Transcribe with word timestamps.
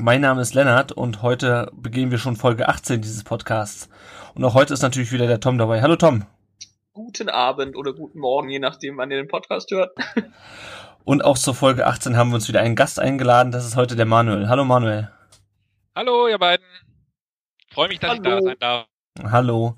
Mein 0.00 0.20
Name 0.20 0.42
ist 0.42 0.54
Lennart 0.54 0.92
und 0.92 1.22
heute 1.22 1.72
begehen 1.74 2.12
wir 2.12 2.18
schon 2.18 2.36
Folge 2.36 2.68
18 2.68 3.02
dieses 3.02 3.24
Podcasts. 3.24 3.90
Und 4.36 4.44
auch 4.44 4.54
heute 4.54 4.72
ist 4.72 4.82
natürlich 4.82 5.10
wieder 5.10 5.26
der 5.26 5.40
Tom 5.40 5.58
dabei. 5.58 5.82
Hallo 5.82 5.96
Tom. 5.96 6.24
Guten 6.92 7.28
Abend 7.28 7.76
oder 7.76 7.92
guten 7.92 8.20
Morgen, 8.20 8.48
je 8.48 8.60
nachdem, 8.60 8.96
wann 8.96 9.10
ihr 9.10 9.16
den 9.16 9.26
Podcast 9.26 9.72
hört. 9.72 9.90
Und 11.04 11.24
auch 11.24 11.36
zur 11.36 11.52
Folge 11.52 11.84
18 11.84 12.16
haben 12.16 12.30
wir 12.30 12.36
uns 12.36 12.46
wieder 12.46 12.60
einen 12.60 12.76
Gast 12.76 13.00
eingeladen. 13.00 13.50
Das 13.50 13.66
ist 13.66 13.74
heute 13.74 13.96
der 13.96 14.06
Manuel. 14.06 14.48
Hallo 14.48 14.64
Manuel. 14.64 15.10
Hallo 15.96 16.28
ihr 16.28 16.38
beiden. 16.38 16.64
Freue 17.72 17.88
mich, 17.88 17.98
dass 17.98 18.10
Hallo. 18.10 18.22
ich 18.22 18.28
da 18.28 18.40
sein 18.40 18.56
darf. 18.60 18.86
Hallo. 19.32 19.76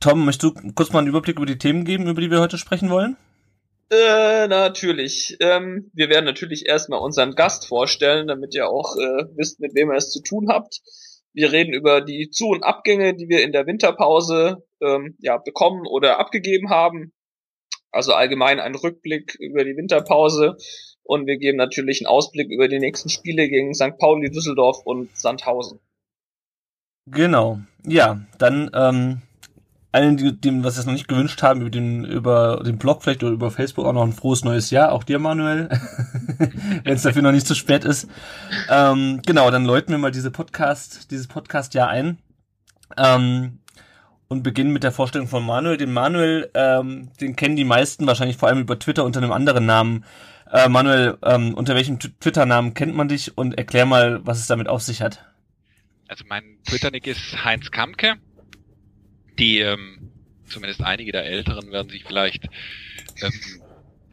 Tom, 0.00 0.24
möchtest 0.24 0.56
du 0.56 0.72
kurz 0.72 0.92
mal 0.92 1.00
einen 1.00 1.08
Überblick 1.08 1.36
über 1.36 1.46
die 1.46 1.58
Themen 1.58 1.84
geben, 1.84 2.08
über 2.08 2.20
die 2.20 2.32
wir 2.32 2.40
heute 2.40 2.58
sprechen 2.58 2.90
wollen? 2.90 3.16
Äh, 3.90 4.48
natürlich. 4.48 5.36
Ähm, 5.40 5.90
wir 5.94 6.10
werden 6.10 6.26
natürlich 6.26 6.66
erstmal 6.66 7.00
unseren 7.00 7.34
Gast 7.34 7.66
vorstellen, 7.66 8.26
damit 8.26 8.54
ihr 8.54 8.68
auch 8.68 8.96
äh, 8.96 9.24
wisst, 9.36 9.60
mit 9.60 9.74
wem 9.74 9.90
ihr 9.90 9.96
es 9.96 10.10
zu 10.10 10.22
tun 10.22 10.48
habt. 10.48 10.80
Wir 11.32 11.52
reden 11.52 11.72
über 11.72 12.00
die 12.00 12.30
Zu- 12.30 12.48
und 12.48 12.64
Abgänge, 12.64 13.14
die 13.14 13.28
wir 13.28 13.42
in 13.42 13.52
der 13.52 13.66
Winterpause 13.66 14.64
ähm, 14.82 15.16
ja, 15.20 15.38
bekommen 15.38 15.86
oder 15.86 16.18
abgegeben 16.18 16.68
haben. 16.68 17.12
Also 17.90 18.12
allgemein 18.12 18.60
ein 18.60 18.74
Rückblick 18.74 19.36
über 19.40 19.64
die 19.64 19.76
Winterpause. 19.76 20.56
Und 21.02 21.26
wir 21.26 21.38
geben 21.38 21.56
natürlich 21.56 22.00
einen 22.00 22.12
Ausblick 22.12 22.50
über 22.50 22.68
die 22.68 22.78
nächsten 22.78 23.08
Spiele 23.08 23.48
gegen 23.48 23.72
St. 23.72 23.96
Pauli, 23.98 24.30
Düsseldorf 24.30 24.82
und 24.84 25.16
Sandhausen. 25.16 25.80
Genau. 27.06 27.60
Ja, 27.86 28.20
dann 28.38 28.70
ähm, 28.74 29.22
allen, 29.92 30.16
die, 30.16 30.38
dem, 30.38 30.64
was 30.64 30.76
es 30.76 30.86
noch 30.86 30.92
nicht 30.92 31.08
gewünscht 31.08 31.42
haben, 31.42 31.60
über 31.60 31.70
den, 31.70 32.04
über 32.04 32.62
den 32.64 32.78
Blog 32.78 33.02
vielleicht 33.02 33.22
oder 33.22 33.32
über 33.32 33.50
Facebook 33.50 33.86
auch 33.86 33.92
noch 33.92 34.04
ein 34.04 34.12
frohes 34.12 34.44
neues 34.44 34.70
Jahr. 34.70 34.92
Auch 34.92 35.04
dir, 35.04 35.18
Manuel, 35.18 35.68
wenn 36.84 36.94
es 36.94 37.02
dafür 37.02 37.22
noch 37.22 37.32
nicht 37.32 37.46
zu 37.46 37.54
spät 37.54 37.84
ist. 37.84 38.08
Ähm, 38.68 39.22
genau, 39.24 39.50
dann 39.50 39.64
läuten 39.64 39.92
wir 39.92 39.98
mal 39.98 40.10
diese 40.10 40.30
Podcast, 40.30 41.10
dieses 41.10 41.26
Podcast-Jahr 41.26 41.88
ein. 41.88 42.18
Ähm, 42.96 43.60
und 44.28 44.42
beginnen 44.42 44.72
mit 44.72 44.84
der 44.84 44.92
Vorstellung 44.92 45.26
von 45.26 45.44
Manuel. 45.44 45.78
Den 45.78 45.92
Manuel, 45.92 46.50
ähm, 46.52 47.10
den 47.20 47.34
kennen 47.34 47.56
die 47.56 47.64
meisten 47.64 48.06
wahrscheinlich 48.06 48.36
vor 48.36 48.48
allem 48.48 48.60
über 48.60 48.78
Twitter 48.78 49.04
unter 49.04 49.20
einem 49.22 49.32
anderen 49.32 49.64
Namen. 49.64 50.04
Äh, 50.52 50.68
Manuel, 50.68 51.16
ähm, 51.22 51.54
unter 51.54 51.74
welchem 51.74 51.98
Twitter-Namen 51.98 52.74
kennt 52.74 52.94
man 52.94 53.08
dich 53.08 53.36
und 53.36 53.56
erklär 53.56 53.86
mal, 53.86 54.20
was 54.26 54.38
es 54.38 54.46
damit 54.46 54.68
auf 54.68 54.82
sich 54.82 55.00
hat. 55.00 55.24
Also 56.08 56.24
mein 56.26 56.58
Twitter-Nick 56.66 57.06
ist 57.06 57.44
Heinz 57.44 57.70
Kamke. 57.70 58.16
Die, 59.38 59.60
ähm, 59.60 60.10
zumindest 60.46 60.82
einige 60.82 61.12
der 61.12 61.24
Älteren 61.24 61.70
werden 61.70 61.90
sich 61.90 62.04
vielleicht 62.04 62.44
ähm, 63.22 63.32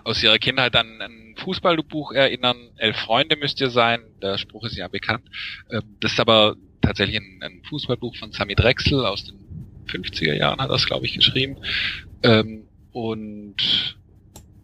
aus 0.04 0.22
ihrer 0.22 0.38
Kindheit 0.38 0.76
an 0.76 1.02
ein 1.02 1.36
Fußballbuch 1.38 2.12
erinnern. 2.12 2.58
Elf 2.78 2.98
Freunde 2.98 3.36
müsst 3.36 3.60
ihr 3.60 3.70
sein. 3.70 4.02
Der 4.22 4.38
Spruch 4.38 4.66
ist 4.66 4.78
ja 4.78 4.88
bekannt. 4.88 5.24
Ähm, 5.72 5.96
das 6.00 6.14
ist 6.14 6.20
aber 6.20 6.56
tatsächlich 6.82 7.18
ein, 7.18 7.40
ein 7.42 7.64
Fußballbuch 7.68 8.16
von 8.16 8.32
Sami 8.32 8.56
Drechsel 8.56 9.06
aus 9.06 9.26
den 9.26 9.40
50er 9.88 10.34
Jahren 10.34 10.60
hat 10.60 10.72
es, 10.72 10.86
glaube 10.86 11.06
ich, 11.06 11.14
geschrieben. 11.14 11.58
Ähm, 12.24 12.68
und 12.92 13.98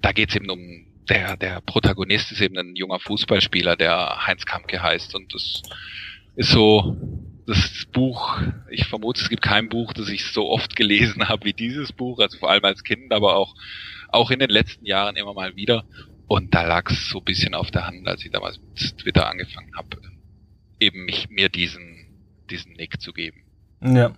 da 0.02 0.12
geht 0.12 0.30
es 0.30 0.35
eben 0.35 0.50
um 0.50 0.85
der, 1.09 1.35
der 1.35 1.62
Protagonist 1.62 2.31
ist 2.31 2.41
eben 2.41 2.58
ein 2.58 2.75
junger 2.75 3.00
Fußballspieler, 3.00 3.75
der 3.75 4.25
Heinz 4.25 4.46
Kamke 4.46 4.81
heißt. 4.81 5.14
Und 5.16 5.34
das 5.34 5.62
ist 6.35 6.52
so 6.52 6.96
das 7.51 7.85
Buch, 7.91 8.39
ich 8.69 8.88
vermute, 8.88 9.22
es 9.22 9.29
gibt 9.29 9.41
kein 9.41 9.67
Buch, 9.67 9.91
das 9.91 10.07
ich 10.07 10.25
so 10.25 10.50
oft 10.50 10.75
gelesen 10.75 11.28
habe 11.28 11.45
wie 11.45 11.53
dieses 11.53 11.91
Buch, 11.91 12.19
also 12.19 12.38
vor 12.38 12.50
allem 12.50 12.63
als 12.63 12.84
Kind, 12.84 13.12
aber 13.12 13.35
auch, 13.35 13.56
auch 14.09 14.31
in 14.31 14.39
den 14.39 14.50
letzten 14.50 14.85
Jahren 14.85 15.17
immer 15.17 15.34
mal 15.34 15.56
wieder. 15.57 15.84
Und 16.28 16.56
da 16.56 16.63
lag 16.63 16.90
es 16.90 17.09
so 17.09 17.19
ein 17.19 17.25
bisschen 17.25 17.53
auf 17.53 17.69
der 17.69 17.88
Hand, 17.88 18.07
als 18.07 18.23
ich 18.23 18.31
damals 18.31 18.57
mit 18.59 18.97
Twitter 18.97 19.29
angefangen 19.29 19.72
habe, 19.75 19.97
eben 20.79 21.03
mich, 21.03 21.29
mir 21.29 21.50
diesen, 21.50 22.06
diesen 22.50 22.72
Nick 22.73 23.01
zu 23.01 23.11
geben. 23.11 23.41
Ja. 23.84 24.13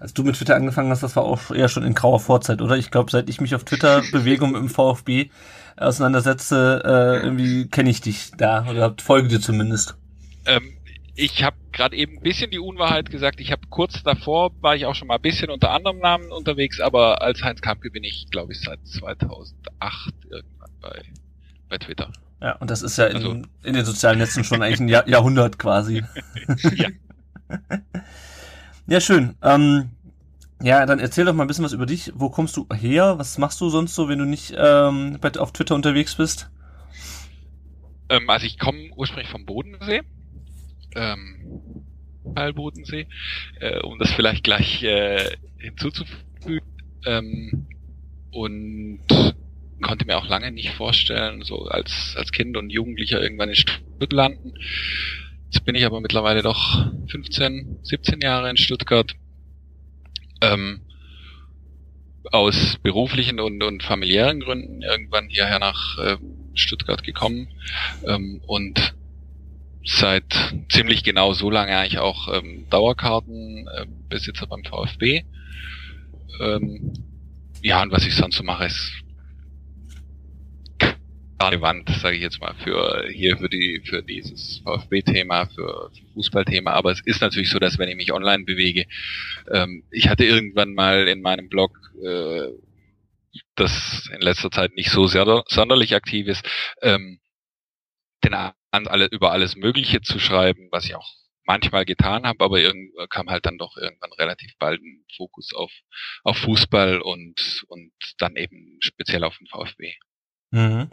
Als 0.00 0.14
du 0.14 0.22
mit 0.22 0.36
Twitter 0.36 0.56
angefangen 0.56 0.90
hast, 0.90 1.02
das 1.02 1.14
war 1.14 1.24
auch 1.24 1.50
eher 1.50 1.68
schon 1.68 1.84
in 1.84 1.92
grauer 1.92 2.20
Vorzeit, 2.20 2.62
oder? 2.62 2.78
Ich 2.78 2.90
glaube, 2.90 3.10
seit 3.10 3.28
ich 3.28 3.40
mich 3.42 3.54
auf 3.54 3.64
Twitter 3.64 4.02
bewege 4.12 4.44
und 4.44 4.52
mit 4.52 4.62
dem 4.62 4.70
VfB 4.70 5.28
auseinandersetze, 5.76 6.82
äh, 6.84 7.24
irgendwie 7.24 7.68
kenne 7.68 7.90
ich 7.90 8.00
dich 8.00 8.30
da 8.38 8.66
oder 8.66 8.94
folge 8.98 9.28
dir 9.28 9.40
zumindest. 9.40 9.96
Ähm, 10.46 10.77
ich 11.20 11.42
habe 11.42 11.56
gerade 11.72 11.96
eben 11.96 12.18
ein 12.18 12.22
bisschen 12.22 12.52
die 12.52 12.60
Unwahrheit 12.60 13.10
gesagt. 13.10 13.40
Ich 13.40 13.50
habe 13.50 13.62
kurz 13.68 14.04
davor 14.04 14.52
war 14.60 14.76
ich 14.76 14.86
auch 14.86 14.94
schon 14.94 15.08
mal 15.08 15.16
ein 15.16 15.20
bisschen 15.22 15.50
unter 15.50 15.72
anderem 15.72 15.98
Namen 15.98 16.30
unterwegs, 16.30 16.78
aber 16.80 17.22
als 17.22 17.42
Heinz 17.42 17.60
Kampke 17.60 17.90
bin 17.90 18.04
ich, 18.04 18.28
glaube 18.30 18.52
ich, 18.52 18.60
seit 18.60 18.86
2008 18.86 20.14
irgendwann 20.30 20.70
bei, 20.80 21.02
bei 21.68 21.78
Twitter. 21.78 22.12
Ja, 22.40 22.52
und 22.58 22.70
das 22.70 22.82
ist 22.82 22.96
ja 22.98 23.06
in, 23.06 23.16
Also- 23.16 23.32
in 23.64 23.74
den 23.74 23.84
sozialen 23.84 24.18
Netzen 24.18 24.44
schon 24.44 24.62
eigentlich 24.62 24.78
ein 24.78 24.88
Jahr, 24.88 25.08
Jahrhundert 25.08 25.58
quasi. 25.58 26.04
Ja. 26.76 26.88
ja, 28.86 29.00
schön. 29.00 29.34
Ähm, 29.42 29.90
ja, 30.62 30.86
dann 30.86 31.00
erzähl 31.00 31.24
doch 31.24 31.34
mal 31.34 31.42
ein 31.44 31.48
bisschen 31.48 31.64
was 31.64 31.72
über 31.72 31.86
dich. 31.86 32.12
Wo 32.14 32.30
kommst 32.30 32.56
du 32.56 32.68
her? 32.72 33.18
Was 33.18 33.38
machst 33.38 33.60
du 33.60 33.70
sonst 33.70 33.96
so, 33.96 34.08
wenn 34.08 34.20
du 34.20 34.24
nicht 34.24 34.54
ähm, 34.56 35.18
auf 35.38 35.52
Twitter 35.52 35.74
unterwegs 35.74 36.14
bist? 36.14 36.48
Ähm, 38.08 38.30
also 38.30 38.46
ich 38.46 38.56
komme 38.60 38.90
ursprünglich 38.94 39.30
vom 39.32 39.44
Bodensee. 39.44 40.02
Ähm, 40.94 41.84
Teil 42.34 42.52
Bodensee, 42.52 43.06
äh, 43.60 43.78
um 43.80 43.98
das 43.98 44.12
vielleicht 44.12 44.44
gleich 44.44 44.82
äh, 44.82 45.36
hinzuzufügen. 45.58 46.66
Ähm, 47.06 47.66
und 48.30 49.00
konnte 49.82 50.04
mir 50.06 50.18
auch 50.18 50.28
lange 50.28 50.50
nicht 50.52 50.70
vorstellen, 50.70 51.42
so 51.42 51.64
als, 51.66 52.14
als 52.16 52.32
Kind 52.32 52.56
und 52.56 52.70
Jugendlicher 52.70 53.22
irgendwann 53.22 53.48
in 53.48 53.54
Stuttgart 53.54 54.12
landen. 54.12 54.54
Jetzt 55.50 55.64
bin 55.64 55.74
ich 55.74 55.86
aber 55.86 56.00
mittlerweile 56.00 56.42
doch 56.42 56.90
15, 57.08 57.78
17 57.82 58.20
Jahre 58.20 58.50
in 58.50 58.56
Stuttgart. 58.56 59.14
Ähm, 60.42 60.82
aus 62.30 62.76
beruflichen 62.82 63.40
und, 63.40 63.62
und 63.62 63.82
familiären 63.82 64.40
Gründen 64.40 64.82
irgendwann 64.82 65.28
hierher 65.28 65.58
nach 65.58 65.98
äh, 65.98 66.16
Stuttgart 66.54 67.02
gekommen 67.02 67.48
ähm, 68.06 68.42
und 68.46 68.94
seit 69.88 70.54
ziemlich 70.68 71.02
genau 71.02 71.32
so 71.32 71.50
lange 71.50 71.76
eigentlich 71.76 71.98
auch 71.98 72.28
ähm, 72.32 72.66
Dauerkartenbesitzer 72.68 74.46
beim 74.46 74.62
VfB. 74.62 75.24
Ähm, 76.40 76.92
ja, 77.62 77.82
und 77.82 77.90
was 77.90 78.06
ich 78.06 78.14
sonst 78.14 78.36
so 78.36 78.44
mache, 78.44 78.66
ist 78.66 78.92
relevant, 81.40 81.88
sage 81.88 82.16
ich 82.16 82.22
jetzt 82.22 82.40
mal, 82.40 82.54
für 82.62 83.08
hier 83.10 83.38
für 83.38 83.48
die 83.48 83.80
für 83.84 84.02
dieses 84.02 84.58
VfB-Thema, 84.58 85.46
für 85.46 85.90
Fußballthema. 86.12 86.72
Aber 86.72 86.92
es 86.92 87.00
ist 87.06 87.22
natürlich 87.22 87.48
so, 87.48 87.58
dass 87.58 87.78
wenn 87.78 87.88
ich 87.88 87.96
mich 87.96 88.12
online 88.12 88.44
bewege, 88.44 88.84
ähm, 89.50 89.84
ich 89.90 90.08
hatte 90.08 90.24
irgendwann 90.24 90.74
mal 90.74 91.08
in 91.08 91.22
meinem 91.22 91.48
Blog, 91.48 91.78
äh, 92.04 92.48
das 93.54 94.08
in 94.12 94.20
letzter 94.20 94.50
Zeit 94.50 94.74
nicht 94.74 94.90
so 94.90 95.06
sehr 95.06 95.44
sonderlich 95.48 95.94
aktiv 95.94 96.26
ist, 96.26 96.46
ähm, 96.82 97.20
den 98.24 98.34
an 98.70 98.86
alle, 98.86 99.06
über 99.06 99.32
alles 99.32 99.56
Mögliche 99.56 100.00
zu 100.00 100.18
schreiben, 100.18 100.68
was 100.70 100.84
ich 100.84 100.94
auch 100.94 101.08
manchmal 101.44 101.86
getan 101.86 102.26
habe, 102.26 102.44
aber 102.44 102.58
irgendwann 102.60 103.08
kam 103.08 103.30
halt 103.30 103.46
dann 103.46 103.56
doch 103.56 103.76
irgendwann 103.76 104.12
relativ 104.12 104.52
bald 104.58 104.82
ein 104.82 105.04
Fokus 105.16 105.54
auf, 105.54 105.72
auf 106.22 106.36
Fußball 106.36 107.00
und, 107.00 107.64
und 107.68 107.92
dann 108.18 108.36
eben 108.36 108.76
speziell 108.80 109.24
auf 109.24 109.38
den 109.38 109.46
VfB. 109.46 109.94
Mhm. 110.50 110.90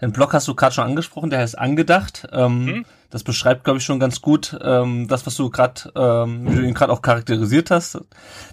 Den 0.00 0.12
Blog 0.12 0.32
hast 0.32 0.46
du 0.46 0.54
gerade 0.54 0.74
schon 0.74 0.84
angesprochen, 0.84 1.30
der 1.30 1.40
heißt 1.40 1.58
Angedacht. 1.58 2.28
Ähm, 2.32 2.66
Hm? 2.66 2.86
Das 3.10 3.24
beschreibt, 3.24 3.64
glaube 3.64 3.78
ich, 3.78 3.84
schon 3.84 4.00
ganz 4.00 4.20
gut 4.20 4.56
ähm, 4.62 5.08
das, 5.08 5.26
was 5.26 5.36
du 5.36 5.48
gerade, 5.48 5.92
ähm, 5.96 6.50
wie 6.50 6.56
du 6.56 6.62
ihn 6.62 6.74
gerade 6.74 6.92
auch 6.92 7.02
charakterisiert 7.02 7.70
hast, 7.70 8.00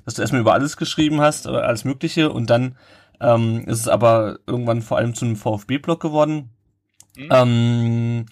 dass 0.06 0.14
du 0.14 0.22
erstmal 0.22 0.42
über 0.42 0.54
alles 0.54 0.78
geschrieben 0.78 1.22
hast, 1.22 1.48
oder 1.48 1.66
alles 1.66 1.86
Mögliche, 1.86 2.32
und 2.32 2.50
dann 2.50 2.78
ähm, 3.20 3.64
ist 3.66 3.80
es 3.80 3.88
aber 3.88 4.40
irgendwann 4.46 4.82
vor 4.82 4.98
allem 4.98 5.16
zu 5.16 5.26
einem 5.26 5.36
VfB-Blog 5.36 6.00
geworden. 6.00 6.53
Hm? 7.16 7.30
Ähm, 7.32 8.26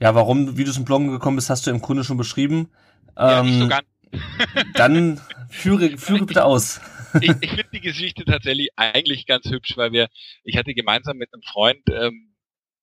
ja, 0.00 0.14
warum, 0.14 0.56
wie 0.56 0.64
du 0.64 0.72
zum 0.72 0.84
Bloggen 0.84 1.10
gekommen 1.10 1.36
bist, 1.36 1.50
hast 1.50 1.66
du 1.66 1.70
im 1.70 1.80
Grunde 1.80 2.04
schon 2.04 2.16
beschrieben. 2.16 2.70
ja, 3.18 3.44
so 3.44 3.50
Ähm, 3.50 3.68
ganz. 3.68 3.86
dann 4.74 5.20
führe, 5.50 5.96
führe 5.96 6.26
bitte 6.26 6.44
aus. 6.44 6.80
ich, 7.20 7.32
ich 7.40 7.50
finde 7.50 7.68
die 7.72 7.80
Geschichte 7.80 8.24
tatsächlich 8.24 8.70
eigentlich 8.76 9.26
ganz 9.26 9.48
hübsch, 9.48 9.76
weil 9.76 9.92
wir, 9.92 10.08
ich 10.42 10.56
hatte 10.56 10.74
gemeinsam 10.74 11.16
mit 11.16 11.32
einem 11.32 11.42
Freund 11.42 11.82
ähm, 11.90 12.34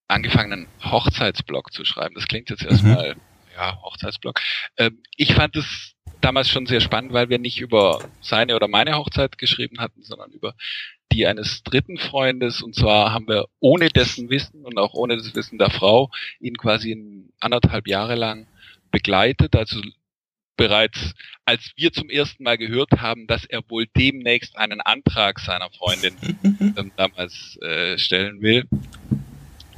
angefangen, 0.08 0.54
einen 0.54 0.68
Hochzeitsblog 0.84 1.74
zu 1.74 1.86
schreiben. 1.86 2.16
Das 2.16 2.28
klingt 2.28 2.50
jetzt 2.50 2.64
erstmal, 2.64 3.16
ja, 3.56 3.82
Hochzeitsblog. 3.82 4.40
Ähm, 4.78 5.02
ich 5.16 5.34
fand 5.34 5.56
es 5.56 5.96
damals 6.22 6.50
schon 6.50 6.66
sehr 6.66 6.82
spannend, 6.82 7.14
weil 7.14 7.30
wir 7.30 7.40
nicht 7.40 7.60
über 7.60 8.00
seine 8.22 8.56
oder 8.56 8.68
meine 8.68 8.96
Hochzeit 8.96 9.38
geschrieben 9.38 9.80
hatten, 9.80 10.04
sondern 10.04 10.32
über 10.32 10.56
die 11.12 11.28
eines 11.28 11.64
dritten 11.64 11.98
Freundes. 11.98 12.62
Und 12.62 12.76
zwar 12.76 13.14
haben 13.14 13.28
wir 13.28 13.48
ohne 13.60 13.90
dessen 13.90 14.30
Wissen 14.30 14.66
und 14.66 14.78
auch 14.78 14.94
ohne 14.94 15.18
das 15.18 15.36
Wissen 15.36 15.58
der 15.58 15.70
Frau 15.70 16.10
ihn 16.40 16.58
quasi 16.58 17.26
anderthalb 17.40 17.88
Jahre 17.88 18.16
lang 18.16 18.48
begleitet. 18.92 19.56
Also 19.56 19.82
bereits, 20.58 21.14
als 21.46 21.72
wir 21.76 21.94
zum 21.94 22.10
ersten 22.10 22.44
Mal 22.44 22.58
gehört 22.58 22.94
haben, 23.00 23.28
dass 23.28 23.46
er 23.46 23.62
wohl 23.70 23.88
demnächst 23.88 24.58
einen 24.58 24.82
Antrag 24.82 25.40
seiner 25.40 25.70
Freundin 25.72 26.16
ähm, 26.78 26.92
damals 26.98 27.58
äh, 27.62 27.98
stellen 27.98 28.42
will, 28.42 28.66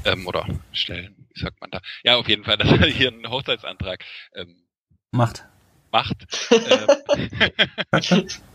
ähm, 0.05 0.27
oder 0.27 0.47
stellen, 0.71 1.15
wie 1.33 1.39
sagt 1.39 1.59
man 1.61 1.71
da? 1.71 1.81
Ja, 2.03 2.15
auf 2.15 2.27
jeden 2.27 2.43
Fall, 2.43 2.57
dass 2.57 2.71
er 2.71 2.87
hier 2.87 3.11
einen 3.11 3.29
Hochzeitsantrag 3.29 4.03
ähm, 4.35 4.63
macht. 5.11 5.45
Macht. 5.91 6.27
ähm, 6.51 7.47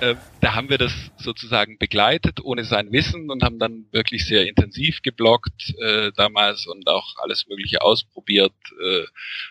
äh, 0.00 0.14
da 0.40 0.54
haben 0.54 0.70
wir 0.70 0.78
das 0.78 0.92
sozusagen 1.18 1.78
begleitet 1.78 2.40
ohne 2.42 2.64
sein 2.64 2.92
Wissen 2.92 3.30
und 3.30 3.42
haben 3.42 3.58
dann 3.58 3.86
wirklich 3.92 4.26
sehr 4.26 4.46
intensiv 4.46 5.02
gebloggt 5.02 5.74
äh, 5.80 6.12
damals 6.16 6.66
und 6.66 6.88
auch 6.88 7.16
alles 7.16 7.46
Mögliche 7.48 7.82
ausprobiert, 7.82 8.54
äh, 8.80 9.04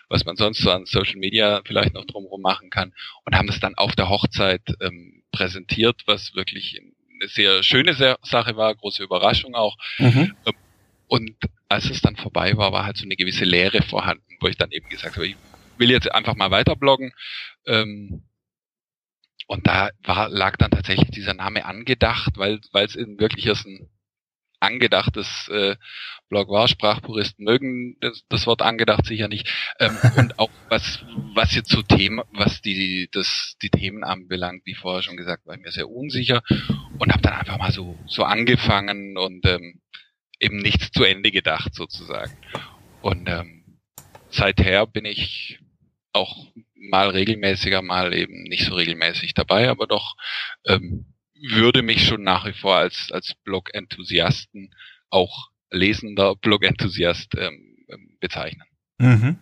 was 0.08 0.24
man 0.24 0.36
sonst 0.36 0.60
so 0.60 0.70
an 0.70 0.86
Social 0.86 1.16
Media 1.16 1.62
vielleicht 1.64 1.94
noch 1.94 2.04
drumherum 2.04 2.40
machen 2.40 2.70
kann 2.70 2.92
und 3.24 3.36
haben 3.36 3.48
es 3.48 3.60
dann 3.60 3.74
auf 3.74 3.94
der 3.94 4.08
Hochzeit 4.08 4.62
ähm, 4.80 5.22
präsentiert, 5.32 6.02
was 6.06 6.34
wirklich 6.34 6.80
eine 6.80 7.28
sehr 7.28 7.62
schöne 7.62 7.94
Sache 7.94 8.56
war, 8.56 8.74
große 8.74 9.02
Überraschung 9.02 9.54
auch. 9.54 9.76
Mhm. 9.98 10.34
Ähm, 10.46 10.54
und 11.06 11.36
als 11.68 11.90
es 11.90 12.00
dann 12.00 12.16
vorbei 12.16 12.56
war, 12.56 12.72
war 12.72 12.84
halt 12.84 12.96
so 12.96 13.04
eine 13.04 13.16
gewisse 13.16 13.44
Leere 13.44 13.82
vorhanden, 13.82 14.36
wo 14.40 14.46
ich 14.46 14.56
dann 14.56 14.70
eben 14.72 14.88
gesagt 14.88 15.16
habe, 15.16 15.26
ich 15.26 15.36
will 15.78 15.90
jetzt 15.90 16.12
einfach 16.12 16.34
mal 16.34 16.50
weiter 16.50 16.76
bloggen. 16.76 17.12
Ähm, 17.66 18.22
und 19.48 19.66
da 19.66 19.90
war, 20.04 20.28
lag 20.28 20.56
dann 20.58 20.70
tatsächlich 20.70 21.10
dieser 21.10 21.34
Name 21.34 21.64
angedacht, 21.64 22.34
weil 22.36 22.60
weil 22.72 22.84
es 22.84 22.94
eben 22.94 23.18
wirklich 23.18 23.46
erst 23.46 23.66
ein 23.66 23.88
angedachtes 24.60 25.48
äh, 25.48 25.76
Blog 26.28 26.50
war. 26.50 26.68
Sprachpuristen 26.68 27.44
mögen 27.44 27.96
das, 28.00 28.24
das 28.28 28.46
Wort 28.46 28.60
angedacht 28.60 29.06
sicher 29.06 29.26
nicht. 29.26 29.48
Ähm, 29.80 29.96
und 30.16 30.38
auch 30.38 30.50
was 30.68 31.02
was 31.34 31.54
jetzt 31.54 31.70
so 31.70 31.80
Themen, 31.80 32.22
was 32.32 32.60
die 32.60 33.08
das 33.10 33.56
die 33.62 33.70
Themen 33.70 34.04
anbelangt, 34.04 34.66
wie 34.66 34.74
vorher 34.74 35.02
schon 35.02 35.16
gesagt, 35.16 35.46
war 35.46 35.54
ich 35.54 35.62
mir 35.62 35.72
sehr 35.72 35.88
unsicher 35.88 36.42
und 36.98 37.10
habe 37.10 37.22
dann 37.22 37.32
einfach 37.32 37.58
mal 37.58 37.72
so 37.72 37.98
so 38.06 38.24
angefangen 38.24 39.16
und 39.16 39.46
ähm, 39.46 39.80
eben 40.38 40.58
nichts 40.58 40.90
zu 40.90 41.04
Ende 41.04 41.30
gedacht 41.30 41.74
sozusagen. 41.74 42.36
Und 43.00 43.30
ähm, 43.30 43.80
seither 44.28 44.86
bin 44.86 45.06
ich 45.06 45.58
auch 46.12 46.52
mal 46.78 47.10
regelmäßiger, 47.10 47.82
mal 47.82 48.14
eben 48.14 48.44
nicht 48.44 48.66
so 48.66 48.74
regelmäßig 48.74 49.34
dabei, 49.34 49.68
aber 49.68 49.86
doch 49.86 50.16
ähm, 50.66 51.06
würde 51.40 51.82
mich 51.82 52.06
schon 52.06 52.22
nach 52.22 52.46
wie 52.46 52.52
vor 52.52 52.76
als, 52.76 53.10
als 53.12 53.34
Blog-Enthusiasten, 53.44 54.74
auch 55.10 55.48
lesender 55.70 56.34
Blog-Enthusiast 56.40 57.34
ähm, 57.36 57.76
ähm, 57.88 58.16
bezeichnen. 58.20 58.66
Mhm. 58.98 59.38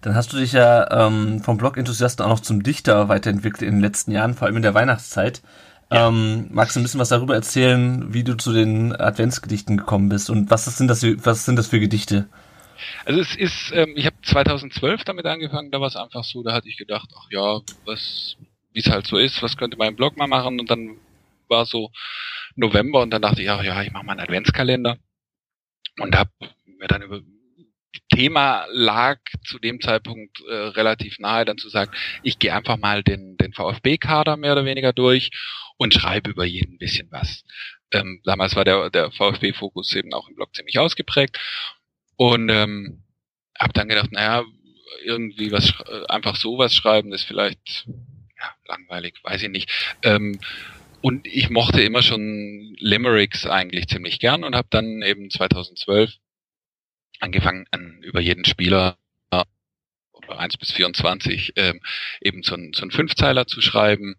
Dann 0.00 0.14
hast 0.14 0.32
du 0.32 0.36
dich 0.36 0.52
ja 0.52 1.06
ähm, 1.06 1.42
vom 1.42 1.58
Blog-Enthusiasten 1.58 2.24
auch 2.24 2.30
noch 2.30 2.40
zum 2.40 2.62
Dichter 2.62 3.08
weiterentwickelt 3.08 3.62
in 3.62 3.76
den 3.76 3.80
letzten 3.80 4.12
Jahren, 4.12 4.34
vor 4.34 4.46
allem 4.46 4.56
in 4.56 4.62
der 4.62 4.74
Weihnachtszeit. 4.74 5.42
Ja. 5.90 6.08
Ähm, 6.08 6.48
magst 6.50 6.76
du 6.76 6.80
ein 6.80 6.82
bisschen 6.82 7.00
was 7.00 7.08
darüber 7.08 7.34
erzählen, 7.34 8.12
wie 8.12 8.22
du 8.22 8.36
zu 8.36 8.52
den 8.52 8.94
Adventsgedichten 8.94 9.76
gekommen 9.76 10.08
bist 10.08 10.30
und 10.30 10.50
was 10.50 10.64
sind 10.66 10.88
das, 10.88 11.02
was 11.02 11.44
sind 11.44 11.56
das 11.56 11.66
für 11.66 11.80
Gedichte? 11.80 12.28
Also 13.04 13.20
es 13.20 13.36
ist, 13.36 13.72
ähm, 13.72 13.94
ich 13.96 14.06
habe 14.06 14.16
2012 14.22 15.04
damit 15.04 15.26
angefangen, 15.26 15.70
da 15.70 15.80
war 15.80 15.88
es 15.88 15.96
einfach 15.96 16.24
so, 16.24 16.42
da 16.42 16.52
hatte 16.52 16.68
ich 16.68 16.76
gedacht, 16.76 17.10
ach 17.16 17.28
ja, 17.30 17.60
was, 17.84 18.36
wie 18.72 18.80
es 18.80 18.90
halt 18.90 19.06
so 19.06 19.18
ist, 19.18 19.42
was 19.42 19.56
könnte 19.56 19.76
mein 19.76 19.96
Blog 19.96 20.16
mal 20.16 20.26
machen? 20.26 20.60
Und 20.60 20.70
dann 20.70 20.98
war 21.48 21.66
so 21.66 21.90
November 22.56 23.00
und 23.00 23.10
dann 23.10 23.22
dachte 23.22 23.42
ich, 23.42 23.50
ach 23.50 23.62
ja, 23.62 23.82
ich 23.82 23.92
mache 23.92 24.04
mal 24.04 24.12
einen 24.12 24.20
Adventskalender. 24.20 24.98
Und 25.98 26.16
habe 26.16 26.30
mir 26.78 26.86
dann 26.86 27.02
über 27.02 27.20
Thema 28.14 28.66
lag 28.70 29.18
zu 29.44 29.58
dem 29.58 29.80
Zeitpunkt 29.80 30.40
äh, 30.48 30.54
relativ 30.54 31.18
nahe, 31.18 31.44
dann 31.44 31.58
zu 31.58 31.68
sagen, 31.68 31.92
ich 32.22 32.38
gehe 32.38 32.54
einfach 32.54 32.76
mal 32.76 33.02
den, 33.02 33.36
den 33.36 33.52
VfB-Kader 33.52 34.36
mehr 34.36 34.52
oder 34.52 34.64
weniger 34.64 34.92
durch 34.92 35.30
und 35.76 35.94
schreibe 35.94 36.30
über 36.30 36.44
jeden 36.44 36.74
ein 36.74 36.78
bisschen 36.78 37.08
was. 37.10 37.44
Ähm, 37.92 38.20
damals 38.24 38.56
war 38.56 38.64
der, 38.64 38.90
der 38.90 39.10
VfB-Fokus 39.10 39.94
eben 39.94 40.12
auch 40.12 40.28
im 40.28 40.36
Blog 40.36 40.54
ziemlich 40.54 40.78
ausgeprägt 40.78 41.38
und 42.18 42.50
ähm, 42.50 43.04
habe 43.58 43.72
dann 43.72 43.88
gedacht, 43.88 44.12
naja, 44.12 44.44
irgendwie 45.04 45.52
was 45.52 45.72
einfach 46.08 46.36
sowas 46.36 46.74
schreiben 46.74 47.12
ist 47.12 47.24
vielleicht 47.24 47.86
ja, 47.86 48.54
langweilig, 48.66 49.14
weiß 49.22 49.42
ich 49.42 49.48
nicht. 49.48 49.70
Ähm, 50.02 50.38
und 51.00 51.26
ich 51.28 51.48
mochte 51.48 51.80
immer 51.80 52.02
schon 52.02 52.74
Limericks 52.80 53.46
eigentlich 53.46 53.86
ziemlich 53.86 54.18
gern 54.18 54.42
und 54.42 54.56
habe 54.56 54.66
dann 54.70 55.02
eben 55.02 55.30
2012 55.30 56.12
angefangen, 57.20 57.66
an, 57.70 58.00
über 58.02 58.20
jeden 58.20 58.44
Spieler 58.44 58.98
oder 59.30 60.40
1 60.40 60.56
bis 60.56 60.72
24 60.72 61.52
ähm, 61.54 61.80
eben 62.20 62.42
so 62.42 62.56
ein, 62.56 62.72
so 62.74 62.82
ein 62.82 62.90
Fünfzeiler 62.90 63.46
zu 63.46 63.60
schreiben 63.60 64.16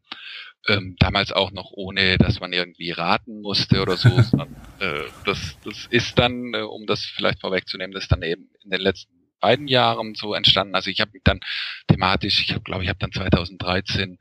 ähm, 0.68 0.96
damals 1.00 1.32
auch 1.32 1.52
noch 1.52 1.72
ohne, 1.72 2.18
dass 2.18 2.40
man 2.40 2.54
irgendwie 2.54 2.92
raten 2.92 3.42
musste 3.42 3.82
oder 3.82 3.98
so. 3.98 4.10
sondern, 4.22 4.56
äh, 4.80 5.04
das, 5.26 5.58
das 5.64 5.88
ist 5.90 6.18
dann, 6.20 6.54
äh, 6.54 6.62
um 6.62 6.86
das 6.86 7.06
vielleicht 7.06 7.42
vorwegzunehmen, 7.42 7.94
das 7.94 8.04
ist 8.04 8.12
dann 8.12 8.24
eben 8.24 8.50
in 8.64 8.72
den 8.72 8.82
letzten 8.82 9.12
beiden 9.40 9.68
Jahren 9.68 10.16
so 10.16 10.34
entstanden. 10.34 10.76
Also 10.76 10.90
ich 10.90 11.00
habe 11.02 11.12
mich 11.14 11.24
dann 11.24 11.40
thematisch, 11.88 12.42
ich 12.42 12.64
glaube, 12.64 12.84
ich 12.84 12.90
habe 12.90 13.00
dann 13.00 13.12
2013 13.12 14.20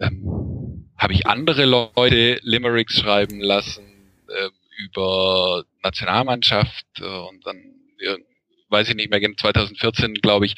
ähm, 0.00 0.90
habe 0.98 1.12
ich 1.12 1.26
andere 1.26 1.64
Leute 1.64 2.40
Limericks 2.42 2.98
schreiben 2.98 3.40
lassen 3.40 3.84
äh, 4.28 4.48
über 4.84 5.64
Nationalmannschaft 5.82 6.86
äh, 7.00 7.04
und 7.04 7.46
dann 7.46 7.56
weiß 8.72 8.88
ich 8.88 8.96
nicht 8.96 9.10
mehr, 9.10 9.20
2014 9.20 10.14
glaube 10.14 10.46
ich, 10.46 10.54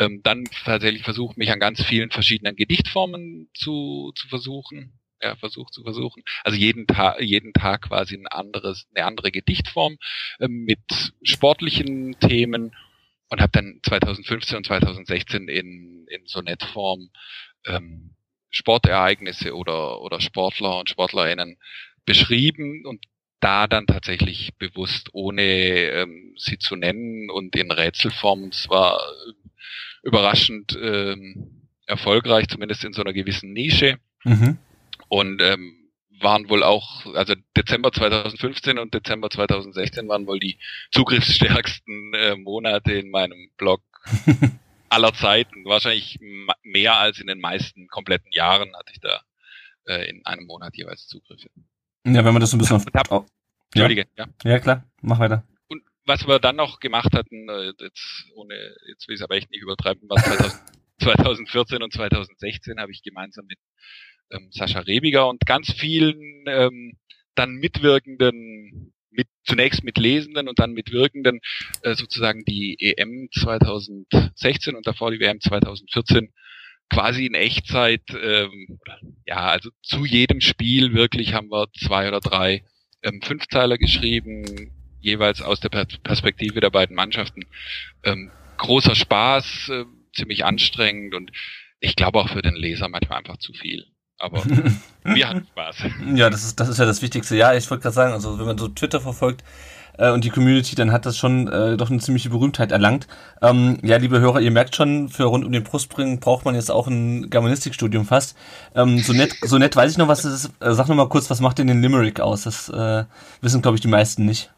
ähm, 0.00 0.20
dann 0.24 0.44
tatsächlich 0.64 1.02
versucht, 1.02 1.36
mich 1.36 1.50
an 1.52 1.60
ganz 1.60 1.84
vielen 1.84 2.10
verschiedenen 2.10 2.56
Gedichtformen 2.56 3.50
zu, 3.54 4.12
zu 4.16 4.28
versuchen. 4.28 4.98
Ja, 5.20 5.34
versucht 5.34 5.74
zu 5.74 5.82
versuchen. 5.82 6.22
Also 6.44 6.56
jeden 6.56 6.86
Tag, 6.86 7.20
jeden 7.20 7.52
Tag 7.52 7.88
quasi 7.88 8.14
ein 8.14 8.28
anderes, 8.28 8.86
eine 8.94 9.04
andere 9.04 9.32
Gedichtform 9.32 9.98
ähm, 10.40 10.64
mit 10.64 10.78
sportlichen 11.24 12.18
Themen 12.20 12.72
und 13.28 13.40
habe 13.40 13.50
dann 13.50 13.80
2015 13.82 14.58
und 14.58 14.66
2016 14.66 15.48
in, 15.48 16.06
in 16.08 16.26
Sonettform 16.26 17.10
ähm, 17.66 18.14
Sportereignisse 18.50 19.54
oder, 19.54 20.00
oder 20.00 20.20
Sportler 20.20 20.78
und 20.78 20.88
Sportlerinnen 20.88 21.58
beschrieben 22.04 22.86
und 22.86 23.04
da 23.40 23.66
dann 23.66 23.86
tatsächlich 23.86 24.54
bewusst, 24.58 25.10
ohne 25.12 25.42
ähm, 25.42 26.34
sie 26.36 26.58
zu 26.58 26.76
nennen 26.76 27.30
und 27.30 27.56
in 27.56 27.70
Rätselform, 27.70 28.52
zwar 28.52 29.00
überraschend 30.02 30.76
ähm, 30.80 31.68
erfolgreich, 31.86 32.48
zumindest 32.48 32.84
in 32.84 32.92
so 32.92 33.02
einer 33.02 33.12
gewissen 33.12 33.52
Nische. 33.52 33.98
Mhm. 34.24 34.58
Und 35.08 35.40
ähm, 35.40 35.78
waren 36.20 36.48
wohl 36.48 36.62
auch, 36.62 37.06
also 37.14 37.34
Dezember 37.56 37.92
2015 37.92 38.78
und 38.78 38.92
Dezember 38.92 39.30
2016 39.30 40.08
waren 40.08 40.26
wohl 40.26 40.40
die 40.40 40.58
zugriffsstärksten 40.90 42.14
äh, 42.14 42.36
Monate 42.36 42.92
in 42.92 43.10
meinem 43.10 43.50
Blog 43.56 43.82
aller 44.88 45.14
Zeiten. 45.14 45.64
Wahrscheinlich 45.64 46.18
mehr 46.62 46.98
als 46.98 47.20
in 47.20 47.26
den 47.26 47.40
meisten 47.40 47.88
kompletten 47.88 48.32
Jahren 48.32 48.74
hatte 48.76 48.92
ich 48.92 49.00
da 49.00 49.22
äh, 49.86 50.10
in 50.10 50.24
einem 50.26 50.46
Monat 50.46 50.76
jeweils 50.76 51.06
Zugriffe. 51.06 51.50
Ja, 52.06 52.24
wenn 52.24 52.32
man 52.32 52.40
das 52.40 52.50
so 52.50 52.56
ein 52.56 52.60
bisschen 52.60 52.76
auf. 52.76 52.86
Hab, 52.94 53.10
oh, 53.10 53.26
Entschuldige, 53.74 54.06
ja. 54.16 54.26
ja. 54.44 54.50
Ja, 54.50 54.58
klar, 54.58 54.84
mach 55.02 55.18
weiter. 55.18 55.44
Und 55.68 55.82
was 56.04 56.26
wir 56.26 56.38
dann 56.38 56.56
noch 56.56 56.80
gemacht 56.80 57.12
hatten, 57.14 57.48
äh, 57.48 57.72
jetzt 57.78 58.26
ohne, 58.34 58.54
jetzt 58.88 59.08
will 59.08 59.14
ich 59.14 59.20
es 59.20 59.24
aber 59.24 59.36
echt 59.36 59.50
nicht 59.50 59.62
übertreiben, 59.62 60.08
war 60.08 60.18
2000, 60.18 60.62
2014 61.00 61.82
und 61.82 61.92
2016 61.92 62.80
habe 62.80 62.92
ich 62.92 63.02
gemeinsam 63.02 63.46
mit 63.46 63.58
ähm, 64.30 64.48
Sascha 64.50 64.80
Rebiger 64.80 65.28
und 65.28 65.44
ganz 65.46 65.72
vielen 65.72 66.44
ähm, 66.46 66.96
dann 67.34 67.54
mitwirkenden 67.54 68.92
mit, 69.10 69.28
zunächst 69.44 69.84
mit 69.84 69.98
Lesenden 69.98 70.48
und 70.48 70.58
dann 70.58 70.72
mit 70.72 70.92
Wirkenden 70.92 71.40
äh, 71.82 71.94
sozusagen 71.94 72.44
die 72.44 72.76
EM 72.78 73.28
2016 73.32 74.76
und 74.76 74.86
davor 74.86 75.10
die 75.10 75.20
WM 75.20 75.40
2014 75.40 76.32
quasi 76.90 77.26
in 77.26 77.34
Echtzeit, 77.34 78.02
ähm, 78.10 78.78
ja, 79.26 79.46
also 79.46 79.70
zu 79.82 80.04
jedem 80.04 80.40
Spiel 80.40 80.94
wirklich 80.94 81.34
haben 81.34 81.50
wir 81.50 81.68
zwei 81.78 82.08
oder 82.08 82.20
drei 82.20 82.64
ähm, 83.02 83.20
Fünfzeiler 83.22 83.78
geschrieben, 83.78 84.72
jeweils 85.00 85.42
aus 85.42 85.60
der 85.60 85.68
Perspektive 85.68 86.60
der 86.60 86.70
beiden 86.70 86.96
Mannschaften. 86.96 87.42
Ähm, 88.04 88.30
großer 88.56 88.94
Spaß, 88.94 89.68
äh, 89.70 89.84
ziemlich 90.14 90.44
anstrengend 90.44 91.14
und 91.14 91.30
ich 91.80 91.94
glaube 91.94 92.18
auch 92.18 92.28
für 92.28 92.42
den 92.42 92.56
Leser 92.56 92.88
manchmal 92.88 93.18
einfach 93.18 93.38
zu 93.38 93.52
viel. 93.52 93.86
Aber 94.18 94.44
wir 95.04 95.28
hatten 95.28 95.46
Spaß. 95.46 95.84
Ja, 96.14 96.28
das 96.28 96.44
ist, 96.44 96.58
das 96.58 96.68
ist 96.68 96.78
ja 96.78 96.84
das 96.84 97.02
Wichtigste. 97.02 97.36
Ja, 97.36 97.54
ich 97.54 97.70
wollte 97.70 97.82
gerade 97.82 97.94
sagen, 97.94 98.12
also 98.12 98.38
wenn 98.38 98.46
man 98.46 98.58
so 98.58 98.68
Twitter 98.68 99.00
verfolgt, 99.00 99.44
äh, 99.98 100.10
und 100.10 100.24
die 100.24 100.30
Community, 100.30 100.74
dann 100.74 100.92
hat 100.92 101.04
das 101.04 101.18
schon 101.18 101.48
äh, 101.48 101.76
doch 101.76 101.90
eine 101.90 101.98
ziemliche 102.00 102.30
Berühmtheit 102.30 102.72
erlangt. 102.72 103.06
Ähm, 103.42 103.78
ja, 103.82 103.98
liebe 103.98 104.20
Hörer, 104.20 104.40
ihr 104.40 104.50
merkt 104.50 104.74
schon, 104.74 105.08
für 105.08 105.24
rund 105.24 105.44
um 105.44 105.52
den 105.52 105.64
Brustbringen 105.64 106.20
braucht 106.20 106.44
man 106.44 106.54
jetzt 106.54 106.70
auch 106.70 106.86
ein 106.86 107.28
Germanistikstudium 107.28 108.06
fast. 108.06 108.36
Ähm, 108.74 108.98
so 108.98 109.12
nett, 109.12 109.34
so 109.42 109.58
nett 109.58 109.76
weiß 109.76 109.92
ich 109.92 109.98
noch, 109.98 110.08
was 110.08 110.22
das 110.22 110.32
ist. 110.32 110.46
Äh, 110.60 110.72
sag 110.72 110.88
noch 110.88 110.96
mal 110.96 111.08
kurz, 111.08 111.28
was 111.28 111.40
macht 111.40 111.58
denn 111.58 111.66
den 111.66 111.82
Limerick 111.82 112.20
aus? 112.20 112.44
Das 112.44 112.68
äh, 112.68 113.04
wissen, 113.40 113.60
glaube 113.62 113.76
ich, 113.76 113.80
die 113.80 113.88
meisten 113.88 114.24
nicht. 114.24 114.50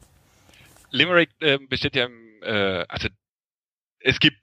Limerick 0.90 1.30
äh, 1.40 1.58
besteht 1.58 1.96
ja 1.96 2.06
im, 2.06 2.42
äh, 2.42 2.84
also 2.88 3.08
es 4.00 4.20
gibt 4.20 4.40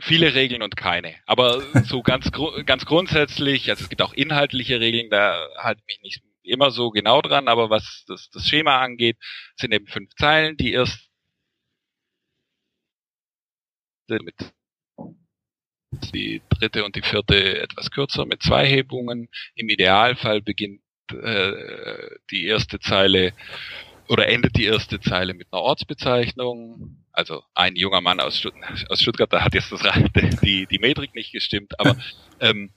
viele 0.00 0.34
Regeln 0.34 0.62
und 0.62 0.76
keine. 0.76 1.14
Aber 1.26 1.62
so 1.84 2.02
ganz, 2.02 2.30
ganz 2.66 2.84
grundsätzlich, 2.84 3.70
also 3.70 3.82
es 3.82 3.88
gibt 3.88 4.02
auch 4.02 4.12
inhaltliche 4.12 4.80
Regeln, 4.80 5.10
da 5.10 5.46
halte 5.58 5.80
ich 5.86 5.86
mich 5.86 6.02
nicht 6.02 6.29
immer 6.42 6.70
so 6.70 6.90
genau 6.90 7.20
dran, 7.22 7.48
aber 7.48 7.70
was 7.70 8.04
das, 8.06 8.30
das 8.30 8.46
Schema 8.46 8.80
angeht, 8.80 9.16
sind 9.56 9.72
eben 9.72 9.86
fünf 9.86 10.14
Zeilen, 10.14 10.56
die 10.56 10.72
erst 10.72 11.10
mit 14.08 14.34
die 16.12 16.42
dritte 16.48 16.84
und 16.84 16.96
die 16.96 17.02
vierte 17.02 17.60
etwas 17.60 17.90
kürzer 17.90 18.26
mit 18.26 18.42
zwei 18.42 18.66
Hebungen. 18.66 19.28
Im 19.54 19.68
Idealfall 19.68 20.40
beginnt 20.40 20.80
äh, 21.12 22.16
die 22.30 22.46
erste 22.46 22.80
Zeile 22.80 23.32
oder 24.08 24.28
endet 24.28 24.56
die 24.56 24.64
erste 24.64 25.00
Zeile 25.00 25.34
mit 25.34 25.48
einer 25.52 25.62
Ortsbezeichnung. 25.62 27.04
Also 27.12 27.42
ein 27.54 27.76
junger 27.76 28.00
Mann 28.00 28.20
aus, 28.20 28.38
Stutt 28.38 28.54
aus 28.88 29.00
Stuttgart, 29.00 29.32
da 29.32 29.44
hat 29.44 29.54
jetzt 29.54 29.72
das 29.72 29.80
die, 30.42 30.66
die 30.66 30.78
Metrik 30.78 31.14
nicht 31.14 31.32
gestimmt, 31.32 31.78
aber 31.78 31.96
ähm, 32.40 32.72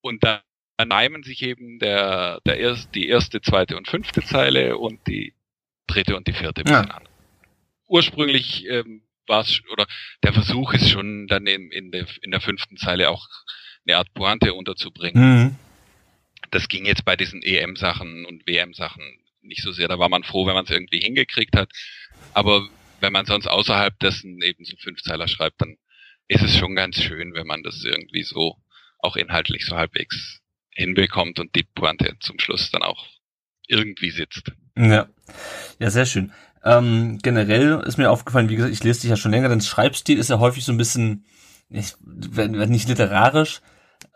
und 0.00 0.24
dann 0.24 0.40
reimen 0.82 1.22
sich 1.22 1.42
eben 1.42 1.78
der, 1.78 2.40
der 2.46 2.58
erst, 2.58 2.94
die 2.94 3.08
erste, 3.08 3.40
zweite 3.40 3.76
und 3.76 3.88
fünfte 3.88 4.22
Zeile 4.22 4.76
und 4.76 5.06
die 5.06 5.34
dritte 5.86 6.16
und 6.16 6.26
die 6.26 6.32
vierte 6.32 6.62
ja. 6.66 6.82
an. 6.82 7.08
Ursprünglich 7.86 8.66
ähm, 8.68 9.02
war 9.26 9.40
es, 9.40 9.62
oder 9.72 9.86
der 10.22 10.32
Versuch 10.32 10.72
ist 10.74 10.90
schon 10.90 11.26
dann 11.26 11.46
in, 11.46 11.70
in, 11.70 11.90
der, 11.90 12.06
in 12.22 12.30
der 12.30 12.40
fünften 12.40 12.76
Zeile 12.76 13.10
auch 13.10 13.26
eine 13.86 13.96
Art 13.96 14.12
Pointe 14.14 14.54
unterzubringen. 14.54 15.44
Mhm. 15.44 15.56
Das 16.50 16.68
ging 16.68 16.84
jetzt 16.84 17.04
bei 17.04 17.16
diesen 17.16 17.42
EM-Sachen 17.42 18.26
und 18.26 18.46
WM-Sachen 18.46 19.02
nicht 19.42 19.62
so 19.62 19.72
sehr. 19.72 19.88
Da 19.88 19.98
war 19.98 20.08
man 20.08 20.24
froh, 20.24 20.46
wenn 20.46 20.54
man 20.54 20.64
es 20.64 20.70
irgendwie 20.70 21.00
hingekriegt 21.00 21.56
hat. 21.56 21.70
Aber 22.34 22.68
wenn 23.00 23.12
man 23.12 23.26
sonst 23.26 23.46
außerhalb 23.46 23.98
dessen 23.98 24.40
eben 24.42 24.64
so 24.64 24.76
Fünfzeiler 24.76 25.28
schreibt, 25.28 25.60
dann 25.60 25.76
ist 26.28 26.42
es 26.42 26.56
schon 26.56 26.74
ganz 26.76 27.00
schön, 27.02 27.34
wenn 27.34 27.46
man 27.46 27.62
das 27.62 27.82
irgendwie 27.84 28.22
so 28.22 28.56
auch 28.98 29.16
inhaltlich 29.16 29.64
so 29.64 29.76
halbwegs 29.76 30.40
hinbekommt 30.70 31.38
und 31.38 31.54
die 31.54 31.62
Pointe 31.62 32.16
zum 32.20 32.38
Schluss 32.38 32.70
dann 32.70 32.82
auch 32.82 33.06
irgendwie 33.66 34.10
sitzt. 34.10 34.52
Ja, 34.76 35.06
ja, 35.78 35.90
sehr 35.90 36.06
schön. 36.06 36.32
Ähm, 36.62 37.18
generell 37.22 37.82
ist 37.86 37.96
mir 37.96 38.10
aufgefallen, 38.10 38.48
wie 38.48 38.56
gesagt, 38.56 38.72
ich 38.72 38.84
lese 38.84 39.02
dich 39.02 39.10
ja 39.10 39.16
schon 39.16 39.30
länger, 39.30 39.48
dein 39.48 39.60
Schreibstil 39.60 40.18
ist 40.18 40.30
ja 40.30 40.38
häufig 40.38 40.64
so 40.64 40.72
ein 40.72 40.78
bisschen, 40.78 41.24
nicht, 41.68 41.96
nicht 42.02 42.88
literarisch, 42.88 43.62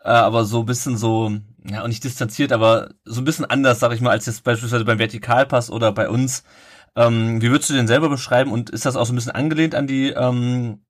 äh, 0.03 0.09
aber 0.09 0.45
so 0.45 0.59
ein 0.59 0.65
bisschen 0.65 0.97
so, 0.97 1.31
ja, 1.67 1.83
auch 1.83 1.87
nicht 1.87 2.03
distanziert, 2.03 2.51
aber 2.51 2.93
so 3.03 3.21
ein 3.21 3.25
bisschen 3.25 3.45
anders, 3.45 3.79
sag 3.79 3.93
ich 3.93 4.01
mal, 4.01 4.11
als 4.11 4.27
jetzt 4.27 4.43
beispielsweise 4.43 4.85
beim 4.85 4.99
Vertikalpass 4.99 5.71
oder 5.71 5.91
bei 5.91 6.09
uns. 6.09 6.43
Ähm, 6.95 7.41
wie 7.41 7.49
würdest 7.49 7.69
du 7.69 7.73
den 7.73 7.87
selber 7.87 8.09
beschreiben 8.09 8.51
und 8.51 8.69
ist 8.69 8.85
das 8.85 8.95
auch 8.95 9.05
so 9.05 9.11
ein 9.11 9.17
bisschen 9.17 9.33
angelehnt 9.33 9.75
an 9.75 9.87
die, 9.87 10.09
ähm, 10.09 10.85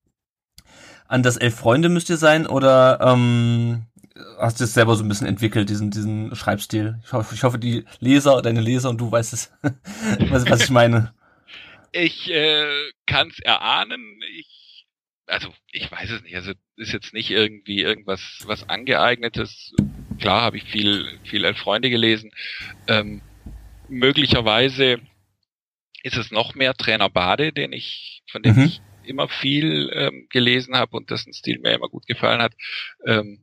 an 1.07 1.23
das 1.23 1.37
Elf 1.37 1.55
Freunde 1.55 1.89
müsst 1.89 2.09
ihr 2.09 2.17
sein 2.17 2.47
oder 2.47 2.99
ähm, 3.01 3.85
hast 4.39 4.59
du 4.59 4.63
es 4.63 4.73
selber 4.73 4.95
so 4.95 5.03
ein 5.03 5.09
bisschen 5.09 5.27
entwickelt, 5.27 5.69
diesen, 5.69 5.91
diesen 5.91 6.35
Schreibstil? 6.35 6.99
Ich 7.03 7.13
hoffe, 7.13 7.35
ich 7.35 7.43
hoffe, 7.43 7.59
die 7.59 7.85
Leser, 7.99 8.41
deine 8.41 8.61
Leser 8.61 8.89
und 8.89 8.99
du 8.99 9.11
weißt 9.11 9.33
es, 9.33 9.51
was, 10.29 10.49
was 10.49 10.63
ich 10.63 10.69
meine. 10.69 11.13
Ich 11.91 12.29
äh, 12.29 12.91
kann 13.05 13.29
es 13.29 13.39
erahnen. 13.39 14.19
Ich, 14.37 14.85
also 15.27 15.53
ich 15.71 15.91
weiß 15.91 16.09
es 16.11 16.23
nicht. 16.23 16.35
Also 16.35 16.51
ist 16.75 16.93
jetzt 16.93 17.13
nicht 17.13 17.31
irgendwie 17.31 17.81
irgendwas 17.81 18.43
was 18.45 18.67
angeeignetes. 18.67 19.73
Klar 20.19 20.41
habe 20.41 20.57
ich 20.57 20.63
viel 20.65 21.19
viel 21.23 21.45
Elf 21.45 21.57
Freunde 21.57 21.89
gelesen. 21.89 22.31
Ähm, 22.87 23.21
möglicherweise 23.87 24.99
ist 26.03 26.17
es 26.17 26.31
noch 26.31 26.53
mehr 26.53 26.73
Trainer 26.73 27.09
Bade, 27.09 27.51
den 27.53 27.73
ich 27.73 28.23
von 28.29 28.43
dem 28.43 28.55
mhm. 28.55 28.63
ich 28.65 28.81
immer 29.05 29.27
viel 29.27 29.89
ähm, 29.93 30.27
gelesen 30.29 30.75
habe 30.75 30.97
und 30.97 31.09
dessen 31.09 31.33
Stil 31.33 31.59
mir 31.59 31.73
immer 31.73 31.89
gut 31.89 32.05
gefallen 32.07 32.41
hat. 32.41 32.53
Ähm, 33.05 33.39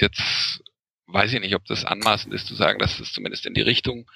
jetzt 0.00 0.62
weiß 1.06 1.32
ich 1.32 1.40
nicht, 1.40 1.54
ob 1.54 1.64
das 1.66 1.84
anmaßend 1.84 2.34
ist 2.34 2.46
zu 2.46 2.54
sagen, 2.54 2.78
dass 2.78 2.98
es 3.00 3.12
zumindest 3.12 3.46
in 3.46 3.54
die 3.54 3.62
Richtung 3.62 4.10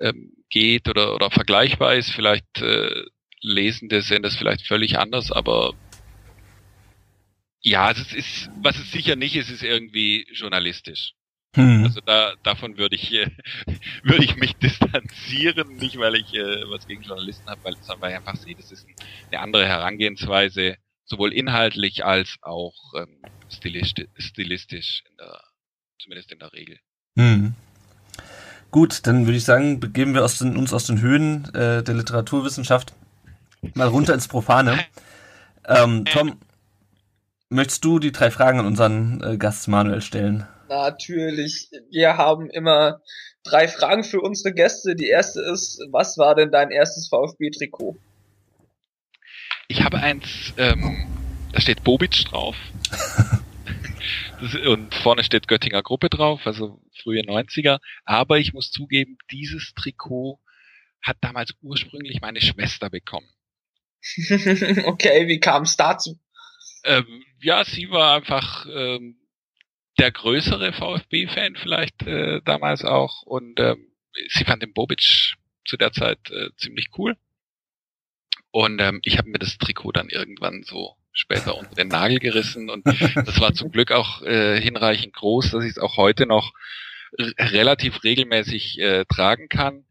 ähm, 0.00 0.32
geht 0.48 0.88
oder, 0.88 1.14
oder 1.14 1.30
vergleichbar 1.30 1.94
ist. 1.94 2.10
Vielleicht 2.10 2.60
äh, 2.60 3.04
Lesende 3.40 4.02
sehen 4.02 4.22
das 4.22 4.36
vielleicht 4.36 4.66
völlig 4.66 4.98
anders, 4.98 5.32
aber 5.32 5.74
ja, 7.62 7.90
es 7.90 8.12
ist, 8.12 8.50
was 8.62 8.78
es 8.78 8.90
sicher 8.90 9.16
nicht 9.16 9.36
ist, 9.36 9.50
ist 9.50 9.62
irgendwie 9.62 10.26
journalistisch. 10.32 11.12
Hm. 11.56 11.84
Also 11.84 12.00
da, 12.00 12.34
davon 12.42 12.78
würde 12.78 12.94
ich, 12.94 13.12
äh, 13.12 13.30
würde 14.02 14.24
ich 14.24 14.36
mich 14.36 14.54
distanzieren, 14.56 15.76
nicht 15.76 15.98
weil 15.98 16.14
ich 16.14 16.32
äh, 16.32 16.70
was 16.70 16.86
gegen 16.86 17.02
Journalisten 17.02 17.48
habe, 17.50 17.64
weil, 17.64 17.74
weil 17.98 18.10
ich 18.12 18.16
einfach 18.16 18.36
sehe, 18.36 18.54
das 18.54 18.70
ist 18.70 18.86
eine 19.30 19.40
andere 19.40 19.66
Herangehensweise, 19.66 20.76
sowohl 21.04 21.32
inhaltlich 21.32 22.04
als 22.04 22.36
auch 22.42 22.76
ähm, 22.96 23.20
stilistisch, 23.50 24.08
stilistisch 24.16 25.02
in 25.10 25.16
der, 25.16 25.40
zumindest 25.98 26.32
in 26.32 26.38
der 26.38 26.52
Regel. 26.52 26.78
Hm. 27.16 27.54
Gut, 28.70 29.06
dann 29.06 29.26
würde 29.26 29.36
ich 29.36 29.44
sagen, 29.44 29.80
begeben 29.80 30.14
wir 30.14 30.24
aus 30.24 30.38
den, 30.38 30.56
uns 30.56 30.72
aus 30.72 30.86
den 30.86 31.00
Höhen 31.00 31.52
äh, 31.54 31.82
der 31.82 31.94
Literaturwissenschaft 31.94 32.94
mal 33.74 33.88
runter 33.88 34.14
ins 34.14 34.28
Profane. 34.28 34.78
Ähm, 35.66 36.04
Tom, 36.04 36.38
möchtest 37.48 37.84
du 37.84 37.98
die 37.98 38.12
drei 38.12 38.30
Fragen 38.30 38.60
an 38.60 38.66
unseren 38.66 39.22
äh, 39.22 39.36
Gast 39.36 39.68
Manuel 39.68 40.00
stellen? 40.00 40.46
Natürlich. 40.68 41.68
Wir 41.90 42.16
haben 42.16 42.48
immer 42.48 43.00
drei 43.42 43.66
Fragen 43.66 44.04
für 44.04 44.20
unsere 44.20 44.54
Gäste. 44.54 44.94
Die 44.94 45.08
erste 45.08 45.40
ist, 45.42 45.80
was 45.90 46.16
war 46.16 46.34
denn 46.34 46.50
dein 46.50 46.70
erstes 46.70 47.08
VfB-Trikot? 47.08 47.96
Ich 49.68 49.82
habe 49.82 49.98
eins, 49.98 50.52
ähm, 50.56 51.06
da 51.52 51.60
steht 51.60 51.84
Bobic 51.84 52.24
drauf. 52.24 52.56
und 54.66 54.94
vorne 54.94 55.24
steht 55.24 55.48
Göttinger 55.48 55.82
Gruppe 55.82 56.08
drauf, 56.08 56.46
also 56.46 56.80
frühe 57.02 57.22
90er. 57.22 57.80
Aber 58.04 58.38
ich 58.38 58.52
muss 58.52 58.70
zugeben, 58.70 59.18
dieses 59.30 59.74
Trikot 59.74 60.40
hat 61.02 61.18
damals 61.20 61.54
ursprünglich 61.62 62.20
meine 62.20 62.40
Schwester 62.40 62.90
bekommen. 62.90 63.28
okay, 64.84 65.26
wie 65.28 65.40
kam 65.40 65.64
es 65.64 65.76
dazu? 65.76 66.18
Ähm, 66.84 67.22
ja, 67.40 67.64
sie 67.64 67.90
war 67.90 68.16
einfach 68.16 68.66
ähm, 68.66 69.18
der 69.98 70.10
größere 70.10 70.72
VfB-Fan 70.72 71.56
vielleicht 71.56 72.02
äh, 72.06 72.40
damals 72.44 72.84
auch 72.84 73.22
und 73.22 73.60
ähm, 73.60 73.92
sie 74.28 74.44
fand 74.44 74.62
den 74.62 74.72
Bobic 74.72 75.34
zu 75.66 75.76
der 75.76 75.92
Zeit 75.92 76.30
äh, 76.30 76.50
ziemlich 76.56 76.88
cool. 76.96 77.16
Und 78.50 78.80
ähm, 78.80 79.00
ich 79.04 79.18
habe 79.18 79.28
mir 79.28 79.38
das 79.38 79.58
Trikot 79.58 79.92
dann 79.92 80.08
irgendwann 80.08 80.62
so 80.64 80.96
später 81.12 81.56
unter 81.56 81.74
den 81.74 81.88
Nagel 81.88 82.18
gerissen 82.18 82.70
und 82.70 82.86
das 82.86 83.40
war 83.40 83.52
zum 83.52 83.70
Glück 83.70 83.92
auch 83.92 84.22
äh, 84.22 84.60
hinreichend 84.60 85.12
groß, 85.14 85.50
dass 85.50 85.64
ich 85.64 85.72
es 85.72 85.78
auch 85.78 85.96
heute 85.96 86.26
noch 86.26 86.52
relativ 87.38 88.04
regelmäßig 88.04 88.78
äh, 88.78 89.04
tragen 89.06 89.48
kann, 89.48 89.84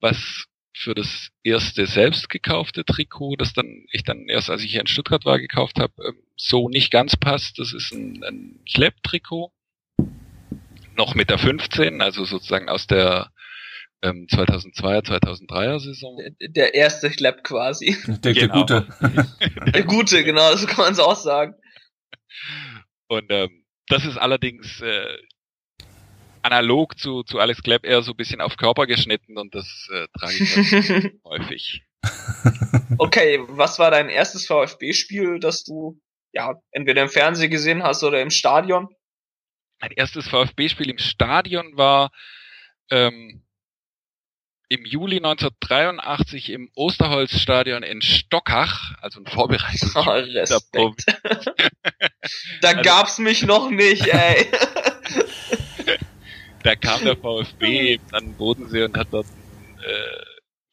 was 0.00 0.46
für 0.76 0.94
das 0.94 1.30
erste 1.42 1.86
selbst 1.86 2.28
gekaufte 2.28 2.84
Trikot, 2.84 3.36
das 3.36 3.52
dann 3.52 3.86
ich 3.92 4.02
dann 4.02 4.28
erst 4.28 4.50
als 4.50 4.62
ich 4.62 4.72
hier 4.72 4.80
in 4.80 4.86
Stuttgart 4.86 5.24
war 5.24 5.38
gekauft 5.38 5.78
habe, 5.78 5.92
ähm, 6.04 6.18
so 6.36 6.68
nicht 6.68 6.90
ganz 6.90 7.16
passt. 7.16 7.58
Das 7.58 7.72
ist 7.72 7.92
ein, 7.92 8.24
ein 8.24 8.60
Schlepptrikot, 8.66 9.52
noch 10.96 11.14
mit 11.14 11.30
der 11.30 11.38
15, 11.38 12.00
also 12.00 12.24
sozusagen 12.24 12.68
aus 12.68 12.86
der 12.86 13.30
ähm, 14.04 14.26
2002er, 14.30 15.04
2003er 15.04 15.80
Saison. 15.80 16.18
Der, 16.40 16.48
der 16.48 16.74
erste 16.74 17.12
Schlepp 17.12 17.42
quasi. 17.42 17.96
Der, 18.06 18.34
genau. 18.34 18.64
der 18.64 18.82
Gute. 18.82 19.70
der 19.72 19.84
Gute, 19.84 20.24
genau, 20.24 20.54
so 20.56 20.66
kann 20.66 20.84
man 20.84 20.92
es 20.92 20.98
auch 20.98 21.16
sagen. 21.16 21.54
Und 23.08 23.26
ähm, 23.30 23.64
das 23.88 24.04
ist 24.04 24.18
allerdings 24.18 24.80
äh, 24.80 25.16
analog 26.42 26.98
zu, 26.98 27.22
zu 27.22 27.38
Alex 27.38 27.62
Klepp 27.62 27.86
eher 27.86 28.02
so 28.02 28.12
ein 28.12 28.16
bisschen 28.16 28.40
auf 28.40 28.56
Körper 28.56 28.86
geschnitten 28.86 29.38
und 29.38 29.54
das 29.54 29.88
äh, 29.92 30.06
trage 30.18 30.34
ich 30.34 31.12
häufig. 31.24 31.82
Okay, 32.98 33.40
was 33.48 33.78
war 33.78 33.90
dein 33.90 34.10
erstes 34.10 34.46
VfB-Spiel, 34.46 35.40
das 35.40 35.64
du 35.64 36.00
ja 36.32 36.60
entweder 36.70 37.02
im 37.02 37.08
Fernsehen 37.08 37.50
gesehen 37.50 37.82
hast 37.82 38.04
oder 38.04 38.20
im 38.20 38.30
Stadion? 38.30 38.88
Mein 39.80 39.92
erstes 39.92 40.28
VfB-Spiel 40.28 40.90
im 40.90 40.98
Stadion 40.98 41.76
war 41.76 42.10
ähm, 42.90 43.43
im 44.74 44.84
Juli 44.84 45.16
1983 45.16 46.50
im 46.50 46.70
Osterholzstadion 46.74 47.82
in 47.82 48.02
Stockach, 48.02 48.92
also 49.00 49.20
ein 49.20 49.26
Vorbereitung. 49.26 49.90
Oh, 49.94 50.04
da 52.60 52.68
also, 52.68 52.82
gab's 52.82 53.18
mich 53.18 53.42
noch 53.42 53.70
nicht, 53.70 54.06
ey. 54.06 54.46
da 56.62 56.74
kam 56.74 57.04
der 57.04 57.16
VfB 57.16 58.00
an 58.12 58.24
den 58.24 58.34
Bodensee 58.34 58.84
und 58.84 58.96
hat 58.96 59.08
dort 59.12 59.26
äh, 59.84 60.24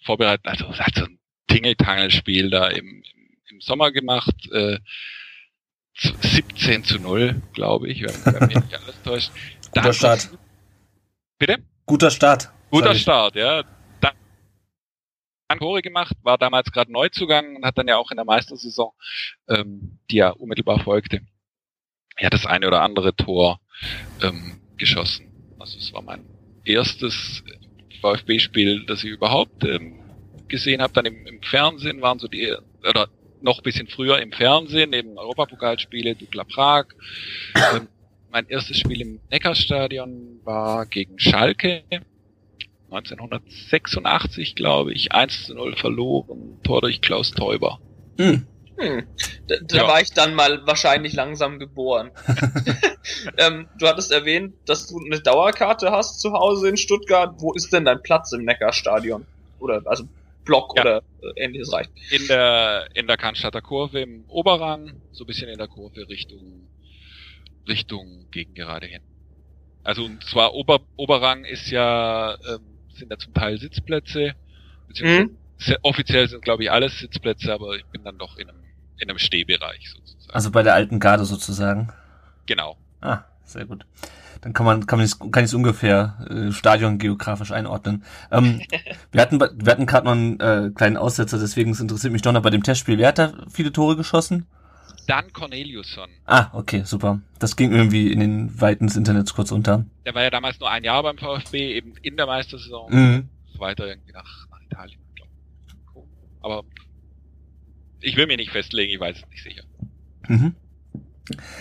vorbereitet, 0.03 0.47
also 0.47 0.73
hat 0.73 0.95
so 0.95 1.05
ein 1.05 1.19
Tingeltangelspiel 1.47 2.49
da 2.49 2.67
im, 2.67 3.03
im 3.49 3.61
Sommer 3.61 3.91
gemacht. 3.91 4.35
Äh, 4.51 4.79
17 5.93 6.83
zu 6.85 6.99
0, 6.99 7.41
glaube 7.53 7.89
ich, 7.89 8.01
wenn, 8.01 8.33
wenn 8.33 8.47
mich 8.47 8.55
nicht 8.55 8.73
alles 8.73 9.01
täuscht. 9.03 9.31
Guter 9.71 9.93
Start. 9.93 10.29
Bitte? 11.37 11.57
Guter 11.85 12.09
Start. 12.09 12.49
Guter 12.71 12.95
Start, 12.95 13.35
ja. 13.35 13.63
Tore 15.59 15.81
gemacht, 15.81 16.15
war 16.23 16.37
damals 16.37 16.71
gerade 16.71 16.91
Neuzugang 16.91 17.55
und 17.55 17.65
hat 17.65 17.77
dann 17.77 17.87
ja 17.87 17.97
auch 17.97 18.11
in 18.11 18.17
der 18.17 18.25
Meistersaison, 18.25 18.91
ähm, 19.47 19.99
die 20.09 20.17
ja 20.17 20.29
unmittelbar 20.29 20.79
folgte, 20.79 21.21
ja 22.19 22.29
das 22.29 22.45
eine 22.45 22.67
oder 22.67 22.81
andere 22.81 23.15
Tor 23.15 23.59
ähm, 24.21 24.61
geschossen. 24.77 25.31
Also 25.59 25.77
es 25.77 25.93
war 25.93 26.01
mein 26.01 26.25
erstes 26.65 27.43
VfB-Spiel, 28.01 28.85
das 28.85 29.03
ich 29.03 29.11
überhaupt 29.11 29.63
ähm, 29.63 29.99
gesehen 30.47 30.81
habe. 30.81 30.93
Dann 30.93 31.05
im, 31.05 31.25
im 31.25 31.41
Fernsehen 31.41 32.01
waren 32.01 32.19
so 32.19 32.27
die, 32.27 32.53
oder 32.87 33.07
noch 33.41 33.61
bisschen 33.61 33.87
früher 33.87 34.19
im 34.19 34.31
Fernsehen, 34.31 34.93
eben 34.93 35.17
Europapokalspiele, 35.17 36.15
Dukla 36.15 36.43
Prag. 36.43 36.85
Ähm, 37.55 37.87
mein 38.31 38.47
erstes 38.47 38.77
Spiel 38.77 39.01
im 39.01 39.19
Neckarstadion 39.29 40.39
war 40.43 40.85
gegen 40.85 41.19
Schalke. 41.19 41.83
1986, 42.91 44.55
glaube 44.55 44.93
ich, 44.93 45.13
1 45.13 45.45
zu 45.45 45.55
0 45.55 45.75
verloren, 45.77 46.59
Tor 46.63 46.81
durch 46.81 47.01
Klaus 47.01 47.31
Teuber. 47.31 47.79
Hm. 48.17 48.45
Hm. 48.77 49.07
Da, 49.47 49.55
da 49.61 49.77
ja. 49.77 49.87
war 49.87 50.01
ich 50.01 50.11
dann 50.11 50.33
mal 50.33 50.65
wahrscheinlich 50.65 51.13
langsam 51.13 51.59
geboren. 51.59 52.11
ähm, 53.37 53.67
du 53.79 53.87
hattest 53.87 54.11
erwähnt, 54.11 54.55
dass 54.65 54.87
du 54.87 54.99
eine 54.99 55.21
Dauerkarte 55.21 55.91
hast 55.91 56.19
zu 56.19 56.33
Hause 56.33 56.69
in 56.69 56.77
Stuttgart. 56.77 57.35
Wo 57.37 57.53
ist 57.53 57.71
denn 57.71 57.85
dein 57.85 58.01
Platz 58.01 58.31
im 58.33 58.43
Neckarstadion? 58.43 59.25
Oder 59.59 59.81
also 59.85 60.05
Block 60.43 60.73
ja. 60.75 60.81
oder 60.81 61.03
äh, 61.21 61.43
ähnliches 61.43 61.71
reicht. 61.71 61.91
In 62.09 62.27
der 62.27 62.87
in 62.93 63.07
der 63.07 63.17
Cannstatter 63.17 63.61
Kurve 63.61 64.01
im 64.01 64.25
Oberrang, 64.27 64.93
so 65.11 65.23
ein 65.23 65.27
bisschen 65.27 65.49
in 65.49 65.57
der 65.57 65.67
Kurve 65.67 66.09
Richtung 66.09 66.67
Richtung 67.67 68.25
gegen 68.31 68.53
gerade 68.53 68.87
hin. 68.87 69.01
Also 69.83 70.05
und 70.05 70.23
zwar 70.23 70.53
Ober, 70.53 70.79
Oberrang 70.97 71.45
ist 71.45 71.69
ja 71.69 72.35
ähm, 72.49 72.70
sind 73.01 73.11
ja 73.11 73.17
zum 73.17 73.33
Teil 73.33 73.59
Sitzplätze, 73.59 74.33
beziehungsweise 74.87 75.27
mhm. 75.27 75.77
offiziell 75.81 76.27
sind 76.27 76.41
glaube 76.41 76.63
ich 76.63 76.71
alles 76.71 76.99
Sitzplätze, 76.99 77.53
aber 77.53 77.75
ich 77.75 77.85
bin 77.85 78.03
dann 78.03 78.17
doch 78.17 78.37
in 78.37 78.49
einem 78.49 78.59
in 78.97 79.09
einem 79.09 79.17
Stehbereich 79.17 79.89
sozusagen. 79.89 80.33
Also 80.33 80.51
bei 80.51 80.63
der 80.63 80.75
alten 80.75 80.99
Garde 80.99 81.25
sozusagen. 81.25 81.91
Genau. 82.45 82.77
Ah, 83.01 83.23
sehr 83.43 83.65
gut. 83.65 83.85
Dann 84.41 84.53
kann 84.53 84.65
man 84.65 84.85
kann 84.85 84.99
man 84.99 85.31
kann 85.31 85.43
ich 85.43 85.49
es 85.49 85.53
ungefähr 85.53 86.25
äh, 86.29 86.51
Stadion 86.51 86.97
geografisch 86.97 87.51
einordnen. 87.51 88.03
Ähm, 88.31 88.61
wir 89.11 89.21
hatten 89.21 89.39
wir 89.39 89.71
hatten 89.71 89.85
gerade 89.85 90.05
noch 90.05 90.13
einen 90.13 90.39
äh, 90.39 90.71
kleinen 90.73 90.97
Aussetzer, 90.97 91.37
deswegen 91.39 91.75
interessiert 91.75 92.13
mich 92.13 92.21
doch 92.21 92.31
noch 92.31 92.41
bei 92.43 92.49
dem 92.49 92.63
Testspiel. 92.63 92.97
Wer 92.97 93.09
hat 93.09 93.19
da 93.19 93.33
viele 93.51 93.71
Tore 93.71 93.95
geschossen? 93.95 94.47
Dan 95.07 95.33
Corneliusson. 95.33 96.09
Ah, 96.25 96.49
okay, 96.53 96.83
super. 96.85 97.21
Das 97.39 97.55
ging 97.55 97.71
irgendwie 97.71 98.11
in 98.11 98.19
den 98.19 98.61
Weiten 98.61 98.87
des 98.87 98.95
Internets 98.95 99.33
kurz 99.33 99.51
unter. 99.51 99.85
Der 100.05 100.15
war 100.15 100.23
ja 100.23 100.29
damals 100.29 100.59
nur 100.59 100.69
ein 100.69 100.83
Jahr 100.83 101.03
beim 101.03 101.17
VfB, 101.17 101.75
eben 101.75 101.95
in 102.01 102.17
der 102.17 102.25
Meistersaison. 102.25 102.91
Mhm. 102.91 103.29
Weiter 103.57 103.87
irgendwie 103.87 104.11
nach, 104.11 104.47
nach 104.49 104.61
Italien, 104.61 104.99
glaube 105.15 105.31
ich. 105.35 106.43
Aber 106.43 106.63
ich 108.01 108.15
will 108.15 108.27
mir 108.27 108.37
nicht 108.37 108.51
festlegen, 108.51 108.91
ich 108.91 108.99
weiß 108.99 109.17
es 109.17 109.29
nicht 109.29 109.43
sicher. 109.43 109.63
Mhm. 110.27 110.55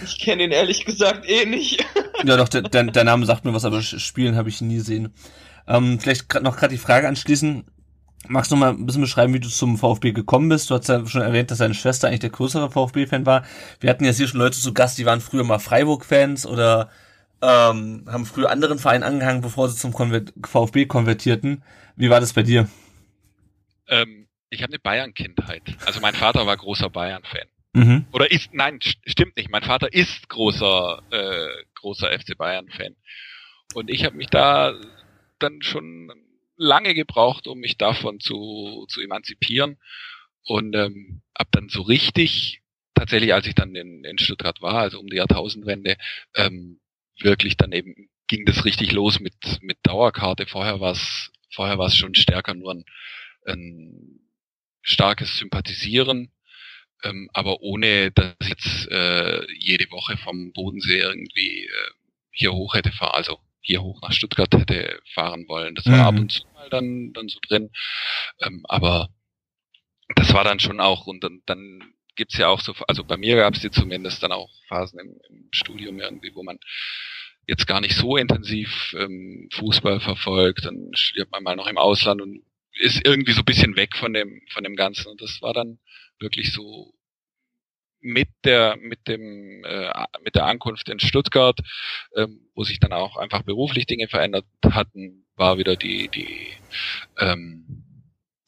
Ich 0.02 0.18
kenne 0.18 0.44
ihn 0.44 0.50
ehrlich 0.50 0.84
gesagt 0.84 1.28
eh 1.28 1.44
nicht. 1.44 1.84
ja, 2.24 2.36
doch, 2.36 2.48
der, 2.48 2.62
der, 2.62 2.84
der 2.84 3.04
Name 3.04 3.26
sagt 3.26 3.44
mir 3.44 3.54
was, 3.54 3.64
aber 3.64 3.82
spielen 3.82 4.36
habe 4.36 4.48
ich 4.48 4.60
nie 4.60 4.76
gesehen. 4.76 5.12
Ähm, 5.66 6.00
vielleicht 6.00 6.28
grad, 6.28 6.42
noch 6.42 6.56
gerade 6.56 6.74
die 6.74 6.80
Frage 6.80 7.06
anschließen. 7.06 7.64
Magst 8.28 8.50
du 8.50 8.54
noch 8.54 8.60
mal 8.60 8.70
ein 8.70 8.86
bisschen 8.86 9.02
beschreiben, 9.02 9.32
wie 9.34 9.40
du 9.40 9.48
zum 9.48 9.78
VfB 9.78 10.12
gekommen 10.12 10.48
bist? 10.48 10.70
Du 10.70 10.74
hast 10.74 10.88
ja 10.88 11.06
schon 11.06 11.22
erwähnt, 11.22 11.50
dass 11.50 11.58
deine 11.58 11.74
Schwester 11.74 12.08
eigentlich 12.08 12.20
der 12.20 12.30
größere 12.30 12.70
VfB-Fan 12.70 13.26
war. 13.26 13.44
Wir 13.80 13.90
hatten 13.90 14.04
jetzt 14.04 14.18
hier 14.18 14.28
schon 14.28 14.40
Leute 14.40 14.58
zu 14.58 14.74
Gast, 14.74 14.98
die 14.98 15.06
waren 15.06 15.20
früher 15.20 15.42
mal 15.42 15.58
Freiburg-Fans 15.58 16.46
oder 16.46 16.90
ähm, 17.42 18.04
haben 18.06 18.26
früher 18.26 18.50
anderen 18.50 18.78
Vereinen 18.78 19.02
angehangen, 19.02 19.40
bevor 19.40 19.68
sie 19.68 19.76
zum 19.78 19.92
Konver 19.92 20.20
VfB 20.46 20.86
konvertierten. 20.86 21.64
Wie 21.96 22.10
war 22.10 22.20
das 22.20 22.34
bei 22.34 22.42
dir? 22.42 22.68
Ähm, 23.88 24.28
ich 24.50 24.62
habe 24.62 24.72
eine 24.72 24.78
Bayern-Kindheit. 24.78 25.62
Also 25.86 26.00
mein 26.00 26.14
Vater 26.14 26.46
war 26.46 26.56
großer 26.56 26.90
Bayern-Fan. 26.90 27.48
Mhm. 27.72 28.06
Oder 28.12 28.30
ist, 28.30 28.52
nein, 28.52 28.80
stimmt 28.80 29.36
nicht. 29.36 29.50
Mein 29.50 29.62
Vater 29.62 29.92
ist 29.92 30.28
großer, 30.28 31.02
äh, 31.10 31.64
großer 31.74 32.10
FC 32.10 32.36
Bayern-Fan. 32.36 32.96
Und 33.74 33.88
ich 33.88 34.04
habe 34.04 34.16
mich 34.16 34.28
da 34.28 34.74
dann 35.38 35.62
schon 35.62 36.12
lange 36.60 36.94
gebraucht, 36.94 37.46
um 37.46 37.58
mich 37.58 37.78
davon 37.78 38.20
zu, 38.20 38.86
zu 38.88 39.00
emanzipieren. 39.00 39.78
Und 40.44 40.74
ähm, 40.76 41.22
ab 41.34 41.48
dann 41.52 41.68
so 41.68 41.82
richtig, 41.82 42.60
tatsächlich, 42.94 43.34
als 43.34 43.46
ich 43.46 43.54
dann 43.54 43.74
in, 43.74 44.04
in 44.04 44.18
Stuttgart 44.18 44.60
war, 44.60 44.74
also 44.74 45.00
um 45.00 45.06
die 45.06 45.16
Jahrtausendwende, 45.16 45.96
ähm, 46.36 46.80
wirklich 47.18 47.56
dann 47.56 47.72
eben 47.72 48.08
ging 48.26 48.44
das 48.44 48.64
richtig 48.64 48.92
los 48.92 49.20
mit, 49.20 49.34
mit 49.62 49.78
Dauerkarte. 49.82 50.46
Vorher 50.46 50.80
war 50.80 50.92
es 50.92 51.30
vorher 51.52 51.78
war 51.78 51.90
schon 51.90 52.14
stärker 52.14 52.54
nur 52.54 52.74
ein, 52.74 52.84
ein 53.46 54.20
starkes 54.82 55.38
Sympathisieren, 55.38 56.30
ähm, 57.02 57.28
aber 57.32 57.60
ohne 57.60 58.12
dass 58.12 58.34
ich 58.40 58.48
jetzt 58.48 58.88
äh, 58.90 59.44
jede 59.58 59.90
Woche 59.90 60.16
vom 60.18 60.52
Bodensee 60.52 60.98
irgendwie 61.00 61.64
äh, 61.64 61.90
hier 62.30 62.52
hoch 62.52 62.74
hätte 62.74 62.92
fahren, 62.92 63.14
also 63.14 63.40
hier 63.60 63.82
hoch 63.82 64.00
nach 64.02 64.12
Stuttgart 64.12 64.52
hätte 64.52 65.00
fahren 65.14 65.46
wollen. 65.48 65.74
Das 65.74 65.86
war 65.86 65.94
mhm. 65.94 66.00
ab 66.00 66.18
und 66.18 66.32
zu 66.32 66.46
mal 66.54 66.70
dann, 66.70 67.12
dann 67.12 67.28
so 67.28 67.38
drin. 67.46 67.70
Ähm, 68.40 68.64
aber 68.68 69.08
das 70.16 70.32
war 70.32 70.44
dann 70.44 70.60
schon 70.60 70.80
auch, 70.80 71.06
und 71.06 71.22
dann, 71.22 71.42
dann 71.46 71.94
gibt's 72.16 72.36
ja 72.36 72.48
auch 72.48 72.60
so, 72.60 72.74
also 72.88 73.04
bei 73.04 73.16
mir 73.16 73.36
gab's 73.36 73.60
die 73.60 73.70
zumindest 73.70 74.22
dann 74.22 74.32
auch 74.32 74.50
Phasen 74.68 74.98
im, 74.98 75.20
im 75.28 75.48
Studium 75.52 76.00
irgendwie, 76.00 76.34
wo 76.34 76.42
man 76.42 76.58
jetzt 77.46 77.66
gar 77.66 77.80
nicht 77.80 77.94
so 77.94 78.16
intensiv 78.16 78.94
ähm, 78.98 79.48
Fußball 79.52 80.00
verfolgt, 80.00 80.64
dann 80.64 80.90
studiert 80.94 81.30
man 81.30 81.42
mal 81.42 81.56
noch 81.56 81.66
im 81.66 81.78
Ausland 81.78 82.20
und 82.20 82.42
ist 82.78 83.04
irgendwie 83.04 83.32
so 83.32 83.40
ein 83.40 83.46
bisschen 83.46 83.76
weg 83.76 83.96
von 83.96 84.12
dem, 84.12 84.40
von 84.52 84.64
dem 84.64 84.76
Ganzen. 84.76 85.08
Und 85.08 85.20
das 85.20 85.42
war 85.42 85.52
dann 85.52 85.78
wirklich 86.18 86.52
so 86.52 86.94
mit 88.00 88.28
der 88.44 88.76
mit 88.76 89.06
dem 89.08 89.64
äh, 89.64 89.90
mit 90.22 90.34
der 90.34 90.46
Ankunft 90.46 90.88
in 90.88 91.00
Stuttgart, 91.00 91.58
ähm, 92.16 92.48
wo 92.54 92.64
sich 92.64 92.80
dann 92.80 92.92
auch 92.92 93.16
einfach 93.16 93.42
beruflich 93.42 93.86
Dinge 93.86 94.08
verändert 94.08 94.46
hatten, 94.70 95.26
war 95.36 95.58
wieder 95.58 95.76
die 95.76 96.08
die 96.08 96.48
ähm, 97.18 97.84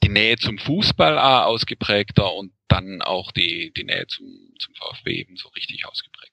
die 0.03 0.09
Nähe 0.09 0.37
zum 0.37 0.59
Fußball 0.59 1.19
A 1.19 1.45
ausgeprägter 1.45 2.35
und 2.35 2.53
dann 2.69 3.03
auch 3.03 3.33
die 3.33 3.73
die 3.77 3.85
Nähe 3.85 4.07
zum 4.07 4.27
zum 4.59 4.75
VfB 4.75 5.21
eben 5.21 5.37
so 5.37 5.49
richtig 5.51 5.87
ausgeprägt. 5.87 6.33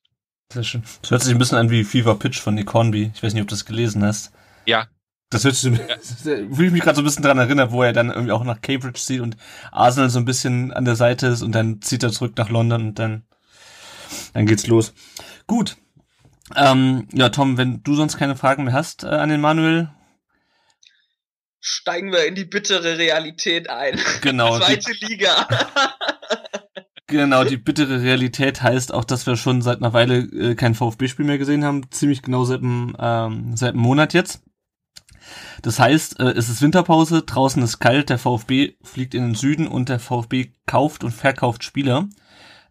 Sehr 0.52 0.64
schön. 0.64 0.84
Das 1.02 1.12
hört 1.12 1.22
sich 1.22 1.34
ein 1.34 1.40
bisschen 1.40 1.60
an 1.60 1.70
wie 1.70 1.84
Fever 1.84 2.18
Pitch 2.18 2.40
von 2.40 2.56
Nick 2.56 2.74
Hornby. 2.74 3.12
Ich 3.14 3.22
weiß 3.22 3.34
nicht, 3.34 3.44
ob 3.44 3.48
du 3.48 3.54
das 3.54 3.66
gelesen 3.66 4.04
hast. 4.04 4.34
Ja, 4.66 4.88
das 5.30 5.44
hört 5.44 5.56
sich, 5.56 5.78
fühle 6.24 6.68
ich 6.68 6.72
mich 6.72 6.82
gerade 6.82 6.96
so 6.96 7.02
ein 7.02 7.06
bisschen 7.06 7.24
dran 7.24 7.38
erinnert, 7.38 7.72
wo 7.72 7.84
er 7.84 7.94
dann 7.94 8.10
irgendwie 8.10 8.32
auch 8.32 8.44
nach 8.44 8.62
Cambridge 8.62 9.00
zieht 9.00 9.22
und 9.22 9.38
Arsenal 9.72 10.10
so 10.10 10.20
ein 10.20 10.26
bisschen 10.26 10.74
an 10.74 10.86
der 10.86 10.96
Seite 10.96 11.28
ist 11.28 11.44
und 11.44 11.54
dann 11.54 11.82
zieht 11.82 12.04
er 12.04 12.12
zurück 12.12 12.34
nach 12.38 12.50
London 12.50 12.88
und 12.88 13.00
dann, 13.00 13.24
dann 14.34 14.46
geht's 14.46 14.68
los. 14.68 14.94
Gut. 15.46 15.78
Ähm, 16.56 17.08
ja, 17.14 17.30
Tom, 17.30 17.58
wenn 17.58 17.84
du 17.84 17.96
sonst 17.96 18.18
keine 18.18 18.36
Fragen 18.36 18.64
mehr 18.64 18.74
hast 18.74 19.04
äh, 19.04 19.08
an 19.08 19.30
den 19.30 19.42
Manuel. 19.42 19.92
Steigen 21.62 22.12
wir 22.12 22.26
in 22.26 22.34
die 22.34 22.46
bittere 22.46 22.98
Realität 22.98 23.70
ein. 23.70 24.00
Genau. 24.22 24.58
Zweite 24.58 24.94
die, 25.00 25.06
Liga. 25.06 25.48
genau, 27.08 27.44
die 27.44 27.58
bittere 27.58 28.02
Realität 28.02 28.64
heißt 28.64 28.94
auch, 28.94 29.04
dass 29.04 29.28
wir 29.28 29.36
schon 29.36 29.62
seit 29.62 29.78
einer 29.78 29.94
Weile 29.94 30.20
äh, 30.20 30.56
kein 30.56 30.74
VfB-Spiel 30.74 31.26
mehr 31.26 31.38
gesehen 31.38 31.64
haben. 31.64 31.92
Ziemlich 31.92 32.24
genau 32.24 32.46
seit 32.46 32.62
einem, 32.62 32.96
ähm, 33.00 33.56
seit 33.56 33.74
einem 33.74 33.82
Monat 33.82 34.16
jetzt. 34.16 34.42
Das 35.62 35.80
heißt, 35.80 36.20
äh, 36.20 36.32
es 36.32 36.50
ist 36.50 36.62
Winterpause, 36.62 37.24
draußen 37.24 37.62
ist 37.64 37.80
kalt, 37.80 38.10
der 38.10 38.18
VfB 38.18 38.74
fliegt 38.84 39.14
in 39.14 39.24
den 39.24 39.36
Süden 39.36 39.68
und 39.68 39.90
der 39.90 40.00
VfB 40.00 40.52
kauft 40.66 41.04
und 41.04 41.12
verkauft 41.12 41.64
Spieler. 41.64 42.08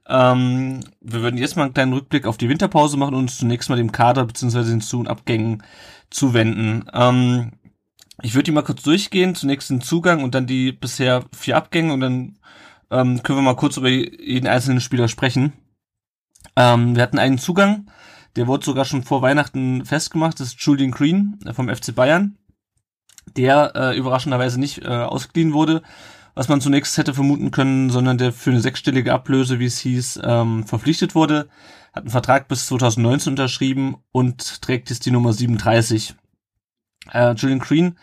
Ähm, 0.09 0.81
wir 1.01 1.21
würden 1.21 1.39
jetzt 1.39 1.57
mal 1.57 1.65
einen 1.65 1.75
kleinen 1.75 1.93
Rückblick 1.93 2.27
auf 2.27 2.39
die 2.39 2.49
Winterpause 2.49 2.97
machen 2.97 3.15
und 3.15 3.23
uns 3.23 3.39
zunächst 3.39 3.69
mal 3.69 3.77
dem 3.77 3.93
Kader 3.93 4.25
bzw. 4.25 4.65
den 4.65 4.81
Zu- 4.81 5.01
und 5.01 5.09
Abgängen 5.09 5.63
zuwenden. 6.11 6.87
Ähm, 6.95 7.53
ich 8.23 8.35
würde 8.35 8.45
die 8.45 8.53
mal 8.53 8.63
kurz 8.63 8.83
durchgehen, 8.83 9.35
zunächst 9.35 9.71
den 9.71 9.83
Zugang 9.83 10.25
und 10.25 10.35
dann 10.35 10.47
die 10.47 10.73
bisher 10.73 11.25
vier 11.37 11.57
Abgänge 11.57 11.93
und 11.93 12.01
dann 12.01 12.39
ähm, 12.91 13.23
können 13.23 13.39
wir 13.39 13.43
mal 13.43 13.55
kurz 13.57 13.77
über 13.77 13.91
jeden 13.91 14.49
einzelnen 14.49 14.81
Spieler 14.81 15.09
sprechen. 15.09 15.53
Ähm, 16.57 16.97
wir 16.97 17.03
hatten 17.03 17.19
einen 17.19 17.39
Zugang, 17.39 17.91
der 18.37 18.47
wurde 18.47 18.65
sogar 18.65 18.87
schon 18.87 19.03
vor 19.03 19.21
Weihnachten 19.21 19.85
festgemacht, 19.85 20.41
das 20.41 20.49
ist 20.49 20.61
Julian 20.61 20.91
Green 20.91 21.39
vom 21.53 21.69
FC 21.69 21.95
Bayern 21.95 22.39
der 23.37 23.73
äh, 23.75 23.97
überraschenderweise 23.97 24.59
nicht 24.61 24.85
äh, 24.85 24.89
ausgeliehen 24.89 25.53
wurde, 25.53 25.83
was 26.35 26.49
man 26.49 26.61
zunächst 26.61 26.97
hätte 26.99 27.15
vermuten 27.15 27.51
können, 27.51 27.91
sondern 27.91 28.19
der 28.19 28.33
für 28.33 28.51
eine 28.51 28.61
sechsstellige 28.61 29.13
Ablöse, 29.13 29.59
wie 29.59 29.67
es 29.67 29.79
hieß, 29.79 30.21
ähm, 30.23 30.65
verpflichtet 30.65 31.15
wurde, 31.15 31.49
hat 31.93 32.05
einen 32.05 32.11
Vertrag 32.11 32.49
bis 32.49 32.67
2019 32.67 33.33
unterschrieben 33.33 33.97
und 34.13 34.63
trägt 34.63 34.91
jetzt 34.91 35.05
die 35.07 35.11
Nummer 35.11 35.33
37. 35.33 36.15
Äh, 37.13 37.33
Julian 37.35 37.59
Green 37.59 37.99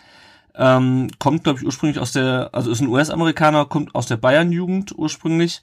Ähm, 0.57 1.09
kommt, 1.19 1.43
glaube 1.43 1.59
ich, 1.59 1.65
ursprünglich 1.65 1.99
aus 1.99 2.13
der, 2.13 2.49
also 2.53 2.71
ist 2.71 2.79
ein 2.79 2.88
US-Amerikaner, 2.88 3.65
kommt 3.65 3.93
aus 3.93 4.07
der 4.07 4.15
Bayern-Jugend 4.15 4.97
ursprünglich, 4.97 5.61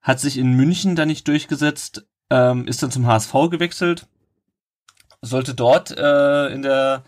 hat 0.00 0.18
sich 0.18 0.38
in 0.38 0.52
München 0.54 0.96
da 0.96 1.04
nicht 1.04 1.28
durchgesetzt, 1.28 2.06
ähm, 2.30 2.66
ist 2.66 2.82
dann 2.82 2.90
zum 2.90 3.06
HSV 3.06 3.32
gewechselt, 3.50 4.06
sollte 5.20 5.54
dort 5.54 5.90
äh, 5.90 6.48
in 6.54 6.62
der 6.62 7.04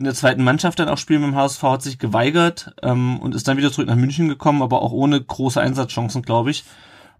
in 0.00 0.04
der 0.04 0.14
zweiten 0.14 0.42
Mannschaft 0.42 0.78
dann 0.78 0.88
auch 0.88 0.96
spielen 0.96 1.20
beim 1.20 1.36
HSV, 1.36 1.62
hat 1.62 1.82
sich 1.82 1.98
geweigert 1.98 2.74
ähm, 2.82 3.20
und 3.20 3.34
ist 3.34 3.46
dann 3.46 3.58
wieder 3.58 3.70
zurück 3.70 3.86
nach 3.86 3.96
München 3.96 4.28
gekommen, 4.28 4.62
aber 4.62 4.80
auch 4.80 4.92
ohne 4.92 5.20
große 5.20 5.60
Einsatzchancen, 5.60 6.22
glaube 6.22 6.50
ich. 6.50 6.64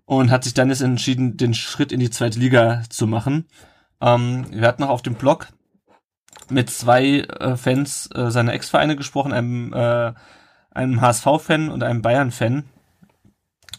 Und 0.07 0.31
hat 0.31 0.45
sich 0.45 0.55
dann 0.55 0.71
jetzt 0.71 0.81
entschieden, 0.81 1.37
den 1.37 1.53
Schritt 1.53 1.93
in 1.93 2.01
die 2.01 2.09
zweite 2.09 2.39
Liga 2.39 2.83
zu 2.89 3.07
machen. 3.07 3.47
Ähm, 4.01 4.47
wir 4.51 4.67
hatten 4.67 4.81
noch 4.81 4.89
auf 4.89 5.03
dem 5.03 5.15
Blog 5.15 5.49
mit 6.49 6.71
zwei 6.71 7.21
äh, 7.21 7.55
Fans 7.57 8.09
äh, 8.15 8.31
seiner 8.31 8.55
Ex-Vereine 8.55 8.97
gesprochen, 8.97 9.35
einem, 9.35 9.75
äh, 9.75 10.15
einem 10.71 11.03
HSV-Fan 11.03 11.69
und 11.69 11.83
einem 11.83 12.01
Bayern-Fan. 12.01 12.65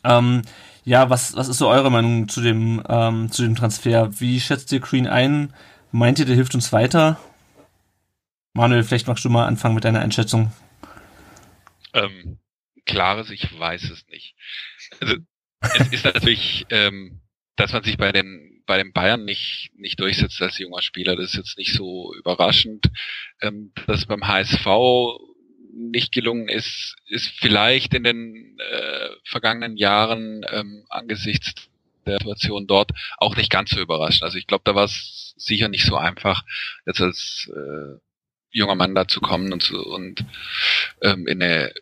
Ähm, 0.04 0.44
ja, 0.84 1.10
was, 1.10 1.36
was 1.36 1.48
ist 1.48 1.58
so 1.58 1.70
eure 1.70 1.90
Meinung 1.90 2.30
zu 2.30 2.42
dem, 2.42 2.84
ähm, 2.88 3.32
zu 3.32 3.42
dem 3.42 3.56
Transfer? 3.56 4.12
Wie 4.20 4.40
schätzt 4.40 4.72
ihr 4.72 4.80
Green 4.80 5.08
ein? 5.08 5.54
Meint 5.92 6.20
ihr, 6.20 6.26
der 6.26 6.36
hilft 6.36 6.54
uns 6.54 6.72
weiter? 6.72 7.18
Manuel, 8.54 8.84
vielleicht 8.84 9.08
magst 9.08 9.24
du 9.24 9.30
mal 9.30 9.48
anfangen 9.48 9.76
mit 9.76 9.86
deiner 9.86 10.02
Einschätzung. 10.02 10.52
Ähm, 11.94 12.40
klares, 12.86 13.30
ich 13.30 13.58
weiß 13.58 13.90
es 13.90 14.08
nicht. 14.08 14.36
Also, 15.00 15.16
es 15.62 15.94
ist 15.94 16.06
natürlich, 16.06 16.66
ähm, 16.70 17.22
dass 17.56 17.74
man 17.74 17.84
sich 17.84 17.98
bei 17.98 18.12
den 18.12 18.64
bei 18.66 18.78
den 18.78 18.94
Bayern 18.94 19.26
nicht 19.26 19.72
nicht 19.76 20.00
durchsetzt 20.00 20.42
als 20.42 20.58
junger 20.58 20.82
Spieler, 20.82 21.16
das 21.16 21.32
ist 21.32 21.36
jetzt 21.36 21.58
nicht 21.58 21.74
so 21.74 22.14
überraschend. 22.16 22.88
Ähm, 23.42 23.74
dass 23.88 24.06
beim 24.06 24.28
HSV 24.28 24.66
nicht 25.74 26.12
gelungen 26.12 26.50
ist, 26.50 26.96
ist 27.08 27.32
vielleicht 27.40 27.94
in 27.94 28.04
den 28.04 28.58
äh, 28.60 29.10
vergangenen 29.24 29.78
Jahren 29.78 30.46
ähm, 30.50 30.86
angesichts 30.90 31.70
der 32.06 32.18
Situation 32.18 32.68
dort 32.68 32.92
auch 33.18 33.36
nicht 33.36 33.50
ganz 33.50 33.70
so 33.70 33.80
überraschend. 33.80 34.24
Also 34.24 34.38
ich 34.38 34.48
glaube, 34.48 34.64
da 34.66 34.76
war 34.76 34.86
es 34.86 35.34
sicher 35.38 35.70
nicht 35.70 35.86
so 35.86 35.96
einfach, 35.96 36.44
jetzt 36.86 37.02
als 37.02 37.50
äh, 37.54 38.00
junger 38.52 38.76
Mann 38.76 38.96
dazu 38.96 39.22
kommen 39.22 39.52
und, 39.54 39.64
so, 39.64 39.82
und 39.82 40.26
ähm, 41.02 41.28
in 41.28 41.42
eine 41.42 41.74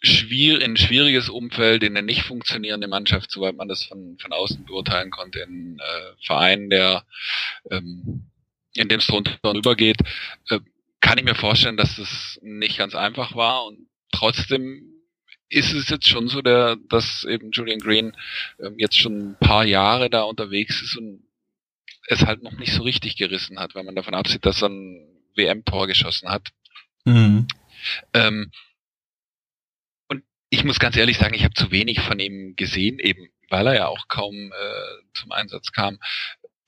schwier 0.00 0.60
in 0.60 0.72
ein 0.72 0.76
schwieriges 0.76 1.28
Umfeld, 1.28 1.82
in 1.84 1.96
eine 1.96 2.04
nicht 2.04 2.22
funktionierende 2.22 2.88
Mannschaft, 2.88 3.30
soweit 3.30 3.54
man 3.54 3.68
das 3.68 3.84
von, 3.84 4.18
von 4.18 4.32
außen 4.32 4.64
beurteilen 4.64 5.10
konnte, 5.10 5.40
in 5.40 5.78
äh, 5.78 6.24
Verein, 6.26 6.70
der 6.70 7.04
ähm, 7.70 8.28
in 8.74 8.88
dem 8.88 8.98
es 8.98 9.06
drunter 9.06 9.38
drüber 9.42 9.76
geht, 9.76 9.98
äh, 10.48 10.60
kann 11.00 11.18
ich 11.18 11.24
mir 11.24 11.34
vorstellen, 11.34 11.76
dass 11.76 11.96
das 11.96 12.38
nicht 12.42 12.78
ganz 12.78 12.94
einfach 12.94 13.36
war 13.36 13.66
und 13.66 13.86
trotzdem 14.10 14.88
ist 15.48 15.74
es 15.74 15.90
jetzt 15.90 16.08
schon 16.08 16.28
so, 16.28 16.40
der, 16.40 16.76
dass 16.88 17.24
eben 17.24 17.50
Julian 17.52 17.78
Green 17.78 18.16
ähm, 18.58 18.74
jetzt 18.78 18.96
schon 18.96 19.32
ein 19.32 19.36
paar 19.38 19.64
Jahre 19.64 20.08
da 20.08 20.22
unterwegs 20.22 20.80
ist 20.80 20.96
und 20.96 21.22
es 22.06 22.24
halt 22.24 22.42
noch 22.42 22.52
nicht 22.52 22.72
so 22.72 22.82
richtig 22.82 23.16
gerissen 23.16 23.58
hat, 23.58 23.74
wenn 23.74 23.84
man 23.84 23.94
davon 23.94 24.14
absieht, 24.14 24.46
dass 24.46 24.62
ein 24.62 25.11
WM-Tor 25.34 25.86
geschossen 25.86 26.28
hat. 26.28 26.48
Mhm. 27.04 27.46
Ähm, 28.14 28.50
und 30.08 30.22
ich 30.50 30.64
muss 30.64 30.78
ganz 30.78 30.96
ehrlich 30.96 31.18
sagen, 31.18 31.34
ich 31.34 31.44
habe 31.44 31.54
zu 31.54 31.70
wenig 31.70 32.00
von 32.00 32.18
ihm 32.18 32.54
gesehen, 32.56 32.98
eben 32.98 33.28
weil 33.52 33.66
er 33.66 33.74
ja 33.74 33.86
auch 33.86 34.08
kaum 34.08 34.34
äh, 34.34 35.02
zum 35.14 35.30
Einsatz 35.30 35.72
kam, 35.72 35.98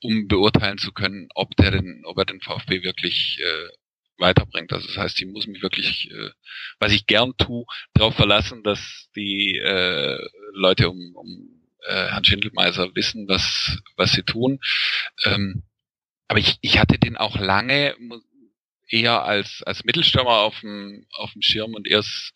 um 0.01 0.27
beurteilen 0.27 0.77
zu 0.77 0.91
können, 0.93 1.29
ob 1.33 1.55
der 1.57 1.71
den, 1.71 2.03
ob 2.05 2.17
er 2.19 2.25
den 2.25 2.41
VfB 2.41 2.83
wirklich 2.83 3.39
äh, 3.41 3.69
weiterbringt. 4.17 4.71
Also 4.71 4.87
das 4.87 4.97
heißt, 4.97 5.19
ich 5.19 5.27
muss 5.27 5.47
mich 5.47 5.63
wirklich, 5.63 6.11
äh, 6.11 6.29
was 6.79 6.93
ich 6.93 7.07
gern 7.07 7.33
tue, 7.37 7.65
darauf 7.93 8.15
verlassen, 8.15 8.63
dass 8.63 9.09
die 9.15 9.57
äh, 9.57 10.19
Leute 10.53 10.89
um, 10.91 11.15
um 11.15 11.61
äh, 11.87 12.09
Herrn 12.09 12.23
Schindelmeiser 12.23 12.95
wissen, 12.95 13.27
was 13.27 13.79
was 13.95 14.11
sie 14.11 14.23
tun. 14.23 14.59
Ähm, 15.25 15.63
aber 16.27 16.39
ich, 16.39 16.57
ich 16.61 16.79
hatte 16.79 16.97
den 16.97 17.17
auch 17.17 17.37
lange, 17.37 17.95
eher 18.87 19.23
als, 19.23 19.63
als 19.63 19.83
Mittelstürmer 19.83 20.39
auf 20.41 20.59
dem, 20.61 21.05
auf 21.11 21.31
dem 21.33 21.41
Schirm 21.41 21.73
und 21.73 21.87
erst 21.87 22.33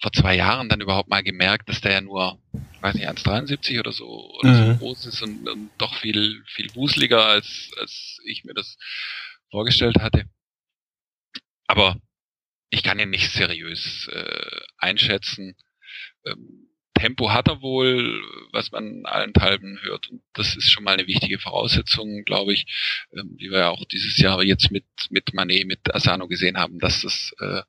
vor 0.00 0.12
zwei 0.12 0.36
Jahren 0.36 0.68
dann 0.68 0.80
überhaupt 0.80 1.08
mal 1.08 1.22
gemerkt, 1.22 1.68
dass 1.68 1.80
der 1.80 1.92
ja 1.92 2.00
nur, 2.00 2.38
weiß 2.80 2.94
nicht, 2.94 3.08
1,73 3.08 3.80
oder 3.80 3.92
so 3.92 4.06
oder 4.38 4.50
mhm. 4.50 4.72
so 4.72 4.78
groß 4.78 5.06
ist 5.06 5.22
und, 5.22 5.48
und 5.48 5.70
doch 5.78 5.94
viel, 5.94 6.42
viel 6.46 6.74
wuseliger 6.74 7.24
als, 7.24 7.70
als 7.80 8.18
ich 8.24 8.44
mir 8.44 8.54
das 8.54 8.76
vorgestellt 9.50 9.96
hatte. 10.00 10.28
Aber 11.66 11.96
ich 12.70 12.82
kann 12.82 12.98
ihn 12.98 13.10
nicht 13.10 13.30
seriös 13.30 14.08
äh, 14.08 14.60
einschätzen. 14.78 15.56
Ähm, 16.26 16.68
Tempo 16.96 17.30
hat 17.30 17.48
er 17.48 17.62
wohl, 17.62 18.22
was 18.52 18.72
man 18.72 19.04
allenthalben 19.04 19.78
hört. 19.82 20.08
Und 20.10 20.22
das 20.32 20.56
ist 20.56 20.70
schon 20.70 20.84
mal 20.84 20.94
eine 20.94 21.06
wichtige 21.06 21.38
Voraussetzung, 21.38 22.24
glaube 22.24 22.52
ich, 22.52 22.66
ähm, 23.12 23.34
wie 23.36 23.50
wir 23.50 23.58
ja 23.60 23.68
auch 23.70 23.84
dieses 23.84 24.16
Jahr 24.18 24.42
jetzt 24.42 24.70
mit, 24.70 24.84
mit 25.10 25.34
Manet, 25.34 25.66
mit 25.66 25.94
Asano 25.94 26.26
gesehen 26.26 26.58
haben, 26.58 26.78
dass 26.78 27.02
das 27.02 27.32
äh, 27.38 27.62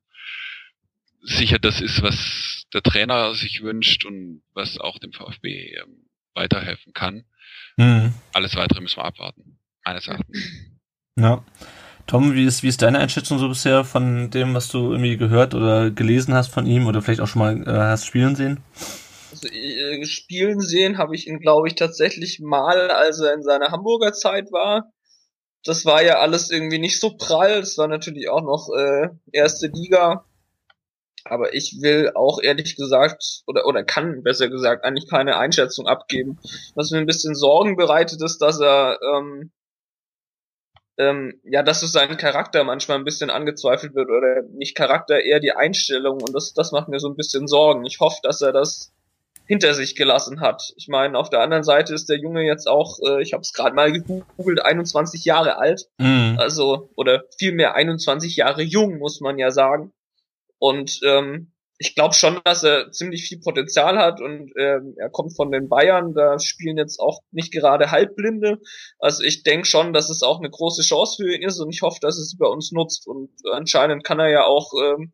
sicher 1.21 1.59
das 1.59 1.81
ist, 1.81 2.01
was 2.01 2.65
der 2.73 2.81
Trainer 2.81 3.33
sich 3.35 3.61
wünscht 3.61 4.05
und 4.05 4.41
was 4.53 4.77
auch 4.79 4.99
dem 4.99 5.13
VfB 5.13 5.75
ähm, 5.75 6.07
weiterhelfen 6.33 6.93
kann. 6.93 7.25
Mhm. 7.77 8.13
Alles 8.33 8.55
weitere 8.55 8.81
müssen 8.81 8.97
wir 8.97 9.05
abwarten, 9.05 9.59
meines 9.83 10.07
Erachtens. 10.07 10.37
Ja. 11.15 11.43
Tom, 12.05 12.35
wie 12.35 12.45
ist, 12.45 12.63
wie 12.63 12.69
ist 12.69 12.81
deine 12.81 12.99
Einschätzung 12.99 13.37
so 13.37 13.49
bisher 13.49 13.83
von 13.83 14.29
dem, 14.29 14.53
was 14.53 14.69
du 14.69 14.91
irgendwie 14.91 15.17
gehört 15.17 15.53
oder 15.53 15.91
gelesen 15.91 16.33
hast 16.33 16.47
von 16.53 16.65
ihm 16.65 16.85
oder 16.87 17.01
vielleicht 17.01 17.19
auch 17.19 17.27
schon 17.27 17.39
mal 17.39 17.67
äh, 17.67 17.79
hast 17.89 18.05
spielen 18.05 18.35
sehen? 18.37 18.61
Also, 19.43 19.47
äh, 19.53 20.05
spielen 20.05 20.59
sehen 20.59 20.97
habe 20.97 21.15
ich 21.15 21.27
ihn, 21.27 21.39
glaube 21.39 21.67
ich, 21.67 21.75
tatsächlich 21.75 22.39
mal, 22.39 22.91
als 22.91 23.19
er 23.19 23.33
in 23.33 23.43
seiner 23.43 23.71
Hamburger 23.71 24.13
Zeit 24.13 24.51
war. 24.51 24.91
Das 25.63 25.85
war 25.85 26.03
ja 26.03 26.19
alles 26.19 26.49
irgendwie 26.49 26.79
nicht 26.79 26.99
so 26.99 27.17
prall. 27.17 27.59
Das 27.59 27.77
war 27.77 27.87
natürlich 27.87 28.29
auch 28.29 28.41
noch 28.41 28.69
äh, 28.75 29.09
erste 29.31 29.67
Liga. 29.67 30.25
Aber 31.25 31.53
ich 31.53 31.81
will 31.81 32.11
auch 32.15 32.39
ehrlich 32.41 32.77
gesagt, 32.77 33.41
oder, 33.47 33.65
oder 33.65 33.83
kann 33.83 34.23
besser 34.23 34.49
gesagt, 34.49 34.85
eigentlich 34.85 35.09
keine 35.09 35.37
Einschätzung 35.37 35.87
abgeben. 35.87 36.39
Was 36.75 36.91
mir 36.91 36.99
ein 36.99 37.05
bisschen 37.05 37.35
Sorgen 37.35 37.75
bereitet 37.75 38.21
ist, 38.21 38.37
dass 38.41 38.61
er, 38.61 38.97
ähm, 39.13 39.51
ähm, 40.97 41.41
ja, 41.43 41.63
dass 41.63 41.83
es 41.83 41.91
seinen 41.91 42.17
Charakter 42.17 42.63
manchmal 42.63 42.97
ein 42.97 43.03
bisschen 43.03 43.29
angezweifelt 43.29 43.93
wird 43.93 44.09
oder 44.09 44.43
nicht 44.53 44.75
Charakter, 44.75 45.19
eher 45.19 45.41
die 45.41 45.51
Einstellung 45.51 46.21
und 46.21 46.33
das, 46.33 46.53
das 46.53 46.71
macht 46.71 46.87
mir 46.87 46.99
so 46.99 47.09
ein 47.09 47.17
bisschen 47.17 47.47
Sorgen. 47.47 47.85
Ich 47.85 47.99
hoffe, 47.99 48.19
dass 48.23 48.41
er 48.41 48.53
das 48.53 48.93
hinter 49.47 49.73
sich 49.73 49.95
gelassen 49.95 50.41
hat. 50.41 50.73
Ich 50.75 50.87
meine, 50.87 51.17
auf 51.17 51.29
der 51.29 51.41
anderen 51.41 51.63
Seite 51.63 51.93
ist 51.93 52.09
der 52.09 52.19
Junge 52.19 52.43
jetzt 52.43 52.67
auch, 52.67 52.99
äh, 53.05 53.21
ich 53.21 53.33
habe 53.33 53.41
es 53.41 53.53
gerade 53.53 53.75
mal 53.75 53.91
gegoogelt, 53.91 54.63
21 54.63 55.23
Jahre 55.25 55.57
alt. 55.57 55.87
Mhm. 55.97 56.35
Also, 56.37 56.89
oder 56.95 57.23
vielmehr 57.37 57.73
21 57.73 58.35
Jahre 58.35 58.61
jung, 58.61 58.99
muss 58.99 59.21
man 59.21 59.37
ja 59.37 59.51
sagen. 59.51 59.93
Und 60.59 60.99
ähm, 61.03 61.53
ich 61.79 61.93
glaube 61.95 62.15
schon, 62.15 62.41
dass 62.43 62.63
er 62.63 62.91
ziemlich 62.91 63.27
viel 63.27 63.39
Potenzial 63.39 63.97
hat 63.97 64.19
und 64.19 64.51
ähm, 64.57 64.95
er 64.97 65.09
kommt 65.09 65.35
von 65.35 65.51
den 65.51 65.69
Bayern, 65.69 66.13
da 66.13 66.39
spielen 66.39 66.77
jetzt 66.77 66.99
auch 66.99 67.21
nicht 67.31 67.53
gerade 67.53 67.91
Halbblinde. 67.91 68.59
Also 68.99 69.23
ich 69.23 69.43
denke 69.43 69.67
schon, 69.67 69.93
dass 69.93 70.09
es 70.09 70.23
auch 70.23 70.39
eine 70.39 70.49
große 70.49 70.81
Chance 70.81 71.17
für 71.17 71.35
ihn 71.35 71.43
ist 71.43 71.59
und 71.59 71.69
ich 71.69 71.83
hoffe, 71.83 71.99
dass 72.01 72.17
es 72.17 72.35
bei 72.37 72.47
uns 72.47 72.71
nutzt. 72.71 73.07
Und 73.07 73.29
anscheinend 73.51 74.03
kann 74.03 74.19
er 74.19 74.29
ja 74.29 74.45
auch 74.45 74.73
ähm, 74.81 75.13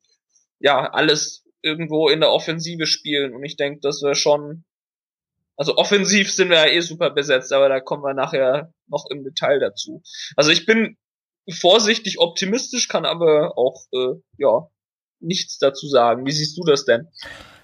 ja 0.60 0.90
alles 0.90 1.43
irgendwo 1.64 2.10
in 2.10 2.20
der 2.20 2.32
Offensive 2.32 2.86
spielen. 2.86 3.34
Und 3.34 3.44
ich 3.44 3.56
denke, 3.56 3.80
das 3.82 4.02
wäre 4.04 4.16
schon. 4.16 4.64
Also 5.56 5.78
offensiv 5.78 6.32
sind 6.32 6.50
wir 6.50 6.58
ja 6.58 6.72
eh 6.72 6.82
super 6.82 7.12
besetzt, 7.12 7.54
aber 7.54 7.70
da 7.70 7.80
kommen 7.80 8.04
wir 8.04 8.16
nachher 8.16 8.74
noch 8.88 9.06
im 9.12 9.24
Detail 9.24 9.60
dazu. 9.60 10.02
Also 10.36 10.50
ich 10.50 10.66
bin 10.66 10.98
vorsichtig 11.52 12.20
optimistisch, 12.20 12.88
kann 12.88 13.06
aber 13.06 13.58
auch 13.58 13.86
äh, 13.94 14.20
ja 14.38 14.68
nichts 15.20 15.60
dazu 15.60 15.88
sagen. 15.88 16.26
Wie 16.26 16.32
siehst 16.32 16.58
du 16.58 16.64
das 16.64 16.86
denn? 16.86 17.08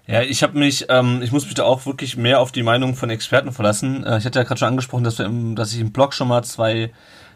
Ja, 0.05 0.21
ich 0.21 0.41
habe 0.43 0.57
mich, 0.57 0.85
ähm, 0.89 1.21
ich 1.23 1.31
muss 1.31 1.45
mich 1.45 1.53
da 1.53 1.63
auch 1.63 1.85
wirklich 1.85 2.17
mehr 2.17 2.39
auf 2.39 2.51
die 2.51 2.63
Meinung 2.63 2.95
von 2.95 3.09
Experten 3.09 3.51
verlassen. 3.51 4.03
Äh, 4.03 4.17
ich 4.17 4.25
hatte 4.25 4.39
ja 4.39 4.43
gerade 4.43 4.59
schon 4.59 4.69
angesprochen, 4.69 5.03
dass 5.03 5.19
wir 5.19 5.25
im, 5.25 5.55
dass 5.55 5.73
ich 5.73 5.79
im 5.79 5.91
Blog 5.91 6.13
schon 6.13 6.27
mal 6.27 6.43
zwei 6.43 6.91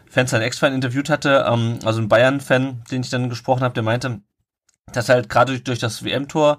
Fans 0.08 0.30
seiner 0.30 0.44
Ex-Fan 0.44 0.74
interviewt 0.74 1.08
hatte, 1.08 1.46
ähm, 1.48 1.78
also 1.84 2.00
ein 2.00 2.08
Bayern-Fan, 2.08 2.84
den 2.90 3.02
ich 3.02 3.10
dann 3.10 3.28
gesprochen 3.28 3.62
habe, 3.62 3.74
der 3.74 3.82
meinte, 3.82 4.22
dass 4.92 5.08
halt 5.08 5.28
gerade 5.28 5.58
durch, 5.60 5.78
das 5.78 6.04
WM-Tor 6.04 6.58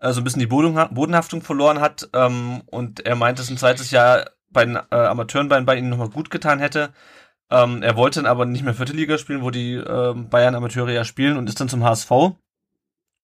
äh, 0.00 0.12
so 0.12 0.20
ein 0.20 0.24
bisschen 0.24 0.40
die 0.40 0.46
Bodenhaftung 0.46 1.42
verloren 1.42 1.80
hat 1.80 2.08
ähm, 2.12 2.62
und 2.66 3.04
er 3.06 3.16
meint, 3.16 3.38
dass 3.38 3.50
ein 3.50 3.58
zweites 3.58 3.90
Jahr 3.90 4.30
bei 4.50 4.64
den 4.64 4.76
äh, 4.76 4.80
Amateuren 4.90 5.48
bei, 5.48 5.60
bei 5.60 5.76
ihnen 5.76 5.88
nochmal 5.88 6.10
gut 6.10 6.30
getan 6.30 6.58
hätte. 6.58 6.92
Ähm, 7.50 7.82
er 7.82 7.96
wollte 7.96 8.20
dann 8.20 8.30
aber 8.30 8.46
nicht 8.46 8.64
mehr 8.64 8.74
vierte 8.74 8.92
Liga 8.92 9.18
spielen, 9.18 9.42
wo 9.42 9.50
die 9.50 9.74
äh, 9.74 10.14
Bayern 10.14 10.54
Amateure 10.54 10.90
ja 10.90 11.04
spielen 11.04 11.36
und 11.36 11.48
ist 11.48 11.60
dann 11.60 11.68
zum 11.68 11.84
HSV. 11.84 12.10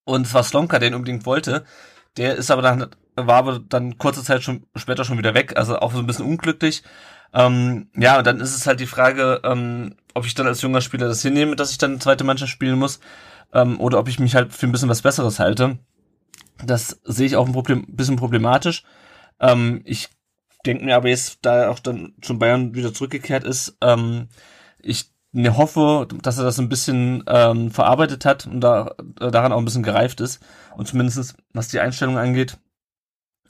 Und 0.05 0.27
es 0.27 0.35
war 0.35 0.43
Slomka, 0.43 0.79
der 0.79 0.89
ihn 0.89 0.95
unbedingt 0.95 1.27
wollte. 1.27 1.65
Der 2.17 2.37
ist 2.37 2.51
aber 2.51 2.63
dann, 2.63 2.89
war 3.15 3.37
aber 3.37 3.59
dann 3.59 3.99
kurze 3.99 4.25
Zeit 4.25 4.43
schon 4.43 4.67
später 4.75 5.05
schon 5.05 5.19
wieder 5.19 5.35
weg, 5.35 5.57
also 5.57 5.79
auch 5.79 5.93
so 5.93 5.99
ein 5.99 6.07
bisschen 6.07 6.25
unglücklich. 6.25 6.83
Ähm, 7.35 7.91
ja, 7.95 8.19
und 8.19 8.27
dann 8.27 8.41
ist 8.41 8.57
es 8.57 8.67
halt 8.67 8.81
die 8.81 8.87
Frage, 8.87 9.41
ähm, 9.45 9.97
ob 10.15 10.25
ich 10.25 10.35
dann 10.35 10.47
als 10.47 10.63
junger 10.63 10.81
Spieler 10.81 11.09
das 11.09 11.23
hinnehme, 11.23 11.57
dass 11.57 11.71
ich 11.71 11.79
dann 11.79 12.01
zweite 12.01 12.25
Mannschaft 12.25 12.51
spielen 12.51 12.79
muss 12.79 13.01
ähm, 13.53 13.81
oder 13.81 13.99
ob 13.99 14.09
ich 14.09 14.19
mich 14.19 14.35
halt 14.35 14.53
für 14.53 14.67
ein 14.67 14.73
bisschen 14.73 14.89
was 14.89 15.03
Besseres 15.03 15.39
halte. 15.39 15.79
Das 16.65 17.01
sehe 17.05 17.27
ich 17.27 17.37
auch 17.37 17.47
ein 17.47 17.53
Problem, 17.53 17.87
bisschen 17.89 18.17
problematisch. 18.17 18.83
Ähm, 19.41 19.83
ich 19.85 20.09
denke 20.67 20.85
mir 20.85 20.97
aber 20.97 21.09
jetzt, 21.09 21.39
da 21.43 21.71
auch 21.71 21.79
dann 21.79 22.15
schon 22.23 22.39
Bayern 22.39 22.75
wieder 22.75 22.93
zurückgekehrt 22.93 23.45
ist, 23.45 23.77
ähm, 23.81 24.29
ich 24.81 25.11
hoffe, 25.35 26.09
dass 26.23 26.39
er 26.39 26.45
das 26.45 26.59
ein 26.59 26.69
bisschen 26.69 27.23
ähm, 27.27 27.71
verarbeitet 27.71 28.25
hat 28.25 28.47
und 28.47 28.61
da, 28.61 28.95
äh, 29.21 29.31
daran 29.31 29.53
auch 29.53 29.59
ein 29.59 29.65
bisschen 29.65 29.83
gereift 29.83 30.21
ist 30.21 30.43
und 30.77 30.89
zumindest 30.89 31.37
was 31.53 31.69
die 31.69 31.81
Einstellung 31.81 32.19
angeht, 32.19 32.59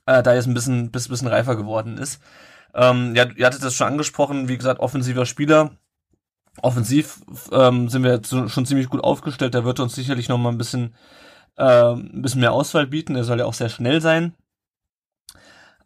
äh, 0.06 0.22
da 0.22 0.34
jetzt 0.34 0.46
ein 0.46 0.54
bisschen, 0.54 0.90
bisschen, 0.90 1.10
bisschen 1.10 1.28
reifer 1.28 1.56
geworden 1.56 1.98
ist. 1.98 2.20
Ähm, 2.74 3.14
ja, 3.14 3.26
ihr 3.36 3.46
hattet 3.46 3.62
das 3.62 3.74
schon 3.74 3.86
angesprochen, 3.86 4.48
wie 4.48 4.58
gesagt, 4.58 4.80
offensiver 4.80 5.26
Spieler. 5.26 5.70
Offensiv 6.62 7.20
ähm, 7.52 7.88
sind 7.88 8.02
wir 8.02 8.12
jetzt 8.12 8.30
schon 8.30 8.66
ziemlich 8.66 8.88
gut 8.88 9.02
aufgestellt. 9.02 9.54
Da 9.54 9.64
wird 9.64 9.80
uns 9.80 9.94
sicherlich 9.94 10.28
noch 10.28 10.38
mal 10.38 10.50
ein 10.50 10.58
bisschen, 10.58 10.94
äh, 11.56 11.92
ein 11.92 12.22
bisschen 12.22 12.40
mehr 12.40 12.52
Auswahl 12.52 12.86
bieten. 12.86 13.16
Er 13.16 13.24
soll 13.24 13.38
ja 13.38 13.44
auch 13.44 13.54
sehr 13.54 13.68
schnell 13.68 14.00
sein. 14.00 14.34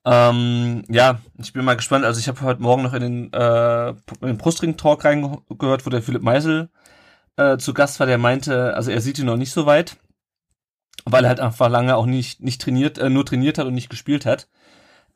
Ähm, 0.04 0.84
ja, 0.88 1.20
ich 1.38 1.52
bin 1.52 1.64
mal 1.64 1.76
gespannt. 1.76 2.04
Also 2.04 2.18
ich 2.18 2.28
habe 2.28 2.40
heute 2.42 2.62
Morgen 2.62 2.82
noch 2.82 2.94
in 2.94 3.02
den, 3.02 3.32
äh, 3.32 3.90
in 3.90 4.26
den 4.26 4.38
Brustring-Talk 4.38 5.04
reingehört, 5.04 5.86
wo 5.86 5.90
der 5.90 6.02
Philipp 6.02 6.22
Meisel 6.22 6.70
äh, 7.36 7.56
zu 7.58 7.74
Gast 7.74 8.00
war. 8.00 8.06
Der 8.06 8.18
meinte, 8.18 8.74
also 8.74 8.90
er 8.90 9.00
sieht 9.00 9.18
ihn 9.18 9.26
noch 9.26 9.36
nicht 9.36 9.52
so 9.52 9.66
weit, 9.66 9.96
weil 11.04 11.24
er 11.24 11.28
halt 11.28 11.40
einfach 11.40 11.68
lange 11.68 11.96
auch 11.96 12.06
nicht, 12.06 12.40
nicht 12.42 12.60
trainiert, 12.60 12.98
äh, 12.98 13.10
nur 13.10 13.24
trainiert 13.24 13.58
hat 13.58 13.66
und 13.66 13.74
nicht 13.74 13.90
gespielt 13.90 14.26
hat. 14.26 14.48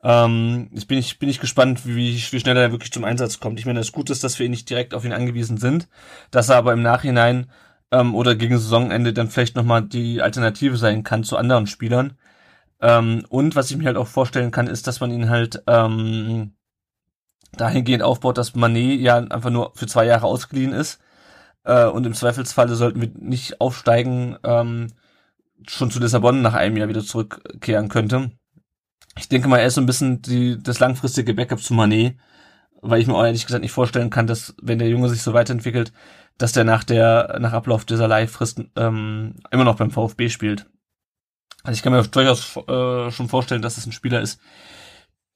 Ähm, 0.07 0.69
jetzt 0.71 0.87
bin 0.87 0.97
ich, 0.97 1.19
bin 1.19 1.27
ich 1.27 1.41
gespannt, 1.41 1.85
wie, 1.85 2.15
wie 2.15 2.39
schnell 2.39 2.55
er 2.55 2.71
wirklich 2.71 2.93
zum 2.93 3.03
Einsatz 3.03 3.41
kommt. 3.41 3.59
Ich 3.59 3.65
meine, 3.65 3.79
das 3.79 3.91
Gute 3.91 4.13
ist, 4.13 4.23
dass 4.23 4.39
wir 4.39 4.47
nicht 4.47 4.69
direkt 4.69 4.93
auf 4.93 5.03
ihn 5.03 5.11
angewiesen 5.11 5.57
sind, 5.57 5.89
dass 6.31 6.47
er 6.47 6.55
aber 6.55 6.71
im 6.71 6.81
Nachhinein 6.81 7.51
ähm, 7.91 8.15
oder 8.15 8.35
gegen 8.35 8.57
Saisonende 8.57 9.11
dann 9.11 9.29
vielleicht 9.29 9.57
nochmal 9.57 9.81
die 9.81 10.21
Alternative 10.21 10.77
sein 10.77 11.03
kann 11.03 11.25
zu 11.25 11.35
anderen 11.35 11.67
Spielern. 11.67 12.17
Ähm, 12.79 13.25
und 13.27 13.57
was 13.57 13.69
ich 13.69 13.75
mir 13.75 13.87
halt 13.87 13.97
auch 13.97 14.07
vorstellen 14.07 14.51
kann, 14.51 14.67
ist, 14.67 14.87
dass 14.87 15.01
man 15.01 15.11
ihn 15.11 15.29
halt 15.29 15.61
ähm, 15.67 16.53
dahingehend 17.57 18.01
aufbaut, 18.03 18.37
dass 18.37 18.55
Manet 18.55 19.01
ja 19.01 19.17
einfach 19.17 19.49
nur 19.49 19.73
für 19.75 19.87
zwei 19.87 20.05
Jahre 20.05 20.27
ausgeliehen 20.27 20.71
ist. 20.71 21.01
Äh, 21.65 21.87
und 21.87 22.05
im 22.05 22.13
Zweifelsfalle 22.13 22.75
sollten 22.75 23.01
wir 23.01 23.11
nicht 23.19 23.59
aufsteigen, 23.59 24.37
ähm, 24.45 24.87
schon 25.67 25.91
zu 25.91 25.99
Lissabon 25.99 26.41
nach 26.41 26.53
einem 26.53 26.77
Jahr 26.77 26.87
wieder 26.87 27.03
zurückkehren 27.03 27.89
könnte. 27.89 28.31
Ich 29.17 29.29
denke 29.29 29.47
mal, 29.47 29.59
er 29.59 29.67
ist 29.67 29.75
so 29.75 29.81
ein 29.81 29.85
bisschen 29.85 30.21
die, 30.21 30.61
das 30.61 30.79
langfristige 30.79 31.33
Backup 31.33 31.61
zu 31.61 31.73
Manet, 31.73 32.17
weil 32.81 33.01
ich 33.01 33.07
mir 33.07 33.15
auch 33.15 33.25
ehrlich 33.25 33.45
gesagt 33.45 33.63
nicht 33.63 33.71
vorstellen 33.71 34.09
kann, 34.09 34.27
dass, 34.27 34.55
wenn 34.61 34.79
der 34.79 34.89
Junge 34.89 35.09
sich 35.09 35.21
so 35.21 35.33
weiterentwickelt, 35.33 35.91
dass 36.37 36.51
der 36.51 36.63
nach 36.63 36.83
der, 36.83 37.37
nach 37.39 37.53
Ablauf 37.53 37.85
dieser 37.85 38.07
Leihfrist 38.07 38.61
ähm, 38.75 39.35
immer 39.51 39.63
noch 39.63 39.77
beim 39.77 39.91
VfB 39.91 40.29
spielt. 40.29 40.67
Also 41.63 41.77
ich 41.77 41.83
kann 41.83 41.93
mir 41.93 42.03
durchaus 42.03 42.55
äh, 42.55 43.11
schon 43.11 43.29
vorstellen, 43.29 43.61
dass 43.61 43.77
es 43.77 43.85
ein 43.85 43.91
Spieler 43.91 44.21
ist, 44.21 44.39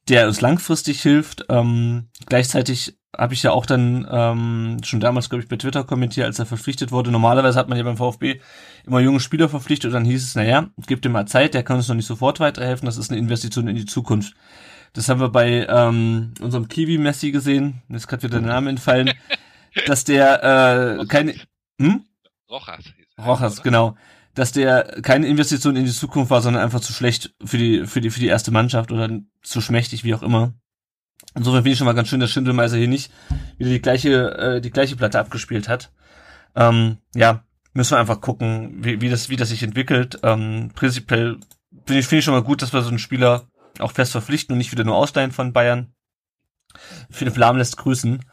der 0.08 0.28
uns 0.28 0.42
langfristig 0.42 1.02
hilft. 1.02 1.46
Ähm, 1.50 2.10
gleichzeitig 2.28 2.98
habe 3.18 3.34
ich 3.34 3.44
ja 3.44 3.52
auch 3.52 3.66
dann 3.66 4.08
ähm, 4.10 4.78
schon 4.84 5.00
damals, 5.00 5.30
glaube 5.30 5.44
ich, 5.44 5.50
bei 5.50 5.58
Twitter 5.58 5.84
kommentiert, 5.84 6.26
als 6.26 6.40
er 6.40 6.46
verpflichtet 6.46 6.92
wurde. 6.92 7.12
Normalerweise 7.12 7.60
hat 7.60 7.68
man 7.68 7.78
ja 7.78 7.84
beim 7.84 7.98
VfB 7.98 8.40
immer 8.86 9.00
junge 9.00 9.20
Spieler 9.20 9.50
verpflichtet 9.50 9.90
und 9.90 9.94
dann 9.94 10.06
hieß 10.06 10.24
es, 10.24 10.36
naja, 10.36 10.70
gib 10.88 11.02
dem 11.02 11.12
mal 11.12 11.28
Zeit, 11.28 11.54
der 11.54 11.64
kann 11.64 11.78
uns 11.78 11.88
noch 11.88 11.96
nicht 11.96 12.06
sofort 12.06 12.40
weiterhelfen, 12.40 12.86
das 12.86 12.98
ist 12.98 13.12
eine 13.12 13.20
Investition 13.20 13.68
in 13.68 13.76
die 13.76 13.86
Zukunft. 13.86 14.34
Das 14.94 15.10
haben 15.10 15.20
wir 15.20 15.30
bei 15.30 15.66
ähm, 15.70 16.34
unserem 16.42 16.68
Kiwi-Messi 16.68 17.32
gesehen, 17.32 17.82
jetzt 17.90 18.08
gerade 18.08 18.24
wieder 18.24 18.40
der 18.40 18.48
Name 18.48 18.70
entfallen, 18.70 19.12
dass 19.86 20.04
der 20.04 21.00
äh, 21.00 21.06
keine... 21.06 21.36
Hm? 21.80 22.06
Rochas. 22.50 22.86
Rochas, 23.18 23.62
genau 23.62 23.96
dass 24.34 24.54
der 24.54 25.02
keine 25.02 25.28
Investition 25.28 25.76
in 25.76 25.86
die 25.86 25.92
Zukunft 25.92 26.32
war, 26.32 26.42
sondern 26.42 26.64
einfach 26.64 26.80
zu 26.80 26.94
schlecht 26.94 27.34
für 27.44 27.58
die, 27.58 27.86
für 27.86 28.02
die, 28.02 28.10
für 28.10 28.20
die 28.20 28.28
erste 28.28 28.52
Mannschaft 28.52 28.92
oder 28.92 29.10
zu 29.42 29.62
schmächtig, 29.62 30.04
wie 30.04 30.16
auch 30.16 30.24
immer. 30.24 30.54
Insofern 31.34 31.64
finde 31.64 31.72
ich 31.72 31.78
schon 31.78 31.86
mal 31.86 31.94
ganz 31.94 32.10
schön, 32.10 32.20
dass 32.20 32.32
Schindelmeiser 32.32 32.78
hier 32.78 32.88
nicht 32.88 33.12
wieder 33.58 33.70
die 33.70 33.82
gleiche, 33.82 34.38
äh, 34.38 34.62
die 34.62 34.72
gleiche 34.72 34.96
Platte 34.96 35.20
abgespielt 35.20 35.70
hat. 35.70 35.92
Ähm, 36.56 36.98
ja, 37.16 37.44
müssen 37.74 37.92
wir 37.92 38.00
einfach 38.00 38.20
gucken, 38.20 38.84
wie, 38.84 39.00
wie 39.02 39.10
das, 39.10 39.30
wie 39.30 39.38
das 39.38 39.50
sich 39.50 39.64
entwickelt. 39.64 40.20
Ähm, 40.24 40.72
prinzipiell 40.76 41.40
finde 41.86 42.00
ich, 42.00 42.08
finde 42.08 42.20
ich 42.20 42.26
schon 42.26 42.34
mal 42.34 42.44
gut, 42.44 42.62
dass 42.62 42.74
wir 42.74 42.82
so 42.82 42.90
einen 42.90 43.00
Spieler 43.00 43.48
auch 43.80 43.94
fest 43.94 44.12
verpflichten 44.12 44.54
und 44.54 44.58
nicht 44.58 44.72
wieder 44.72 44.84
nur 44.84 44.96
ausleihen 44.96 45.32
von 45.32 45.54
Bayern. 45.54 45.94
Philipp 47.10 47.38
Lahm 47.38 47.58
lässt 47.58 47.78
grüßen. 47.78 48.26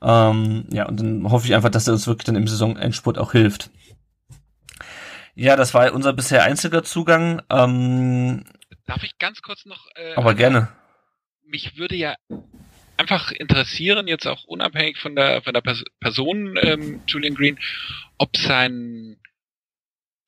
Ähm, 0.00 0.66
ja, 0.70 0.86
und 0.86 1.00
dann 1.00 1.30
hoffe 1.30 1.46
ich 1.46 1.54
einfach, 1.54 1.70
dass 1.70 1.86
er 1.86 1.94
uns 1.94 2.06
wirklich 2.06 2.24
dann 2.24 2.36
im 2.36 2.46
Saisonendspurt 2.46 3.18
auch 3.18 3.32
hilft. 3.32 3.70
Ja, 5.34 5.56
das 5.56 5.74
war 5.74 5.92
unser 5.92 6.12
bisher 6.12 6.44
einziger 6.44 6.82
Zugang. 6.82 7.42
Ähm, 7.50 8.44
Darf 8.86 9.02
ich 9.02 9.18
ganz 9.18 9.42
kurz 9.42 9.66
noch? 9.66 9.86
Äh, 9.94 10.14
aber 10.14 10.34
gerne. 10.34 10.68
Mich 11.48 11.76
würde 11.76 11.96
ja 11.96 12.16
einfach 12.96 13.32
interessieren, 13.32 14.06
jetzt 14.06 14.26
auch 14.26 14.44
unabhängig 14.44 14.98
von 14.98 15.16
der 15.16 15.42
von 15.42 15.54
der 15.54 15.60
Pers 15.60 15.84
Person 16.00 16.58
ähm, 16.60 17.00
Julian 17.06 17.34
Green, 17.34 17.58
ob 18.18 18.36
sein 18.36 19.16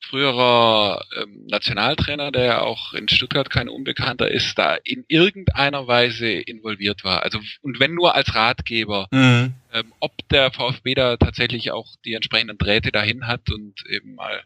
früherer 0.02 1.04
ähm, 1.16 1.46
Nationaltrainer, 1.46 2.33
der 2.33 2.44
ja 2.44 2.61
auch 2.62 2.94
in 2.94 3.09
Stuttgart 3.09 3.48
kein 3.50 3.68
Unbekannter 3.68 4.30
ist, 4.30 4.59
da 4.59 4.74
in 4.74 5.04
irgendeiner 5.09 5.87
Weise 5.87 6.28
involviert 6.30 7.04
war. 7.04 7.22
Also 7.22 7.38
und 7.62 7.78
wenn 7.80 7.94
nur 7.94 8.14
als 8.14 8.35
Ratgeber, 8.35 9.09
mhm. 9.11 9.54
ähm, 9.72 9.92
ob 10.00 10.12
der 10.30 10.50
VfB 10.52 10.94
da 10.94 11.16
tatsächlich 11.16 11.70
auch 11.70 11.94
die 12.04 12.14
entsprechenden 12.14 12.59
Drähte 12.59 12.90
dahin 12.92 13.26
hat 13.26 13.50
und 13.50 13.85
eben 13.88 14.14
mal 14.14 14.42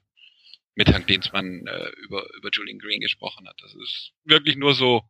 mit 0.75 0.89
Herrn 0.89 1.07
Klinsmann 1.07 1.67
äh, 1.67 1.89
über, 2.05 2.25
über 2.37 2.51
Julian 2.53 2.79
Green 2.79 3.01
gesprochen 3.01 3.49
hat. 3.49 3.57
Das 3.63 3.75
ist 3.75 4.13
wirklich 4.25 4.57
nur 4.57 4.75
so 4.75 5.03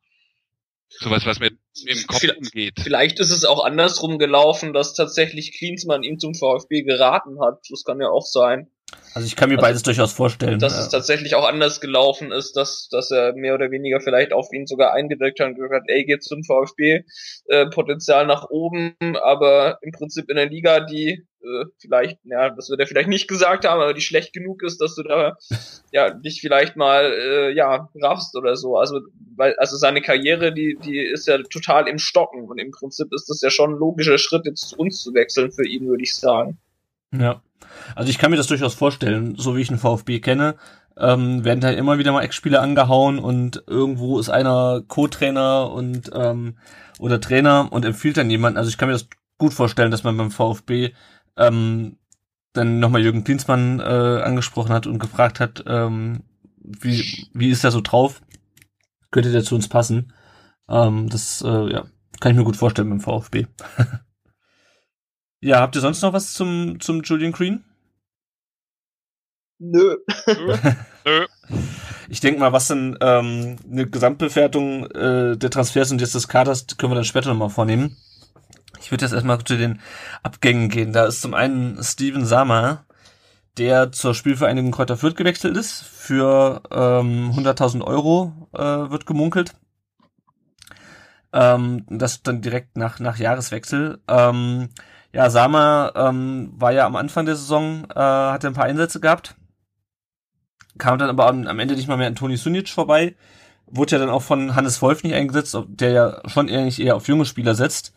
sowas, 1.00 1.26
was 1.26 1.40
mir 1.40 1.50
im 1.86 2.06
Kopf 2.06 2.20
vielleicht, 2.20 2.38
umgeht. 2.38 2.80
Vielleicht 2.82 3.20
ist 3.20 3.30
es 3.30 3.44
auch 3.44 3.64
andersrum 3.64 4.18
gelaufen, 4.18 4.72
dass 4.72 4.94
tatsächlich 4.94 5.56
Klinsmann 5.56 6.02
ihm 6.02 6.18
zum 6.18 6.34
VfB 6.34 6.82
geraten 6.82 7.40
hat. 7.40 7.60
Das 7.70 7.84
kann 7.84 8.00
ja 8.00 8.08
auch 8.08 8.26
sein. 8.26 8.70
Also 9.14 9.26
ich 9.26 9.36
kann 9.36 9.48
mir 9.48 9.56
also, 9.56 9.66
beides 9.66 9.82
durchaus 9.84 10.12
vorstellen. 10.12 10.58
Dass 10.58 10.74
ja. 10.74 10.80
es 10.80 10.88
tatsächlich 10.88 11.36
auch 11.36 11.46
anders 11.46 11.80
gelaufen 11.80 12.32
ist, 12.32 12.56
dass, 12.56 12.88
dass 12.90 13.12
er 13.12 13.32
mehr 13.34 13.54
oder 13.54 13.70
weniger 13.70 14.00
vielleicht 14.00 14.32
auf 14.32 14.52
ihn 14.52 14.66
sogar 14.66 14.92
eingedrückt 14.92 15.38
hat 15.38 15.48
und 15.48 15.54
gesagt 15.54 15.72
hat, 15.72 15.88
ey, 15.88 16.04
geht 16.04 16.24
zum 16.24 16.42
VfB, 16.42 17.04
äh, 17.46 17.66
Potenzial 17.66 18.26
nach 18.26 18.50
oben, 18.50 18.96
aber 19.22 19.78
im 19.82 19.92
Prinzip 19.92 20.28
in 20.28 20.36
der 20.36 20.48
Liga, 20.48 20.80
die 20.80 21.24
äh, 21.44 21.64
vielleicht, 21.78 22.18
ja, 22.24 22.50
das 22.50 22.70
wird 22.70 22.80
er 22.80 22.88
vielleicht 22.88 23.08
nicht 23.08 23.28
gesagt 23.28 23.64
haben, 23.68 23.80
aber 23.80 23.94
die 23.94 24.00
schlecht 24.00 24.32
genug 24.32 24.64
ist, 24.64 24.80
dass 24.80 24.96
du 24.96 25.04
da 25.04 25.36
ja 25.92 26.10
dich 26.10 26.40
vielleicht 26.40 26.74
mal 26.74 27.12
äh, 27.12 27.54
ja 27.54 27.88
raffst 27.94 28.34
oder 28.36 28.56
so. 28.56 28.76
Also 28.76 29.00
weil 29.36 29.54
also 29.58 29.76
seine 29.76 30.02
Karriere, 30.02 30.52
die 30.52 30.76
die 30.84 30.98
ist 30.98 31.28
ja 31.28 31.38
total 31.38 31.86
im 31.86 31.98
Stocken 31.98 32.48
und 32.48 32.58
im 32.58 32.72
Prinzip 32.72 33.12
ist 33.12 33.28
das 33.28 33.40
ja 33.42 33.50
schon 33.50 33.74
ein 33.74 33.78
logischer 33.78 34.18
Schritt 34.18 34.46
jetzt 34.46 34.70
zu 34.70 34.76
uns 34.76 35.02
zu 35.02 35.14
wechseln 35.14 35.52
für 35.52 35.66
ihn, 35.66 35.86
würde 35.86 36.02
ich 36.02 36.16
sagen. 36.16 36.58
Ja. 37.20 37.42
Also 37.94 38.10
ich 38.10 38.18
kann 38.18 38.30
mir 38.30 38.36
das 38.36 38.46
durchaus 38.46 38.74
vorstellen, 38.74 39.34
so 39.36 39.56
wie 39.56 39.60
ich 39.60 39.70
einen 39.70 39.78
VfB 39.78 40.20
kenne, 40.20 40.56
ähm, 40.96 41.44
werden 41.44 41.64
halt 41.64 41.78
immer 41.78 41.98
wieder 41.98 42.12
mal 42.12 42.22
Ex-Spieler 42.22 42.62
angehauen 42.62 43.18
und 43.18 43.64
irgendwo 43.66 44.18
ist 44.18 44.30
einer 44.30 44.82
Co-Trainer 44.86 45.70
und 45.70 46.10
ähm, 46.14 46.56
oder 46.98 47.20
Trainer 47.20 47.72
und 47.72 47.84
empfiehlt 47.84 48.16
dann 48.16 48.30
jemanden. 48.30 48.58
Also 48.58 48.70
ich 48.70 48.78
kann 48.78 48.88
mir 48.88 48.94
das 48.94 49.08
gut 49.38 49.52
vorstellen, 49.52 49.90
dass 49.90 50.04
man 50.04 50.16
beim 50.16 50.30
VfB 50.30 50.92
ähm, 51.36 51.96
dann 52.52 52.78
nochmal 52.78 53.02
Jürgen 53.02 53.24
Klinsmann 53.24 53.80
äh, 53.80 53.82
angesprochen 53.82 54.72
hat 54.72 54.86
und 54.86 55.00
gefragt 55.00 55.40
hat, 55.40 55.64
ähm, 55.66 56.22
wie, 56.56 57.26
wie 57.32 57.50
ist 57.50 57.64
er 57.64 57.72
so 57.72 57.80
drauf? 57.80 58.22
Könnte 59.10 59.32
der 59.32 59.42
zu 59.42 59.54
uns 59.56 59.68
passen? 59.68 60.12
Ähm, 60.68 61.08
das 61.08 61.42
äh, 61.42 61.72
ja, 61.72 61.84
kann 62.20 62.32
ich 62.32 62.38
mir 62.38 62.44
gut 62.44 62.56
vorstellen 62.56 62.88
beim 62.88 63.00
VfB. 63.00 63.46
ja, 65.44 65.60
habt 65.60 65.74
ihr 65.76 65.82
sonst 65.82 66.00
noch 66.02 66.12
was 66.12 66.32
zum, 66.32 66.80
zum 66.80 67.02
Julian 67.02 67.32
Green? 67.32 67.64
Nö. 69.58 69.96
Nö. 70.26 71.26
Ich 72.10 72.20
denke 72.20 72.38
mal, 72.38 72.52
was 72.52 72.68
denn 72.68 72.98
ähm, 73.00 73.56
eine 73.68 73.88
Gesamtbewertung 73.88 74.86
äh, 74.90 75.36
der 75.38 75.50
Transfers 75.50 75.90
und 75.90 76.02
jetzt 76.02 76.14
des 76.14 76.28
Kaders 76.28 76.66
können 76.76 76.92
wir 76.92 76.96
dann 76.96 77.04
später 77.04 77.30
nochmal 77.30 77.48
vornehmen. 77.48 77.96
Ich 78.78 78.90
würde 78.90 79.04
jetzt 79.04 79.14
erstmal 79.14 79.42
zu 79.42 79.56
den 79.56 79.80
Abgängen 80.22 80.68
gehen. 80.68 80.92
Da 80.92 81.06
ist 81.06 81.22
zum 81.22 81.32
einen 81.32 81.82
Steven 81.82 82.26
Sama, 82.26 82.84
der 83.56 83.90
zur 83.90 84.14
Spielvereinigung 84.14 84.70
Kräuter 84.70 84.98
Fürth 84.98 85.16
gewechselt 85.16 85.56
ist. 85.56 85.82
Für 85.82 86.62
ähm, 86.70 87.32
100.000 87.34 87.82
Euro 87.82 88.48
äh, 88.52 88.60
wird 88.60 89.06
gemunkelt. 89.06 89.54
Ähm, 91.32 91.86
das 91.88 92.22
dann 92.22 92.42
direkt 92.42 92.76
nach, 92.76 93.00
nach 93.00 93.16
Jahreswechsel. 93.16 93.98
Ähm, 94.06 94.68
ja, 95.14 95.30
Sama 95.30 95.92
ähm, 95.94 96.52
war 96.56 96.72
ja 96.72 96.86
am 96.86 96.96
Anfang 96.96 97.24
der 97.24 97.36
Saison, 97.36 97.84
äh, 97.88 98.00
hatte 98.00 98.48
ein 98.48 98.54
paar 98.54 98.64
Einsätze 98.64 98.98
gehabt. 98.98 99.36
Kam 100.76 100.98
dann 100.98 101.08
aber 101.08 101.28
am, 101.28 101.46
am 101.46 101.58
Ende 101.60 101.76
nicht 101.76 101.86
mal 101.86 101.96
mehr 101.96 102.08
an 102.08 102.16
Toni 102.16 102.36
Sunic 102.36 102.68
vorbei. 102.68 103.14
Wurde 103.66 103.92
ja 103.92 103.98
dann 103.98 104.10
auch 104.10 104.22
von 104.22 104.56
Hannes 104.56 104.82
Wolf 104.82 105.04
nicht 105.04 105.14
eingesetzt, 105.14 105.56
der 105.68 105.90
ja 105.92 106.28
schon 106.28 106.48
eher 106.48 106.64
nicht 106.64 106.80
eher 106.80 106.96
auf 106.96 107.06
junge 107.06 107.26
Spieler 107.26 107.54
setzt. 107.54 107.94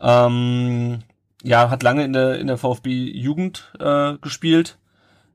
Ähm, 0.00 1.00
ja, 1.42 1.68
hat 1.68 1.82
lange 1.82 2.04
in 2.04 2.12
der, 2.12 2.38
in 2.38 2.46
der 2.46 2.58
VfB 2.58 3.10
Jugend 3.10 3.72
äh, 3.80 4.14
gespielt. 4.18 4.78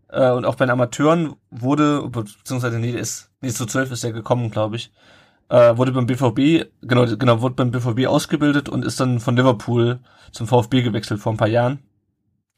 Äh, 0.08 0.32
und 0.32 0.46
auch 0.46 0.56
bei 0.56 0.66
den 0.66 0.72
Amateuren 0.72 1.36
wurde, 1.52 2.08
beziehungsweise 2.08 2.80
nee, 2.80 2.94
der 2.94 3.02
ist, 3.02 3.32
nee, 3.42 3.50
zu 3.50 3.66
zwölf 3.66 3.92
ist 3.92 4.06
er 4.06 4.14
gekommen, 4.14 4.50
glaube 4.50 4.78
ich. 4.78 4.94
Äh, 5.50 5.78
wurde 5.78 5.94
beim 5.94 6.08
BVB, 6.08 6.70
genau, 6.82 7.06
genau, 7.06 7.42
wurde 7.42 7.56
beim 7.56 7.72
BVB 7.72 8.08
ausgebildet 8.08 8.68
und 8.68 8.84
ist 8.84 9.00
dann 9.00 9.20
von 9.20 9.36
Liverpool 9.36 10.00
zum 10.32 10.48
VfB 10.48 10.82
gewechselt 10.82 11.22
vor 11.22 11.34
ein 11.34 11.38
paar 11.38 11.48
Jahren. 11.48 11.80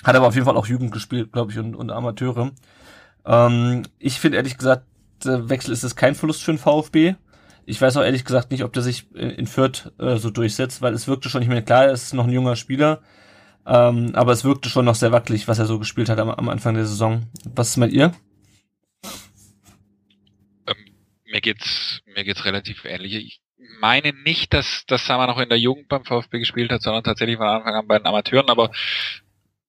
Hat 0.03 0.15
aber 0.15 0.27
auf 0.27 0.35
jeden 0.35 0.45
Fall 0.45 0.57
auch 0.57 0.65
Jugend 0.65 0.91
gespielt, 0.91 1.31
glaube 1.31 1.51
ich, 1.51 1.59
und, 1.59 1.75
und 1.75 1.91
Amateure. 1.91 2.51
Ähm, 3.25 3.83
ich 3.99 4.19
finde 4.19 4.37
ehrlich 4.37 4.57
gesagt, 4.57 4.85
der 5.23 5.49
Wechsel 5.49 5.73
ist 5.73 5.83
es 5.83 5.95
kein 5.95 6.15
Verlust 6.15 6.43
für 6.43 6.51
den 6.51 6.57
VfB. 6.57 7.15
Ich 7.65 7.79
weiß 7.79 7.97
auch 7.97 8.03
ehrlich 8.03 8.25
gesagt 8.25 8.51
nicht, 8.51 8.63
ob 8.63 8.73
der 8.73 8.81
sich 8.81 9.13
in 9.13 9.45
Fürth 9.45 9.91
äh, 9.99 10.17
so 10.17 10.31
durchsetzt, 10.31 10.81
weil 10.81 10.93
es 10.93 11.07
wirkte 11.07 11.29
schon, 11.29 11.41
ich 11.41 11.47
meine, 11.47 11.63
klar, 11.63 11.85
er 11.85 11.91
ist 11.91 12.13
noch 12.13 12.25
ein 12.25 12.33
junger 12.33 12.55
Spieler, 12.55 13.01
ähm, 13.65 14.11
aber 14.13 14.31
es 14.31 14.43
wirkte 14.43 14.69
schon 14.69 14.85
noch 14.85 14.95
sehr 14.95 15.11
wackelig, 15.11 15.47
was 15.47 15.59
er 15.59 15.65
so 15.65 15.77
gespielt 15.77 16.09
hat 16.09 16.17
am, 16.17 16.31
am 16.31 16.49
Anfang 16.49 16.73
der 16.73 16.85
Saison. 16.85 17.27
Was 17.53 17.77
meint 17.77 17.93
ihr? 17.93 18.13
Ähm, 20.65 20.75
mir 21.29 21.41
geht's, 21.41 22.01
mir 22.05 22.23
geht's 22.23 22.45
relativ 22.45 22.85
ähnlich. 22.85 23.15
Ich 23.15 23.41
meine 23.79 24.13
nicht, 24.13 24.53
dass, 24.53 24.85
dass 24.87 25.05
Sama 25.05 25.27
noch 25.27 25.39
in 25.39 25.49
der 25.49 25.59
Jugend 25.59 25.87
beim 25.87 26.05
VfB 26.05 26.39
gespielt 26.39 26.71
hat, 26.71 26.81
sondern 26.81 27.03
tatsächlich 27.03 27.37
von 27.37 27.47
Anfang 27.47 27.75
an 27.75 27.87
bei 27.87 27.97
den 27.97 28.07
Amateuren, 28.07 28.49
aber 28.49 28.71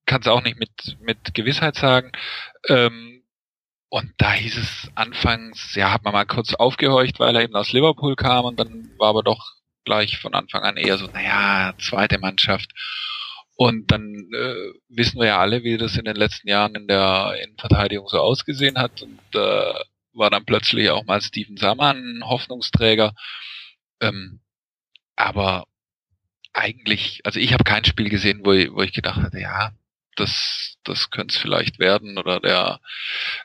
kann 0.07 0.21
es 0.21 0.29
auch 0.29 0.43
nicht 0.43 0.59
mit, 0.59 0.97
mit 1.01 1.35
Gewissheit 1.35 1.77
sagen. 1.77 2.13
Ähm, 2.69 3.23
und 3.89 4.13
da 4.19 4.33
hieß 4.33 4.57
es 4.57 4.91
anfangs, 4.95 5.75
ja, 5.75 5.93
hat 5.93 6.05
man 6.05 6.13
mal 6.13 6.27
kurz 6.27 6.55
aufgehorcht, 6.55 7.19
weil 7.19 7.35
er 7.35 7.43
eben 7.43 7.57
aus 7.57 7.73
Liverpool 7.73 8.17
kam 8.17 8.45
und 8.45 8.59
dann 8.59 8.91
war 8.99 9.09
aber 9.09 9.23
doch 9.23 9.55
gleich 9.85 10.19
von 10.19 10.35
Anfang 10.35 10.63
an 10.63 10.77
eher 10.77 10.97
so, 10.97 11.07
naja, 11.07 11.75
zweite 11.79 12.19
Mannschaft. 12.19 12.71
Und 13.57 13.91
dann 13.91 14.15
äh, 14.33 14.73
wissen 14.89 15.19
wir 15.21 15.27
ja 15.27 15.39
alle, 15.39 15.65
wie 15.65 15.77
das 15.77 15.97
in 15.97 16.05
den 16.05 16.17
letzten 16.17 16.49
Jahren 16.49 16.75
in 16.77 16.87
der 16.87 17.37
Innenverteidigung 17.43 18.09
so 18.09 18.19
ausgesehen 18.19 18.79
hat. 18.79 19.03
Und 19.03 19.21
äh, 19.35 19.75
war 20.13 20.31
dann 20.31 20.45
plötzlich 20.45 20.91
auch 20.91 21.05
mal 21.05 21.21
Steven 21.21 21.57
Sammann 21.57 22.23
Hoffnungsträger. 22.25 23.15
Ähm, 24.01 24.41
aber 25.17 25.67
eigentlich, 26.53 27.21
also 27.25 27.39
ich 27.39 27.53
habe 27.53 27.65
kein 27.65 27.85
Spiel 27.85 28.09
gesehen, 28.09 28.41
wo 28.45 28.53
ich, 28.53 28.73
wo 28.73 28.83
ich 28.83 28.93
gedacht 28.93 29.21
hatte, 29.21 29.39
ja, 29.39 29.73
das, 30.17 30.77
das 30.85 31.11
könnte 31.11 31.35
es 31.35 31.41
vielleicht 31.41 31.79
werden 31.79 32.19
oder 32.19 32.41
der 32.41 32.81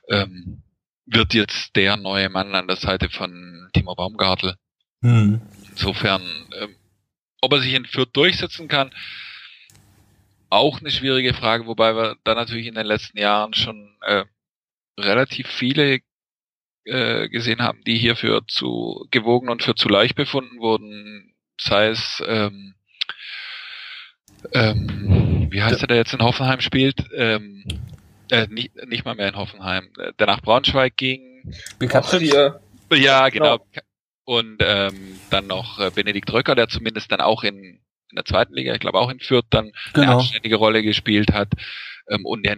ähm, 0.10 0.64
wird 1.06 1.34
jetzt 1.34 1.76
der 1.76 1.98
neue 1.98 2.30
Mann 2.30 2.56
an 2.56 2.68
der 2.68 2.78
Seite 2.78 3.10
von 3.10 3.70
Timo 3.74 3.94
Baumgartel. 3.96 4.56
Hm. 5.02 5.42
Insofern, 5.70 6.24
ähm, 6.60 6.76
ob 7.42 7.54
er 7.54 7.62
sich 7.62 7.74
in 7.74 7.86
Fürth 7.86 8.10
durchsetzen 8.14 8.68
kann, 8.68 8.92
auch 10.50 10.80
eine 10.80 10.90
schwierige 10.90 11.34
Frage, 11.34 11.68
wobei 11.68 11.96
wir 11.96 12.18
da 12.24 12.34
natürlich 12.34 12.68
in 12.68 12.76
den 12.76 12.86
letzten 12.86 13.18
Jahren 13.18 13.54
schon 13.54 13.98
äh, 14.02 14.24
relativ 14.98 15.48
viele 15.48 16.00
äh, 16.86 17.30
gesehen 17.30 17.62
haben, 17.62 17.82
die 17.86 17.98
hierfür 17.98 18.44
zu 18.48 19.08
gewogen 19.12 19.50
und 19.50 19.64
für 19.64 19.76
zu 19.76 19.90
leicht 19.90 20.16
befunden 20.16 20.60
wurden, 20.60 21.34
sei 21.60 21.88
es 21.88 22.24
ähm, 22.26 22.76
ähm, 24.54 25.48
wie 25.50 25.64
heißt 25.64 25.82
der, 25.82 25.88
der 25.88 25.98
jetzt 25.98 26.14
in 26.14 26.22
Hoffenheim 26.22 26.62
spielt? 26.62 27.06
Ähm, 27.16 27.64
äh, 28.30 28.48
nicht, 28.48 28.72
nicht 28.88 29.06
mal 29.06 29.16
mehr 29.16 29.30
in 29.30 29.36
Hoffenheim, 29.36 29.90
der 30.20 30.28
nach 30.28 30.42
Braunschweig 30.42 30.96
ging. 30.98 31.44
hier. 32.20 32.60
Ja, 32.92 33.30
genau. 33.30 33.60
genau. 33.60 33.86
Und 34.26 34.58
ähm, 34.60 35.20
dann 35.30 35.48
noch 35.48 35.80
äh, 35.80 35.92
Benedikt 35.92 36.32
Röcker, 36.34 36.56
der 36.56 36.68
zumindest 36.68 37.12
dann 37.12 37.22
auch 37.22 37.44
in, 37.44 37.56
in 37.64 38.16
der 38.16 38.26
zweiten 38.26 38.54
Liga, 38.54 38.74
ich 38.74 38.80
glaube 38.80 39.00
auch 39.00 39.10
in 39.10 39.20
Fürth, 39.20 39.46
dann 39.52 39.72
genau. 39.94 40.08
eine 40.08 40.16
anständige 40.18 40.56
Rolle 40.56 40.82
gespielt 40.82 41.32
hat. 41.32 41.54
Ähm, 42.10 42.26
und 42.26 42.44
der 42.44 42.58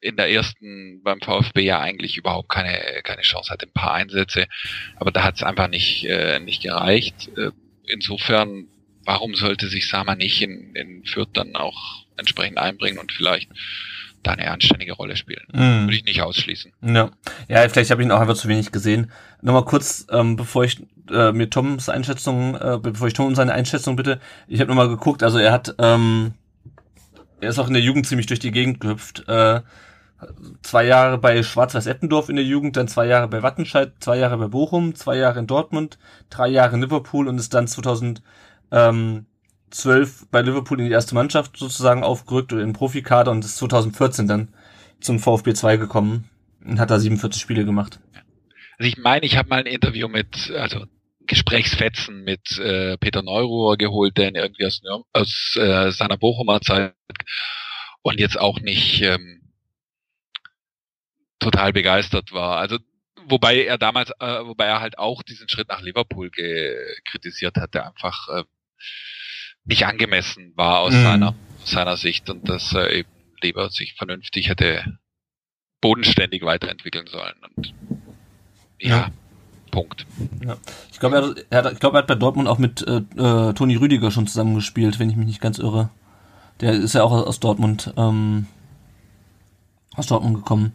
in 0.00 0.16
der 0.16 0.30
ersten 0.30 1.02
beim 1.02 1.20
VfB 1.20 1.62
ja 1.62 1.80
eigentlich 1.80 2.16
überhaupt 2.16 2.48
keine 2.48 2.78
keine 3.02 3.22
Chance 3.22 3.50
hatte, 3.50 3.66
ein 3.66 3.72
paar 3.72 3.94
Einsätze, 3.94 4.46
aber 4.96 5.10
da 5.10 5.24
hat 5.24 5.36
es 5.36 5.42
einfach 5.42 5.68
nicht 5.68 6.04
äh, 6.04 6.38
nicht 6.40 6.62
gereicht. 6.62 7.30
Äh, 7.36 7.50
insofern 7.86 8.68
warum 9.04 9.34
sollte 9.34 9.68
sich 9.68 9.88
Sama 9.88 10.16
nicht 10.16 10.42
in, 10.42 10.74
in 10.74 11.04
Fürth 11.04 11.30
dann 11.32 11.56
auch 11.56 12.04
entsprechend 12.16 12.58
einbringen 12.58 12.98
und 12.98 13.12
vielleicht 13.12 13.50
da 14.22 14.32
eine 14.32 14.50
anständige 14.50 14.92
Rolle 14.92 15.16
spielen. 15.16 15.46
Mm. 15.52 15.86
Würde 15.86 15.94
ich 15.96 16.04
nicht 16.04 16.20
ausschließen. 16.20 16.72
Ja, 16.82 17.10
ja 17.48 17.68
vielleicht 17.68 17.90
habe 17.90 18.02
ich 18.02 18.08
ihn 18.08 18.12
auch 18.12 18.20
einfach 18.20 18.36
zu 18.36 18.48
wenig 18.48 18.72
gesehen. 18.72 19.12
Nochmal 19.40 19.64
kurz, 19.64 20.06
ähm, 20.10 20.36
bevor 20.36 20.64
ich 20.64 20.80
äh, 21.10 21.32
mir 21.32 21.48
Toms 21.48 21.88
Einschätzung, 21.88 22.56
äh, 22.56 22.78
bevor 22.82 23.06
ich 23.06 23.14
Tom 23.14 23.34
seine 23.34 23.52
Einschätzung 23.52 23.94
bitte, 23.94 24.20
ich 24.48 24.60
habe 24.60 24.68
nochmal 24.68 24.88
geguckt, 24.88 25.22
also 25.22 25.38
er 25.38 25.52
hat, 25.52 25.74
ähm, 25.78 26.32
er 27.40 27.50
ist 27.50 27.58
auch 27.58 27.68
in 27.68 27.74
der 27.74 27.82
Jugend 27.82 28.06
ziemlich 28.06 28.26
durch 28.26 28.40
die 28.40 28.50
Gegend 28.50 28.80
gehüpft. 28.80 29.28
Äh, 29.28 29.60
zwei 30.62 30.84
Jahre 30.84 31.18
bei 31.18 31.42
Schwarz-Weiß 31.42 31.86
Eppendorf 31.86 32.28
in 32.28 32.36
der 32.36 32.44
Jugend, 32.44 32.76
dann 32.76 32.88
zwei 32.88 33.06
Jahre 33.06 33.28
bei 33.28 33.42
Wattenscheid, 33.42 33.92
zwei 34.00 34.16
Jahre 34.18 34.38
bei 34.38 34.48
Bochum, 34.48 34.94
zwei 34.94 35.16
Jahre 35.16 35.38
in 35.38 35.46
Dortmund, 35.46 35.98
drei 36.30 36.48
Jahre 36.48 36.76
in 36.76 36.82
Liverpool 36.82 37.28
und 37.28 37.38
ist 37.38 37.54
dann 37.54 37.66
2000 37.66 38.22
ähm, 38.72 39.26
12 39.70 40.28
bei 40.30 40.42
Liverpool 40.42 40.78
in 40.80 40.86
die 40.86 40.92
erste 40.92 41.14
Mannschaft 41.14 41.56
sozusagen 41.56 42.02
aufgerückt 42.02 42.52
oder 42.52 42.62
in 42.62 42.68
den 42.68 42.74
Profikader 42.74 43.30
und 43.32 43.44
ist 43.44 43.56
2014 43.56 44.26
dann 44.26 44.48
zum 45.00 45.18
VfB 45.18 45.54
2 45.54 45.76
gekommen 45.76 46.30
und 46.64 46.80
hat 46.80 46.90
da 46.90 46.98
47 46.98 47.40
Spiele 47.40 47.64
gemacht. 47.64 48.00
Also 48.78 48.88
ich 48.88 48.98
meine, 48.98 49.26
ich 49.26 49.36
habe 49.36 49.48
mal 49.48 49.60
ein 49.60 49.66
Interview 49.66 50.08
mit, 50.08 50.50
also 50.56 50.86
Gesprächsfetzen 51.26 52.22
mit 52.22 52.58
äh, 52.58 52.96
Peter 52.98 53.22
Neuruhr 53.22 53.76
geholt, 53.76 54.16
der 54.16 54.28
ihn 54.28 54.34
irgendwie 54.34 54.66
aus, 54.66 54.80
aus 55.12 55.56
äh, 55.56 55.90
seiner 55.90 56.16
Bochumer 56.16 56.60
Zeit 56.60 56.94
und 58.02 58.20
jetzt 58.20 58.38
auch 58.38 58.60
nicht 58.60 59.02
ähm, 59.02 59.52
total 61.38 61.72
begeistert 61.72 62.32
war. 62.32 62.58
Also 62.58 62.78
wobei 63.26 63.64
er 63.64 63.78
damals, 63.78 64.10
äh, 64.20 64.44
wobei 64.44 64.66
er 64.66 64.80
halt 64.80 64.98
auch 64.98 65.22
diesen 65.22 65.48
Schritt 65.48 65.68
nach 65.68 65.82
Liverpool 65.82 66.30
kritisiert 67.04 67.56
hat, 67.56 67.74
der 67.74 67.86
einfach 67.86 68.28
äh, 68.28 68.44
nicht 69.64 69.86
angemessen 69.86 70.52
war 70.56 70.80
aus 70.80 70.94
mhm. 70.94 71.02
seiner, 71.02 71.34
seiner 71.64 71.96
Sicht 71.96 72.30
und 72.30 72.48
dass 72.48 72.72
er 72.72 72.90
eben 72.90 73.10
lieber 73.42 73.68
sich 73.70 73.94
vernünftig 73.94 74.48
hätte 74.48 74.98
bodenständig 75.80 76.42
weiterentwickeln 76.42 77.06
sollen. 77.06 77.34
Und 77.56 77.74
ja, 78.80 78.88
ja. 78.88 79.10
Punkt. 79.76 80.06
Ja. 80.44 80.56
Ich 80.92 81.00
glaube, 81.00 81.44
er, 81.50 81.64
er, 81.64 81.74
glaub, 81.74 81.94
er 81.94 81.98
hat 81.98 82.06
bei 82.06 82.14
Dortmund 82.14 82.48
auch 82.48 82.58
mit 82.58 82.86
äh, 82.86 83.02
äh, 83.16 83.52
Toni 83.52 83.76
Rüdiger 83.76 84.10
schon 84.10 84.26
zusammengespielt, 84.26 84.98
wenn 84.98 85.10
ich 85.10 85.16
mich 85.16 85.26
nicht 85.26 85.40
ganz 85.40 85.58
irre. 85.58 85.90
Der 86.60 86.72
ist 86.72 86.94
ja 86.94 87.02
auch 87.02 87.12
aus 87.12 87.40
Dortmund, 87.40 87.92
ähm, 87.96 88.46
aus 89.94 90.06
Dortmund 90.06 90.36
gekommen. 90.36 90.74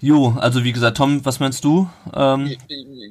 Jo, 0.00 0.36
also 0.38 0.64
wie 0.64 0.72
gesagt, 0.72 0.96
Tom, 0.96 1.24
was 1.24 1.40
meinst 1.40 1.64
du? 1.64 1.88
Ähm, 2.14 2.56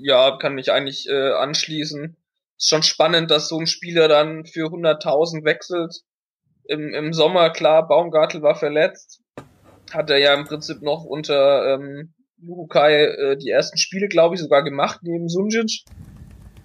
ja, 0.01 0.37
kann 0.37 0.55
mich 0.55 0.71
eigentlich 0.71 1.07
äh, 1.09 1.31
anschließen 1.33 2.15
ist 2.57 2.69
schon 2.69 2.83
spannend, 2.83 3.31
dass 3.31 3.47
so 3.47 3.59
ein 3.59 3.67
Spieler 3.67 4.07
dann 4.07 4.45
für 4.45 4.67
100.000 4.67 5.45
wechselt. 5.45 6.01
Im, 6.65 6.93
Im 6.93 7.13
Sommer, 7.13 7.49
klar, 7.51 7.87
Baumgartel 7.87 8.41
war 8.41 8.55
verletzt. 8.55 9.21
Hat 9.91 10.09
er 10.09 10.17
ja 10.17 10.33
im 10.33 10.45
Prinzip 10.45 10.81
noch 10.81 11.05
unter 11.05 11.75
ähm, 11.75 12.13
Lukai 12.41 13.05
äh, 13.05 13.37
die 13.37 13.49
ersten 13.49 13.77
Spiele, 13.77 14.07
glaube 14.07 14.35
ich, 14.35 14.41
sogar 14.41 14.63
gemacht, 14.63 14.99
neben 15.03 15.29
Sunjic. 15.29 15.83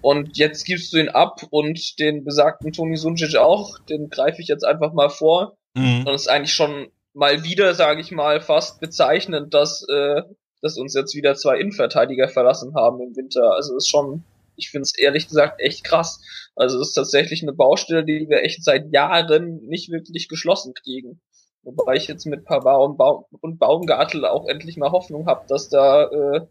Und 0.01 0.37
jetzt 0.37 0.65
gibst 0.65 0.91
du 0.91 0.97
ihn 0.97 1.09
ab 1.09 1.41
und 1.49 1.99
den 1.99 2.23
besagten 2.23 2.71
Toni 2.71 2.97
Sunjic 2.97 3.35
auch. 3.37 3.79
Den 3.79 4.09
greife 4.09 4.41
ich 4.41 4.47
jetzt 4.47 4.65
einfach 4.65 4.93
mal 4.93 5.09
vor. 5.09 5.57
Mhm. 5.75 6.05
Und 6.05 6.13
es 6.13 6.23
ist 6.23 6.27
eigentlich 6.27 6.53
schon 6.53 6.87
mal 7.13 7.43
wieder, 7.43 7.73
sage 7.73 8.01
ich 8.01 8.11
mal, 8.11 8.41
fast 8.41 8.81
bezeichnend, 8.81 9.53
dass, 9.53 9.85
äh, 9.87 10.21
dass 10.61 10.77
uns 10.77 10.93
jetzt 10.93 11.15
wieder 11.15 11.35
zwei 11.35 11.57
Innenverteidiger 11.59 12.27
verlassen 12.27 12.75
haben 12.75 13.01
im 13.01 13.15
Winter. 13.15 13.53
Also 13.53 13.77
ist 13.77 13.89
schon 13.89 14.23
ich 14.55 14.69
finde 14.69 14.83
es 14.83 14.97
ehrlich 14.97 15.27
gesagt 15.27 15.61
echt 15.61 15.83
krass. 15.83 16.21
Also 16.55 16.79
es 16.79 16.89
ist 16.89 16.93
tatsächlich 16.93 17.41
eine 17.41 17.53
Baustelle, 17.53 18.05
die 18.05 18.27
wir 18.29 18.43
echt 18.43 18.63
seit 18.63 18.91
Jahren 18.91 19.65
nicht 19.65 19.89
wirklich 19.89 20.27
geschlossen 20.27 20.73
kriegen. 20.73 21.21
Wobei 21.63 21.95
ich 21.95 22.07
jetzt 22.07 22.25
mit 22.25 22.45
Pavard 22.45 22.89
und, 22.89 22.97
Baum 22.97 23.25
und 23.41 23.57
Baumgartel 23.57 24.25
auch 24.25 24.47
endlich 24.47 24.77
mal 24.77 24.91
Hoffnung 24.91 25.27
habe, 25.27 25.45
dass 25.47 25.69
da 25.69 26.03
äh, 26.03 26.41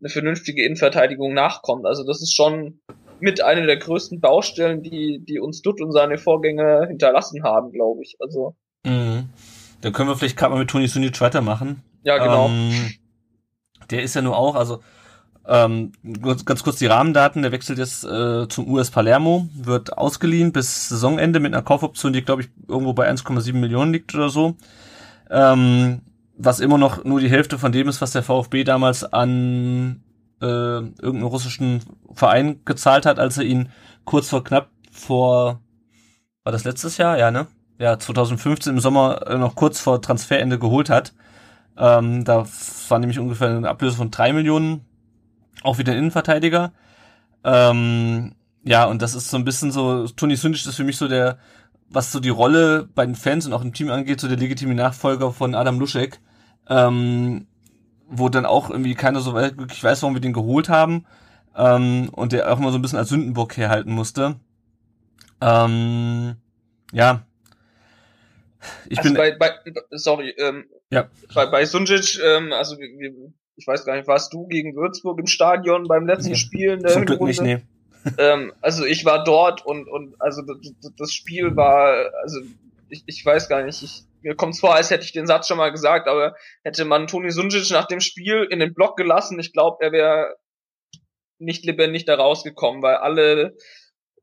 eine 0.00 0.08
vernünftige 0.08 0.64
Innenverteidigung 0.64 1.34
nachkommt. 1.34 1.86
Also 1.86 2.04
das 2.04 2.20
ist 2.20 2.34
schon 2.34 2.80
mit 3.20 3.42
einer 3.42 3.66
der 3.66 3.76
größten 3.76 4.20
Baustellen, 4.20 4.82
die, 4.82 5.24
die 5.24 5.40
uns 5.40 5.62
Dutt 5.62 5.80
und 5.80 5.92
seine 5.92 6.18
Vorgänger 6.18 6.86
hinterlassen 6.86 7.42
haben, 7.42 7.72
glaube 7.72 8.02
ich. 8.02 8.16
Also. 8.20 8.56
Mhm. 8.84 9.28
Dann 9.80 9.92
können 9.92 10.08
wir 10.08 10.16
vielleicht 10.16 10.36
gerade 10.36 10.52
mal 10.52 10.60
mit 10.60 10.70
Toni 10.70 10.88
Sunic 10.88 11.20
weitermachen. 11.20 11.82
Ja, 12.02 12.18
genau. 12.18 12.48
Ähm, 12.48 12.94
der 13.90 14.02
ist 14.02 14.14
ja 14.14 14.22
nur 14.22 14.36
auch, 14.36 14.54
also 14.54 14.80
ähm, 15.48 15.92
ganz 16.44 16.62
kurz 16.62 16.76
die 16.76 16.86
Rahmendaten. 16.86 17.42
Der 17.42 17.52
wechselt 17.52 17.78
jetzt 17.78 18.04
äh, 18.04 18.46
zum 18.48 18.68
US 18.70 18.90
Palermo, 18.90 19.48
wird 19.54 19.96
ausgeliehen 19.96 20.52
bis 20.52 20.88
Saisonende 20.88 21.40
mit 21.40 21.54
einer 21.54 21.62
Kaufoption, 21.62 22.12
die 22.12 22.22
glaube 22.22 22.42
ich 22.42 22.50
irgendwo 22.68 22.92
bei 22.92 23.10
1,7 23.10 23.54
Millionen 23.54 23.92
liegt 23.92 24.14
oder 24.14 24.28
so. 24.28 24.56
Ähm, 25.30 26.02
was 26.36 26.60
immer 26.60 26.78
noch 26.78 27.04
nur 27.04 27.20
die 27.20 27.30
Hälfte 27.30 27.58
von 27.58 27.72
dem 27.72 27.88
ist, 27.88 28.00
was 28.00 28.12
der 28.12 28.22
VfB 28.22 28.62
damals 28.64 29.04
an 29.04 30.02
äh, 30.40 30.46
irgendeinen 30.46 31.22
russischen 31.24 31.80
Verein 32.12 32.60
gezahlt 32.64 33.06
hat, 33.06 33.18
als 33.18 33.38
er 33.38 33.44
ihn 33.44 33.70
kurz 34.04 34.28
vor 34.28 34.44
knapp 34.44 34.68
vor 34.92 35.60
war 36.44 36.52
das 36.52 36.64
letztes 36.64 36.96
Jahr, 36.96 37.18
ja 37.18 37.30
ne? 37.30 37.46
Ja, 37.78 37.98
2015 37.98 38.72
im 38.72 38.80
Sommer 38.80 39.26
äh, 39.26 39.36
noch 39.36 39.54
kurz 39.54 39.80
vor 39.80 40.00
Transferende 40.00 40.58
geholt 40.58 40.88
hat. 40.90 41.12
Ähm, 41.76 42.24
da 42.24 42.46
war 42.88 42.98
nämlich 42.98 43.18
ungefähr 43.18 43.48
eine 43.48 43.68
Ablöse 43.68 43.98
von 43.98 44.10
drei 44.10 44.32
Millionen. 44.32 44.87
Auch 45.62 45.78
wieder 45.78 45.96
Innenverteidiger. 45.96 46.72
Ähm, 47.44 48.34
ja, 48.64 48.84
und 48.84 49.02
das 49.02 49.14
ist 49.14 49.30
so 49.30 49.36
ein 49.36 49.44
bisschen 49.44 49.72
so, 49.72 50.06
Toni 50.08 50.36
Sündic 50.36 50.66
ist 50.66 50.76
für 50.76 50.84
mich 50.84 50.96
so 50.96 51.08
der, 51.08 51.38
was 51.88 52.12
so 52.12 52.20
die 52.20 52.28
Rolle 52.28 52.88
bei 52.94 53.06
den 53.06 53.14
Fans 53.14 53.46
und 53.46 53.52
auch 53.52 53.62
im 53.62 53.72
Team 53.72 53.90
angeht, 53.90 54.20
so 54.20 54.28
der 54.28 54.36
legitime 54.36 54.74
Nachfolger 54.74 55.32
von 55.32 55.54
Adam 55.54 55.78
Luschek. 55.78 56.20
Ähm, 56.68 57.46
wo 58.08 58.28
dann 58.28 58.46
auch 58.46 58.70
irgendwie 58.70 58.94
keiner 58.94 59.20
so 59.20 59.34
wirklich 59.34 59.84
weiß, 59.84 60.02
warum 60.02 60.14
wir 60.14 60.20
den 60.20 60.32
geholt 60.32 60.68
haben. 60.68 61.06
Ähm, 61.56 62.08
und 62.10 62.32
der 62.32 62.50
auch 62.50 62.58
immer 62.58 62.70
so 62.70 62.78
ein 62.78 62.82
bisschen 62.82 62.98
als 62.98 63.08
Sündenbock 63.10 63.56
herhalten 63.56 63.92
musste. 63.92 64.36
Ähm, 65.40 66.36
ja. 66.92 67.26
Ich 68.88 68.98
also 68.98 69.10
bin 69.10 69.16
bei, 69.16 69.36
bei 69.36 69.52
sorry, 69.90 70.30
ähm, 70.38 70.66
ja. 70.90 71.08
bei, 71.34 71.46
bei 71.46 71.64
Sunjic, 71.64 72.18
ähm, 72.24 72.52
also 72.52 72.76
ich 73.58 73.66
weiß 73.66 73.84
gar 73.84 73.96
nicht, 73.96 74.06
warst 74.06 74.32
du 74.32 74.46
gegen 74.46 74.76
Würzburg 74.76 75.18
im 75.18 75.26
Stadion 75.26 75.88
beim 75.88 76.06
letzten. 76.06 76.36
Spiel? 76.36 76.74
In 76.74 76.80
der 76.80 76.92
Zum 76.92 77.04
Glück 77.04 77.20
nicht, 77.20 77.42
nee. 77.42 77.58
ähm, 78.18 78.52
also 78.60 78.84
ich 78.84 79.04
war 79.04 79.24
dort 79.24 79.66
und 79.66 79.88
und 79.88 80.14
also 80.20 80.42
das, 80.42 80.94
das 80.96 81.12
Spiel 81.12 81.56
war, 81.56 82.12
also 82.22 82.40
ich, 82.88 83.02
ich 83.06 83.26
weiß 83.26 83.48
gar 83.48 83.64
nicht, 83.64 83.82
ich, 83.82 84.04
mir 84.22 84.36
kommt 84.36 84.54
es 84.54 84.60
vor, 84.60 84.74
als 84.74 84.90
hätte 84.90 85.04
ich 85.04 85.12
den 85.12 85.26
Satz 85.26 85.48
schon 85.48 85.58
mal 85.58 85.72
gesagt, 85.72 86.08
aber 86.08 86.36
hätte 86.62 86.84
man 86.84 87.08
Toni 87.08 87.32
Sunjic 87.32 87.70
nach 87.70 87.86
dem 87.86 88.00
Spiel 88.00 88.46
in 88.48 88.60
den 88.60 88.74
Block 88.74 88.96
gelassen, 88.96 89.40
ich 89.40 89.52
glaube, 89.52 89.78
er 89.80 89.90
wäre 89.90 90.36
nicht 91.38 91.64
lebendig 91.64 92.04
da 92.04 92.14
rausgekommen, 92.14 92.82
weil 92.82 92.96
alle 92.96 93.56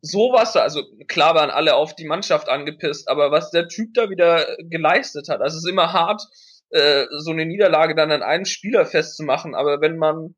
sowas, 0.01 0.55
also 0.55 0.83
klar 1.07 1.36
waren 1.36 1.49
alle 1.49 1.75
auf 1.75 1.95
die 1.95 2.05
Mannschaft 2.05 2.47
angepisst, 2.47 3.09
aber 3.09 3.31
was 3.31 3.51
der 3.51 3.67
Typ 3.67 3.93
da 3.93 4.09
wieder 4.09 4.45
geleistet 4.59 5.27
hat, 5.29 5.41
also 5.41 5.57
es 5.57 5.65
ist 5.65 5.69
immer 5.69 5.91
hart, 5.93 6.21
äh, 6.70 7.05
so 7.20 7.32
eine 7.32 7.45
Niederlage 7.45 7.95
dann 7.95 8.11
an 8.11 8.24
einem 8.24 8.45
Spieler 8.45 8.86
festzumachen, 8.86 9.55
aber 9.55 9.82
wenn 9.82 9.97
man 9.97 10.36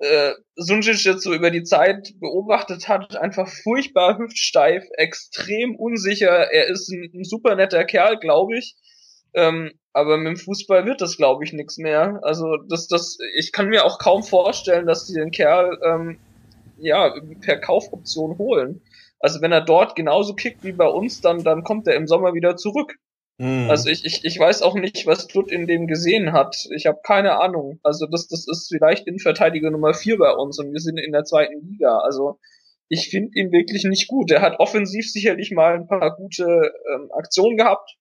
äh, 0.00 0.32
Sunjic 0.56 1.04
jetzt 1.04 1.22
so 1.22 1.34
über 1.34 1.50
die 1.50 1.62
Zeit 1.62 2.14
beobachtet 2.20 2.88
hat, 2.88 3.16
einfach 3.16 3.48
furchtbar 3.48 4.18
hüftsteif, 4.18 4.84
extrem 4.96 5.76
unsicher. 5.76 6.50
Er 6.50 6.68
ist 6.68 6.88
ein, 6.88 7.10
ein 7.14 7.24
super 7.24 7.54
netter 7.54 7.84
Kerl, 7.84 8.18
glaube 8.18 8.56
ich. 8.56 8.76
Ähm, 9.34 9.72
aber 9.92 10.16
mit 10.16 10.26
dem 10.28 10.36
Fußball 10.36 10.86
wird 10.86 11.00
das, 11.00 11.16
glaube 11.16 11.44
ich, 11.44 11.52
nichts 11.52 11.76
mehr. 11.76 12.20
Also 12.22 12.56
das, 12.68 12.88
das, 12.88 13.18
ich 13.36 13.52
kann 13.52 13.68
mir 13.68 13.84
auch 13.84 13.98
kaum 13.98 14.22
vorstellen, 14.22 14.86
dass 14.86 15.06
die 15.06 15.14
den 15.14 15.30
Kerl 15.30 15.78
ähm, 15.84 16.18
ja 16.78 17.14
per 17.42 17.58
Kaufoption 17.58 18.38
holen. 18.38 18.82
Also 19.18 19.42
wenn 19.42 19.52
er 19.52 19.60
dort 19.60 19.96
genauso 19.96 20.34
kickt 20.34 20.64
wie 20.64 20.72
bei 20.72 20.88
uns, 20.88 21.20
dann, 21.20 21.44
dann 21.44 21.62
kommt 21.62 21.86
er 21.86 21.96
im 21.96 22.06
Sommer 22.06 22.32
wieder 22.32 22.56
zurück. 22.56 22.96
Mhm. 23.40 23.70
Also 23.70 23.88
ich, 23.88 24.04
ich, 24.04 24.22
ich 24.22 24.38
weiß 24.38 24.60
auch 24.60 24.74
nicht, 24.74 25.06
was 25.06 25.26
Dutt 25.26 25.50
in 25.50 25.66
dem 25.66 25.86
gesehen 25.86 26.32
hat. 26.32 26.68
Ich 26.76 26.84
habe 26.84 27.00
keine 27.02 27.40
Ahnung. 27.40 27.80
Also 27.82 28.06
das, 28.06 28.28
das 28.28 28.46
ist 28.46 28.68
vielleicht 28.68 29.06
Innenverteidiger 29.06 29.70
Nummer 29.70 29.94
vier 29.94 30.18
bei 30.18 30.30
uns 30.30 30.58
und 30.58 30.72
wir 30.72 30.80
sind 30.80 30.98
in 30.98 31.12
der 31.12 31.24
zweiten 31.24 31.66
Liga. 31.66 32.00
Also 32.00 32.38
ich 32.90 33.08
finde 33.08 33.30
ihn 33.38 33.50
wirklich 33.50 33.84
nicht 33.84 34.08
gut. 34.08 34.30
Er 34.30 34.42
hat 34.42 34.60
offensiv 34.60 35.10
sicherlich 35.10 35.52
mal 35.52 35.74
ein 35.74 35.86
paar 35.86 36.16
gute 36.16 36.44
ähm, 36.94 37.10
Aktionen 37.12 37.56
gehabt. 37.56 37.96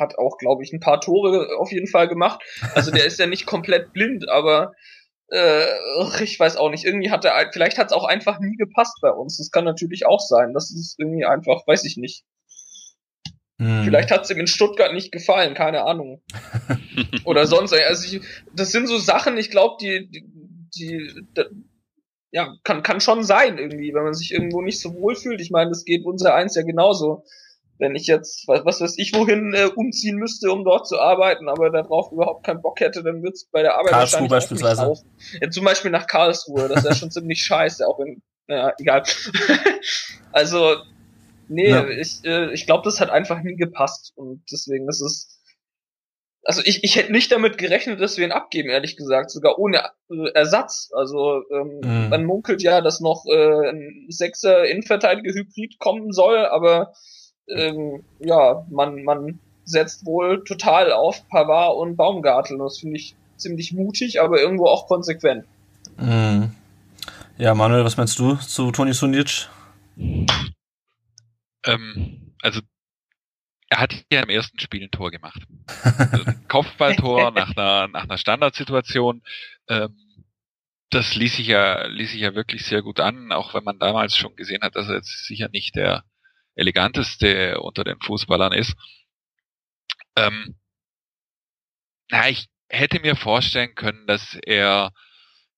Hat 0.00 0.18
auch, 0.18 0.36
glaube 0.36 0.64
ich, 0.64 0.72
ein 0.72 0.80
paar 0.80 1.00
Tore 1.00 1.48
auf 1.60 1.70
jeden 1.70 1.86
Fall 1.86 2.08
gemacht. 2.08 2.42
Also 2.74 2.90
der 2.90 3.04
ist 3.04 3.20
ja 3.20 3.28
nicht 3.28 3.46
komplett 3.46 3.92
blind, 3.92 4.28
aber 4.28 4.72
äh, 5.30 5.64
ich 6.24 6.40
weiß 6.40 6.56
auch 6.56 6.70
nicht. 6.70 6.84
Irgendwie 6.84 7.12
hat 7.12 7.24
er, 7.24 7.50
vielleicht 7.52 7.78
hat 7.78 7.86
es 7.86 7.92
auch 7.92 8.04
einfach 8.04 8.40
nie 8.40 8.56
gepasst 8.56 8.98
bei 9.00 9.10
uns. 9.10 9.38
Das 9.38 9.52
kann 9.52 9.64
natürlich 9.64 10.06
auch 10.06 10.20
sein. 10.20 10.54
Das 10.54 10.72
ist 10.72 10.98
irgendwie 10.98 11.24
einfach, 11.24 11.64
weiß 11.68 11.84
ich 11.84 11.96
nicht. 11.96 12.24
Hm. 13.58 13.84
Vielleicht 13.84 14.10
hat 14.10 14.24
es 14.24 14.30
ihm 14.30 14.38
in 14.38 14.46
Stuttgart 14.46 14.92
nicht 14.92 15.12
gefallen, 15.12 15.54
keine 15.54 15.84
Ahnung. 15.84 16.22
Oder 17.24 17.46
sonst. 17.46 17.72
Also 17.72 18.16
ich, 18.16 18.22
das 18.54 18.70
sind 18.70 18.86
so 18.86 18.98
Sachen, 18.98 19.36
ich 19.38 19.50
glaube, 19.50 19.76
die, 19.80 20.10
die, 20.10 20.24
die, 20.76 21.24
ja, 22.30 22.54
kann, 22.64 22.82
kann 22.82 23.00
schon 23.00 23.24
sein 23.24 23.56
irgendwie, 23.56 23.94
wenn 23.94 24.04
man 24.04 24.14
sich 24.14 24.32
irgendwo 24.32 24.60
nicht 24.60 24.80
so 24.80 24.94
wohl 24.94 25.16
fühlt. 25.16 25.40
Ich 25.40 25.50
meine, 25.50 25.70
das 25.70 25.84
geht 25.84 26.04
unser 26.04 26.34
eins 26.34 26.54
ja 26.54 26.62
genauso. 26.62 27.24
Wenn 27.78 27.94
ich 27.94 28.06
jetzt, 28.06 28.46
was, 28.46 28.64
was 28.64 28.80
weiß 28.80 28.98
ich, 28.98 29.14
wohin 29.14 29.52
äh, 29.54 29.68
umziehen 29.74 30.16
müsste, 30.16 30.50
um 30.50 30.64
dort 30.64 30.86
zu 30.86 30.98
arbeiten, 30.98 31.48
aber 31.48 31.70
darauf 31.70 32.10
überhaupt 32.10 32.44
keinen 32.44 32.62
Bock 32.62 32.80
hätte, 32.80 33.02
dann 33.02 33.22
wird's 33.22 33.46
bei 33.46 33.62
der 33.62 33.74
Arbeit 33.74 33.90
Karlsruhe 33.90 34.28
beispielsweise. 34.28 34.94
Ja, 35.40 35.50
zum 35.50 35.64
Beispiel 35.64 35.90
nach 35.90 36.06
Karlsruhe, 36.06 36.68
das 36.68 36.78
ist 36.78 36.84
ja 36.88 36.94
schon 36.94 37.10
ziemlich 37.10 37.42
scheiße, 37.42 37.86
auch 37.86 37.98
wenn, 37.98 38.22
naja, 38.46 38.72
egal. 38.78 39.02
also, 40.32 40.76
Nee, 41.48 41.70
ja. 41.70 41.88
ich, 41.88 42.24
äh, 42.24 42.52
ich 42.52 42.66
glaube, 42.66 42.84
das 42.84 43.00
hat 43.00 43.10
einfach 43.10 43.42
nie 43.42 43.56
gepasst. 43.56 44.12
Und 44.16 44.42
deswegen 44.50 44.88
ist 44.88 45.00
es. 45.00 45.32
Also 46.42 46.62
ich, 46.64 46.84
ich 46.84 46.94
hätte 46.94 47.10
nicht 47.10 47.32
damit 47.32 47.58
gerechnet, 47.58 48.00
dass 48.00 48.18
wir 48.18 48.24
ihn 48.24 48.32
abgeben, 48.32 48.68
ehrlich 48.68 48.96
gesagt, 48.96 49.32
sogar 49.32 49.58
ohne 49.58 49.82
äh, 50.10 50.30
Ersatz. 50.32 50.90
Also 50.94 51.42
ähm, 51.50 51.80
mhm. 51.82 52.08
man 52.08 52.24
munkelt 52.24 52.62
ja, 52.62 52.80
dass 52.80 53.00
noch 53.00 53.24
äh, 53.26 53.70
ein 53.70 54.06
Sechser 54.08 54.64
Innenverteidiger 54.64 55.32
Hybrid 55.32 55.78
kommen 55.80 56.12
soll, 56.12 56.46
aber 56.46 56.92
ähm, 57.48 58.04
ja, 58.20 58.64
man, 58.70 59.02
man 59.02 59.40
setzt 59.64 60.06
wohl 60.06 60.44
total 60.44 60.92
auf 60.92 61.28
Pavard 61.28 61.76
und 61.76 61.96
Baumgartel. 61.96 62.58
Das 62.58 62.78
finde 62.78 62.96
ich 62.96 63.16
ziemlich 63.36 63.72
mutig, 63.72 64.20
aber 64.20 64.40
irgendwo 64.40 64.66
auch 64.66 64.86
konsequent. 64.86 65.44
Mhm. 65.98 66.52
Ja, 67.38 67.54
Manuel, 67.54 67.84
was 67.84 67.96
meinst 67.96 68.18
du 68.18 68.36
zu 68.36 68.70
Toni 68.70 68.94
Sunic? 68.94 69.48
Ähm, 71.66 72.34
also 72.40 72.60
er 73.68 73.78
hat 73.78 74.04
ja 74.12 74.22
im 74.22 74.30
ersten 74.30 74.58
Spiel 74.58 74.84
ein 74.84 74.90
Tor 74.90 75.10
gemacht. 75.10 75.42
Also 75.82 76.24
ein 76.24 76.44
Kopfballtor 76.48 77.30
nach 77.32 77.56
einer, 77.56 77.88
nach 77.88 78.04
einer 78.04 78.18
Standardsituation. 78.18 79.22
Ähm, 79.68 79.96
das 80.90 81.16
ließ 81.16 81.36
sich 81.36 81.48
ja, 81.48 81.86
ließ 81.86 82.12
sich 82.12 82.20
ja 82.20 82.34
wirklich 82.34 82.64
sehr 82.64 82.82
gut 82.82 83.00
an, 83.00 83.32
auch 83.32 83.54
wenn 83.54 83.64
man 83.64 83.78
damals 83.78 84.16
schon 84.16 84.36
gesehen 84.36 84.62
hat, 84.62 84.76
dass 84.76 84.88
er 84.88 84.96
jetzt 84.96 85.26
sicher 85.26 85.48
nicht 85.48 85.74
der 85.74 86.04
eleganteste 86.54 87.60
unter 87.60 87.82
den 87.82 88.00
Fußballern 88.00 88.52
ist. 88.52 88.74
Ähm, 90.16 90.56
na, 92.08 92.28
ich 92.28 92.46
hätte 92.68 93.00
mir 93.00 93.16
vorstellen 93.16 93.74
können, 93.74 94.06
dass 94.06 94.38
er 94.46 94.92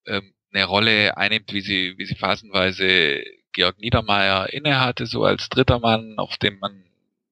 ähm, 0.07 0.35
eine 0.53 0.65
Rolle 0.65 1.17
einnimmt, 1.17 1.53
wie 1.53 1.61
sie, 1.61 1.95
wie 1.99 2.07
sie 2.07 2.17
phasenweise 2.17 3.23
Georg 3.59 3.81
Niedermeyer 3.81 4.53
innehatte, 4.53 5.07
so 5.07 5.25
als 5.25 5.49
dritter 5.49 5.81
Mann, 5.81 6.17
auf 6.17 6.37
dem 6.37 6.61
man 6.61 6.85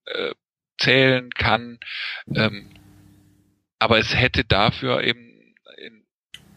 äh, 0.07 0.33
zählen 0.77 1.31
kann. 1.31 1.79
Ähm, 2.35 2.69
aber 3.79 3.99
es 3.99 4.13
hätte 4.13 4.43
dafür 4.43 5.05
eben 5.05 5.55
in 5.79 6.05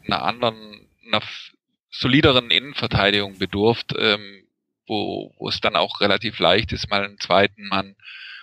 einer 0.07 0.23
anderen, 0.23 0.89
einer 1.05 1.21
solideren 1.91 2.49
Innenverteidigung 2.49 3.37
bedurft, 3.37 3.93
ähm, 3.95 4.43
wo, 4.87 5.35
wo 5.37 5.49
es 5.49 5.61
dann 5.61 5.75
auch 5.75 6.01
relativ 6.01 6.39
leicht 6.39 6.71
ist, 6.71 6.89
mal 6.89 7.05
einen 7.05 7.19
zweiten 7.19 7.67
Mann 7.67 7.95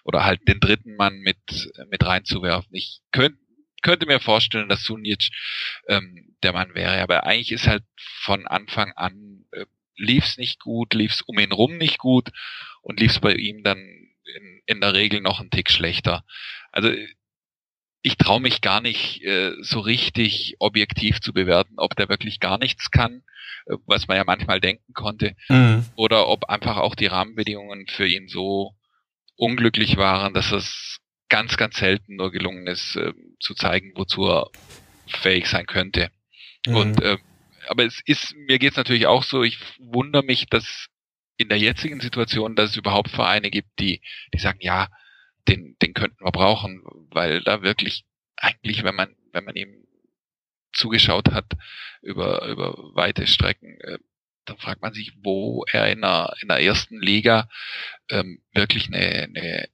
oder 0.05 0.24
halt 0.24 0.47
den 0.47 0.61
dritten 0.61 0.95
Mann 0.95 1.18
mit, 1.18 1.72
mit 1.91 2.07
reinzuwerfen. 2.07 2.72
Ich 2.72 3.01
könnte 3.11 3.41
könnte 3.83 4.07
mir 4.07 4.18
vorstellen, 4.20 4.68
dass 4.68 4.83
Sunic 4.83 5.29
ähm, 5.87 6.35
der 6.43 6.53
Mann 6.53 6.74
wäre, 6.74 7.01
aber 7.03 7.24
eigentlich 7.24 7.53
ist 7.53 7.68
halt 7.68 7.85
von 8.22 8.47
Anfang 8.47 8.93
an 8.93 9.45
äh, 9.53 9.66
lief's 9.97 10.36
nicht 10.38 10.61
gut, 10.61 10.94
lief's 10.94 11.22
um 11.22 11.38
ihn 11.38 11.53
rum 11.53 11.78
nicht 11.78 11.99
gut 11.99 12.30
und 12.82 13.01
lief's 13.01 13.20
bei 13.20 13.34
ihm 13.34 13.62
dann 13.62 13.78
in, 13.78 14.61
in 14.66 14.80
der 14.80 14.94
Regel 14.94 15.20
noch 15.20 15.40
einen 15.40 15.51
Tick 15.51 15.70
schlechter. 15.70 16.24
Also 16.72 16.90
ich 18.03 18.16
traue 18.16 18.40
mich 18.40 18.61
gar 18.61 18.80
nicht 18.80 19.22
äh, 19.24 19.53
so 19.61 19.80
richtig 19.80 20.55
objektiv 20.61 21.20
zu 21.20 21.32
bewerten, 21.32 21.74
ob 21.76 21.97
der 21.97 22.09
wirklich 22.09 22.38
gar 22.38 22.57
nichts 22.57 22.90
kann, 22.90 23.24
äh, 23.66 23.76
was 23.86 24.07
man 24.07 24.16
ja 24.16 24.24
manchmal 24.24 24.61
denken 24.61 24.92
konnte, 24.92 25.34
mhm. 25.49 25.84
oder 25.97 26.28
ob 26.28 26.44
einfach 26.44 26.76
auch 26.76 26.94
die 26.94 27.07
Rahmenbedingungen 27.07 27.86
für 27.88 28.07
ihn 28.07 28.28
so 28.28 28.76
unglücklich 29.36 29.97
waren, 29.97 30.34
dass 30.34 30.53
es 30.53 30.99
ganz, 31.28 31.57
ganz 31.57 31.78
selten 31.78 32.16
nur 32.16 32.30
gelungen 32.30 32.68
ist, 32.68 32.94
äh, 32.97 33.12
zu 33.40 33.55
zeigen, 33.55 33.92
wozu 33.97 34.28
er 34.28 34.51
fähig 35.09 35.49
sein 35.49 35.66
könnte. 35.66 36.11
Mhm. 36.66 36.76
Und 36.76 37.03
äh, 37.03 37.18
aber 37.68 37.84
es 37.84 38.00
ist, 38.04 38.34
mir 38.34 38.58
geht's 38.58 38.76
natürlich 38.76 39.06
auch 39.06 39.22
so, 39.22 39.42
ich 39.42 39.58
wundere 39.78 40.22
mich, 40.22 40.46
dass 40.46 40.88
in 41.36 41.48
der 41.48 41.58
jetzigen 41.58 42.00
Situation, 42.00 42.56
dass 42.56 42.70
es 42.70 42.76
überhaupt 42.76 43.10
Vereine 43.10 43.50
gibt, 43.50 43.78
die, 43.78 44.00
die 44.32 44.38
sagen, 44.38 44.58
ja, 44.60 44.88
den, 45.48 45.76
den 45.82 45.94
könnten 45.94 46.24
wir 46.24 46.32
brauchen, 46.32 46.82
weil 47.10 47.42
da 47.42 47.62
wirklich 47.62 48.04
eigentlich, 48.36 48.84
wenn 48.84 48.94
man, 48.94 49.14
wenn 49.32 49.44
man 49.44 49.54
ihm 49.54 49.86
zugeschaut 50.72 51.32
hat 51.32 51.46
über, 52.02 52.46
über 52.46 52.74
weite 52.94 53.26
Strecken, 53.26 53.78
äh, 53.80 53.98
dann 54.44 54.58
fragt 54.58 54.82
man 54.82 54.92
sich, 54.92 55.12
wo 55.22 55.64
er 55.70 55.90
in 55.90 56.02
der, 56.02 56.34
in 56.40 56.48
der 56.48 56.62
ersten 56.62 57.00
Liga 57.00 57.48
ähm, 58.10 58.40
wirklich 58.52 58.86
eine, 58.88 59.24
eine 59.24 59.68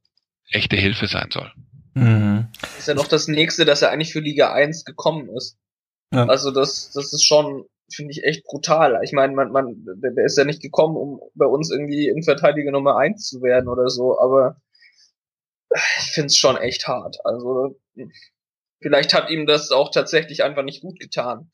echte 0.51 0.77
Hilfe 0.77 1.07
sein 1.07 1.31
soll. 1.31 1.53
Mhm. 1.95 2.49
Das 2.61 2.79
ist 2.79 2.89
ja 2.89 2.95
noch 2.95 3.09
das 3.09 3.29
nächste, 3.29 3.65
dass 3.65 3.83
er 3.83 3.91
eigentlich 3.91 4.13
für 4.13 4.21
Liga 4.21 4.53
1 4.53 4.85
gekommen 4.85 5.29
ist. 5.37 5.59
Ja. 6.13 6.27
Also 6.27 6.51
das, 6.51 6.91
das 6.93 7.13
ist 7.13 7.25
schon, 7.25 7.67
finde 7.95 8.13
ich 8.13 8.25
echt 8.25 8.45
brutal. 8.45 9.01
Ich 9.03 9.13
meine, 9.13 9.35
man, 9.35 9.53
man, 9.53 9.85
der 9.85 10.25
ist 10.25 10.39
ja 10.39 10.45
nicht 10.45 10.63
gekommen, 10.63 10.97
um 10.97 11.21
bei 11.35 11.47
uns 11.47 11.71
irgendwie 11.71 12.09
in 12.09 12.23
Verteidiger 12.23 12.71
Nummer 12.71 12.97
eins 12.97 13.29
zu 13.29 13.43
werden 13.43 13.69
oder 13.69 13.89
so, 13.89 14.19
aber 14.19 14.57
ich 15.99 16.13
finde 16.13 16.27
es 16.27 16.37
schon 16.37 16.57
echt 16.57 16.87
hart. 16.87 17.19
Also 17.25 17.81
vielleicht 18.81 19.15
hat 19.15 19.31
ihm 19.31 19.47
das 19.47 19.71
auch 19.71 19.91
tatsächlich 19.91 20.43
einfach 20.43 20.63
nicht 20.63 20.83
gut 20.83 20.99
getan, 21.01 21.51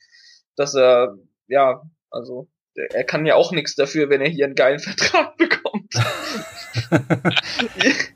dass 0.57 0.75
er, 0.75 1.17
ja, 1.47 1.83
also 2.11 2.49
er 2.75 3.05
kann 3.05 3.27
ja 3.27 3.35
auch 3.35 3.53
nichts 3.53 3.75
dafür, 3.75 4.09
wenn 4.09 4.21
er 4.21 4.29
hier 4.29 4.47
einen 4.47 4.55
geilen 4.55 4.79
Vertrag 4.81 5.37
bekommt. 5.37 5.95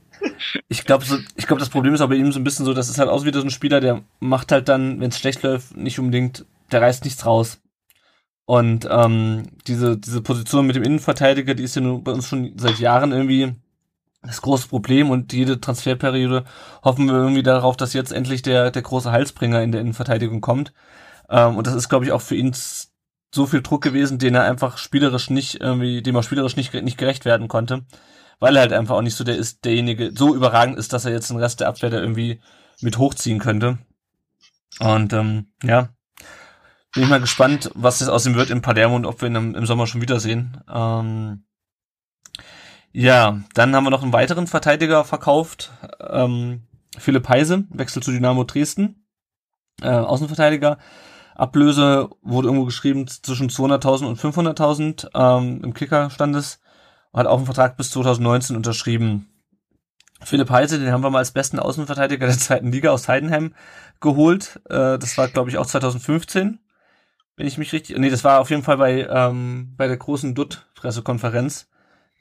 ich 0.69 0.85
glaube, 0.85 1.05
so, 1.05 1.19
ich 1.37 1.47
glaube, 1.47 1.61
das 1.61 1.71
Problem 1.71 1.95
ist 1.95 2.01
aber 2.01 2.15
eben 2.15 2.33
so 2.33 2.41
ein 2.41 2.45
bisschen 2.45 2.65
so, 2.65 2.75
das 2.75 2.89
ist 2.89 2.99
halt 2.99 3.09
auch 3.09 3.25
wieder 3.25 3.41
so 3.41 3.47
ein 3.47 3.51
Spieler, 3.51 3.81
der 3.81 4.03
macht 4.21 4.53
halt 4.53 4.69
dann, 4.69 5.01
wenn 5.01 5.11
es 5.11 5.19
schlecht 5.19 5.43
läuft, 5.43 5.77
nicht 5.77 5.99
unbedingt, 5.99 6.45
der 6.71 6.83
reißt 6.83 7.05
nichts 7.05 7.27
raus. 7.27 7.61
Und 8.53 8.87
ähm, 8.91 9.47
diese, 9.67 9.97
diese 9.97 10.21
Position 10.21 10.67
mit 10.67 10.77
dem 10.77 10.83
Innenverteidiger, 10.83 11.55
die 11.55 11.63
ist 11.63 11.75
ja 11.75 11.81
nun 11.81 12.05
bei 12.05 12.13
uns 12.13 12.29
schon 12.29 12.53
seit 12.59 12.81
Jahren 12.81 13.11
irgendwie 13.11 13.55
das 14.21 14.43
große 14.43 14.69
Problem 14.69 15.09
und 15.09 15.33
jede 15.33 15.59
Transferperiode 15.59 16.45
hoffen 16.85 17.07
wir 17.07 17.15
irgendwie 17.15 17.43
darauf, 17.43 17.79
dass 17.79 17.95
jetzt 17.95 18.13
endlich 18.13 18.43
der, 18.43 18.71
der 18.71 18.83
große 18.83 19.11
Halsbringer 19.11 19.63
in 19.63 19.73
der 19.73 19.81
Innenverteidigung 19.81 20.43
kommt. 20.43 20.75
Ähm, 21.31 21.57
und 21.57 21.67
das 21.67 21.73
ist, 21.73 21.89
glaube 21.89 22.05
ich, 22.05 22.13
auch 22.13 22.21
für 22.21 22.35
ihn 22.35 22.55
so 23.35 23.47
viel 23.47 23.63
Druck 23.63 23.81
gewesen, 23.81 24.19
den 24.19 24.35
er 24.35 24.45
einfach 24.45 24.77
spielerisch 24.77 25.31
nicht 25.31 25.59
irgendwie, 25.63 26.03
dem 26.03 26.15
er 26.15 26.23
spielerisch 26.23 26.57
nicht, 26.57 26.75
nicht 26.75 26.99
gerecht 26.99 27.25
werden 27.25 27.49
konnte, 27.49 27.87
weil 28.39 28.57
er 28.57 28.61
halt 28.61 28.75
einfach 28.75 28.97
auch 28.97 29.03
nicht 29.03 29.17
so 29.17 29.25
der 29.25 29.37
ist, 29.37 29.65
derjenige 29.65 30.13
so 30.15 30.35
überragend 30.35 30.77
ist, 30.77 30.93
dass 30.93 31.07
er 31.07 31.13
jetzt 31.13 31.31
den 31.31 31.39
Rest 31.39 31.61
der 31.61 31.69
Abwehr 31.69 31.89
da 31.89 32.01
irgendwie 32.01 32.39
mit 32.83 32.99
hochziehen 32.99 33.39
könnte. 33.39 33.79
Und 34.79 35.15
ähm, 35.15 35.47
ja, 35.63 35.89
bin 36.93 37.05
ich 37.05 37.09
mal 37.09 37.21
gespannt, 37.21 37.71
was 37.75 37.99
das 37.99 38.09
aus 38.09 38.27
ihm 38.27 38.35
wird 38.35 38.51
in 38.51 38.63
Palermo 38.63 38.97
und 38.97 39.07
ob 39.07 39.21
wir 39.21 39.29
ihn 39.29 39.35
im, 39.35 39.55
im 39.55 39.67
Sommer 39.67 39.87
schon 39.87 40.03
wiedersehen. 40.03 40.63
Ähm, 40.73 41.45
ja, 42.93 43.41
dann 43.55 43.75
haben 43.75 43.85
wir 43.85 43.91
noch 43.91 44.03
einen 44.03 44.13
weiteren 44.13 44.47
Verteidiger 44.47 45.05
verkauft. 45.05 45.73
Ähm, 46.01 46.67
Philipp 46.99 47.29
Heise, 47.29 47.65
Wechsel 47.71 48.03
zu 48.03 48.11
Dynamo 48.13 48.45
Dresden. 48.45 49.07
Äh, 49.81 49.89
Außenverteidiger. 49.89 50.79
Ablöse 51.35 52.11
wurde 52.21 52.49
irgendwo 52.49 52.67
geschrieben 52.67 53.09
zwischen 53.09 53.49
200.000 53.49 54.07
und 54.07 54.21
500.000. 54.21 55.09
Ähm, 55.15 55.65
Im 55.65 55.73
Kicker 55.73 56.11
stand 56.11 56.37
es. 56.37 56.61
Hat 57.15 57.27
auch 57.27 57.37
einen 57.37 57.47
Vertrag 57.47 57.77
bis 57.79 57.91
2019 57.91 58.57
unterschrieben. 58.57 59.29
Philipp 60.25 60.51
Heise, 60.51 60.79
den 60.79 60.93
haben 60.93 61.03
wir 61.03 61.11
mal 61.11 61.19
als 61.19 61.33
besten 61.33 61.59
Außenverteidiger 61.59 62.27
der 62.27 62.39
zweiten 62.39 62.71
Liga 62.71 62.91
aus 62.91 63.09
Heidenheim 63.09 63.55
geholt. 64.01 64.61
Äh, 64.69 64.99
das 64.99 65.17
war, 65.17 65.29
glaube 65.29 65.49
ich, 65.49 65.57
auch 65.57 65.67
2015. 65.67 66.59
Wenn 67.37 67.47
ich 67.47 67.59
mich 67.59 67.73
richtig. 67.73 67.97
Nee, 67.99 68.11
das 68.11 68.25
war 68.25 68.41
auf 68.41 68.51
jeden 68.51 68.63
Fall 68.63 68.77
bei, 68.77 69.07
ähm, 69.09 69.73
bei 69.77 69.89
der 69.89 69.97
großen 69.97 70.35
Dutt-Pressekonferenz, 70.35 71.69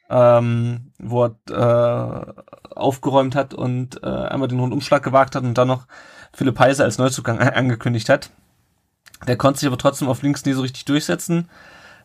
ähm, 0.10 0.92
wo 1.00 1.26
er 1.26 2.36
äh, 2.68 2.74
aufgeräumt 2.76 3.36
hat 3.36 3.54
und 3.54 4.02
äh, 4.04 4.08
einmal 4.08 4.48
den 4.48 4.60
Rundumschlag 4.60 5.04
gewagt 5.04 5.36
hat 5.36 5.44
und 5.44 5.58
dann 5.58 5.68
noch 5.68 5.88
Philipp 6.34 6.60
Heise 6.60 6.84
als 6.84 6.98
Neuzugang 6.98 7.40
angekündigt 7.40 8.10
hat. 8.10 8.30
Der 9.28 9.38
konnte 9.38 9.60
sich 9.60 9.68
aber 9.68 9.78
trotzdem 9.78 10.08
auf 10.08 10.22
links 10.22 10.46
nie 10.46 10.54
so 10.54 10.62
richtig 10.62 10.86
durchsetzen. 10.86 11.50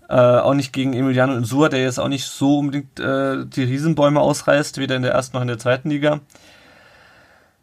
Äh, 0.08 0.14
auch 0.14 0.54
nicht 0.54 0.72
gegen 0.72 0.92
Emiliano 0.92 1.34
Insua, 1.34 1.68
der 1.68 1.82
jetzt 1.82 1.98
auch 1.98 2.08
nicht 2.08 2.26
so 2.26 2.58
unbedingt 2.58 3.00
äh, 3.00 3.44
die 3.44 3.64
Riesenbäume 3.64 4.20
ausreißt, 4.20 4.78
weder 4.78 4.94
in 4.96 5.02
der 5.02 5.12
ersten 5.12 5.36
noch 5.36 5.42
in 5.42 5.48
der 5.48 5.58
zweiten 5.58 5.90
Liga. 5.90 6.20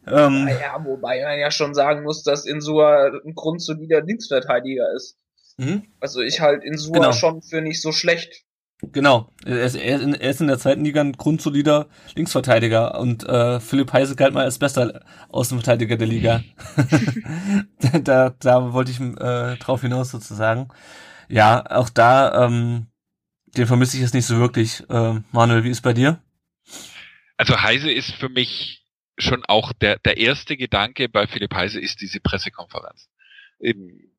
Ähm, 0.05 0.45
naja, 0.45 0.77
wobei 0.83 1.23
man 1.23 1.39
ja 1.39 1.51
schon 1.51 1.73
sagen 1.73 2.03
muss, 2.03 2.23
dass 2.23 2.45
Insua 2.45 3.11
ein 3.23 3.35
grundsolider 3.35 4.01
Linksverteidiger 4.01 4.91
ist. 4.93 5.17
Mhm. 5.57 5.83
Also 5.99 6.21
ich 6.21 6.39
halt 6.41 6.63
Insua 6.63 6.93
genau. 6.93 7.13
schon 7.13 7.41
für 7.41 7.61
nicht 7.61 7.81
so 7.81 7.91
schlecht. 7.91 8.43
Genau, 8.91 9.31
er 9.45 9.63
ist, 9.63 9.75
er 9.75 10.19
ist 10.29 10.41
in 10.41 10.47
der 10.47 10.59
zweiten 10.59 10.83
Liga 10.83 10.99
ein 10.99 11.13
grundsolider 11.13 11.87
Linksverteidiger 12.15 12.99
und 12.99 13.23
äh, 13.23 13.61
Philipp 13.61 13.93
Heise 13.93 14.17
galt 14.17 14.33
mal 14.33 14.43
als 14.43 14.59
bester 14.59 15.05
Außenverteidiger 15.29 15.95
der 15.95 16.07
Liga. 16.07 16.43
da, 18.03 18.31
da 18.31 18.73
wollte 18.73 18.91
ich 18.91 18.99
äh, 18.99 19.55
drauf 19.57 19.81
hinaus 19.81 20.11
sozusagen. 20.11 20.67
Ja, 21.29 21.63
auch 21.69 21.89
da, 21.89 22.45
ähm, 22.45 22.87
den 23.55 23.67
vermisse 23.67 23.95
ich 23.95 24.01
jetzt 24.01 24.13
nicht 24.13 24.25
so 24.25 24.37
wirklich. 24.37 24.83
Äh, 24.89 25.21
Manuel, 25.31 25.63
wie 25.63 25.69
ist 25.69 25.81
bei 25.81 25.93
dir? 25.93 26.21
Also 27.37 27.61
Heise 27.61 27.91
ist 27.91 28.11
für 28.11 28.29
mich 28.29 28.85
schon 29.17 29.45
auch 29.45 29.71
der, 29.73 29.99
der 29.99 30.17
erste 30.17 30.57
Gedanke 30.57 31.07
bei 31.07 31.27
Philipp 31.27 31.53
Heise 31.53 31.79
ist 31.79 32.01
diese 32.01 32.19
Pressekonferenz. 32.19 33.09
Eben 33.59 34.12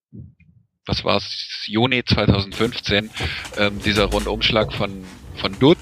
was 0.86 1.04
war 1.04 1.16
es, 1.16 1.64
Juni 1.66 2.04
2015, 2.04 3.10
ähm, 3.56 3.82
dieser 3.82 4.04
Rundumschlag 4.06 4.72
von, 4.72 5.04
von 5.36 5.58
Dutt. 5.58 5.78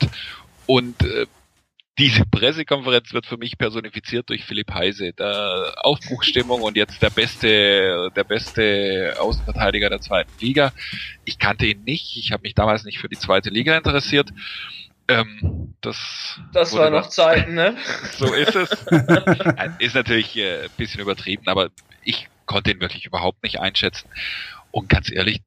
Und 0.67 1.03
äh, 1.03 1.27
diese 1.99 2.25
Pressekonferenz 2.25 3.13
wird 3.13 3.27
für 3.27 3.37
mich 3.37 3.59
personifiziert 3.59 4.29
durch 4.31 4.45
Philipp 4.45 4.73
Heise. 4.73 5.13
Der 5.13 5.75
Aufbruchstimmung 5.83 6.63
und 6.63 6.77
jetzt 6.77 7.03
der 7.03 7.11
beste, 7.11 8.11
der 8.17 8.25
beste 8.25 9.15
Außenverteidiger 9.21 9.91
der 9.91 10.01
zweiten 10.01 10.33
Liga. 10.41 10.73
Ich 11.25 11.39
kannte 11.39 11.67
ihn 11.67 11.85
nicht. 11.85 12.17
Ich 12.17 12.33
habe 12.33 12.43
mich 12.43 12.55
damals 12.55 12.85
nicht 12.85 12.99
für 12.99 13.09
die 13.09 13.19
zweite 13.19 13.51
Liga 13.51 13.77
interessiert. 13.77 14.31
Ähm, 15.09 15.75
das 15.81 16.41
das 16.53 16.73
war 16.75 16.89
noch 16.89 17.09
Zeiten, 17.09 17.55
ne? 17.55 17.77
so 18.17 18.33
ist 18.33 18.55
es. 18.55 18.71
ist 19.79 19.95
natürlich 19.95 20.37
äh, 20.37 20.65
ein 20.65 20.71
bisschen 20.77 21.01
übertrieben, 21.01 21.45
aber 21.47 21.71
ich 22.05 22.29
konnte 22.47 22.71
ihn 22.71 22.81
wirklich 22.81 23.05
überhaupt 23.05 23.43
nicht 23.43 23.61
einschätzen. 23.61 24.09
Und 24.73 24.89
ganz 24.89 25.13
ehrlich, 25.13 25.41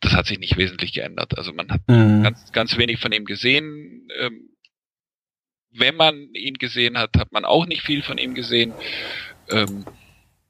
das 0.00 0.12
hat 0.12 0.26
sich 0.26 0.38
nicht 0.38 0.56
wesentlich 0.56 0.92
geändert. 0.92 1.38
Also 1.38 1.52
man 1.52 1.70
hat 1.70 1.80
mhm. 1.88 2.22
ganz, 2.22 2.52
ganz 2.52 2.76
wenig 2.76 3.00
von 3.00 3.12
ihm 3.12 3.24
gesehen. 3.24 4.08
Ähm, 4.20 4.50
wenn 5.70 5.96
man 5.96 6.34
ihn 6.34 6.54
gesehen 6.54 6.98
hat, 6.98 7.16
hat 7.16 7.32
man 7.32 7.44
auch 7.44 7.66
nicht 7.66 7.82
viel 7.82 8.02
von 8.02 8.18
ihm 8.18 8.34
gesehen. 8.34 8.74
Ähm, 9.50 9.84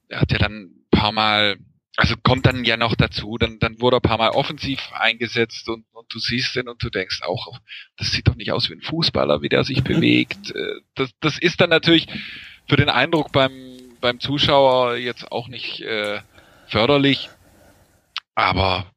er 0.08 0.20
hat 0.20 0.32
ja 0.32 0.38
dann 0.38 0.62
ein 0.62 0.86
paar 0.90 1.12
Mal, 1.12 1.58
also 1.96 2.16
kommt 2.22 2.46
dann 2.46 2.64
ja 2.64 2.76
noch 2.76 2.96
dazu, 2.96 3.38
dann, 3.38 3.58
dann 3.60 3.80
wurde 3.80 3.96
er 3.96 4.00
ein 4.00 4.08
paar 4.08 4.18
Mal 4.18 4.30
offensiv 4.30 4.80
eingesetzt 4.92 5.68
und, 5.68 5.84
und 5.92 6.12
du 6.12 6.18
siehst 6.18 6.56
den 6.56 6.68
und 6.68 6.82
du 6.82 6.90
denkst 6.90 7.20
auch, 7.22 7.60
das 7.96 8.10
sieht 8.10 8.28
doch 8.28 8.34
nicht 8.34 8.52
aus 8.52 8.68
wie 8.68 8.74
ein 8.74 8.82
Fußballer, 8.82 9.42
wie 9.42 9.48
der 9.48 9.64
sich 9.64 9.84
bewegt. 9.84 10.50
Äh, 10.54 10.80
das, 10.94 11.10
das 11.20 11.38
ist 11.38 11.60
dann 11.60 11.70
natürlich 11.70 12.08
für 12.68 12.76
den 12.76 12.88
Eindruck 12.88 13.32
beim, 13.32 13.52
beim 14.00 14.18
Zuschauer 14.18 14.96
jetzt 14.96 15.30
auch 15.30 15.48
nicht 15.48 15.82
äh, 15.82 16.20
förderlich. 16.66 17.28
Aber 18.42 18.92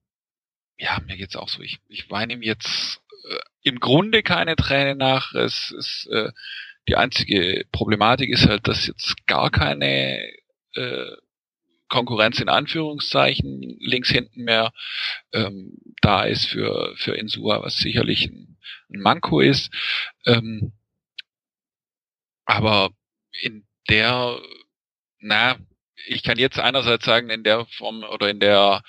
ja, 0.76 1.00
mir 1.06 1.18
geht's 1.18 1.36
auch 1.36 1.50
so. 1.50 1.62
Ich, 1.62 1.78
ich 1.88 2.10
weine 2.10 2.34
ihm 2.34 2.42
jetzt 2.42 3.00
äh, 3.30 3.40
im 3.62 3.80
Grunde 3.80 4.24
keine 4.24 4.56
Träne 4.56 4.96
nach. 4.96 5.36
Es 5.36 5.70
ist 5.70 6.08
äh, 6.12 6.32
die 6.88 6.96
einzige 6.96 7.64
Problematik 7.72 8.32
ist 8.32 8.48
halt, 8.48 8.68
dass 8.68 8.88
jetzt 8.88 9.28
gar 9.28 9.52
keine 9.52 10.20
äh, 10.74 11.12
Konkurrenz 11.90 12.40
in 12.40 12.50
Anführungszeichen 12.50 13.78
links 13.80 14.10
hinten 14.10 14.46
mehr 14.46 14.74
ähm, 15.32 15.78
da 16.02 16.24
ist 16.24 16.48
für 16.48 16.96
für 16.98 17.16
Insua, 17.16 17.62
was 17.62 17.78
sicherlich 17.78 18.26
ein, 18.26 18.58
ein 18.90 19.00
Manko 19.00 19.42
ist. 19.42 19.72
Ähm, 20.26 20.74
aber 22.46 22.90
in 23.44 23.68
der, 23.90 24.40
na, 25.20 25.58
ich 26.08 26.24
kann 26.24 26.40
jetzt 26.40 26.58
einerseits 26.58 27.06
sagen, 27.06 27.30
in 27.30 27.44
der 27.44 27.68
Form 27.68 28.04
oder 28.04 28.28
in 28.30 28.40
der 28.40 28.82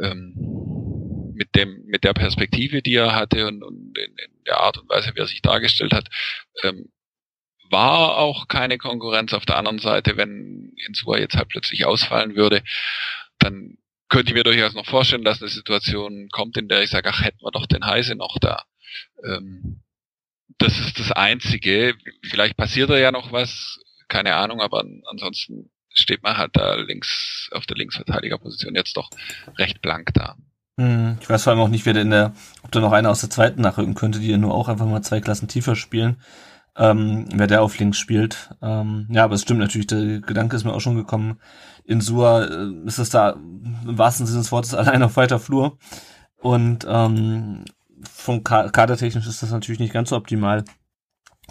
ähm, 0.00 1.32
mit 1.34 1.54
dem 1.54 1.84
mit 1.86 2.04
der 2.04 2.12
Perspektive, 2.12 2.82
die 2.82 2.94
er 2.94 3.14
hatte 3.14 3.46
und, 3.46 3.62
und 3.62 3.96
in, 3.98 4.10
in, 4.10 4.44
der 4.46 4.58
Art 4.58 4.78
und 4.78 4.88
Weise, 4.88 5.12
wie 5.14 5.20
er 5.20 5.26
sich 5.26 5.42
dargestellt 5.42 5.92
hat, 5.92 6.08
ähm, 6.62 6.90
war 7.70 8.16
auch 8.16 8.48
keine 8.48 8.78
Konkurrenz. 8.78 9.32
Auf 9.32 9.46
der 9.46 9.56
anderen 9.56 9.78
Seite, 9.78 10.16
wenn 10.16 10.72
Insua 10.86 11.18
jetzt 11.18 11.36
halt 11.36 11.48
plötzlich 11.48 11.86
ausfallen 11.86 12.34
würde, 12.36 12.62
dann 13.38 13.78
könnte 14.08 14.30
ich 14.30 14.34
mir 14.34 14.42
durchaus 14.42 14.74
noch 14.74 14.86
vorstellen, 14.86 15.24
dass 15.24 15.40
eine 15.40 15.48
Situation 15.48 16.28
kommt, 16.30 16.56
in 16.56 16.68
der 16.68 16.82
ich 16.82 16.90
sage, 16.90 17.08
ach, 17.08 17.22
hätten 17.22 17.42
wir 17.42 17.52
doch 17.52 17.66
den 17.66 17.86
Heise 17.86 18.16
noch 18.16 18.38
da. 18.40 18.64
Ähm, 19.24 19.82
das 20.58 20.78
ist 20.78 20.98
das 20.98 21.12
Einzige. 21.12 21.94
Vielleicht 22.28 22.56
passiert 22.56 22.90
da 22.90 22.98
ja 22.98 23.12
noch 23.12 23.32
was, 23.32 23.78
keine 24.08 24.34
Ahnung, 24.34 24.60
aber 24.60 24.84
ansonsten 25.06 25.70
steht 25.92 26.22
man 26.22 26.36
halt 26.36 26.50
da 26.54 26.74
links 26.76 27.48
auf 27.52 27.66
der 27.66 27.76
Linksverteidigerposition 27.76 28.74
jetzt 28.74 28.96
doch 28.96 29.10
recht 29.58 29.80
blank 29.82 30.12
da. 30.14 30.36
Hm, 30.78 31.18
ich 31.20 31.28
weiß 31.28 31.44
vor 31.44 31.52
allem 31.52 31.60
auch 31.60 31.68
nicht, 31.68 31.84
wer 31.86 31.92
denn 31.92 32.10
der, 32.10 32.32
ob 32.62 32.72
da 32.72 32.80
noch 32.80 32.92
einer 32.92 33.10
aus 33.10 33.20
der 33.20 33.30
zweiten 33.30 33.60
nachrücken 33.60 33.94
könnte, 33.94 34.18
die 34.18 34.30
ja 34.30 34.38
nur 34.38 34.54
auch 34.54 34.68
einfach 34.68 34.86
mal 34.86 35.02
zwei 35.02 35.20
Klassen 35.20 35.48
tiefer 35.48 35.76
spielen. 35.76 36.16
Ähm, 36.76 37.26
wer 37.34 37.48
der 37.48 37.62
auf 37.62 37.78
links 37.78 37.98
spielt. 37.98 38.50
Ähm, 38.62 39.06
ja, 39.10 39.24
aber 39.24 39.34
es 39.34 39.42
stimmt 39.42 39.60
natürlich, 39.60 39.88
der 39.88 40.20
Gedanke 40.20 40.56
ist 40.56 40.64
mir 40.64 40.72
auch 40.72 40.80
schon 40.80 40.96
gekommen. 40.96 41.40
In 41.84 42.00
Sua 42.00 42.44
äh, 42.44 42.86
ist 42.86 42.98
es 42.98 43.10
da 43.10 43.30
im 43.30 43.98
wahrsten 43.98 44.26
Sinne 44.26 44.38
des 44.38 44.52
Wortes 44.52 44.72
allein 44.74 45.02
auf 45.02 45.16
weiter 45.16 45.38
Flur. 45.38 45.78
Und 46.36 46.86
ähm, 46.88 47.64
vom 48.10 48.44
kadertechnisch 48.44 49.26
ist 49.26 49.42
das 49.42 49.50
natürlich 49.50 49.80
nicht 49.80 49.92
ganz 49.92 50.08
so 50.08 50.16
optimal. 50.16 50.64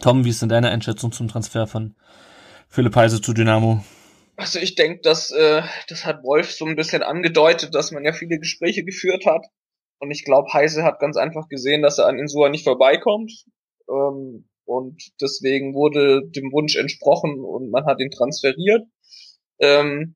Tom, 0.01 0.25
wie 0.25 0.29
ist 0.29 0.41
denn 0.41 0.49
deine 0.49 0.69
Einschätzung 0.69 1.11
zum 1.11 1.27
Transfer 1.27 1.67
von 1.67 1.95
Philipp 2.69 2.95
Heise 2.95 3.21
zu 3.21 3.33
Dynamo? 3.33 3.83
Also 4.39 4.59
ich 4.59 4.75
denke, 4.75 5.01
dass 5.01 5.31
äh, 5.31 5.61
das 5.89 6.05
hat 6.05 6.23
Wolf 6.23 6.51
so 6.51 6.65
ein 6.65 6.77
bisschen 6.77 7.03
angedeutet, 7.03 7.75
dass 7.75 7.91
man 7.91 8.05
ja 8.05 8.13
viele 8.13 8.39
Gespräche 8.39 8.85
geführt 8.85 9.25
hat. 9.25 9.45
Und 9.99 10.11
ich 10.11 10.23
glaube, 10.23 10.53
Heise 10.53 10.83
hat 10.83 10.99
ganz 10.99 11.17
einfach 11.17 11.49
gesehen, 11.49 11.81
dass 11.81 11.97
er 11.97 12.07
an 12.07 12.17
Insua 12.17 12.47
nicht 12.47 12.63
vorbeikommt. 12.63 13.31
Ähm, 13.89 14.47
und 14.63 15.01
deswegen 15.19 15.73
wurde 15.73 16.21
dem 16.29 16.53
Wunsch 16.53 16.77
entsprochen 16.77 17.43
und 17.43 17.69
man 17.69 17.85
hat 17.85 17.99
ihn 17.99 18.11
transferiert. 18.11 18.87
Ähm, 19.59 20.15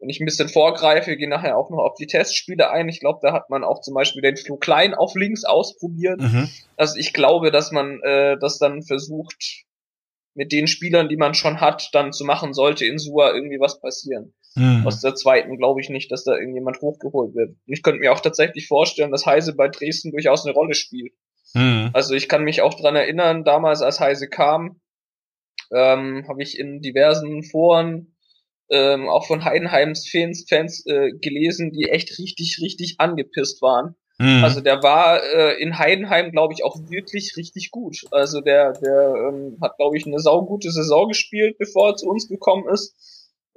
wenn 0.00 0.08
ich 0.08 0.18
ein 0.18 0.24
bisschen 0.24 0.48
vorgreife, 0.48 1.16
gehe 1.16 1.28
nachher 1.28 1.56
auch 1.56 1.70
noch 1.70 1.78
auf 1.78 1.94
die 1.94 2.06
Testspiele 2.06 2.70
ein. 2.70 2.88
Ich 2.88 2.98
glaube, 2.98 3.20
da 3.22 3.32
hat 3.32 3.50
man 3.50 3.62
auch 3.62 3.82
zum 3.82 3.94
Beispiel 3.94 4.22
den 4.22 4.36
Flo 4.36 4.56
Klein 4.56 4.94
auf 4.94 5.14
links 5.14 5.44
ausprobiert. 5.44 6.20
Mhm. 6.20 6.48
Also 6.76 6.96
ich 6.96 7.12
glaube, 7.12 7.52
dass 7.52 7.70
man 7.70 8.00
äh, 8.02 8.36
das 8.40 8.58
dann 8.58 8.82
versucht, 8.82 9.66
mit 10.40 10.52
den 10.52 10.66
Spielern, 10.66 11.10
die 11.10 11.18
man 11.18 11.34
schon 11.34 11.60
hat, 11.60 11.90
dann 11.92 12.14
zu 12.14 12.24
machen, 12.24 12.54
sollte 12.54 12.86
in 12.86 12.96
Sua 12.96 13.34
irgendwie 13.34 13.60
was 13.60 13.78
passieren. 13.78 14.32
Mhm. 14.54 14.86
Aus 14.86 15.02
der 15.02 15.14
zweiten 15.14 15.58
glaube 15.58 15.82
ich 15.82 15.90
nicht, 15.90 16.10
dass 16.10 16.24
da 16.24 16.34
irgendjemand 16.34 16.80
hochgeholt 16.80 17.34
wird. 17.34 17.56
Ich 17.66 17.82
könnte 17.82 18.00
mir 18.00 18.10
auch 18.10 18.20
tatsächlich 18.20 18.66
vorstellen, 18.66 19.10
dass 19.10 19.26
Heise 19.26 19.54
bei 19.54 19.68
Dresden 19.68 20.12
durchaus 20.12 20.46
eine 20.46 20.54
Rolle 20.54 20.72
spielt. 20.72 21.12
Mhm. 21.52 21.90
Also 21.92 22.14
ich 22.14 22.26
kann 22.26 22.42
mich 22.42 22.62
auch 22.62 22.72
dran 22.72 22.96
erinnern, 22.96 23.44
damals 23.44 23.82
als 23.82 24.00
Heise 24.00 24.30
kam, 24.30 24.80
ähm, 25.74 26.24
habe 26.26 26.42
ich 26.42 26.58
in 26.58 26.80
diversen 26.80 27.42
Foren 27.42 28.16
ähm, 28.70 29.10
auch 29.10 29.26
von 29.26 29.44
Heidenheims 29.44 30.08
Fans, 30.08 30.46
Fans 30.48 30.86
äh, 30.86 31.10
gelesen, 31.20 31.70
die 31.70 31.90
echt 31.90 32.18
richtig, 32.18 32.60
richtig 32.62 32.94
angepisst 32.96 33.60
waren. 33.60 33.94
Mhm. 34.20 34.44
Also 34.44 34.60
der 34.60 34.82
war 34.82 35.22
äh, 35.22 35.62
in 35.62 35.78
Heidenheim, 35.78 36.30
glaube 36.30 36.52
ich, 36.52 36.62
auch 36.62 36.76
wirklich 36.90 37.38
richtig 37.38 37.70
gut. 37.70 38.04
Also 38.10 38.42
der, 38.42 38.74
der 38.74 39.14
ähm, 39.14 39.56
hat, 39.62 39.78
glaube 39.78 39.96
ich, 39.96 40.06
eine 40.06 40.18
saugute 40.18 40.70
Saison 40.70 41.08
gespielt, 41.08 41.56
bevor 41.56 41.88
er 41.88 41.96
zu 41.96 42.06
uns 42.06 42.28
gekommen 42.28 42.68
ist. 42.68 42.94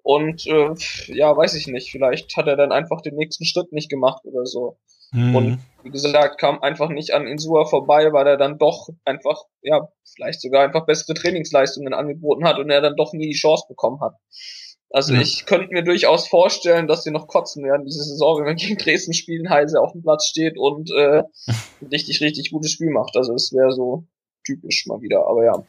Und 0.04 0.48
äh, 0.48 0.74
ja, 1.08 1.36
weiß 1.36 1.56
ich 1.56 1.68
nicht, 1.68 1.92
vielleicht 1.92 2.38
hat 2.38 2.48
er 2.48 2.56
dann 2.56 2.72
einfach 2.72 3.02
den 3.02 3.16
nächsten 3.16 3.44
Schritt 3.44 3.74
nicht 3.74 3.90
gemacht 3.90 4.24
oder 4.24 4.46
so. 4.46 4.78
Mhm. 5.12 5.36
Und 5.36 5.60
wie 5.84 5.90
gesagt, 5.90 6.40
kam 6.40 6.62
einfach 6.62 6.88
nicht 6.88 7.14
an 7.14 7.28
Insua 7.28 7.66
vorbei, 7.66 8.14
weil 8.14 8.26
er 8.26 8.38
dann 8.38 8.58
doch 8.58 8.88
einfach, 9.04 9.44
ja, 9.64 9.90
vielleicht 10.16 10.40
sogar 10.40 10.64
einfach 10.64 10.86
bessere 10.86 11.14
Trainingsleistungen 11.14 11.94
angeboten 11.94 12.48
hat 12.48 12.58
und 12.58 12.70
er 12.70 12.80
dann 12.80 12.96
doch 12.96 13.12
nie 13.12 13.28
die 13.28 13.38
Chance 13.38 13.66
bekommen 13.68 14.00
hat. 14.00 14.16
Also 14.94 15.16
ja. 15.16 15.22
ich 15.22 15.48
könnte 15.48 15.74
mir 15.74 15.84
durchaus 15.84 16.28
vorstellen, 16.28 16.88
dass 16.88 17.04
sie 17.04 17.10
noch 17.10 17.28
kotzen 17.28 17.64
werden 17.66 17.84
diese 17.84 18.04
Saison, 18.04 18.38
wenn 18.38 18.46
man 18.46 18.56
gegen 18.58 18.78
Dresden 18.78 19.14
spielen, 19.14 19.50
Heise 19.50 19.82
auf 19.82 19.92
dem 19.92 20.04
Platz 20.04 20.28
steht 20.28 20.56
und 20.56 20.92
äh, 20.92 21.24
ein 21.48 21.88
richtig, 21.92 22.22
richtig 22.22 22.52
gutes 22.52 22.72
Spiel 22.72 22.92
macht. 22.92 23.18
Also 23.18 23.34
es 23.34 23.52
wäre 23.52 23.72
so 23.72 24.06
typisch 24.46 24.86
mal 24.86 25.02
wieder, 25.02 25.26
aber 25.26 25.46
ja. 25.46 25.64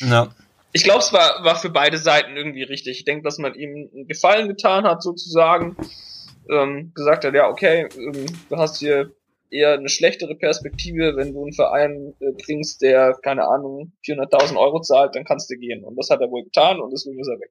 ja. 0.00 0.28
Ich 0.72 0.84
glaube, 0.84 1.00
es 1.00 1.12
war, 1.12 1.42
war 1.42 1.56
für 1.56 1.70
beide 1.70 1.98
Seiten 1.98 2.36
irgendwie 2.36 2.62
richtig. 2.62 2.98
Ich 2.98 3.04
denke, 3.04 3.24
dass 3.24 3.38
man 3.38 3.54
ihm 3.54 3.90
einen 3.92 4.06
Gefallen 4.06 4.46
getan 4.46 4.84
hat, 4.84 5.02
sozusagen. 5.02 5.76
Ähm, 6.48 6.92
gesagt 6.94 7.24
hat, 7.24 7.34
ja, 7.34 7.48
okay, 7.48 7.88
ähm, 7.96 8.26
du 8.48 8.56
hast 8.56 8.78
hier 8.78 9.10
eher 9.50 9.72
eine 9.72 9.88
schlechtere 9.88 10.36
Perspektive, 10.36 11.16
wenn 11.16 11.32
du 11.32 11.42
einen 11.42 11.52
Verein 11.52 12.14
äh, 12.20 12.30
bringst, 12.44 12.82
der, 12.82 13.18
keine 13.24 13.48
Ahnung, 13.48 13.92
400.000 14.06 14.56
Euro 14.56 14.80
zahlt, 14.80 15.16
dann 15.16 15.24
kannst 15.24 15.50
du 15.50 15.56
gehen. 15.56 15.82
Und 15.82 15.96
das 15.96 16.10
hat 16.10 16.20
er 16.20 16.30
wohl 16.30 16.44
getan 16.44 16.80
und 16.80 16.92
deswegen 16.92 17.18
ist 17.18 17.26
er 17.26 17.40
weg. 17.40 17.50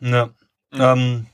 Ja. 0.00 0.30
Ähm, 0.72 1.26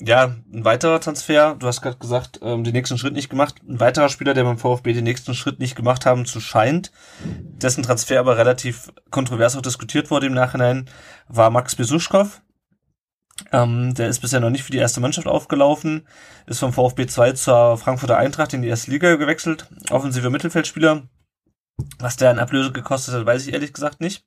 ja, 0.00 0.36
ein 0.52 0.64
weiterer 0.64 1.00
Transfer, 1.00 1.56
du 1.58 1.66
hast 1.66 1.82
gerade 1.82 1.98
gesagt, 1.98 2.38
ähm, 2.42 2.62
den 2.62 2.72
nächsten 2.72 2.98
Schritt 2.98 3.14
nicht 3.14 3.30
gemacht. 3.30 3.56
Ein 3.68 3.80
weiterer 3.80 4.08
Spieler, 4.08 4.32
der 4.32 4.44
beim 4.44 4.58
VfB 4.58 4.92
den 4.92 5.04
nächsten 5.04 5.34
Schritt 5.34 5.58
nicht 5.58 5.74
gemacht 5.74 6.06
haben 6.06 6.24
zu 6.24 6.40
scheint, 6.40 6.92
dessen 7.24 7.82
Transfer 7.82 8.20
aber 8.20 8.36
relativ 8.38 8.92
kontrovers 9.10 9.56
auch 9.56 9.62
diskutiert 9.62 10.10
wurde 10.10 10.26
im 10.26 10.34
Nachhinein, 10.34 10.88
war 11.26 11.50
Max 11.50 11.74
Besuschkow. 11.74 12.40
Ähm, 13.52 13.94
der 13.94 14.08
ist 14.08 14.20
bisher 14.20 14.40
noch 14.40 14.50
nicht 14.50 14.64
für 14.64 14.72
die 14.72 14.78
erste 14.78 15.00
Mannschaft 15.00 15.26
aufgelaufen, 15.26 16.06
ist 16.46 16.58
vom 16.60 16.72
VfB 16.72 17.06
2 17.06 17.32
zur 17.32 17.76
Frankfurter 17.76 18.18
Eintracht 18.18 18.52
in 18.52 18.62
die 18.62 18.68
erste 18.68 18.90
Liga 18.90 19.16
gewechselt, 19.16 19.66
offensive 19.90 20.30
Mittelfeldspieler. 20.30 21.08
Was 21.98 22.16
der 22.16 22.30
an 22.30 22.38
Ablöse 22.38 22.72
gekostet 22.72 23.14
hat, 23.14 23.26
weiß 23.26 23.46
ich 23.46 23.52
ehrlich 23.52 23.72
gesagt 23.72 24.00
nicht. 24.00 24.24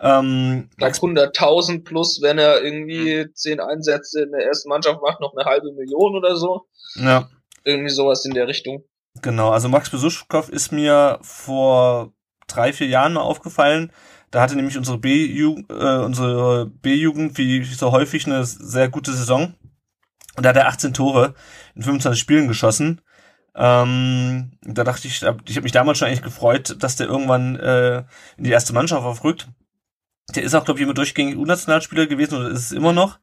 Ähm, 0.00 0.68
glaube 0.76 0.92
100.000 0.92 1.84
plus, 1.84 2.20
wenn 2.20 2.38
er 2.38 2.62
irgendwie 2.62 3.26
zehn 3.32 3.60
Einsätze 3.60 4.22
in 4.22 4.32
der 4.32 4.44
ersten 4.46 4.68
Mannschaft 4.68 5.00
macht, 5.00 5.20
noch 5.20 5.34
eine 5.36 5.44
halbe 5.44 5.72
Million 5.72 6.16
oder 6.16 6.36
so. 6.36 6.66
Ja. 6.96 7.28
Irgendwie 7.64 7.90
sowas 7.90 8.24
in 8.24 8.34
der 8.34 8.48
Richtung. 8.48 8.84
Genau, 9.22 9.50
also 9.50 9.68
Max 9.68 9.90
Besuschkow 9.90 10.48
ist 10.48 10.72
mir 10.72 11.18
vor 11.22 12.12
drei, 12.48 12.72
vier 12.72 12.88
Jahren 12.88 13.14
mal 13.14 13.20
aufgefallen. 13.20 13.92
Da 14.30 14.40
hatte 14.40 14.56
nämlich 14.56 14.76
unsere 14.76 14.98
B-Jugend, 14.98 15.70
äh, 15.70 15.98
unsere 15.98 16.66
B-Jugend 16.66 17.38
wie 17.38 17.62
so 17.64 17.92
häufig 17.92 18.26
eine 18.26 18.44
sehr 18.44 18.88
gute 18.88 19.12
Saison. 19.12 19.54
Und 20.36 20.44
da 20.44 20.48
hat 20.48 20.56
er 20.56 20.66
18 20.66 20.92
Tore 20.92 21.34
in 21.76 21.82
25 21.82 22.20
Spielen 22.20 22.48
geschossen. 22.48 23.00
Ähm, 23.54 24.58
da 24.62 24.82
dachte 24.82 25.06
ich, 25.06 25.22
ich 25.22 25.56
habe 25.56 25.62
mich 25.62 25.72
damals 25.72 25.98
schon 25.98 26.08
eigentlich 26.08 26.22
gefreut, 26.22 26.76
dass 26.80 26.96
der 26.96 27.06
irgendwann 27.06 27.54
äh, 27.56 27.98
in 28.36 28.42
die 28.42 28.50
erste 28.50 28.72
Mannschaft 28.72 29.04
aufrückt. 29.04 29.48
Der 30.34 30.42
ist 30.42 30.54
auch, 30.54 30.64
glaube 30.64 30.80
ich, 30.80 30.84
immer 30.84 30.94
durchgängig 30.94 31.36
U-Nationalspieler 31.36 32.06
gewesen 32.06 32.38
oder 32.38 32.48
ist 32.48 32.66
es 32.66 32.72
immer 32.72 32.92
noch. 32.92 33.18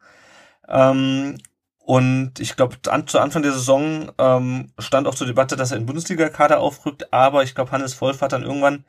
Ähm, 0.67 1.37
und 1.79 2.39
ich 2.39 2.55
glaube, 2.55 2.77
an, 2.89 3.07
zu 3.07 3.19
Anfang 3.19 3.41
der 3.41 3.53
Saison 3.53 4.11
ähm, 4.17 4.71
stand 4.77 5.07
auch 5.07 5.15
zur 5.15 5.27
Debatte, 5.27 5.55
dass 5.55 5.71
er 5.71 5.77
in 5.77 5.85
Bundesliga-Kader 5.85 6.59
aufrückt, 6.59 7.11
aber 7.11 7.43
ich 7.43 7.55
glaube, 7.55 7.71
Hannes 7.71 7.99
Wolf 7.99 8.21
hat 8.21 8.33
dann 8.33 8.43
irgendwann, 8.43 8.85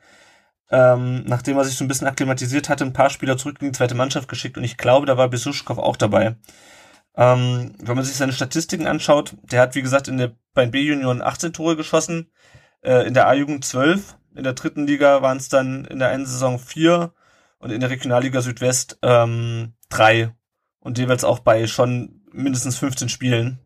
ähm, 0.69 1.23
nachdem 1.25 1.57
er 1.57 1.65
sich 1.65 1.75
so 1.75 1.83
ein 1.83 1.87
bisschen 1.87 2.07
akklimatisiert 2.07 2.69
hatte, 2.69 2.85
ein 2.85 2.93
paar 2.93 3.09
Spieler 3.09 3.37
zurück 3.37 3.57
in 3.59 3.67
die 3.67 3.77
zweite 3.77 3.95
Mannschaft 3.95 4.29
geschickt. 4.29 4.57
Und 4.57 4.63
ich 4.63 4.77
glaube, 4.77 5.05
da 5.05 5.17
war 5.17 5.27
Besuschkow 5.27 5.77
auch 5.79 5.97
dabei. 5.97 6.37
Ähm, 7.15 7.73
wenn 7.79 7.95
man 7.95 8.05
sich 8.05 8.15
seine 8.15 8.33
Statistiken 8.33 8.87
anschaut, 8.87 9.35
der 9.43 9.61
hat, 9.61 9.75
wie 9.75 9.81
gesagt, 9.81 10.07
in 10.07 10.17
der, 10.17 10.31
bei 10.53 10.63
den 10.63 10.71
B-Junioren 10.71 11.21
18 11.21 11.53
Tore 11.53 11.75
geschossen, 11.75 12.31
äh, 12.81 13.07
in 13.07 13.13
der 13.13 13.27
A-Jugend 13.27 13.65
12, 13.65 14.17
in 14.35 14.43
der 14.43 14.53
dritten 14.53 14.87
Liga 14.87 15.21
waren 15.21 15.37
es 15.37 15.49
dann 15.49 15.85
in 15.85 15.99
der 15.99 16.09
einen 16.09 16.25
Saison 16.25 16.57
vier 16.57 17.13
und 17.63 17.71
in 17.71 17.79
der 17.79 17.89
Regionalliga 17.89 18.41
Südwest 18.41 18.99
ähm, 19.01 19.73
drei 19.89 20.35
und 20.81 20.97
jeweils 20.97 21.23
auch 21.23 21.39
bei 21.39 21.65
schon 21.65 22.21
mindestens 22.31 22.77
15 22.77 23.07
Spielen. 23.07 23.59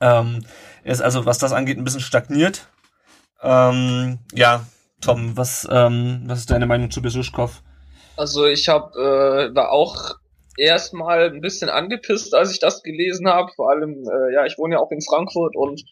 Ähm, 0.00 0.46
er 0.82 0.92
ist 0.92 1.02
also, 1.02 1.26
was 1.26 1.36
das 1.36 1.52
angeht, 1.52 1.76
ein 1.76 1.84
bisschen 1.84 2.00
stagniert. 2.00 2.68
Ähm, 3.42 4.20
ja, 4.32 4.64
Tom, 5.02 5.36
was, 5.36 5.68
ähm, 5.70 6.22
was 6.24 6.40
ist 6.40 6.50
deine 6.50 6.64
Meinung 6.64 6.90
zu 6.90 7.02
Besuschkow? 7.02 7.62
Also 8.16 8.46
ich 8.46 8.66
habe 8.70 8.98
äh, 8.98 9.54
war 9.54 9.72
auch 9.72 10.14
erstmal 10.56 11.30
ein 11.30 11.42
bisschen 11.42 11.68
angepisst, 11.68 12.34
als 12.34 12.50
ich 12.50 12.60
das 12.60 12.82
gelesen 12.82 13.28
habe. 13.28 13.52
Vor 13.54 13.70
allem, 13.70 14.08
äh, 14.08 14.34
ja, 14.34 14.46
ich 14.46 14.56
wohne 14.56 14.76
ja 14.76 14.80
auch 14.80 14.90
in 14.90 15.02
Frankfurt 15.02 15.54
und 15.54 15.82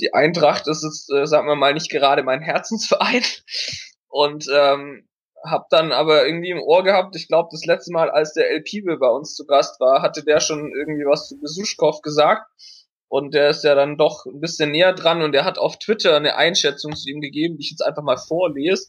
die 0.00 0.12
Eintracht 0.14 0.66
ist 0.66 0.82
jetzt, 0.82 1.12
äh, 1.12 1.26
sagen 1.28 1.46
wir 1.46 1.54
mal, 1.54 1.74
nicht 1.74 1.90
gerade 1.90 2.24
mein 2.24 2.42
Herzensverein. 2.42 3.22
Und 4.08 4.46
ähm, 4.52 5.08
hab 5.44 5.68
dann 5.70 5.92
aber 5.92 6.26
irgendwie 6.26 6.50
im 6.50 6.62
Ohr 6.62 6.82
gehabt, 6.84 7.16
ich 7.16 7.28
glaube, 7.28 7.48
das 7.52 7.64
letzte 7.64 7.92
Mal, 7.92 8.10
als 8.10 8.34
der 8.34 8.50
El 8.50 8.62
Pibe 8.62 8.98
bei 8.98 9.08
uns 9.08 9.34
zu 9.34 9.46
Gast 9.46 9.80
war, 9.80 10.02
hatte 10.02 10.24
der 10.24 10.40
schon 10.40 10.72
irgendwie 10.72 11.04
was 11.04 11.28
zu 11.28 11.40
Besuschkow 11.40 12.00
gesagt. 12.02 12.46
Und 13.08 13.34
der 13.34 13.50
ist 13.50 13.64
ja 13.64 13.74
dann 13.74 13.96
doch 13.96 14.24
ein 14.26 14.40
bisschen 14.40 14.70
näher 14.70 14.92
dran 14.92 15.22
und 15.22 15.32
der 15.32 15.44
hat 15.44 15.58
auf 15.58 15.78
Twitter 15.78 16.16
eine 16.16 16.36
Einschätzung 16.36 16.94
zu 16.94 17.10
ihm 17.10 17.20
gegeben, 17.20 17.56
die 17.56 17.64
ich 17.64 17.70
jetzt 17.70 17.84
einfach 17.84 18.04
mal 18.04 18.16
vorlese. 18.16 18.86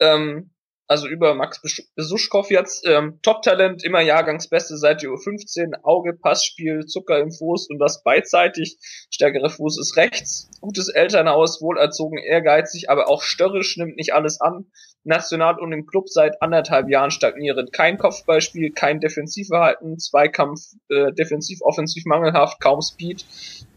Ähm, 0.00 0.52
also 0.88 1.06
über 1.06 1.34
Max 1.34 1.60
Besuschkow 1.94 2.50
jetzt, 2.50 2.86
ähm, 2.86 3.18
Top-Talent, 3.22 3.84
immer 3.84 4.00
Jahrgangsbeste 4.00 4.76
seit 4.76 5.02
die 5.02 5.08
U15, 5.08 5.82
Auge, 5.82 6.12
Passspiel, 6.14 6.86
Zucker 6.86 7.18
im 7.18 7.30
Fuß 7.30 7.68
und 7.70 7.78
das 7.78 8.02
beidseitig. 8.02 8.76
Stärkere 9.10 9.48
Fuß 9.48 9.78
ist 9.78 9.96
rechts. 9.96 10.50
Gutes 10.60 10.88
Elternhaus, 10.88 11.60
wohlerzogen, 11.62 12.18
ehrgeizig, 12.18 12.90
aber 12.90 13.08
auch 13.08 13.22
störrisch, 13.22 13.76
nimmt 13.76 13.96
nicht 13.96 14.14
alles 14.14 14.40
an 14.40 14.66
national 15.04 15.58
und 15.58 15.72
im 15.72 15.86
Club 15.86 16.08
seit 16.08 16.40
anderthalb 16.42 16.88
Jahren 16.88 17.10
stagnierend. 17.10 17.72
Kein 17.72 17.98
Kopfballspiel, 17.98 18.72
kein 18.72 19.00
Defensivverhalten, 19.00 19.98
Zweikampf 19.98 20.60
äh, 20.88 21.12
defensiv, 21.12 21.60
offensiv 21.62 22.04
mangelhaft, 22.04 22.60
kaum 22.60 22.80
Speed 22.80 23.24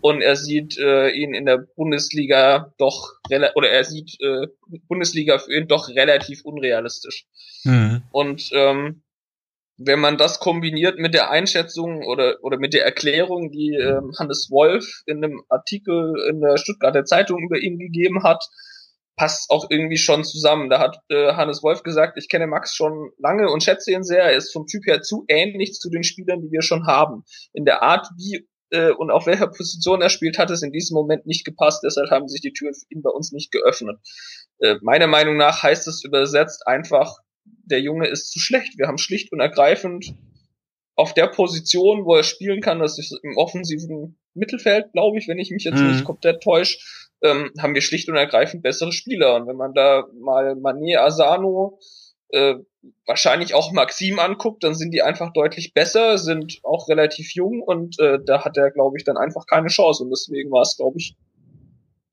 und 0.01 0.21
er 0.21 0.35
sieht 0.35 0.77
äh, 0.77 1.09
ihn 1.09 1.33
in 1.33 1.45
der 1.45 1.65
Bundesliga 1.75 2.73
doch 2.77 3.13
oder 3.55 3.69
er 3.69 3.83
sieht 3.83 4.17
äh, 4.21 4.47
Bundesliga 4.87 5.39
für 5.39 5.53
ihn 5.53 5.67
doch 5.67 5.89
relativ 5.89 6.43
unrealistisch. 6.43 7.25
Mhm. 7.63 8.03
Und 8.11 8.49
ähm, 8.53 9.01
wenn 9.77 9.99
man 9.99 10.17
das 10.17 10.39
kombiniert 10.39 10.99
mit 10.99 11.13
der 11.13 11.31
Einschätzung 11.31 12.03
oder 12.05 12.37
oder 12.43 12.57
mit 12.57 12.73
der 12.73 12.85
Erklärung, 12.85 13.51
die 13.51 13.73
ähm, 13.75 14.13
Hannes 14.17 14.49
Wolf 14.49 15.01
in 15.05 15.23
einem 15.23 15.43
Artikel 15.49 16.13
in 16.29 16.39
der 16.39 16.57
Stuttgarter 16.57 17.03
Zeitung 17.03 17.43
über 17.43 17.57
ihn 17.57 17.77
gegeben 17.77 18.23
hat, 18.23 18.45
passt 19.15 19.49
auch 19.49 19.67
irgendwie 19.69 19.97
schon 19.97 20.23
zusammen. 20.23 20.69
Da 20.69 20.79
hat 20.79 20.99
äh, 21.09 21.33
Hannes 21.33 21.63
Wolf 21.63 21.83
gesagt, 21.83 22.17
ich 22.17 22.29
kenne 22.29 22.47
Max 22.47 22.75
schon 22.75 23.11
lange 23.17 23.49
und 23.49 23.63
schätze 23.63 23.91
ihn 23.91 24.03
sehr. 24.03 24.23
Er 24.23 24.35
ist 24.35 24.51
vom 24.51 24.67
Typ 24.67 24.85
her 24.85 25.01
zu 25.01 25.25
ähnlich 25.27 25.73
zu 25.73 25.89
den 25.89 26.03
Spielern, 26.03 26.41
die 26.41 26.51
wir 26.51 26.61
schon 26.61 26.85
haben. 26.85 27.23
In 27.53 27.65
der 27.65 27.81
Art, 27.81 28.07
wie 28.17 28.47
äh, 28.71 28.91
und 28.91 29.11
auf 29.11 29.25
welcher 29.25 29.47
Position 29.47 30.01
er 30.01 30.09
spielt, 30.09 30.37
hat 30.37 30.51
es 30.51 30.63
in 30.63 30.71
diesem 30.71 30.95
Moment 30.95 31.25
nicht 31.25 31.45
gepasst. 31.45 31.83
Deshalb 31.85 32.11
haben 32.11 32.27
sich 32.27 32.41
die 32.41 32.53
Türen 32.53 32.73
für 32.73 32.85
ihn 32.89 33.01
bei 33.01 33.09
uns 33.09 33.31
nicht 33.31 33.51
geöffnet. 33.51 33.97
Äh, 34.59 34.75
meiner 34.81 35.07
Meinung 35.07 35.37
nach 35.37 35.63
heißt 35.63 35.87
es 35.87 36.03
übersetzt 36.03 36.67
einfach, 36.67 37.17
der 37.45 37.81
Junge 37.81 38.07
ist 38.07 38.31
zu 38.31 38.39
schlecht. 38.39 38.77
Wir 38.77 38.87
haben 38.87 38.97
schlicht 38.97 39.31
und 39.31 39.39
ergreifend 39.39 40.15
auf 40.95 41.13
der 41.13 41.27
Position, 41.27 42.05
wo 42.05 42.15
er 42.15 42.23
spielen 42.23 42.61
kann, 42.61 42.79
das 42.79 42.97
ist 42.97 43.17
im 43.21 43.37
offensiven 43.37 44.17
Mittelfeld, 44.33 44.91
glaube 44.93 45.17
ich, 45.17 45.27
wenn 45.27 45.39
ich 45.39 45.51
mich 45.51 45.65
jetzt 45.65 45.79
mhm. 45.79 45.91
nicht 45.91 46.05
komplett 46.05 46.41
täusche, 46.41 46.79
ähm, 47.25 47.51
haben 47.59 47.73
wir 47.73 47.81
schlicht 47.81 48.09
und 48.09 48.15
ergreifend 48.15 48.63
bessere 48.63 48.91
Spieler. 48.91 49.35
Und 49.35 49.47
wenn 49.47 49.55
man 49.55 49.73
da 49.73 50.05
mal 50.19 50.53
Mané, 50.53 50.97
Asano, 50.97 51.79
äh, 52.29 52.55
wahrscheinlich 53.05 53.53
auch 53.53 53.71
Maxim 53.71 54.19
anguckt, 54.19 54.63
dann 54.63 54.75
sind 54.75 54.91
die 54.91 55.01
einfach 55.01 55.33
deutlich 55.33 55.73
besser, 55.73 56.17
sind 56.17 56.59
auch 56.63 56.87
relativ 56.89 57.33
jung 57.33 57.61
und 57.61 57.99
äh, 57.99 58.19
da 58.23 58.45
hat 58.45 58.57
er, 58.57 58.71
glaube 58.71 58.97
ich, 58.97 59.03
dann 59.03 59.17
einfach 59.17 59.45
keine 59.47 59.67
Chance 59.67 60.03
und 60.03 60.09
deswegen 60.09 60.51
war 60.51 60.61
es, 60.61 60.75
glaube 60.77 60.97
ich, 60.97 61.15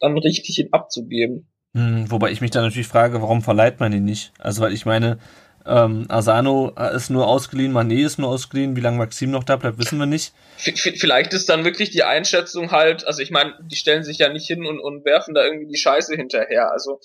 dann 0.00 0.16
richtig, 0.18 0.58
ihn 0.58 0.72
abzugeben. 0.72 1.48
Hm, 1.74 2.10
wobei 2.10 2.30
ich 2.30 2.40
mich 2.40 2.50
dann 2.50 2.64
natürlich 2.64 2.88
frage, 2.88 3.22
warum 3.22 3.42
verleiht 3.42 3.80
man 3.80 3.92
ihn 3.92 4.04
nicht? 4.04 4.32
Also, 4.38 4.62
weil 4.62 4.72
ich 4.72 4.84
meine, 4.84 5.18
ähm, 5.66 6.06
Asano 6.08 6.70
ist 6.94 7.10
nur 7.10 7.26
ausgeliehen, 7.26 7.72
Manet 7.72 8.06
ist 8.06 8.18
nur 8.18 8.28
ausgeliehen, 8.28 8.76
wie 8.76 8.80
lange 8.80 8.98
Maxim 8.98 9.30
noch 9.30 9.44
da 9.44 9.56
bleibt, 9.56 9.78
wissen 9.78 9.98
wir 9.98 10.06
nicht. 10.06 10.32
Vielleicht 10.56 11.32
ist 11.32 11.48
dann 11.48 11.64
wirklich 11.64 11.90
die 11.90 12.04
Einschätzung 12.04 12.70
halt, 12.70 13.06
also 13.06 13.20
ich 13.20 13.30
meine, 13.30 13.54
die 13.62 13.76
stellen 13.76 14.04
sich 14.04 14.18
ja 14.18 14.28
nicht 14.28 14.46
hin 14.46 14.66
und, 14.66 14.80
und 14.80 15.04
werfen 15.04 15.34
da 15.34 15.44
irgendwie 15.44 15.68
die 15.68 15.78
Scheiße 15.78 16.14
hinterher. 16.14 16.70
Also 16.72 17.00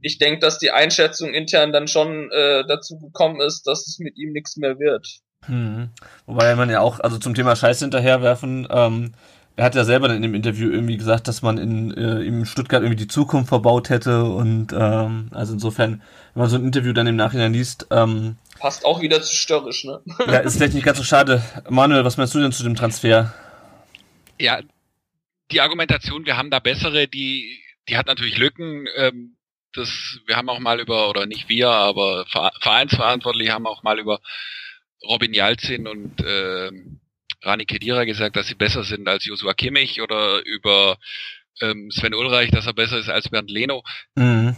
ich 0.00 0.18
denke, 0.18 0.40
dass 0.40 0.58
die 0.58 0.70
Einschätzung 0.70 1.34
intern 1.34 1.72
dann 1.72 1.88
schon 1.88 2.30
äh, 2.30 2.64
dazu 2.66 2.98
gekommen 2.98 3.40
ist, 3.40 3.66
dass 3.66 3.86
es 3.86 3.98
mit 3.98 4.16
ihm 4.16 4.32
nichts 4.32 4.56
mehr 4.56 4.78
wird. 4.78 5.20
Hm. 5.46 5.90
Wobei 6.26 6.54
man 6.54 6.70
ja 6.70 6.80
auch, 6.80 7.00
also 7.00 7.18
zum 7.18 7.34
Thema 7.34 7.56
Scheiße 7.56 7.84
hinterherwerfen, 7.84 8.66
ähm, 8.70 9.12
er 9.56 9.64
hat 9.64 9.74
ja 9.74 9.84
selber 9.84 10.12
in 10.14 10.22
dem 10.22 10.34
Interview 10.34 10.70
irgendwie 10.70 10.98
gesagt, 10.98 11.28
dass 11.28 11.40
man 11.40 11.56
in, 11.56 11.90
äh, 11.94 12.20
in 12.20 12.44
Stuttgart 12.44 12.82
irgendwie 12.82 13.04
die 13.04 13.08
Zukunft 13.08 13.48
verbaut 13.48 13.88
hätte 13.88 14.24
und 14.24 14.74
ähm, 14.78 15.30
also 15.32 15.54
insofern, 15.54 16.02
wenn 16.36 16.42
man 16.42 16.50
so 16.50 16.56
ein 16.56 16.66
Interview 16.66 16.92
dann 16.92 17.06
im 17.06 17.16
Nachhinein 17.16 17.54
liest, 17.54 17.86
ähm, 17.90 18.36
passt 18.58 18.84
auch 18.84 19.00
wieder 19.00 19.22
zu 19.22 19.34
störrisch, 19.34 19.84
ne? 19.84 20.02
ja, 20.26 20.40
ist 20.40 20.58
vielleicht 20.58 20.74
nicht 20.74 20.84
ganz 20.84 20.98
so 20.98 21.04
schade. 21.04 21.42
Manuel, 21.70 22.04
was 22.04 22.18
meinst 22.18 22.34
du 22.34 22.40
denn 22.40 22.52
zu 22.52 22.62
dem 22.62 22.74
Transfer? 22.74 23.32
Ja, 24.38 24.60
die 25.50 25.62
Argumentation, 25.62 26.26
wir 26.26 26.36
haben 26.36 26.50
da 26.50 26.58
bessere, 26.58 27.08
die, 27.08 27.58
die 27.88 27.96
hat 27.96 28.06
natürlich 28.06 28.36
Lücken. 28.36 28.86
Ähm, 28.96 29.36
das, 29.72 29.88
wir 30.26 30.36
haben 30.36 30.50
auch 30.50 30.58
mal 30.58 30.78
über, 30.78 31.08
oder 31.08 31.24
nicht 31.24 31.48
wir, 31.48 31.70
aber 31.70 32.26
Vereinsverantwortliche 32.26 33.52
haben 33.52 33.66
auch 33.66 33.82
mal 33.82 33.98
über 33.98 34.20
Robin 35.08 35.32
Jalzin 35.32 35.86
und 35.86 36.20
äh, 36.20 36.70
Rani 37.44 37.64
Kedira 37.64 38.04
gesagt, 38.04 38.36
dass 38.36 38.46
sie 38.46 38.54
besser 38.56 38.84
sind 38.84 39.08
als 39.08 39.24
Joshua 39.24 39.54
Kimmich 39.54 40.02
oder 40.02 40.44
über 40.44 40.98
ähm, 41.62 41.90
Sven 41.90 42.14
Ulreich, 42.14 42.50
dass 42.50 42.66
er 42.66 42.74
besser 42.74 42.98
ist 42.98 43.08
als 43.08 43.30
Bernd 43.30 43.50
Leno. 43.50 43.82
Mhm. 44.16 44.54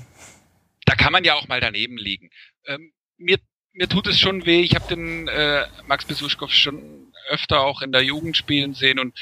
Da 0.89 0.95
kann 0.95 1.13
man 1.13 1.23
ja 1.23 1.35
auch 1.35 1.49
mal 1.49 1.61
daneben 1.61 1.99
liegen. 1.99 2.31
Ähm, 2.65 2.95
mir, 3.19 3.39
mir 3.73 3.91
tut 3.91 4.07
es 4.07 4.19
schon 4.19 4.47
weh. 4.47 4.63
Ich 4.63 4.75
habe 4.75 4.89
den 4.89 5.29
äh, 5.29 5.67
Max 5.87 6.07
Besuschkow 6.07 6.51
schon 6.51 7.13
öfter 7.29 7.61
auch 7.61 7.83
in 7.83 7.93
der 7.93 8.03
Jugend 8.03 8.39
spielen 8.39 8.73
sehen 8.73 8.99
und 8.99 9.15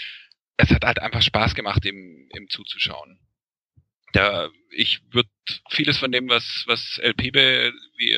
es 0.59 0.71
hat 0.71 0.85
halt 0.85 1.01
einfach 1.01 1.23
Spaß 1.23 1.57
gemacht, 1.57 1.85
ihm, 1.85 2.29
ihm 2.37 2.49
zuzuschauen. 2.49 3.19
Da, 4.13 4.49
ich 4.71 5.01
würde 5.11 5.29
vieles 5.71 5.99
von 5.99 6.13
dem, 6.13 6.29
was, 6.29 6.63
was 6.69 6.99
El 6.99 7.15
Pibe, 7.15 7.73
wie 7.99 8.17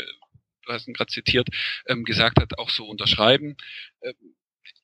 du 0.66 0.72
hast 0.74 0.86
ihn 0.86 0.92
gerade 0.92 1.10
zitiert, 1.10 1.48
ähm, 1.86 2.04
gesagt 2.04 2.38
hat, 2.38 2.58
auch 2.58 2.68
so 2.68 2.84
unterschreiben. 2.84 3.56
Ähm, 4.02 4.36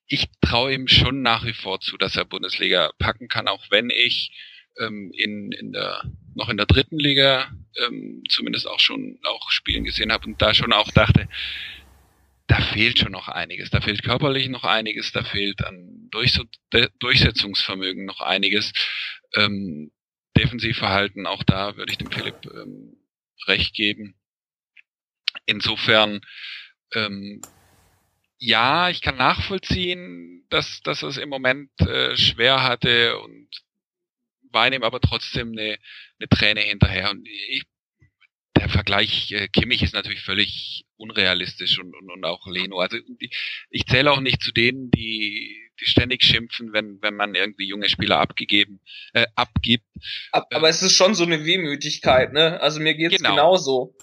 ich 0.06 0.28
traue 0.40 0.72
ihm 0.72 0.88
schon 0.88 1.20
nach 1.20 1.44
wie 1.44 1.52
vor 1.52 1.80
zu, 1.80 1.98
dass 1.98 2.16
er 2.16 2.24
Bundesliga 2.24 2.92
packen 2.98 3.28
kann, 3.28 3.46
auch 3.46 3.70
wenn 3.70 3.90
ich 3.90 4.32
ähm, 4.80 5.12
in, 5.12 5.52
in 5.52 5.72
der 5.72 6.02
noch 6.34 6.48
in 6.48 6.56
der 6.56 6.66
dritten 6.66 6.98
Liga 6.98 7.52
ähm, 7.76 8.22
zumindest 8.28 8.66
auch 8.66 8.80
schon 8.80 9.18
auch 9.24 9.50
Spielen 9.50 9.84
gesehen 9.84 10.12
habe 10.12 10.26
und 10.26 10.40
da 10.40 10.54
schon 10.54 10.72
auch 10.72 10.90
dachte, 10.90 11.28
da 12.46 12.60
fehlt 12.60 12.98
schon 12.98 13.12
noch 13.12 13.28
einiges. 13.28 13.70
Da 13.70 13.80
fehlt 13.80 14.02
körperlich 14.02 14.48
noch 14.48 14.64
einiges, 14.64 15.12
da 15.12 15.24
fehlt 15.24 15.64
an 15.64 16.10
Durchsetzungsvermögen 16.10 18.04
noch 18.04 18.20
einiges. 18.20 18.72
Ähm, 19.34 19.90
Defensivverhalten, 20.36 21.26
auch 21.26 21.44
da 21.44 21.76
würde 21.76 21.92
ich 21.92 21.98
dem 21.98 22.10
Philipp 22.10 22.44
ähm, 22.52 22.96
recht 23.46 23.74
geben. 23.74 24.16
Insofern 25.46 26.20
ähm, 26.92 27.40
ja, 28.38 28.90
ich 28.90 29.00
kann 29.00 29.16
nachvollziehen, 29.16 30.44
dass, 30.50 30.80
dass 30.82 31.02
er 31.02 31.08
es 31.08 31.16
im 31.16 31.28
Moment 31.28 31.70
äh, 31.80 32.16
schwer 32.16 32.62
hatte 32.62 33.18
und 33.18 33.48
weine 34.54 34.76
ihm 34.76 34.82
aber 34.82 35.00
trotzdem 35.00 35.52
eine, 35.52 35.78
eine 36.18 36.28
Träne 36.30 36.60
hinterher. 36.60 37.10
Und 37.10 37.26
ich, 37.28 37.64
der 38.56 38.68
Vergleich 38.68 39.32
äh, 39.32 39.48
Kimmich 39.48 39.82
ist 39.82 39.94
natürlich 39.94 40.22
völlig 40.22 40.84
unrealistisch 40.96 41.78
und, 41.78 41.94
und, 41.94 42.10
und 42.10 42.24
auch 42.24 42.46
Leno. 42.46 42.78
Also 42.78 42.96
ich, 43.18 43.36
ich 43.70 43.86
zähle 43.86 44.12
auch 44.12 44.20
nicht 44.20 44.42
zu 44.42 44.52
denen, 44.52 44.90
die, 44.90 45.70
die 45.80 45.86
ständig 45.86 46.22
schimpfen, 46.22 46.72
wenn, 46.72 47.02
wenn 47.02 47.16
man 47.16 47.34
irgendwie 47.34 47.66
junge 47.66 47.88
Spieler 47.88 48.20
abgegeben, 48.20 48.80
äh, 49.12 49.26
abgibt. 49.34 49.86
Aber, 50.30 50.46
aber 50.52 50.68
es 50.68 50.82
ist 50.82 50.96
schon 50.96 51.14
so 51.14 51.24
eine 51.24 51.44
Wehmütigkeit, 51.44 52.32
ne? 52.32 52.60
Also 52.60 52.80
mir 52.80 52.94
geht's 52.94 53.16
genau. 53.16 53.30
genauso. 53.30 53.94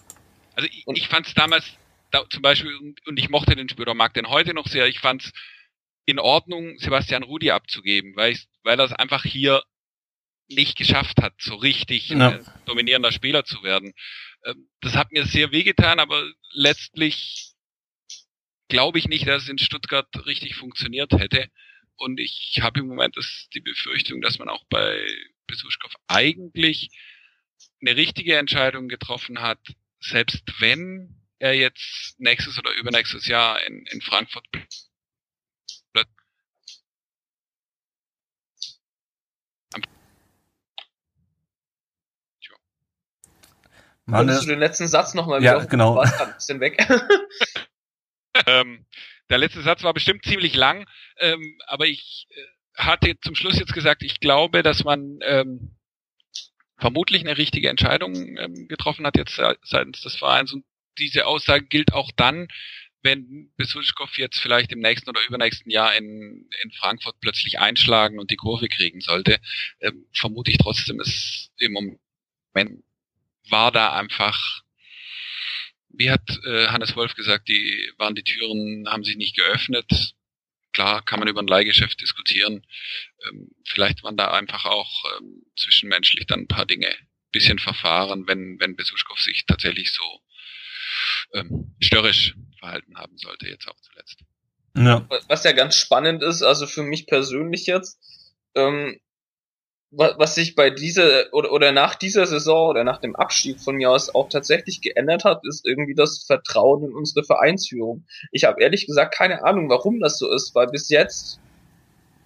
Also 0.56 0.68
ich, 0.70 0.86
ich 0.86 1.08
fand 1.08 1.28
es 1.28 1.34
damals 1.34 1.66
da, 2.12 2.28
zum 2.30 2.42
Beispiel, 2.42 2.76
und 3.06 3.18
ich 3.18 3.30
mochte 3.30 3.56
den 3.56 3.70
Spieler, 3.70 3.94
mag 3.94 4.14
den 4.14 4.28
heute 4.28 4.54
noch 4.54 4.68
sehr, 4.68 4.88
ich 4.88 5.00
fand 5.00 5.24
es 5.24 5.32
in 6.06 6.20
Ordnung, 6.20 6.78
Sebastian 6.78 7.24
Rudi 7.24 7.52
abzugeben, 7.52 8.16
weil, 8.16 8.34
ich, 8.34 8.48
weil 8.64 8.80
er 8.80 8.86
es 8.86 8.94
einfach 8.94 9.24
hier 9.24 9.64
nicht 10.52 10.78
geschafft 10.78 11.22
hat, 11.22 11.34
so 11.40 11.56
richtig 11.56 12.10
ja. 12.10 12.32
äh, 12.32 12.44
dominierender 12.66 13.12
Spieler 13.12 13.46
zu 13.46 13.64
werden. 13.64 13.94
Ähm, 14.46 14.70
das 14.82 14.96
hat 14.96 15.12
mir 15.12 15.26
sehr 15.26 15.52
wehgetan, 15.52 16.00
aber 16.00 16.30
letztlich 16.54 17.54
glaube 18.68 19.00
ich 19.00 19.08
nicht, 19.08 19.28
dass 19.28 19.44
es 19.44 19.50
in 19.50 19.58
Stuttgart 19.58 20.08
richtig 20.26 20.56
funktioniert 20.56 21.12
hätte. 21.14 21.50
Und 21.96 22.20
ich 22.20 22.60
habe 22.62 22.80
im 22.80 22.88
Moment 22.88 23.18
das, 23.18 23.48
die 23.54 23.60
Befürchtung, 23.60 24.22
dass 24.22 24.40
man 24.40 24.50
auch 24.50 24.64
bei 24.70 25.06
Besuschkow 25.46 25.94
eigentlich 26.08 26.90
eine 27.82 27.96
richtige 27.96 28.38
Entscheidung 28.38 28.88
getroffen 28.88 29.42
hat, 29.42 29.60
selbst 30.00 30.44
wenn 30.60 31.22
er 31.38 31.54
jetzt 31.54 32.16
nächstes 32.20 32.58
oder 32.58 32.74
übernächstes 32.74 33.28
Jahr 33.28 33.62
in, 33.68 33.86
in 33.92 34.02
Frankfurt 34.02 34.46
Könntest 44.12 44.44
du 44.44 44.50
den 44.50 44.60
letzten 44.60 44.88
Satz 44.88 45.14
nochmal 45.14 45.44
ja, 45.44 45.64
genau. 45.66 45.96
Warst 45.96 46.22
ein 46.22 46.34
bisschen 46.34 46.60
weg. 46.60 46.78
ähm, 48.48 48.86
der 49.30 49.38
letzte 49.38 49.62
Satz 49.62 49.84
war 49.84 49.94
bestimmt 49.94 50.26
ziemlich 50.26 50.56
lang, 50.56 50.86
ähm, 51.20 51.58
aber 51.68 51.88
ich 51.88 52.28
äh, 52.32 52.42
hatte 52.78 53.20
zum 53.22 53.36
Schluss 53.36 53.60
jetzt 53.60 53.74
gesagt, 53.74 54.04
ich 54.04 54.20
glaube, 54.20 54.64
dass 54.64 54.84
man 54.84 55.20
ähm, 55.24 55.78
vermutlich 56.78 57.22
eine 57.22 57.38
richtige 57.38 57.70
Entscheidung 57.70 58.38
ähm, 58.38 58.68
getroffen 58.68 59.06
hat 59.06 59.16
jetzt 59.16 59.40
seitens 59.64 60.02
des 60.02 60.16
Vereins 60.16 60.52
und 60.52 60.66
diese 60.98 61.26
Aussage 61.26 61.66
gilt 61.66 61.94
auch 61.94 62.12
dann, 62.16 62.48
wenn 63.04 63.52
Besuschkow 63.58 64.10
jetzt 64.18 64.40
vielleicht 64.40 64.72
im 64.72 64.80
nächsten 64.80 65.10
oder 65.10 65.26
übernächsten 65.28 65.72
Jahr 65.72 65.96
in, 65.96 66.50
in 66.64 66.72
Frankfurt 66.72 67.16
plötzlich 67.20 67.60
einschlagen 67.60 68.20
und 68.20 68.30
die 68.32 68.36
Kurve 68.36 68.68
kriegen 68.68 69.02
sollte, 69.02 69.40
ähm, 69.80 70.06
vermute 70.14 70.52
ich 70.52 70.58
trotzdem, 70.58 71.00
ist 71.00 71.52
im 71.58 71.74
Moment 71.74 72.84
war 73.50 73.72
da 73.72 73.94
einfach, 73.94 74.62
wie 75.90 76.10
hat 76.12 76.22
äh, 76.46 76.68
Hannes 76.68 76.96
Wolf 76.96 77.16
gesagt, 77.16 77.50
die 77.50 77.92
waren 77.98 78.16
die 78.16 78.24
Türen, 78.24 78.88
haben 78.90 79.04
sich 79.04 79.18
nicht 79.18 79.36
geöffnet. 79.36 80.14
Klar 80.74 81.04
kann 81.04 81.20
man 81.20 81.28
über 81.28 81.42
ein 81.42 81.48
Leihgeschäft 81.48 82.00
diskutieren. 82.00 82.66
Ähm, 83.28 83.52
vielleicht 83.66 84.04
waren 84.04 84.16
da 84.16 84.32
einfach 84.32 84.66
auch 84.66 85.04
ähm, 85.18 85.44
zwischenmenschlich 85.58 86.28
dann 86.28 86.42
ein 86.42 86.48
paar 86.48 86.66
Dinge 86.66 86.90
bisschen 87.32 87.60
verfahren, 87.60 88.28
wenn, 88.28 88.60
wenn 88.60 88.76
Besuschkow 88.76 89.18
sich 89.20 89.46
tatsächlich 89.46 89.94
so 89.94 90.04
ähm, 91.34 91.76
störrisch 91.80 92.36
verhalten 92.60 92.98
haben 92.98 93.18
sollte, 93.18 93.48
jetzt 93.48 93.68
auch 93.68 93.80
zuletzt. 93.82 94.20
Ja. 94.76 95.08
Was 95.28 95.44
ja 95.44 95.52
ganz 95.52 95.76
spannend 95.76 96.24
ist, 96.24 96.42
also 96.42 96.68
für 96.68 96.84
mich 96.84 97.08
persönlich 97.08 97.66
jetzt, 97.66 98.00
ähm, 98.56 99.00
was 99.92 100.36
sich 100.36 100.56
bei 100.56 100.70
dieser 100.70 101.34
oder, 101.34 101.52
oder 101.52 101.72
nach 101.74 101.96
dieser 101.96 102.26
Saison 102.26 102.70
oder 102.70 102.84
nach 102.86 103.00
dem 103.00 103.16
Abstieg 103.16 103.60
von 103.60 103.76
mir 103.76 103.92
aus 103.92 104.14
auch 104.16 104.30
tatsächlich 104.30 104.82
geändert 104.82 105.26
hat, 105.26 105.42
ist 105.46 105.66
irgendwie 105.66 105.96
das 105.96 106.24
Vertrauen 106.24 106.86
in 106.86 106.94
unsere 106.94 107.26
Vereinsführung. 107.26 108.06
Ich 108.32 108.46
habe 108.46 108.62
ehrlich 108.62 108.88
gesagt 108.88 109.14
keine 109.14 109.44
Ahnung, 109.44 109.70
warum 109.70 110.00
das 110.00 110.18
so 110.18 110.32
ist, 110.32 110.56
weil 110.56 110.68
bis 110.68 110.90
jetzt 110.90 111.40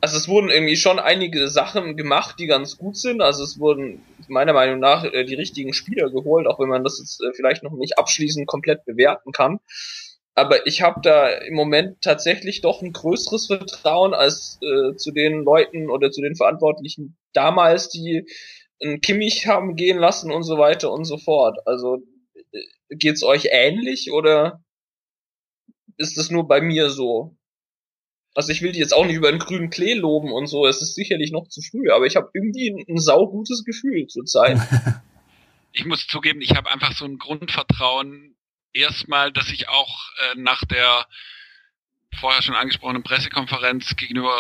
also 0.06 0.18
es 0.18 0.28
wurden 0.28 0.52
irgendwie 0.52 0.76
schon 0.76 1.00
einige 1.00 1.48
Sachen 1.48 1.98
gemacht, 1.98 2.36
die 2.38 2.46
ganz 2.46 2.78
gut 2.78 2.96
sind. 2.96 3.24
Also 3.24 3.44
es 3.44 3.58
wurden 3.58 4.04
meiner 4.28 4.54
Meinung 4.54 4.80
nach 4.80 5.04
äh, 5.04 5.24
die 5.24 5.34
richtigen 5.34 5.74
Spieler 5.74 6.12
geholt, 6.12 6.46
auch 6.46 6.60
wenn 6.60 6.70
man 6.70 6.84
das 6.84 7.00
jetzt 7.00 7.24
äh, 7.24 7.34
vielleicht 7.34 7.64
noch 7.64 7.72
nicht 7.72 7.98
abschließend 7.98 8.46
komplett 8.46 8.86
bewerten 8.86 9.32
kann. 9.32 9.60
Aber 10.36 10.68
ich 10.68 10.82
habe 10.82 11.00
da 11.02 11.30
im 11.30 11.56
Moment 11.56 12.02
tatsächlich 12.02 12.60
doch 12.60 12.82
ein 12.82 12.92
größeres 12.92 13.48
Vertrauen 13.48 14.14
als 14.14 14.60
äh, 14.62 14.96
zu 14.98 15.12
den 15.12 15.44
Leuten 15.44 15.90
oder 15.90 16.12
zu 16.12 16.22
den 16.22 16.36
Verantwortlichen 16.36 17.18
damals, 17.32 17.90
die 17.90 18.28
einen 18.84 19.00
Kimmich 19.00 19.48
haben 19.48 19.78
gehen 19.78 19.98
lassen 19.98 20.32
und 20.32 20.44
so 20.44 20.58
weiter 20.58 20.92
und 20.92 21.06
so 21.06 21.18
fort. 21.18 21.60
Also 21.66 22.04
äh, 22.52 22.60
geht's 22.90 23.24
euch 23.24 23.48
ähnlich 23.52 24.12
oder 24.12 24.62
ist 25.96 26.18
es 26.18 26.30
nur 26.30 26.46
bei 26.48 26.60
mir 26.60 26.90
so? 26.90 27.38
Also 28.34 28.52
ich 28.52 28.62
will 28.62 28.74
die 28.74 28.80
jetzt 28.80 28.94
auch 28.94 29.06
nicht 29.06 29.16
über 29.16 29.32
den 29.32 29.40
grünen 29.40 29.70
Klee 29.70 29.94
loben 29.94 30.34
und 30.34 30.48
so, 30.48 30.68
es 30.68 30.82
ist 30.82 30.96
sicherlich 30.96 31.32
noch 31.32 31.48
zu 31.48 31.62
früh, 31.62 31.90
aber 31.92 32.06
ich 32.06 32.18
habe 32.18 32.30
irgendwie 32.34 32.70
ein, 32.72 32.86
ein 32.90 33.00
saugutes 33.00 33.64
Gefühl 33.64 34.08
zur 34.08 34.26
Zeit. 34.26 34.60
ich 35.72 35.86
muss 35.86 36.06
zugeben, 36.06 36.42
ich 36.42 36.58
habe 36.58 36.70
einfach 36.70 36.92
so 36.92 37.06
ein 37.06 37.18
Grundvertrauen 37.18 38.35
erstmal, 38.76 39.32
dass 39.32 39.50
ich 39.50 39.70
auch 39.70 40.12
äh, 40.18 40.36
nach 40.40 40.64
der 40.66 41.08
vorher 42.20 42.42
schon 42.42 42.56
angesprochenen 42.56 43.04
Pressekonferenz 43.04 43.96
gegenüber 43.96 44.36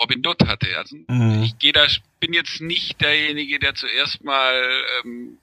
Robin 0.00 0.22
Dutt 0.22 0.46
hatte. 0.46 0.66
Also 0.76 0.96
mhm. 1.08 1.42
ich 1.44 1.58
gehe 1.58 1.72
da, 1.72 1.86
bin 2.18 2.32
jetzt 2.32 2.60
nicht 2.60 3.00
derjenige, 3.00 3.58
der 3.58 3.74
zuerst 3.74 4.24
mal 4.24 4.84
ähm, 5.04 5.38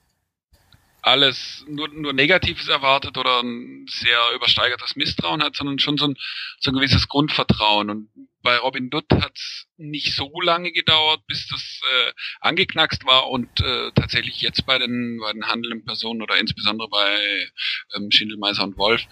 alles 1.02 1.64
nur, 1.68 1.88
nur 1.88 2.12
Negatives 2.12 2.68
erwartet 2.68 3.16
oder 3.16 3.40
ein 3.42 3.86
sehr 3.88 4.18
übersteigertes 4.34 4.96
Misstrauen 4.96 5.42
hat, 5.42 5.56
sondern 5.56 5.78
schon 5.78 5.96
so 5.96 6.06
ein, 6.08 6.16
so 6.58 6.70
ein 6.70 6.74
gewisses 6.74 7.08
Grundvertrauen. 7.08 7.90
Und 7.90 8.27
bei 8.42 8.56
Robin 8.56 8.90
Dutt 8.90 9.06
hat 9.10 9.32
es 9.34 9.66
nicht 9.76 10.14
so 10.14 10.30
lange 10.40 10.72
gedauert, 10.72 11.20
bis 11.26 11.48
das 11.48 11.80
äh, 11.82 12.12
angeknackst 12.40 13.04
war 13.04 13.30
und 13.30 13.48
äh, 13.60 13.90
tatsächlich 13.94 14.40
jetzt 14.40 14.64
bei 14.66 14.78
den, 14.78 15.18
bei 15.20 15.32
den 15.32 15.46
handelnden 15.46 15.84
Personen 15.84 16.22
oder 16.22 16.38
insbesondere 16.38 16.88
bei 16.88 17.48
ähm, 17.96 18.10
Schindelmeiser 18.10 18.64
und 18.64 18.76
Wolf 18.76 19.02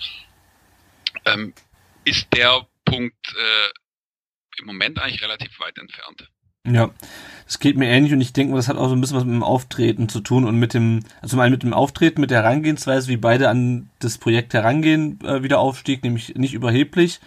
ähm, 1.24 1.54
ist 2.04 2.28
der 2.34 2.66
Punkt 2.84 3.34
äh, 3.34 4.60
im 4.60 4.66
Moment 4.66 4.98
eigentlich 5.00 5.22
relativ 5.22 5.58
weit 5.60 5.78
entfernt. 5.78 6.30
Ja, 6.68 6.90
es 7.46 7.60
geht 7.60 7.76
mir 7.76 7.88
ähnlich 7.88 8.12
und 8.12 8.20
ich 8.20 8.32
denke, 8.32 8.56
das 8.56 8.66
hat 8.66 8.76
auch 8.76 8.88
so 8.88 8.94
ein 8.94 9.00
bisschen 9.00 9.16
was 9.16 9.24
mit 9.24 9.34
dem 9.34 9.44
Auftreten 9.44 10.08
zu 10.08 10.20
tun 10.20 10.44
und 10.44 10.58
mit 10.58 10.74
dem, 10.74 11.04
also 11.20 11.34
zum 11.34 11.40
einen 11.40 11.52
mit 11.52 11.62
dem 11.62 11.72
Auftreten, 11.72 12.20
mit 12.20 12.30
der 12.30 12.42
Herangehensweise, 12.42 13.08
wie 13.08 13.16
beide 13.16 13.48
an 13.48 13.88
das 14.00 14.18
Projekt 14.18 14.52
herangehen, 14.52 15.20
äh, 15.24 15.44
wieder 15.44 15.60
Aufstieg, 15.60 16.02
nämlich 16.02 16.34
nicht 16.34 16.54
überheblich 16.54 17.20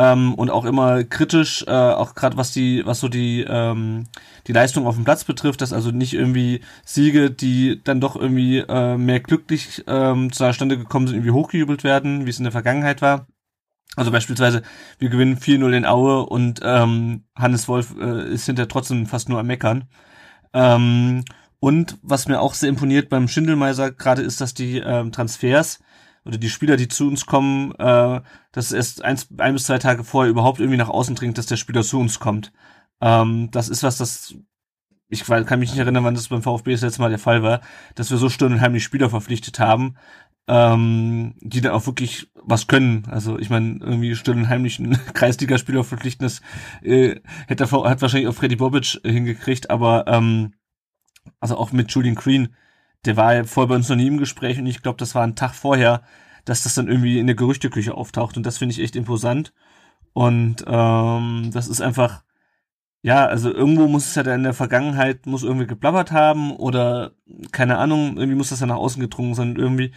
ähm, 0.00 0.34
und 0.34 0.50
auch 0.50 0.64
immer 0.64 1.04
kritisch, 1.04 1.62
äh, 1.66 1.70
auch 1.70 2.14
gerade 2.14 2.38
was 2.38 2.52
die, 2.52 2.86
was 2.86 3.00
so 3.00 3.08
die 3.08 3.44
ähm, 3.46 4.06
die 4.46 4.52
Leistung 4.54 4.86
auf 4.86 4.94
dem 4.94 5.04
Platz 5.04 5.24
betrifft, 5.24 5.60
dass 5.60 5.74
also 5.74 5.90
nicht 5.90 6.14
irgendwie 6.14 6.62
Siege, 6.86 7.30
die 7.30 7.82
dann 7.84 8.00
doch 8.00 8.16
irgendwie 8.16 8.58
äh, 8.60 8.96
mehr 8.96 9.20
glücklich 9.20 9.84
ähm, 9.86 10.32
zustande 10.32 10.78
gekommen 10.78 11.06
sind, 11.06 11.16
irgendwie 11.16 11.32
hochgejubelt 11.32 11.84
werden, 11.84 12.24
wie 12.24 12.30
es 12.30 12.38
in 12.38 12.44
der 12.44 12.52
Vergangenheit 12.52 13.02
war. 13.02 13.26
Also 13.94 14.10
beispielsweise, 14.10 14.62
wir 14.98 15.10
gewinnen 15.10 15.36
4-0 15.36 15.76
in 15.76 15.84
Aue 15.84 16.24
und 16.24 16.60
ähm, 16.62 17.24
Hannes 17.36 17.68
Wolf 17.68 17.94
äh, 18.00 18.32
ist 18.32 18.46
hinter 18.46 18.68
trotzdem 18.68 19.04
fast 19.06 19.28
nur 19.28 19.40
am 19.40 19.48
Meckern. 19.48 19.84
Ähm, 20.54 21.24
und 21.58 21.98
was 22.00 22.26
mir 22.26 22.40
auch 22.40 22.54
sehr 22.54 22.70
imponiert 22.70 23.10
beim 23.10 23.28
Schindelmeiser 23.28 23.90
gerade 23.90 24.22
ist, 24.22 24.40
dass 24.40 24.54
die 24.54 24.78
ähm, 24.78 25.12
Transfers 25.12 25.80
oder 26.24 26.38
die 26.38 26.50
Spieler, 26.50 26.76
die 26.76 26.88
zu 26.88 27.08
uns 27.08 27.26
kommen, 27.26 27.72
äh, 27.76 28.20
dass 28.52 28.72
erst 28.72 29.02
eins, 29.04 29.28
ein 29.38 29.54
bis 29.54 29.64
zwei 29.64 29.78
Tage 29.78 30.04
vorher 30.04 30.30
überhaupt 30.30 30.60
irgendwie 30.60 30.78
nach 30.78 30.88
außen 30.88 31.14
dringt, 31.14 31.38
dass 31.38 31.46
der 31.46 31.56
Spieler 31.56 31.82
zu 31.82 31.98
uns 31.98 32.20
kommt. 32.20 32.52
Ähm, 33.00 33.50
das 33.50 33.68
ist 33.68 33.82
was, 33.82 33.96
das 33.96 34.34
ich 35.10 35.24
kann 35.24 35.58
mich 35.58 35.70
nicht 35.70 35.78
erinnern, 35.78 36.04
wann 36.04 36.14
das 36.14 36.28
beim 36.28 36.42
VfB 36.42 36.72
das 36.72 36.82
letzte 36.82 37.02
Mal 37.02 37.10
der 37.10 37.18
Fall 37.18 37.42
war, 37.42 37.60
dass 37.96 38.10
wir 38.10 38.16
so 38.16 38.28
stundenheimlich 38.28 38.84
Spieler 38.84 39.10
verpflichtet 39.10 39.58
haben, 39.58 39.96
ähm, 40.46 41.34
die 41.40 41.60
dann 41.60 41.72
auch 41.72 41.86
wirklich 41.86 42.30
was 42.34 42.68
können. 42.68 43.04
Also 43.10 43.38
ich 43.38 43.50
meine, 43.50 43.78
irgendwie 43.80 44.14
still 44.14 44.34
und 44.34 44.48
heimlich 44.48 44.78
einen 44.78 44.92
Kreisligaspieler 45.14 45.84
verpflichten, 45.84 46.24
das 46.24 46.40
äh, 46.82 47.20
hätte 47.48 47.70
hat 47.70 48.02
wahrscheinlich 48.02 48.28
auch 48.28 48.34
Freddy 48.34 48.56
Bobic 48.56 49.00
hingekriegt, 49.04 49.68
aber 49.70 50.04
ähm, 50.06 50.54
also 51.40 51.56
auch 51.56 51.72
mit 51.72 51.90
Julian 51.90 52.14
Green, 52.14 52.54
der 53.04 53.16
war 53.16 53.34
ja 53.34 53.44
vorher 53.44 53.68
bei 53.68 53.76
uns 53.76 53.88
noch 53.88 53.96
nie 53.96 54.06
im 54.08 54.18
Gespräch 54.18 54.58
und 54.58 54.66
ich 54.66 54.82
glaube, 54.82 54.98
das 54.98 55.14
war 55.14 55.22
ein 55.24 55.36
Tag 55.36 55.54
vorher, 55.54 56.02
dass 56.44 56.62
das 56.62 56.74
dann 56.74 56.88
irgendwie 56.88 57.18
in 57.18 57.26
der 57.26 57.36
Gerüchteküche 57.36 57.94
auftaucht 57.94 58.36
und 58.36 58.44
das 58.44 58.58
finde 58.58 58.74
ich 58.74 58.80
echt 58.80 58.96
imposant. 58.96 59.52
Und 60.12 60.64
ähm, 60.66 61.50
das 61.52 61.68
ist 61.68 61.80
einfach, 61.80 62.24
ja, 63.02 63.26
also 63.26 63.52
irgendwo 63.52 63.88
muss 63.88 64.06
es 64.06 64.14
ja 64.14 64.22
dann 64.22 64.40
in 64.40 64.44
der 64.44 64.54
Vergangenheit, 64.54 65.26
muss 65.26 65.42
irgendwie 65.42 65.66
geblabbert 65.66 66.12
haben 66.12 66.52
oder 66.56 67.12
keine 67.52 67.78
Ahnung, 67.78 68.16
irgendwie 68.16 68.36
muss 68.36 68.50
das 68.50 68.60
ja 68.60 68.66
nach 68.66 68.76
außen 68.76 69.00
gedrungen 69.00 69.34
sein. 69.34 69.56
Irgendwie 69.56 69.92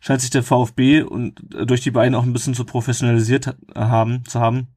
scheint 0.00 0.20
sich 0.20 0.30
der 0.30 0.42
VfB 0.42 1.02
und 1.02 1.54
äh, 1.54 1.66
durch 1.66 1.80
die 1.82 1.90
beiden 1.90 2.14
auch 2.14 2.24
ein 2.24 2.32
bisschen 2.32 2.54
zu 2.54 2.64
professionalisiert 2.64 3.56
haben, 3.74 4.24
zu 4.24 4.40
haben. 4.40 4.68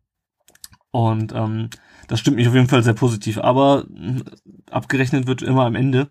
Und 0.91 1.33
ähm, 1.33 1.69
das 2.07 2.19
stimmt 2.19 2.37
mich 2.37 2.47
auf 2.47 2.53
jeden 2.53 2.67
Fall 2.67 2.83
sehr 2.83 2.93
positiv. 2.93 3.37
Aber 3.39 3.85
äh, 3.95 4.21
abgerechnet 4.69 5.27
wird 5.27 5.41
immer 5.41 5.65
am 5.65 5.75
Ende. 5.75 6.09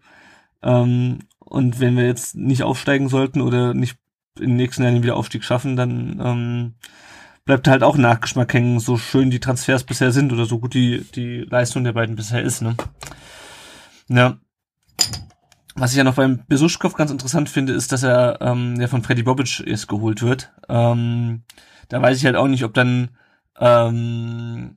Ähm, 0.62 1.20
und 1.50 1.80
wenn 1.80 1.96
wir 1.96 2.06
jetzt 2.06 2.36
nicht 2.36 2.62
aufsteigen 2.62 3.08
sollten 3.08 3.40
oder 3.40 3.74
nicht 3.74 3.96
den 4.38 4.56
nächsten 4.56 4.84
Jahren 4.84 5.02
wieder 5.02 5.16
Aufstieg 5.16 5.44
schaffen, 5.44 5.76
dann 5.76 6.20
ähm, 6.24 6.74
bleibt 7.44 7.66
halt 7.66 7.82
auch 7.82 7.96
Nachgeschmack 7.96 8.54
hängen, 8.54 8.78
so 8.78 8.96
schön 8.96 9.30
die 9.30 9.40
Transfers 9.40 9.82
bisher 9.82 10.12
sind 10.12 10.32
oder 10.32 10.46
so 10.46 10.60
gut 10.60 10.74
die, 10.74 11.04
die 11.14 11.40
Leistung 11.40 11.82
der 11.82 11.92
beiden 11.92 12.14
bisher 12.14 12.40
ist. 12.42 12.62
Ne? 12.62 12.76
Ja. 14.08 14.38
Was 15.74 15.90
ich 15.90 15.96
ja 15.96 16.04
noch 16.04 16.14
beim 16.14 16.44
Besuschkow 16.46 16.94
ganz 16.94 17.10
interessant 17.10 17.48
finde, 17.48 17.72
ist, 17.72 17.90
dass 17.90 18.04
er 18.04 18.38
ähm, 18.40 18.80
ja 18.80 18.86
von 18.86 19.02
Freddy 19.02 19.24
Bobic 19.24 19.60
erst 19.66 19.88
geholt 19.88 20.22
wird. 20.22 20.52
Ähm, 20.68 21.42
da 21.88 22.00
weiß 22.00 22.16
ich 22.16 22.24
halt 22.24 22.36
auch 22.36 22.48
nicht, 22.48 22.64
ob 22.64 22.74
dann 22.74 23.10
ähm, 23.58 24.76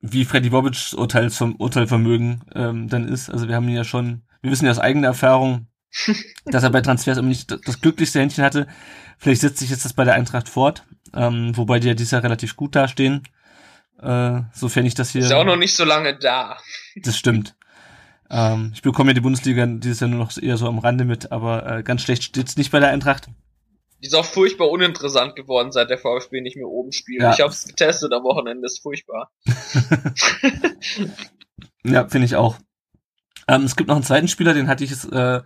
wie 0.00 0.24
Freddy 0.24 0.48
Bobics 0.48 0.94
Urteilvermögen 0.94 2.44
ähm, 2.54 2.88
dann 2.88 3.06
ist. 3.06 3.28
Also 3.28 3.46
wir 3.46 3.56
haben 3.56 3.68
ihn 3.68 3.76
ja 3.76 3.84
schon, 3.84 4.22
wir 4.40 4.50
wissen 4.50 4.64
ja 4.64 4.70
aus 4.70 4.78
eigener 4.78 5.08
Erfahrung, 5.08 5.67
dass 6.44 6.62
er 6.62 6.70
bei 6.70 6.80
Transfers 6.80 7.18
immer 7.18 7.28
nicht 7.28 7.50
das 7.66 7.80
glücklichste 7.80 8.20
Händchen 8.20 8.44
hatte. 8.44 8.66
Vielleicht 9.18 9.40
setzt 9.40 9.58
sich 9.58 9.70
jetzt 9.70 9.84
das 9.84 9.92
bei 9.92 10.04
der 10.04 10.14
Eintracht 10.14 10.48
fort, 10.48 10.84
ähm, 11.14 11.56
wobei 11.56 11.80
die 11.80 11.88
ja 11.88 11.94
dieses 11.94 12.12
Jahr 12.12 12.22
relativ 12.22 12.56
gut 12.56 12.76
dastehen. 12.76 13.24
Äh, 14.00 14.42
sofern 14.52 14.86
ich 14.86 14.94
das 14.94 15.10
hier. 15.10 15.22
Ist 15.22 15.32
auch 15.32 15.44
noch 15.44 15.56
nicht 15.56 15.74
so 15.74 15.84
lange 15.84 16.16
da. 16.16 16.58
Das 16.96 17.16
stimmt. 17.16 17.56
Ähm, 18.30 18.72
ich 18.74 18.82
bekomme 18.82 19.10
ja 19.10 19.14
die 19.14 19.20
Bundesliga 19.20 19.66
dieses 19.66 20.00
Jahr 20.00 20.10
nur 20.10 20.20
noch 20.20 20.36
eher 20.36 20.56
so 20.56 20.68
am 20.68 20.78
Rande 20.78 21.04
mit, 21.04 21.32
aber 21.32 21.78
äh, 21.78 21.82
ganz 21.82 22.02
schlecht 22.02 22.22
steht's 22.22 22.56
nicht 22.56 22.70
bei 22.70 22.78
der 22.78 22.90
Eintracht. 22.90 23.28
Die 24.00 24.06
ist 24.06 24.14
auch 24.14 24.24
furchtbar 24.24 24.70
uninteressant 24.70 25.34
geworden, 25.34 25.72
seit 25.72 25.90
der 25.90 25.98
VfB 25.98 26.40
nicht 26.40 26.56
mehr 26.56 26.68
oben 26.68 26.92
spielt. 26.92 27.22
Ja. 27.22 27.32
Ich 27.32 27.40
habe 27.40 27.50
es 27.50 27.66
getestet 27.66 28.12
am 28.12 28.22
Wochenende, 28.22 28.66
ist 28.66 28.80
furchtbar. 28.80 29.32
ja, 31.84 32.06
finde 32.06 32.26
ich 32.26 32.36
auch. 32.36 32.58
Ähm, 33.48 33.64
es 33.64 33.74
gibt 33.74 33.88
noch 33.88 33.96
einen 33.96 34.04
zweiten 34.04 34.28
Spieler, 34.28 34.54
den 34.54 34.68
hatte 34.68 34.84
ich 34.84 34.90
jetzt 34.90 35.10
äh, 35.10 35.40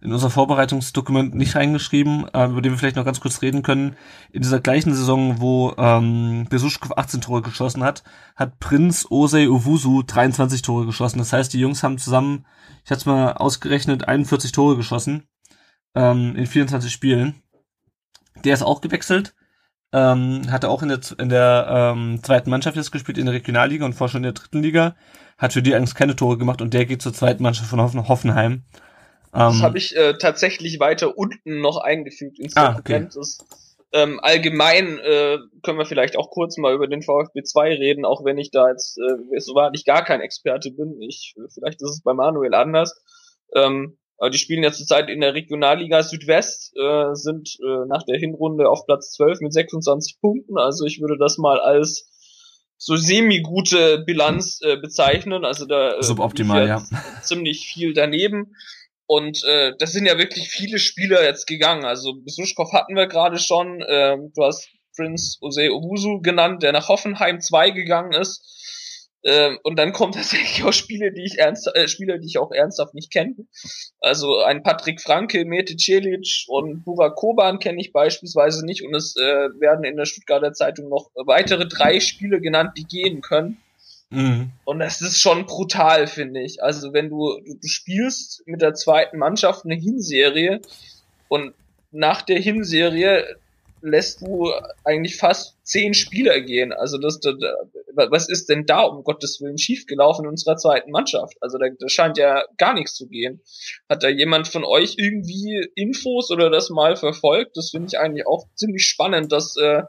in 0.00 0.12
unser 0.12 0.30
Vorbereitungsdokument 0.30 1.34
nicht 1.34 1.56
reingeschrieben, 1.56 2.26
äh, 2.32 2.46
über 2.46 2.62
den 2.62 2.72
wir 2.72 2.78
vielleicht 2.78 2.96
noch 2.96 3.04
ganz 3.04 3.20
kurz 3.20 3.42
reden 3.42 3.62
können. 3.62 3.96
In 4.30 4.42
dieser 4.42 4.60
gleichen 4.60 4.94
Saison, 4.94 5.40
wo 5.40 5.74
ähm, 5.78 6.46
Besuschkow 6.50 6.96
18 6.96 7.22
Tore 7.22 7.42
geschossen 7.42 7.82
hat, 7.82 8.02
hat 8.34 8.58
Prinz 8.58 9.06
Osei 9.10 9.48
Owusu 9.48 10.02
23 10.02 10.62
Tore 10.62 10.86
geschossen. 10.86 11.18
Das 11.18 11.32
heißt, 11.32 11.52
die 11.52 11.60
Jungs 11.60 11.82
haben 11.82 11.98
zusammen, 11.98 12.46
ich 12.84 12.90
hatte 12.90 13.08
mal 13.08 13.32
ausgerechnet, 13.32 14.06
41 14.06 14.52
Tore 14.52 14.76
geschossen 14.76 15.24
ähm, 15.94 16.36
in 16.36 16.46
24 16.46 16.92
Spielen. 16.92 17.42
Der 18.44 18.54
ist 18.54 18.62
auch 18.62 18.80
gewechselt. 18.80 19.34
Ähm, 19.92 20.42
hatte 20.50 20.68
auch 20.68 20.82
in 20.82 20.88
der, 20.88 21.00
in 21.18 21.28
der 21.28 21.66
ähm, 21.70 22.20
zweiten 22.22 22.50
Mannschaft 22.50 22.76
jetzt 22.76 22.92
gespielt, 22.92 23.18
in 23.18 23.26
der 23.26 23.34
Regionalliga 23.34 23.86
und 23.86 23.94
vorher 23.94 24.12
schon 24.12 24.18
in 24.18 24.24
der 24.24 24.32
dritten 24.32 24.62
Liga. 24.62 24.94
Hat 25.38 25.52
für 25.52 25.62
die 25.62 25.74
eigentlich 25.74 25.94
keine 25.94 26.16
Tore 26.16 26.36
gemacht 26.38 26.60
und 26.60 26.74
der 26.74 26.86
geht 26.86 27.02
zur 27.02 27.14
zweiten 27.14 27.42
Mannschaft 27.42 27.70
von 27.70 28.08
Hoffenheim. 28.08 28.64
Das 29.36 29.56
ähm, 29.56 29.62
habe 29.62 29.78
ich 29.78 29.96
äh, 29.96 30.14
tatsächlich 30.18 30.80
weiter 30.80 31.16
unten 31.16 31.60
noch 31.60 31.78
eingefügt 31.78 32.38
ins 32.38 32.56
ah, 32.56 32.74
Dokument. 32.74 33.06
Okay. 33.06 33.18
Das, 33.18 33.38
ähm, 33.92 34.20
allgemein 34.22 34.98
äh, 34.98 35.38
können 35.62 35.78
wir 35.78 35.86
vielleicht 35.86 36.16
auch 36.16 36.30
kurz 36.30 36.56
mal 36.58 36.74
über 36.74 36.86
den 36.86 37.02
VfB 37.02 37.42
2 37.42 37.74
reden, 37.76 38.04
auch 38.04 38.24
wenn 38.24 38.36
ich 38.36 38.50
da 38.50 38.68
jetzt 38.68 38.98
äh, 38.98 39.40
so 39.40 39.54
war 39.54 39.70
nicht 39.70 39.86
gar 39.86 40.04
kein 40.04 40.20
Experte 40.20 40.70
bin. 40.70 41.00
Ich, 41.00 41.34
vielleicht 41.54 41.80
ist 41.82 41.90
es 41.90 42.02
bei 42.02 42.12
Manuel 42.12 42.54
anders. 42.54 43.00
Ähm, 43.54 43.96
aber 44.18 44.30
die 44.30 44.38
spielen 44.38 44.62
ja 44.62 44.72
zurzeit 44.72 45.10
in 45.10 45.20
der 45.20 45.34
Regionalliga 45.34 46.02
Südwest, 46.02 46.74
äh, 46.76 47.14
sind 47.14 47.58
äh, 47.60 47.86
nach 47.86 48.02
der 48.02 48.18
Hinrunde 48.18 48.68
auf 48.68 48.86
Platz 48.86 49.12
12 49.12 49.40
mit 49.40 49.52
26 49.52 50.20
Punkten. 50.20 50.58
Also 50.58 50.84
ich 50.86 51.00
würde 51.00 51.18
das 51.18 51.38
mal 51.38 51.60
als 51.60 52.10
so 52.78 52.96
semi-gute 52.96 54.04
Bilanz 54.04 54.60
äh, 54.62 54.76
bezeichnen. 54.76 55.44
Also 55.44 55.66
da 55.66 55.98
äh, 55.98 56.02
suboptimal, 56.02 56.66
ja. 56.66 56.82
Ziemlich 57.22 57.66
viel 57.66 57.92
daneben. 57.92 58.56
Und 59.06 59.44
äh, 59.44 59.72
das 59.78 59.92
sind 59.92 60.06
ja 60.06 60.18
wirklich 60.18 60.48
viele 60.48 60.78
Spieler 60.78 61.22
jetzt 61.22 61.46
gegangen. 61.46 61.84
Also 61.84 62.14
Besuschkow 62.14 62.72
hatten 62.72 62.96
wir 62.96 63.06
gerade 63.06 63.38
schon. 63.38 63.80
Äh, 63.82 64.16
du 64.34 64.44
hast 64.44 64.68
Prince 64.96 65.38
Ose 65.40 65.72
Obusu 65.72 66.20
genannt, 66.20 66.62
der 66.62 66.72
nach 66.72 66.88
Hoffenheim 66.88 67.40
2 67.40 67.70
gegangen 67.70 68.12
ist. 68.12 68.42
Äh, 69.22 69.56
und 69.62 69.78
dann 69.78 69.92
kommen 69.92 70.12
tatsächlich 70.12 70.64
auch 70.64 70.72
Spiele, 70.72 71.12
die 71.12 71.24
ich 71.24 71.38
ernst, 71.38 71.68
äh, 71.74 71.88
Spieler, 71.88 72.18
die 72.18 72.26
ich 72.26 72.38
auch 72.38 72.52
ernsthaft 72.52 72.94
nicht 72.94 73.12
kenne. 73.12 73.34
Also 74.00 74.38
ein 74.38 74.62
Patrick 74.62 75.00
Franke, 75.00 75.44
Mete 75.44 75.76
Celic 75.76 76.44
und 76.48 76.84
Burak 76.84 77.14
Koban 77.16 77.58
kenne 77.58 77.80
ich 77.80 77.92
beispielsweise 77.92 78.64
nicht. 78.64 78.84
Und 78.84 78.94
es 78.94 79.16
äh, 79.16 79.48
werden 79.60 79.84
in 79.84 79.96
der 79.96 80.06
Stuttgarter 80.06 80.52
Zeitung 80.52 80.88
noch 80.88 81.10
weitere 81.14 81.66
drei 81.66 82.00
Spiele 82.00 82.40
genannt, 82.40 82.72
die 82.76 82.84
gehen 82.84 83.20
können. 83.20 83.60
Mhm. 84.10 84.52
Und 84.64 84.78
das 84.78 85.00
ist 85.00 85.20
schon 85.20 85.46
brutal, 85.46 86.06
finde 86.06 86.42
ich. 86.42 86.62
Also 86.62 86.92
wenn 86.92 87.10
du, 87.10 87.40
du, 87.44 87.68
spielst 87.68 88.42
mit 88.46 88.62
der 88.62 88.74
zweiten 88.74 89.18
Mannschaft 89.18 89.64
eine 89.64 89.74
Hinserie 89.74 90.60
und 91.28 91.54
nach 91.90 92.22
der 92.22 92.38
Hinserie 92.38 93.24
lässt 93.82 94.22
du 94.22 94.52
eigentlich 94.84 95.16
fast 95.16 95.56
zehn 95.64 95.94
Spieler 95.94 96.40
gehen. 96.40 96.72
Also 96.72 96.98
das, 96.98 97.20
das 97.20 97.34
was 97.94 98.28
ist 98.28 98.48
denn 98.48 98.66
da 98.66 98.82
um 98.82 99.04
Gottes 99.04 99.40
Willen 99.40 99.58
schiefgelaufen 99.58 100.24
in 100.24 100.30
unserer 100.30 100.56
zweiten 100.56 100.90
Mannschaft? 100.90 101.34
Also 101.40 101.58
da, 101.58 101.66
da 101.78 101.88
scheint 101.88 102.18
ja 102.18 102.44
gar 102.58 102.74
nichts 102.74 102.94
zu 102.94 103.08
gehen. 103.08 103.40
Hat 103.88 104.02
da 104.02 104.08
jemand 104.08 104.48
von 104.48 104.64
euch 104.64 104.96
irgendwie 104.98 105.68
Infos 105.74 106.30
oder 106.30 106.50
das 106.50 106.70
mal 106.70 106.96
verfolgt? 106.96 107.56
Das 107.56 107.70
finde 107.70 107.88
ich 107.88 107.98
eigentlich 107.98 108.26
auch 108.26 108.46
ziemlich 108.54 108.86
spannend, 108.86 109.32
dass 109.32 109.56
äh, 109.56 109.82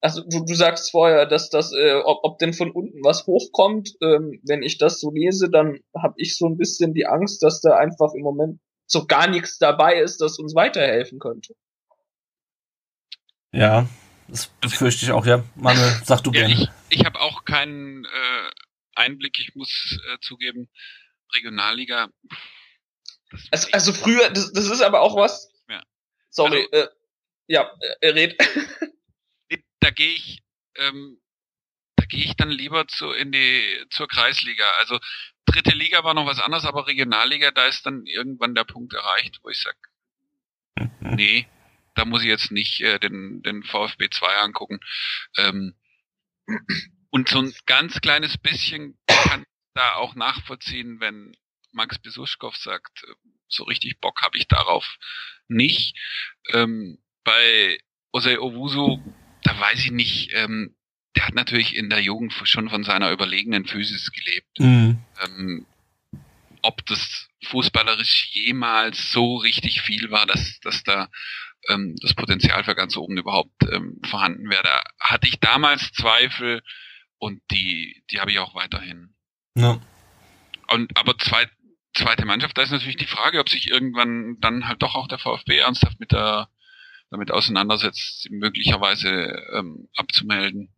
also 0.00 0.22
du, 0.22 0.44
du 0.44 0.54
sagst 0.54 0.90
vorher, 0.90 1.26
dass 1.26 1.50
das, 1.50 1.72
äh, 1.72 1.94
ob, 2.04 2.20
ob 2.22 2.38
denn 2.38 2.52
von 2.54 2.70
unten 2.70 3.02
was 3.04 3.26
hochkommt, 3.26 3.90
ähm, 4.00 4.40
wenn 4.44 4.62
ich 4.62 4.78
das 4.78 5.00
so 5.00 5.10
lese, 5.10 5.50
dann 5.50 5.80
habe 5.96 6.14
ich 6.16 6.36
so 6.36 6.46
ein 6.46 6.56
bisschen 6.56 6.94
die 6.94 7.06
Angst, 7.06 7.42
dass 7.42 7.60
da 7.60 7.76
einfach 7.76 8.12
im 8.14 8.22
Moment 8.22 8.60
so 8.86 9.06
gar 9.06 9.28
nichts 9.28 9.58
dabei 9.58 10.00
ist, 10.00 10.20
das 10.20 10.38
uns 10.38 10.54
weiterhelfen 10.54 11.18
könnte. 11.18 11.54
Ja, 13.52 13.86
das 14.28 14.46
befürchte 14.60 15.04
ich 15.04 15.12
auch, 15.12 15.26
ja. 15.26 15.44
Manuel, 15.54 15.92
sag 16.04 16.22
du 16.22 16.30
ja, 16.32 16.46
gerne. 16.46 16.54
Ich, 16.54 16.98
ich 17.00 17.04
habe 17.04 17.20
auch 17.20 17.44
keinen 17.44 18.04
äh, 18.04 18.50
Einblick, 18.94 19.38
ich 19.38 19.54
muss 19.54 19.98
äh, 20.12 20.18
zugeben, 20.20 20.68
Regionalliga. 21.34 22.08
Also, 23.50 23.68
also 23.72 23.92
früher, 23.92 24.30
das, 24.30 24.52
das 24.52 24.66
ist 24.66 24.82
aber 24.82 25.00
auch 25.00 25.16
was. 25.16 25.52
Ja. 25.68 25.82
Sorry, 26.30 26.66
Also- 26.72 26.86
äh, 26.86 26.88
ja, 27.48 27.70
äh, 28.00 28.08
red. 28.08 28.36
Da 29.80 29.90
gehe 29.90 30.10
ich, 30.12 30.42
ähm, 30.76 31.20
da 31.96 32.04
gehe 32.04 32.24
ich 32.24 32.36
dann 32.36 32.50
lieber 32.50 32.86
zu 32.88 33.10
in 33.12 33.32
die 33.32 33.84
zur 33.90 34.08
Kreisliga. 34.08 34.64
Also 34.78 34.98
dritte 35.46 35.74
Liga 35.74 36.04
war 36.04 36.14
noch 36.14 36.26
was 36.26 36.40
anderes, 36.40 36.64
aber 36.64 36.86
Regionalliga, 36.86 37.50
da 37.50 37.66
ist 37.66 37.84
dann 37.84 38.06
irgendwann 38.06 38.54
der 38.54 38.64
Punkt 38.64 38.92
erreicht, 38.92 39.40
wo 39.42 39.48
ich 39.48 39.60
sag, 39.60 39.76
nee, 41.00 41.46
da 41.94 42.04
muss 42.04 42.22
ich 42.22 42.28
jetzt 42.28 42.52
nicht 42.52 42.80
äh, 42.80 42.98
den 42.98 43.42
den 43.42 43.62
VfB 43.64 44.08
2 44.10 44.36
angucken. 44.36 44.80
Ähm, 45.36 45.74
und 47.10 47.28
so 47.28 47.40
ein 47.40 47.52
ganz 47.66 48.00
kleines 48.00 48.38
bisschen 48.38 48.98
kann 49.06 49.42
ich 49.42 49.48
da 49.74 49.94
auch 49.94 50.14
nachvollziehen, 50.14 51.00
wenn 51.00 51.36
Max 51.72 51.98
Besuschkow 51.98 52.56
sagt, 52.56 53.02
äh, 53.04 53.14
so 53.48 53.64
richtig 53.64 54.00
Bock 54.00 54.22
habe 54.22 54.38
ich 54.38 54.48
darauf 54.48 54.86
nicht. 55.48 55.96
Ähm, 56.52 57.02
bei 57.24 57.78
Osei 58.12 58.38
Owusu 58.38 59.02
weiß 59.60 59.84
ich 59.84 59.90
nicht, 59.90 60.30
ähm, 60.34 60.74
der 61.16 61.26
hat 61.26 61.34
natürlich 61.34 61.76
in 61.76 61.90
der 61.90 62.00
Jugend 62.00 62.32
schon 62.44 62.68
von 62.68 62.84
seiner 62.84 63.10
überlegenen 63.10 63.66
Physis 63.66 64.12
gelebt. 64.12 64.58
Mhm. 64.58 64.98
Ähm, 65.24 65.66
ob 66.62 66.84
das 66.86 67.28
fußballerisch 67.44 68.30
jemals 68.32 69.12
so 69.12 69.36
richtig 69.36 69.82
viel 69.82 70.10
war, 70.10 70.26
dass, 70.26 70.60
dass 70.60 70.82
da 70.84 71.08
ähm, 71.68 71.96
das 72.00 72.14
Potenzial 72.14 72.64
für 72.64 72.74
ganz 72.74 72.96
oben 72.96 73.16
überhaupt 73.16 73.62
ähm, 73.70 74.00
vorhanden 74.08 74.48
wäre. 74.50 74.62
Da 74.62 74.82
hatte 75.00 75.26
ich 75.26 75.40
damals 75.40 75.90
Zweifel 75.92 76.62
und 77.18 77.40
die, 77.50 78.02
die 78.10 78.20
habe 78.20 78.30
ich 78.30 78.38
auch 78.38 78.54
weiterhin. 78.54 79.14
Ja. 79.56 79.80
Und 80.68 80.96
aber 80.96 81.18
zweit, 81.18 81.50
zweite 81.94 82.24
Mannschaft, 82.24 82.56
da 82.56 82.62
ist 82.62 82.70
natürlich 82.70 82.96
die 82.96 83.06
Frage, 83.06 83.40
ob 83.40 83.48
sich 83.48 83.68
irgendwann 83.68 84.36
dann 84.40 84.68
halt 84.68 84.82
doch 84.82 84.94
auch 84.94 85.08
der 85.08 85.18
VfB 85.18 85.58
ernsthaft 85.58 85.98
mit 85.98 86.12
der 86.12 86.48
damit 87.10 87.30
auseinandersetzt, 87.30 88.22
sie 88.22 88.30
möglicherweise 88.30 89.10
ähm, 89.52 89.88
abzumelden. 89.96 90.72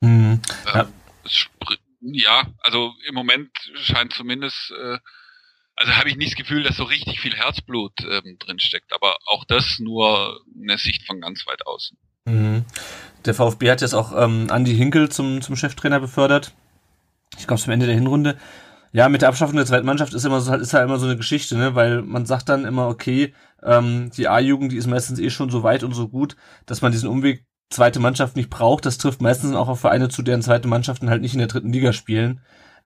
Mhm. 0.00 0.40
Ja. 0.66 0.82
Ähm, 0.82 0.92
es 1.24 1.32
spr- 1.32 1.78
ja, 2.00 2.46
also 2.60 2.94
im 3.08 3.14
Moment 3.14 3.50
scheint 3.74 4.12
zumindest, 4.12 4.70
äh, 4.70 4.98
also 5.74 5.92
habe 5.96 6.10
ich 6.10 6.16
nicht 6.16 6.32
das 6.32 6.38
Gefühl, 6.38 6.62
dass 6.62 6.76
so 6.76 6.84
richtig 6.84 7.20
viel 7.20 7.34
Herzblut 7.34 7.92
ähm, 8.00 8.36
drinsteckt, 8.38 8.92
aber 8.92 9.16
auch 9.26 9.44
das 9.44 9.78
nur 9.78 10.40
eine 10.60 10.78
Sicht 10.78 11.06
von 11.06 11.20
ganz 11.20 11.46
weit 11.46 11.66
außen. 11.66 11.96
Mhm. 12.26 12.64
Der 13.24 13.34
VfB 13.34 13.70
hat 13.70 13.80
jetzt 13.80 13.94
auch 13.94 14.12
ähm, 14.16 14.46
Andi 14.50 14.74
Hinkel 14.76 15.08
zum, 15.08 15.42
zum 15.42 15.56
Cheftrainer 15.56 16.00
befördert. 16.00 16.52
Ich 17.38 17.46
glaube 17.46 17.60
zum 17.60 17.72
Ende 17.72 17.86
der 17.86 17.94
Hinrunde. 17.94 18.38
Ja, 18.92 19.08
mit 19.08 19.22
der 19.22 19.28
Abschaffung 19.28 19.56
der 19.56 19.66
zweiten 19.66 19.86
Mannschaft 19.86 20.14
ist 20.14 20.24
immer 20.24 20.40
so, 20.40 20.54
ist 20.54 20.72
halt 20.72 20.84
immer 20.84 20.98
so 20.98 21.06
eine 21.06 21.16
Geschichte, 21.16 21.56
ne? 21.56 21.74
Weil 21.74 22.02
man 22.02 22.26
sagt 22.26 22.48
dann 22.48 22.64
immer, 22.64 22.88
okay, 22.88 23.34
ähm, 23.62 24.10
die 24.16 24.28
A-Jugend, 24.28 24.72
die 24.72 24.76
ist 24.76 24.86
meistens 24.86 25.18
eh 25.18 25.30
schon 25.30 25.50
so 25.50 25.62
weit 25.62 25.82
und 25.82 25.94
so 25.94 26.08
gut, 26.08 26.36
dass 26.66 26.80
man 26.82 26.92
diesen 26.92 27.08
Umweg 27.08 27.44
zweite 27.70 28.00
Mannschaft 28.00 28.36
nicht 28.36 28.50
braucht. 28.50 28.86
Das 28.86 28.98
trifft 28.98 29.20
meistens 29.20 29.54
auch 29.54 29.68
auf 29.68 29.80
Vereine 29.80 30.08
zu, 30.08 30.22
deren 30.22 30.42
zweite 30.42 30.68
Mannschaften 30.68 31.10
halt 31.10 31.20
nicht 31.22 31.34
in 31.34 31.38
der 31.38 31.48
dritten 31.48 31.72
Liga 31.72 31.92
spielen. 31.92 32.40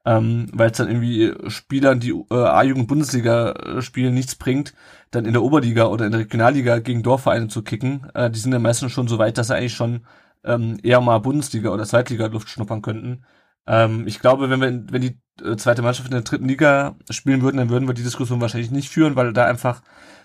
Ähm, 0.05 0.48
weil 0.53 0.72
es 0.72 0.78
dann 0.78 0.88
irgendwie 0.88 1.32
Spielern, 1.48 2.00
die 2.00 2.11
äh, 2.11 2.34
A-Jugend 2.34 2.88
Bundesliga 2.88 3.53
äh, 3.53 3.82
spielen, 3.82 4.14
nichts 4.14 4.34
bringt, 4.34 4.74
dann 5.12 5.24
in 5.26 5.32
der 5.32 5.42
Oberliga 5.42 5.86
oder 5.86 6.07
in 6.07 6.11
der 6.11 6.22
Regionalliga 6.22 6.80
gegen 6.80 7.05
Dorfvereine 7.05 7.46
zu 7.46 7.62
kicken. 7.62 8.09
Äh, 8.14 8.28
die 8.30 8.40
sind 8.40 8.53
ja 8.53 8.59
meistens 8.59 8.90
schon 8.90 9.07
so 9.07 9.18
weit, 9.18 9.38
dass 9.38 9.46
sie 9.46 9.55
eigentlich 9.55 9.74
schon 9.74 10.05
ähm, 10.44 10.78
eher 10.82 11.00
mal 11.00 11.18
Bundesliga 11.18 11.70
oder 11.70 11.84
Zweitliga 11.84 12.26
Luft 12.26 12.48
schnuppern 12.48 12.82
könnten. 12.82 13.24
Ähm, 13.66 14.06
ich 14.06 14.20
glaube, 14.20 14.50
wenn 14.50 14.60
wir, 14.60 14.68
in- 14.68 14.92
wenn 14.92 15.02
die 15.02 15.18
äh, 15.42 15.56
zweite 15.56 15.82
Mannschaft 15.82 16.08
in 16.08 16.12
der 16.12 16.22
dritten 16.22 16.48
Liga 16.48 16.96
spielen 17.10 17.42
würden, 17.42 17.58
dann 17.58 17.70
würden 17.70 17.88
wir 17.88 17.94
die 17.94 18.02
Diskussion 18.02 18.40
wahrscheinlich 18.40 18.70
nicht 18.70 18.90
führen, 18.90 19.16
weil 19.16 19.32
da 19.32 19.46
einfach 19.46 19.82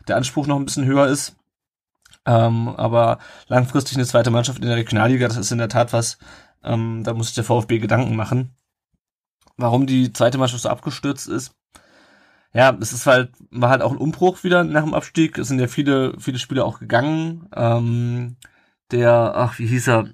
der 0.08 0.18
Anspruch 0.18 0.48
noch 0.48 0.58
ein 0.58 0.66
bisschen 0.66 0.86
höher 0.86 1.08
ist. 1.08 1.36
Ähm, 2.26 2.70
aber 2.70 3.20
langfristig 3.48 3.98
eine 3.98 4.06
zweite 4.06 4.32
Mannschaft 4.32 4.60
in 4.62 4.68
der 4.68 4.78
Regionalliga, 4.78 5.28
das 5.28 5.38
ist 5.38 5.52
in 5.52 5.60
der 5.60 5.70
Tat 5.70 5.94
was, 5.94 6.18
ähm, 6.64 7.04
da 7.04 7.14
muss 7.14 7.28
sich 7.28 7.36
der 7.36 7.44
VfB 7.46 7.80
Gedanken 7.80 8.16
machen. 8.16 8.56
Warum 9.58 9.86
die 9.88 10.14
zweite 10.14 10.38
Mannschaft 10.38 10.64
so 10.64 10.70
abgestürzt 10.70 11.28
ist. 11.28 11.54
Ja, 12.54 12.76
es 12.82 12.94
ist 12.94 13.06
halt, 13.06 13.32
war 13.52 13.70
halt 13.70 13.82
auch 13.82 13.92
ein 13.92 13.98
Umbruch 13.98 14.44
wieder 14.44 14.64
nach 14.64 14.84
dem 14.84 14.94
Abstieg. 14.94 15.38
Es 15.38 15.48
sind 15.50 15.60
ja 15.60 15.68
viele, 15.68 16.16
viele 16.20 16.40
Spieler 16.40 16.66
auch 16.66 16.80
gegangen. 16.80 17.48
Ähm, 17.56 18.38
der, 18.92 19.34
ach, 19.36 19.60
wie 19.60 19.68
hieß 19.68 19.88
er, 19.90 20.10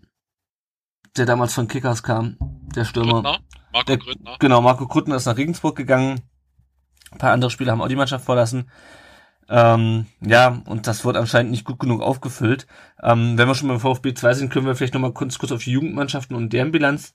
der 1.17 1.25
damals 1.25 1.53
von 1.53 1.67
Kickers 1.67 2.03
kam, 2.03 2.37
der 2.75 2.85
Stürmer. 2.85 3.21
Grüttner, 3.21 3.39
Marco 3.71 3.85
Der- 3.87 3.97
Grüttner. 3.97 4.35
Genau, 4.39 4.61
Marco 4.61 4.87
Krüttner 4.87 5.15
ist 5.15 5.25
nach 5.25 5.37
Regensburg 5.37 5.75
gegangen. 5.75 6.21
Ein 7.11 7.17
paar 7.19 7.31
andere 7.31 7.51
Spieler 7.51 7.71
haben 7.71 7.81
auch 7.81 7.87
die 7.87 7.95
Mannschaft 7.95 8.25
verlassen. 8.25 8.69
Ähm, 9.49 10.07
ja, 10.21 10.61
und 10.65 10.87
das 10.87 11.03
wird 11.05 11.17
anscheinend 11.17 11.51
nicht 11.51 11.65
gut 11.65 11.77
genug 11.79 12.01
aufgefüllt. 12.01 12.65
Ähm, 13.01 13.37
wenn 13.37 13.47
wir 13.47 13.55
schon 13.55 13.67
beim 13.67 13.79
VfB 13.79 14.13
2 14.13 14.33
sind, 14.33 14.49
können 14.51 14.65
wir 14.65 14.75
vielleicht 14.75 14.93
nochmal 14.93 15.13
kurz, 15.13 15.37
kurz 15.37 15.51
auf 15.51 15.63
die 15.63 15.71
Jugendmannschaften 15.71 16.35
und 16.35 16.51
deren 16.53 16.71
Bilanz 16.71 17.13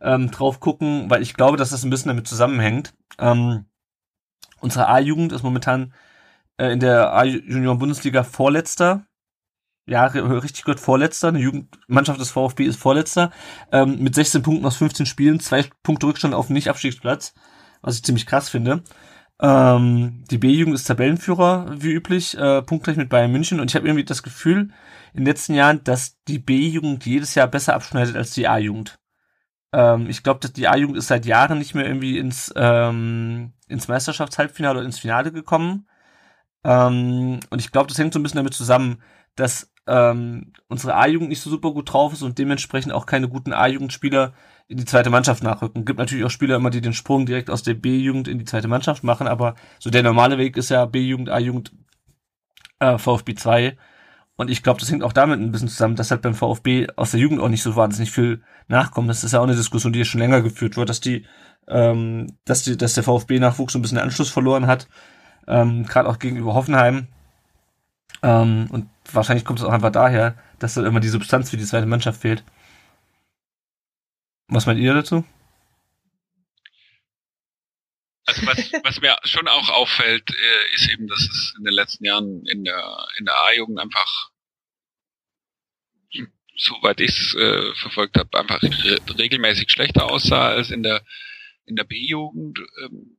ähm, 0.00 0.30
drauf 0.30 0.60
gucken, 0.60 1.08
weil 1.10 1.22
ich 1.22 1.34
glaube, 1.34 1.56
dass 1.56 1.70
das 1.70 1.82
ein 1.82 1.90
bisschen 1.90 2.08
damit 2.10 2.28
zusammenhängt. 2.28 2.94
Ähm, 3.18 3.64
unsere 4.60 4.88
A-Jugend 4.88 5.32
ist 5.32 5.42
momentan 5.42 5.92
äh, 6.58 6.70
in 6.72 6.80
der 6.80 7.12
A-Junior-Bundesliga 7.14 8.22
Vorletzter. 8.24 9.06
Ja, 9.90 10.06
ri- 10.06 10.20
richtig 10.42 10.64
gut, 10.64 10.78
Vorletzter. 10.78 11.28
Eine 11.28 11.40
Jugendmannschaft 11.40 12.20
des 12.20 12.30
VfB 12.30 12.64
ist 12.64 12.76
Vorletzter. 12.78 13.32
Ähm, 13.72 13.98
mit 14.00 14.14
16 14.14 14.42
Punkten 14.42 14.64
aus 14.66 14.76
15 14.76 15.06
Spielen, 15.06 15.40
zwei 15.40 15.64
Punkte 15.82 16.06
Rückstand 16.06 16.34
auf 16.34 16.48
Nicht-Abstiegsplatz, 16.48 17.34
was 17.82 17.96
ich 17.96 18.04
ziemlich 18.04 18.26
krass 18.26 18.48
finde. 18.48 18.82
Ähm, 19.40 20.24
die 20.30 20.38
B-Jugend 20.38 20.74
ist 20.76 20.84
Tabellenführer, 20.84 21.74
wie 21.82 21.92
üblich, 21.92 22.36
äh, 22.38 22.62
punktgleich 22.62 22.98
mit 22.98 23.08
Bayern 23.08 23.32
München. 23.32 23.58
Und 23.60 23.70
ich 23.70 23.74
habe 23.76 23.86
irgendwie 23.88 24.04
das 24.04 24.22
Gefühl 24.22 24.70
in 25.14 25.24
den 25.24 25.26
letzten 25.26 25.54
Jahren, 25.54 25.82
dass 25.84 26.18
die 26.28 26.38
B-Jugend 26.38 27.06
jedes 27.06 27.34
Jahr 27.34 27.48
besser 27.48 27.74
abschneidet 27.74 28.16
als 28.16 28.32
die 28.32 28.48
A-Jugend. 28.48 29.00
Ähm, 29.72 30.08
ich 30.10 30.22
glaube, 30.22 30.40
dass 30.40 30.52
die 30.52 30.68
A-Jugend 30.68 30.98
ist 30.98 31.08
seit 31.08 31.26
Jahren 31.26 31.58
nicht 31.58 31.74
mehr 31.74 31.86
irgendwie 31.86 32.18
ins, 32.18 32.52
ähm, 32.56 33.54
ins 33.68 33.88
Meisterschaftshalbfinale 33.88 34.78
oder 34.80 34.86
ins 34.86 34.98
Finale 35.00 35.32
gekommen. 35.32 35.88
Ähm, 36.64 37.40
und 37.50 37.58
ich 37.60 37.72
glaube, 37.72 37.88
das 37.88 37.98
hängt 37.98 38.12
so 38.12 38.18
ein 38.20 38.22
bisschen 38.22 38.38
damit 38.38 38.54
zusammen, 38.54 39.02
dass 39.36 39.69
ähm, 39.86 40.52
unsere 40.68 40.94
A-Jugend 40.94 41.30
nicht 41.30 41.40
so 41.40 41.50
super 41.50 41.72
gut 41.72 41.92
drauf 41.92 42.12
ist 42.12 42.22
und 42.22 42.38
dementsprechend 42.38 42.92
auch 42.92 43.06
keine 43.06 43.28
guten 43.28 43.52
A-Jugendspieler 43.52 44.32
in 44.68 44.76
die 44.76 44.84
zweite 44.84 45.10
Mannschaft 45.10 45.42
nachrücken. 45.42 45.84
Gibt 45.84 45.98
natürlich 45.98 46.24
auch 46.24 46.30
Spieler 46.30 46.56
immer, 46.56 46.70
die 46.70 46.80
den 46.80 46.92
Sprung 46.92 47.26
direkt 47.26 47.50
aus 47.50 47.62
der 47.62 47.74
B-Jugend 47.74 48.28
in 48.28 48.38
die 48.38 48.44
zweite 48.44 48.68
Mannschaft 48.68 49.02
machen, 49.02 49.26
aber 49.26 49.56
so 49.78 49.90
der 49.90 50.02
normale 50.02 50.38
Weg 50.38 50.56
ist 50.56 50.68
ja 50.68 50.84
B-Jugend, 50.86 51.28
A-Jugend, 51.28 51.72
äh, 52.78 52.98
VfB 52.98 53.34
2. 53.34 53.76
Und 54.36 54.48
ich 54.48 54.62
glaube, 54.62 54.80
das 54.80 54.90
hängt 54.90 55.02
auch 55.02 55.12
damit 55.12 55.38
ein 55.38 55.52
bisschen 55.52 55.68
zusammen, 55.68 55.96
dass 55.96 56.10
halt 56.10 56.22
beim 56.22 56.34
VfB 56.34 56.86
aus 56.96 57.10
der 57.10 57.20
Jugend 57.20 57.40
auch 57.40 57.48
nicht 57.48 57.62
so 57.62 57.76
wahnsinnig 57.76 58.10
viel 58.10 58.42
nachkommt. 58.68 59.10
Das 59.10 59.22
ist 59.22 59.32
ja 59.32 59.40
auch 59.40 59.44
eine 59.44 59.56
Diskussion, 59.56 59.92
die 59.92 59.98
ja 59.98 60.04
schon 60.04 60.20
länger 60.20 60.40
geführt 60.40 60.76
wird, 60.76 60.88
dass 60.88 61.00
die, 61.00 61.26
ähm, 61.68 62.38
dass 62.44 62.62
die, 62.62 62.76
dass 62.76 62.94
der 62.94 63.02
VfB-Nachwuchs 63.04 63.72
so 63.72 63.78
ein 63.78 63.82
bisschen 63.82 63.98
Anschluss 63.98 64.30
verloren 64.30 64.66
hat, 64.66 64.88
ähm, 65.46 65.84
gerade 65.84 66.08
auch 66.08 66.18
gegenüber 66.18 66.54
Hoffenheim. 66.54 67.08
Ähm, 68.22 68.68
und 68.70 68.88
wahrscheinlich 69.14 69.44
kommt 69.44 69.58
es 69.58 69.64
auch 69.64 69.72
einfach 69.72 69.92
daher, 69.92 70.36
dass 70.58 70.74
da 70.74 70.86
immer 70.86 71.00
die 71.00 71.08
Substanz 71.08 71.50
für 71.50 71.56
die 71.56 71.64
zweite 71.64 71.86
Mannschaft 71.86 72.20
fehlt. 72.20 72.44
Was 74.48 74.66
meint 74.66 74.80
ihr 74.80 74.94
dazu? 74.94 75.24
Also 78.30 78.46
was, 78.46 78.72
was 78.84 79.00
mir 79.00 79.16
schon 79.24 79.48
auch 79.48 79.68
auffällt, 79.70 80.30
äh, 80.30 80.74
ist 80.74 80.88
eben, 80.90 81.08
dass 81.08 81.20
es 81.20 81.54
in 81.58 81.64
den 81.64 81.74
letzten 81.74 82.04
Jahren 82.04 82.46
in 82.46 82.64
der 82.64 83.08
in 83.18 83.24
der 83.24 83.34
A-Jugend 83.34 83.80
einfach, 83.80 84.30
soweit 86.56 87.00
ich 87.00 87.10
es 87.10 87.34
äh, 87.34 87.74
verfolgt 87.74 88.16
habe, 88.16 88.38
einfach 88.38 88.62
re 88.62 88.98
regelmäßig 89.18 89.70
schlechter 89.70 90.06
aussah 90.08 90.50
als 90.50 90.70
in 90.70 90.84
der 90.84 91.04
in 91.64 91.74
der 91.74 91.84
B-Jugend. 91.84 92.60
Ähm, 92.84 93.18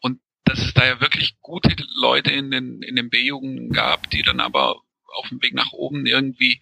und 0.00 0.20
dass 0.44 0.60
es 0.60 0.74
da 0.74 0.86
ja 0.86 1.00
wirklich 1.00 1.40
gute 1.40 1.74
Leute 1.96 2.30
in 2.30 2.52
den 2.52 2.82
in 2.82 2.94
den 2.94 3.10
B-Jugenden 3.10 3.72
gab, 3.72 4.10
die 4.10 4.22
dann 4.22 4.38
aber 4.38 4.83
auf 5.14 5.28
dem 5.28 5.42
Weg 5.42 5.54
nach 5.54 5.72
oben 5.72 6.06
irgendwie 6.06 6.60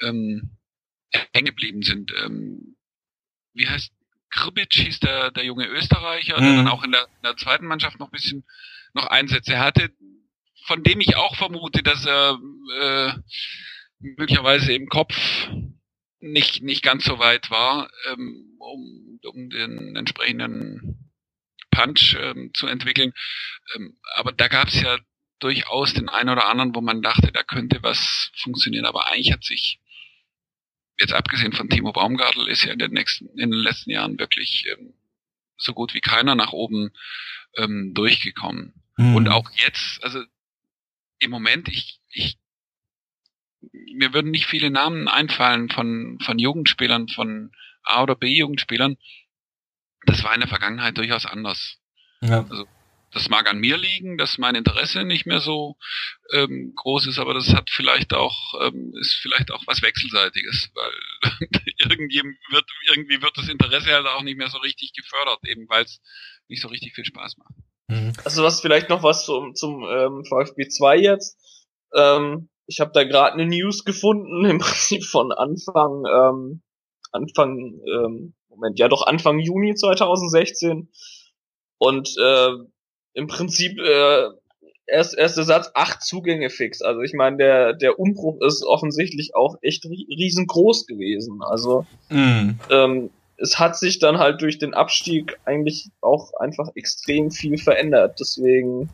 ähm, 0.00 0.56
hängen 1.32 1.46
geblieben 1.46 1.82
sind. 1.82 2.12
Ähm, 2.22 2.76
wie 3.54 3.68
heißt 3.68 3.92
Kribic 4.30 4.72
hieß 4.72 5.00
der, 5.00 5.30
der 5.30 5.44
junge 5.44 5.66
Österreicher, 5.66 6.40
mhm. 6.40 6.44
der 6.44 6.56
dann 6.56 6.68
auch 6.68 6.84
in 6.84 6.92
der, 6.92 7.04
in 7.04 7.22
der 7.24 7.36
zweiten 7.36 7.66
Mannschaft 7.66 7.98
noch 7.98 8.08
ein 8.08 8.12
bisschen 8.12 8.44
noch 8.94 9.06
Einsätze 9.06 9.58
hatte, 9.58 9.90
von 10.66 10.82
dem 10.82 11.00
ich 11.00 11.16
auch 11.16 11.36
vermute, 11.36 11.82
dass 11.82 12.04
er 12.04 12.38
äh, 12.80 13.12
möglicherweise 14.00 14.72
im 14.72 14.88
Kopf 14.88 15.16
nicht, 16.20 16.62
nicht 16.62 16.82
ganz 16.82 17.04
so 17.04 17.18
weit 17.18 17.50
war, 17.50 17.90
ähm, 18.10 18.56
um, 18.58 19.20
um 19.22 19.50
den 19.50 19.96
entsprechenden 19.96 21.12
Punch 21.70 22.16
ähm, 22.18 22.50
zu 22.54 22.66
entwickeln. 22.66 23.12
Ähm, 23.74 23.98
aber 24.14 24.32
da 24.32 24.48
gab 24.48 24.68
es 24.68 24.80
ja 24.80 24.98
durchaus 25.38 25.94
den 25.94 26.08
einen 26.08 26.30
oder 26.30 26.48
anderen, 26.48 26.74
wo 26.74 26.80
man 26.80 27.02
dachte, 27.02 27.32
da 27.32 27.42
könnte 27.42 27.82
was 27.82 28.30
funktionieren. 28.36 28.86
Aber 28.86 29.08
eigentlich 29.08 29.32
hat 29.32 29.44
sich, 29.44 29.80
jetzt 30.98 31.12
abgesehen 31.12 31.52
von 31.52 31.68
Timo 31.68 31.92
Baumgartel, 31.92 32.48
ist 32.48 32.64
ja 32.64 32.72
in 32.72 32.78
den 32.78 32.92
nächsten, 32.92 33.26
in 33.38 33.50
den 33.50 33.60
letzten 33.60 33.90
Jahren 33.90 34.18
wirklich 34.18 34.66
ähm, 34.70 34.94
so 35.56 35.74
gut 35.74 35.94
wie 35.94 36.00
keiner 36.00 36.34
nach 36.34 36.52
oben 36.52 36.92
ähm, 37.56 37.92
durchgekommen. 37.94 38.74
Mhm. 38.96 39.16
Und 39.16 39.28
auch 39.28 39.50
jetzt, 39.54 40.02
also 40.02 40.22
im 41.20 41.30
Moment, 41.30 41.68
ich, 41.68 42.00
ich 42.10 42.38
mir 43.94 44.12
würden 44.14 44.30
nicht 44.30 44.46
viele 44.46 44.70
Namen 44.70 45.08
einfallen 45.08 45.68
von, 45.68 46.18
von 46.20 46.38
Jugendspielern, 46.38 47.08
von 47.08 47.52
A- 47.82 48.02
oder 48.02 48.14
B-Jugendspielern. 48.14 48.96
Das 50.06 50.22
war 50.22 50.32
in 50.34 50.40
der 50.40 50.48
Vergangenheit 50.48 50.96
durchaus 50.96 51.26
anders. 51.26 51.78
Ja. 52.20 52.46
Also, 52.48 52.66
das 53.12 53.28
mag 53.28 53.48
an 53.48 53.58
mir 53.58 53.76
liegen, 53.76 54.18
dass 54.18 54.38
mein 54.38 54.54
Interesse 54.54 55.04
nicht 55.04 55.26
mehr 55.26 55.40
so 55.40 55.76
ähm, 56.32 56.72
groß 56.76 57.06
ist, 57.06 57.18
aber 57.18 57.34
das 57.34 57.54
hat 57.54 57.70
vielleicht 57.70 58.12
auch 58.12 58.54
ähm, 58.60 58.92
ist 59.00 59.14
vielleicht 59.14 59.50
auch 59.50 59.62
was 59.66 59.82
wechselseitiges, 59.82 60.70
weil 60.74 60.92
irgendwie 61.78 62.22
wird 62.50 62.66
irgendwie 62.90 63.22
wird 63.22 63.36
das 63.36 63.48
Interesse 63.48 63.92
halt 63.92 64.06
auch 64.06 64.22
nicht 64.22 64.36
mehr 64.36 64.50
so 64.50 64.58
richtig 64.58 64.92
gefördert, 64.92 65.40
eben 65.46 65.68
weil 65.68 65.84
es 65.84 66.00
nicht 66.48 66.62
so 66.62 66.68
richtig 66.68 66.94
viel 66.94 67.04
Spaß 67.04 67.36
macht. 67.38 67.54
Mhm. 67.88 68.12
Also 68.24 68.42
was 68.42 68.60
vielleicht 68.60 68.88
noch 68.88 69.02
was 69.02 69.24
zum 69.24 69.54
zum 69.54 69.84
ähm, 69.88 70.24
VfB 70.24 70.68
2 70.68 70.98
jetzt. 70.98 71.38
Ähm, 71.94 72.50
ich 72.66 72.80
habe 72.80 72.90
da 72.92 73.04
gerade 73.04 73.34
eine 73.34 73.46
News 73.46 73.84
gefunden, 73.84 74.44
im 74.48 74.58
Prinzip 74.58 75.04
von 75.04 75.32
Anfang, 75.32 76.04
ähm, 76.06 76.62
Anfang, 77.10 77.80
ähm, 77.86 78.34
Moment, 78.48 78.78
ja 78.78 78.88
doch 78.88 79.06
Anfang 79.06 79.38
Juni 79.38 79.74
2016. 79.74 80.90
Und 81.78 82.08
äh, 82.20 82.50
im 83.18 83.26
Prinzip 83.26 83.78
äh, 83.80 84.28
erst 84.86 85.18
erster 85.18 85.42
Satz 85.42 85.70
acht 85.74 86.02
Zugänge 86.02 86.50
fix. 86.50 86.80
Also 86.82 87.00
ich 87.00 87.14
meine, 87.14 87.36
der 87.36 87.72
der 87.74 87.98
Umbruch 87.98 88.40
ist 88.40 88.64
offensichtlich 88.64 89.34
auch 89.34 89.56
echt 89.60 89.84
riesengroß 89.84 90.86
gewesen. 90.86 91.42
Also 91.42 91.84
mm. 92.10 92.50
ähm, 92.70 93.10
es 93.36 93.58
hat 93.58 93.76
sich 93.76 93.98
dann 93.98 94.18
halt 94.18 94.40
durch 94.40 94.58
den 94.58 94.72
Abstieg 94.72 95.38
eigentlich 95.44 95.90
auch 96.00 96.32
einfach 96.34 96.68
extrem 96.76 97.32
viel 97.32 97.58
verändert. 97.58 98.18
Deswegen 98.20 98.88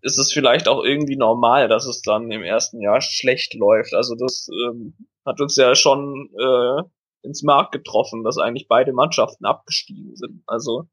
ist 0.00 0.18
es 0.18 0.32
vielleicht 0.32 0.66
auch 0.66 0.82
irgendwie 0.82 1.16
normal, 1.16 1.68
dass 1.68 1.86
es 1.86 2.00
dann 2.00 2.30
im 2.30 2.42
ersten 2.42 2.80
Jahr 2.80 3.02
schlecht 3.02 3.54
läuft. 3.54 3.92
Also 3.92 4.14
das 4.14 4.48
ähm, 4.48 4.94
hat 5.26 5.40
uns 5.40 5.54
ja 5.56 5.74
schon 5.74 6.30
äh, 6.38 6.82
ins 7.22 7.42
Markt 7.42 7.72
getroffen, 7.72 8.24
dass 8.24 8.38
eigentlich 8.38 8.68
beide 8.68 8.94
Mannschaften 8.94 9.44
abgestiegen 9.44 10.16
sind. 10.16 10.42
Also 10.46 10.86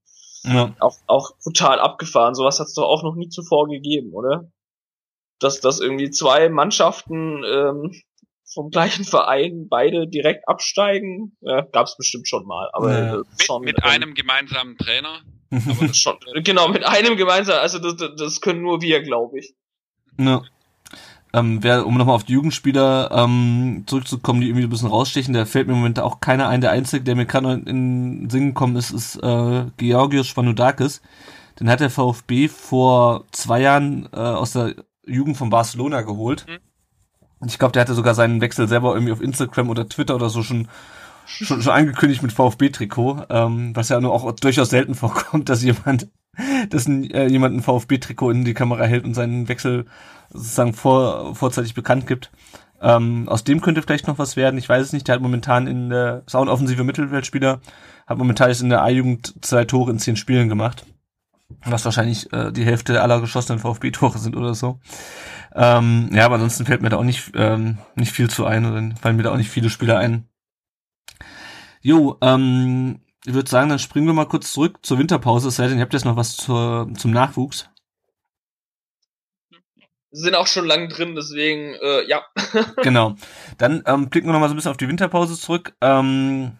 ja. 0.43 0.75
auch, 0.79 0.97
auch 1.07 1.31
brutal 1.43 1.79
abgefahren. 1.79 2.35
Sowas 2.35 2.59
hat 2.59 2.67
es 2.67 2.73
doch 2.73 2.87
auch 2.87 3.03
noch 3.03 3.15
nie 3.15 3.29
zuvor 3.29 3.67
gegeben, 3.67 4.13
oder? 4.13 4.51
Dass, 5.39 5.61
dass 5.61 5.79
irgendwie 5.79 6.09
zwei 6.09 6.49
Mannschaften 6.49 7.43
ähm, 7.43 7.93
vom 8.53 8.71
gleichen 8.71 9.05
Verein 9.05 9.67
beide 9.69 10.07
direkt 10.07 10.47
absteigen, 10.47 11.37
ja, 11.41 11.61
gab 11.61 11.87
es 11.87 11.95
bestimmt 11.97 12.27
schon 12.27 12.45
mal. 12.45 12.69
Aber 12.73 12.99
ja. 12.99 13.21
schon, 13.39 13.63
mit, 13.63 13.77
mit 13.77 13.85
ähm, 13.85 13.91
einem 13.91 14.13
gemeinsamen 14.13 14.77
Trainer. 14.77 15.21
Aber 15.51 15.87
das 15.87 15.97
schon, 15.97 16.17
genau, 16.43 16.67
mit 16.67 16.85
einem 16.85 17.17
gemeinsam, 17.17 17.57
also 17.59 17.79
das, 17.79 17.95
das 18.17 18.41
können 18.41 18.61
nur 18.61 18.81
wir, 18.81 19.01
glaube 19.01 19.39
ich. 19.39 19.55
Ja. 20.19 20.43
Ähm, 21.31 21.59
wer, 21.61 21.85
um 21.85 21.95
nochmal 21.95 22.15
auf 22.15 22.23
die 22.23 22.33
Jugendspieler 22.33 23.11
ähm, 23.11 23.83
zurückzukommen, 23.85 24.41
die 24.41 24.47
irgendwie 24.47 24.63
ein 24.63 24.69
bisschen 24.69 24.89
rausstechen, 24.89 25.33
da 25.33 25.45
fällt 25.45 25.67
mir 25.67 25.73
im 25.73 25.79
Moment 25.79 25.99
auch 25.99 26.21
keiner 26.21 26.49
ein. 26.49 26.61
Der 26.61 26.71
Einzige, 26.71 27.03
der 27.03 27.15
mir 27.15 27.25
gerade 27.25 27.53
in 27.53 27.65
den 28.21 28.29
Sinn 28.29 28.47
gekommen 28.47 28.75
ist, 28.75 28.91
ist 28.91 29.17
äh, 29.17 29.65
Georgios 29.77 30.27
Schwanudakis. 30.27 31.01
Den 31.59 31.69
hat 31.69 31.81
der 31.81 31.91
VfB 31.91 32.47
vor 32.47 33.25
zwei 33.31 33.61
Jahren 33.61 34.09
äh, 34.11 34.17
aus 34.17 34.53
der 34.53 34.73
Jugend 35.05 35.37
von 35.37 35.51
Barcelona 35.51 36.01
geholt. 36.01 36.45
Mhm. 36.47 37.47
Ich 37.47 37.59
glaube, 37.59 37.73
der 37.73 37.83
hatte 37.83 37.93
sogar 37.93 38.15
seinen 38.15 38.41
Wechsel 38.41 38.67
selber 38.67 38.93
irgendwie 38.93 39.13
auf 39.13 39.21
Instagram 39.21 39.69
oder 39.69 39.87
Twitter 39.87 40.15
oder 40.15 40.29
so 40.29 40.41
schon 40.41 40.67
schon, 41.29 41.61
schon 41.61 41.73
angekündigt 41.73 42.21
mit 42.21 42.31
VfB-Trikot, 42.31 43.25
ähm, 43.29 43.75
was 43.75 43.89
ja 43.89 44.01
nur 44.01 44.13
auch 44.13 44.31
durchaus 44.33 44.69
selten 44.69 44.95
vorkommt, 44.95 45.49
dass 45.49 45.63
jemand, 45.63 46.07
dass 46.69 46.87
ein, 46.87 47.09
äh, 47.11 47.27
jemand 47.27 47.55
ein 47.55 47.61
VfB-Trikot 47.61 48.31
in 48.31 48.45
die 48.45 48.53
Kamera 48.53 48.85
hält 48.85 49.05
und 49.05 49.13
seinen 49.13 49.47
Wechsel 49.47 49.85
sozusagen 50.29 50.73
vor, 50.73 51.35
vorzeitig 51.35 51.73
bekannt 51.73 52.07
gibt. 52.07 52.31
Ähm, 52.81 53.27
aus 53.27 53.43
dem 53.43 53.61
könnte 53.61 53.81
vielleicht 53.81 54.07
noch 54.07 54.19
was 54.19 54.35
werden. 54.35 54.57
Ich 54.57 54.69
weiß 54.69 54.85
es 54.85 54.93
nicht. 54.93 55.07
Der 55.07 55.15
hat 55.15 55.21
momentan 55.21 55.67
in 55.67 55.89
der 55.89 56.23
Sound 56.29 56.49
offensive 56.49 56.83
Mittelfeldspieler, 56.83 57.59
hat 58.07 58.17
momentan 58.17 58.49
jetzt 58.49 58.61
in 58.61 58.69
der 58.69 58.83
A-Jugend 58.83 59.33
zwei 59.41 59.65
Tore 59.65 59.91
in 59.91 59.99
zehn 59.99 60.15
Spielen 60.15 60.49
gemacht. 60.49 60.85
Was 61.65 61.83
wahrscheinlich 61.83 62.31
äh, 62.31 62.51
die 62.51 62.63
Hälfte 62.63 63.01
aller 63.01 63.21
geschossenen 63.21 63.59
VfB-Tore 63.59 64.19
sind 64.19 64.35
oder 64.35 64.53
so. 64.53 64.79
Ähm, 65.53 66.09
ja, 66.13 66.25
aber 66.25 66.35
ansonsten 66.35 66.65
fällt 66.65 66.81
mir 66.81 66.89
da 66.89 66.97
auch 66.97 67.03
nicht, 67.03 67.31
ähm, 67.35 67.79
nicht 67.95 68.11
viel 68.11 68.29
zu 68.29 68.45
ein 68.45 68.65
oder 68.65 68.95
fallen 69.01 69.17
mir 69.17 69.23
da 69.23 69.31
auch 69.31 69.37
nicht 69.37 69.49
viele 69.49 69.69
Spieler 69.71 69.97
ein, 69.97 70.29
Jo, 71.81 72.17
ähm, 72.21 72.99
ich 73.25 73.33
würde 73.33 73.49
sagen, 73.49 73.69
dann 73.69 73.79
springen 73.79 74.07
wir 74.07 74.13
mal 74.13 74.25
kurz 74.25 74.51
zurück 74.51 74.79
zur 74.81 74.99
Winterpause, 74.99 75.47
es 75.47 75.55
sei 75.55 75.67
denn, 75.67 75.77
ihr 75.77 75.83
habt 75.83 75.93
jetzt 75.93 76.05
noch 76.05 76.17
was 76.17 76.35
zur, 76.35 76.89
zum 76.97 77.11
Nachwuchs. 77.11 77.69
Sind 80.11 80.35
auch 80.35 80.47
schon 80.47 80.65
lang 80.65 80.89
drin, 80.89 81.15
deswegen, 81.15 81.75
äh, 81.75 82.07
ja. 82.07 82.23
genau. 82.83 83.15
Dann 83.57 83.83
ähm, 83.85 84.09
blicken 84.09 84.27
wir 84.27 84.33
noch 84.33 84.39
mal 84.39 84.47
so 84.47 84.53
ein 84.53 84.57
bisschen 84.57 84.71
auf 84.71 84.77
die 84.77 84.87
Winterpause 84.87 85.39
zurück. 85.39 85.73
Ähm, 85.81 86.53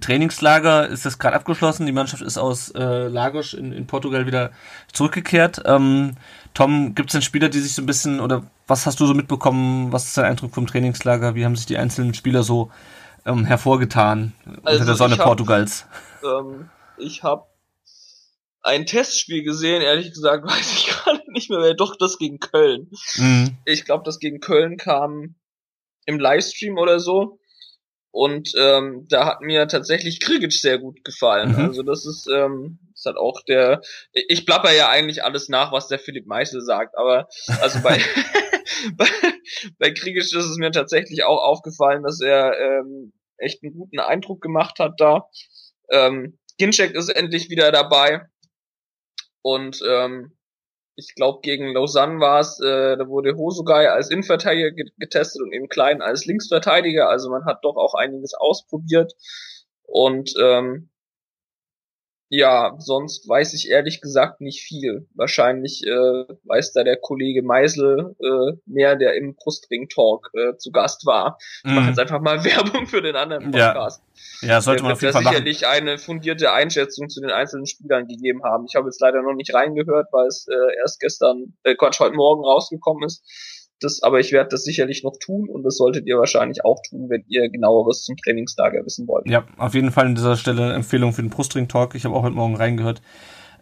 Trainingslager 0.00 0.88
ist 0.88 1.06
das 1.06 1.18
gerade 1.18 1.36
abgeschlossen. 1.36 1.86
Die 1.86 1.92
Mannschaft 1.92 2.22
ist 2.22 2.38
aus 2.38 2.70
äh, 2.70 3.08
Lagos 3.08 3.54
in, 3.54 3.72
in 3.72 3.86
Portugal 3.86 4.26
wieder 4.26 4.52
zurückgekehrt. 4.92 5.62
Ähm, 5.64 6.16
Tom, 6.54 6.94
gibt 6.94 7.10
es 7.10 7.12
denn 7.12 7.22
Spieler, 7.22 7.48
die 7.48 7.60
sich 7.60 7.74
so 7.74 7.82
ein 7.82 7.86
bisschen, 7.86 8.20
oder 8.20 8.42
was 8.66 8.86
hast 8.86 9.00
du 9.00 9.06
so 9.06 9.14
mitbekommen? 9.14 9.92
Was 9.92 10.06
ist 10.06 10.16
dein 10.16 10.26
Eindruck 10.26 10.54
vom 10.54 10.66
Trainingslager? 10.66 11.34
Wie 11.34 11.44
haben 11.44 11.56
sich 11.56 11.66
die 11.66 11.78
einzelnen 11.78 12.14
Spieler 12.14 12.42
so 12.42 12.70
ähm, 13.26 13.44
hervorgetan 13.44 14.32
also 14.64 14.80
unter 14.80 14.84
der 14.84 14.94
Sonne 14.94 15.18
hab, 15.18 15.26
Portugals? 15.26 15.86
Ähm, 16.24 16.70
ich 16.98 17.22
habe 17.22 17.46
ein 18.62 18.86
Testspiel 18.86 19.44
gesehen, 19.44 19.82
ehrlich 19.82 20.12
gesagt 20.12 20.44
weiß 20.46 20.72
ich 20.72 20.86
gerade 20.86 21.15
nicht 21.36 21.50
mehr, 21.50 21.74
doch 21.74 21.96
das 21.96 22.18
gegen 22.18 22.38
Köln. 22.40 22.90
Mhm. 23.16 23.56
Ich 23.64 23.84
glaube, 23.84 24.04
das 24.04 24.18
gegen 24.18 24.40
Köln 24.40 24.76
kam 24.76 25.36
im 26.06 26.18
Livestream 26.18 26.78
oder 26.78 26.98
so. 26.98 27.38
Und 28.10 28.52
ähm, 28.58 29.06
da 29.10 29.26
hat 29.26 29.42
mir 29.42 29.68
tatsächlich 29.68 30.20
Krigic 30.20 30.52
sehr 30.52 30.78
gut 30.78 31.04
gefallen. 31.04 31.52
Mhm. 31.52 31.58
Also 31.66 31.82
das 31.82 32.06
ist, 32.06 32.26
ähm, 32.28 32.78
ist 32.94 33.04
halt 33.04 33.18
auch 33.18 33.42
der. 33.42 33.82
Ich 34.12 34.46
plapper 34.46 34.72
ja 34.72 34.88
eigentlich 34.88 35.22
alles 35.22 35.50
nach, 35.50 35.70
was 35.70 35.88
der 35.88 35.98
Philipp 35.98 36.26
Meissel 36.26 36.62
sagt, 36.62 36.96
aber 36.96 37.28
also 37.60 37.80
bei 37.82 38.00
bei, 38.96 39.08
bei 39.78 39.90
Krigic 39.92 40.22
ist 40.22 40.34
es 40.34 40.56
mir 40.58 40.70
tatsächlich 40.70 41.24
auch 41.24 41.42
aufgefallen, 41.42 42.02
dass 42.02 42.20
er 42.20 42.58
ähm, 42.58 43.12
echt 43.38 43.62
einen 43.62 43.74
guten 43.74 43.98
Eindruck 43.98 44.40
gemacht 44.40 44.78
hat 44.78 44.94
da. 44.98 45.28
Ähm, 45.90 46.38
Ginczek 46.58 46.94
ist 46.94 47.08
endlich 47.08 47.50
wieder 47.50 47.70
dabei. 47.70 48.26
Und 49.42 49.80
ähm, 49.88 50.35
ich 50.96 51.14
glaube, 51.14 51.40
gegen 51.42 51.72
Lausanne 51.72 52.20
war 52.20 52.40
es, 52.40 52.58
äh, 52.60 52.96
da 52.96 53.06
wurde 53.06 53.36
Hosogai 53.36 53.90
als 53.90 54.10
Innenverteidiger 54.10 54.70
getestet 54.98 55.42
und 55.42 55.52
eben 55.52 55.68
Klein 55.68 56.00
als 56.00 56.24
Linksverteidiger. 56.24 57.08
Also 57.08 57.30
man 57.30 57.44
hat 57.44 57.64
doch 57.64 57.76
auch 57.76 57.94
einiges 57.94 58.32
ausprobiert. 58.34 59.12
Und 59.82 60.34
ähm, 60.40 60.88
ja, 62.28 62.74
sonst 62.78 63.28
weiß 63.28 63.54
ich 63.54 63.70
ehrlich 63.70 64.00
gesagt 64.00 64.40
nicht 64.40 64.60
viel. 64.60 65.06
Wahrscheinlich 65.14 65.84
äh, 65.86 66.24
weiß 66.44 66.72
da 66.72 66.82
der 66.82 66.96
Kollege 66.96 67.42
Meisel 67.42 68.16
äh, 68.20 68.58
mehr, 68.66 68.96
der 68.96 69.14
im 69.14 69.36
Brustring 69.36 69.88
Talk 69.88 70.30
äh, 70.34 70.56
zu 70.56 70.72
Gast 70.72 71.06
war. 71.06 71.38
Ich 71.64 71.70
mache 71.70 71.82
mhm. 71.82 71.88
jetzt 71.88 72.00
einfach 72.00 72.20
mal 72.20 72.42
Werbung 72.44 72.88
für 72.88 73.00
den 73.00 73.14
anderen 73.14 73.44
Podcast. 73.52 74.02
Ja, 74.40 74.48
ja 74.48 74.60
sollte 74.60 74.82
man 74.82 74.92
auf 74.92 75.02
jeden 75.02 75.12
Fall 75.12 75.22
sicherlich 75.22 75.62
machen. 75.62 75.72
eine 75.72 75.98
fundierte 75.98 76.52
Einschätzung 76.52 77.08
zu 77.08 77.20
den 77.20 77.30
einzelnen 77.30 77.66
Spielern 77.66 78.08
gegeben 78.08 78.42
haben. 78.42 78.66
Ich 78.68 78.74
habe 78.74 78.88
jetzt 78.88 79.00
leider 79.00 79.22
noch 79.22 79.34
nicht 79.34 79.54
reingehört, 79.54 80.08
weil 80.10 80.26
es 80.26 80.48
äh, 80.48 80.76
erst 80.78 80.98
gestern, 80.98 81.54
äh, 81.62 81.76
Quatsch, 81.76 82.00
heute 82.00 82.16
Morgen 82.16 82.44
rausgekommen 82.44 83.04
ist. 83.04 83.22
Das, 83.80 84.02
aber 84.02 84.20
ich 84.20 84.32
werde 84.32 84.48
das 84.50 84.64
sicherlich 84.64 85.04
noch 85.04 85.16
tun 85.20 85.48
und 85.50 85.62
das 85.62 85.76
solltet 85.76 86.06
ihr 86.06 86.18
wahrscheinlich 86.18 86.64
auch 86.64 86.80
tun, 86.88 87.10
wenn 87.10 87.24
ihr 87.28 87.50
genaueres 87.50 88.04
zum 88.04 88.16
Trainingslager 88.16 88.84
wissen 88.84 89.06
wollt. 89.06 89.28
Ja, 89.28 89.46
auf 89.58 89.74
jeden 89.74 89.92
Fall 89.92 90.06
an 90.06 90.14
dieser 90.14 90.36
Stelle 90.36 90.72
Empfehlung 90.72 91.12
für 91.12 91.22
den 91.22 91.30
Brustring 91.30 91.68
Talk. 91.68 91.94
Ich 91.94 92.04
habe 92.04 92.14
auch 92.14 92.22
heute 92.22 92.36
Morgen 92.36 92.56
reingehört. 92.56 93.02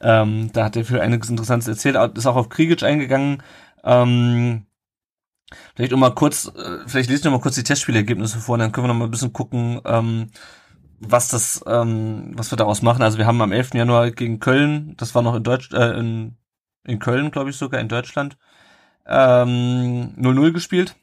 Ähm, 0.00 0.50
da 0.52 0.64
hat 0.64 0.76
er 0.76 0.84
für 0.84 1.00
einiges 1.00 1.30
Interessantes 1.30 1.66
erzählt. 1.66 1.96
Ist 2.16 2.26
auch 2.26 2.36
auf 2.36 2.48
Krigic 2.48 2.82
eingegangen. 2.82 3.42
Ähm, 3.82 4.66
Vielleicht 5.74 5.92
um 5.92 6.00
mal 6.00 6.14
kurz, 6.14 6.46
äh, 6.56 6.78
vielleicht 6.86 7.10
lesen 7.10 7.24
wir 7.24 7.30
mal 7.30 7.40
kurz 7.40 7.54
die 7.56 7.64
Testspielergebnisse 7.64 8.38
vor, 8.38 8.58
dann 8.58 8.72
können 8.72 8.84
wir 8.86 8.88
noch 8.88 8.98
mal 8.98 9.06
ein 9.06 9.10
bisschen 9.10 9.32
gucken, 9.32 9.80
ähm, 9.84 10.30
was 11.00 11.28
das, 11.28 11.62
ähm, 11.66 12.32
was 12.34 12.50
wir 12.50 12.56
daraus 12.56 12.82
machen. 12.82 13.02
Also 13.02 13.18
wir 13.18 13.26
haben 13.26 13.40
am 13.42 13.52
11. 13.52 13.74
Januar 13.74 14.10
gegen 14.10 14.40
Köln, 14.40 14.94
das 14.96 15.14
war 15.14 15.22
noch 15.22 15.34
in 15.34 15.42
Deutsch, 15.42 15.72
äh, 15.72 15.98
in, 15.98 16.36
in 16.84 16.98
Köln, 16.98 17.30
glaube 17.30 17.50
ich 17.50 17.56
sogar, 17.56 17.80
in 17.80 17.88
Deutschland, 17.88 18.36
0-0 19.06 20.46
ähm, 20.46 20.52
gespielt. 20.52 20.96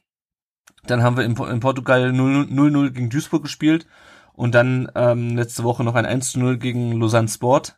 Dann 0.83 1.03
haben 1.03 1.17
wir 1.17 1.23
in, 1.23 1.35
in 1.35 1.59
Portugal 1.59 2.09
0-0 2.09 2.89
gegen 2.89 3.09
Duisburg 3.09 3.43
gespielt 3.43 3.85
und 4.33 4.55
dann 4.55 4.91
ähm, 4.95 5.35
letzte 5.35 5.63
Woche 5.63 5.83
noch 5.83 5.95
ein 5.95 6.05
1-0 6.05 6.57
gegen 6.57 6.99
Lausanne 6.99 7.27
Sport 7.27 7.77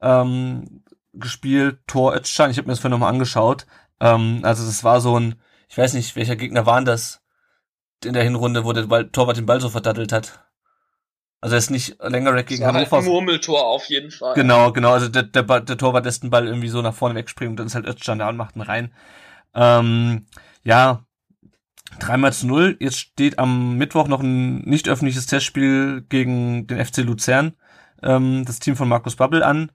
ähm, 0.00 0.82
gespielt. 1.12 1.78
Tor 1.86 2.14
Özcan, 2.14 2.50
ich 2.50 2.58
habe 2.58 2.66
mir 2.66 2.72
das 2.72 2.80
vorhin 2.80 2.92
nochmal 2.92 3.12
angeschaut. 3.12 3.66
Ähm, 4.00 4.40
also 4.42 4.66
das 4.66 4.82
war 4.82 5.00
so 5.00 5.18
ein, 5.18 5.40
ich 5.68 5.78
weiß 5.78 5.94
nicht, 5.94 6.16
welcher 6.16 6.36
Gegner 6.36 6.66
waren 6.66 6.84
das 6.84 7.22
in 8.04 8.14
der 8.14 8.24
Hinrunde, 8.24 8.64
wo 8.64 8.72
der 8.72 8.84
Ball, 8.84 9.08
Torwart 9.10 9.36
den 9.36 9.46
Ball 9.46 9.60
so 9.60 9.68
verdattelt 9.68 10.12
hat. 10.12 10.44
Also 11.42 11.54
er 11.54 11.58
ist 11.58 11.70
nicht 11.70 11.96
länger 12.02 12.34
gegen 12.42 12.60
das 12.60 12.60
war 12.60 12.74
Hannover. 12.74 12.96
Halt 12.96 13.06
ein 13.06 13.10
Murmeltor 13.10 13.66
auf 13.66 13.84
jeden 13.86 14.10
Fall. 14.10 14.34
Genau, 14.34 14.72
genau. 14.72 14.92
Also 14.92 15.08
der, 15.08 15.22
der, 15.22 15.42
der 15.42 15.78
Torwart 15.78 16.04
lässt 16.04 16.22
den 16.22 16.30
Ball 16.30 16.46
irgendwie 16.46 16.68
so 16.68 16.82
nach 16.82 16.94
vorne 16.94 17.14
wegspringen 17.14 17.52
und 17.52 17.56
dann 17.58 17.66
ist 17.66 17.74
halt 17.74 17.86
Özcan 17.86 18.18
da 18.18 18.28
und 18.28 18.36
macht 18.36 18.56
ihn 18.56 18.62
rein. 18.62 18.92
Ähm, 19.54 20.26
ja, 20.62 21.04
dreimal 21.98 22.32
zu 22.32 22.46
null. 22.46 22.76
Jetzt 22.80 22.98
steht 22.98 23.38
am 23.38 23.76
Mittwoch 23.76 24.08
noch 24.08 24.20
ein 24.20 24.58
nicht 24.60 24.88
öffentliches 24.88 25.26
Testspiel 25.26 26.04
gegen 26.08 26.66
den 26.66 26.84
FC 26.84 26.98
Luzern, 26.98 27.54
ähm, 28.02 28.44
das 28.44 28.58
Team 28.58 28.76
von 28.76 28.88
Markus 28.88 29.16
Babbel 29.16 29.42
an. 29.42 29.70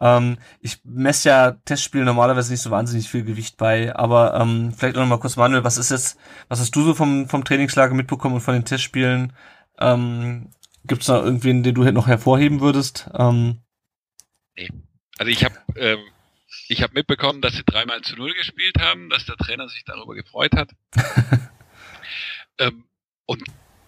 Ähm, 0.00 0.38
ich 0.60 0.78
messe 0.84 1.28
ja 1.28 1.50
Testspiele 1.64 2.04
normalerweise 2.04 2.52
nicht 2.52 2.62
so 2.62 2.70
wahnsinnig 2.70 3.08
viel 3.08 3.24
Gewicht 3.24 3.56
bei, 3.56 3.94
aber 3.94 4.38
ähm, 4.40 4.72
vielleicht 4.76 4.96
auch 4.96 5.00
noch 5.00 5.08
mal 5.08 5.18
kurz 5.18 5.36
Manuel, 5.36 5.64
was 5.64 5.76
ist 5.76 5.90
jetzt, 5.90 6.18
was 6.48 6.60
hast 6.60 6.74
du 6.76 6.82
so 6.82 6.94
vom, 6.94 7.28
vom 7.28 7.44
Trainingslager 7.44 7.94
mitbekommen 7.94 8.36
und 8.36 8.40
von 8.40 8.54
den 8.54 8.64
Testspielen? 8.64 9.32
Ähm, 9.80 10.50
Gibt 10.84 11.02
es 11.02 11.08
da 11.08 11.22
irgendwen, 11.22 11.62
den 11.62 11.74
du 11.74 11.82
noch 11.90 12.06
hervorheben 12.06 12.60
würdest? 12.60 13.10
Ähm, 13.14 13.60
nee. 14.56 14.68
Also 15.18 15.30
ich 15.32 15.44
habe 15.44 15.56
ähm, 15.76 15.98
ich 16.68 16.82
habe 16.82 16.94
mitbekommen, 16.94 17.40
dass 17.40 17.54
sie 17.54 17.64
dreimal 17.64 18.00
zu 18.02 18.16
null 18.16 18.34
gespielt 18.34 18.78
haben, 18.78 19.10
dass 19.10 19.26
der 19.26 19.36
Trainer 19.36 19.68
sich 19.68 19.84
darüber 19.84 20.14
gefreut 20.14 20.52
hat. 20.54 20.70
ähm, 22.58 22.88
und 23.26 23.42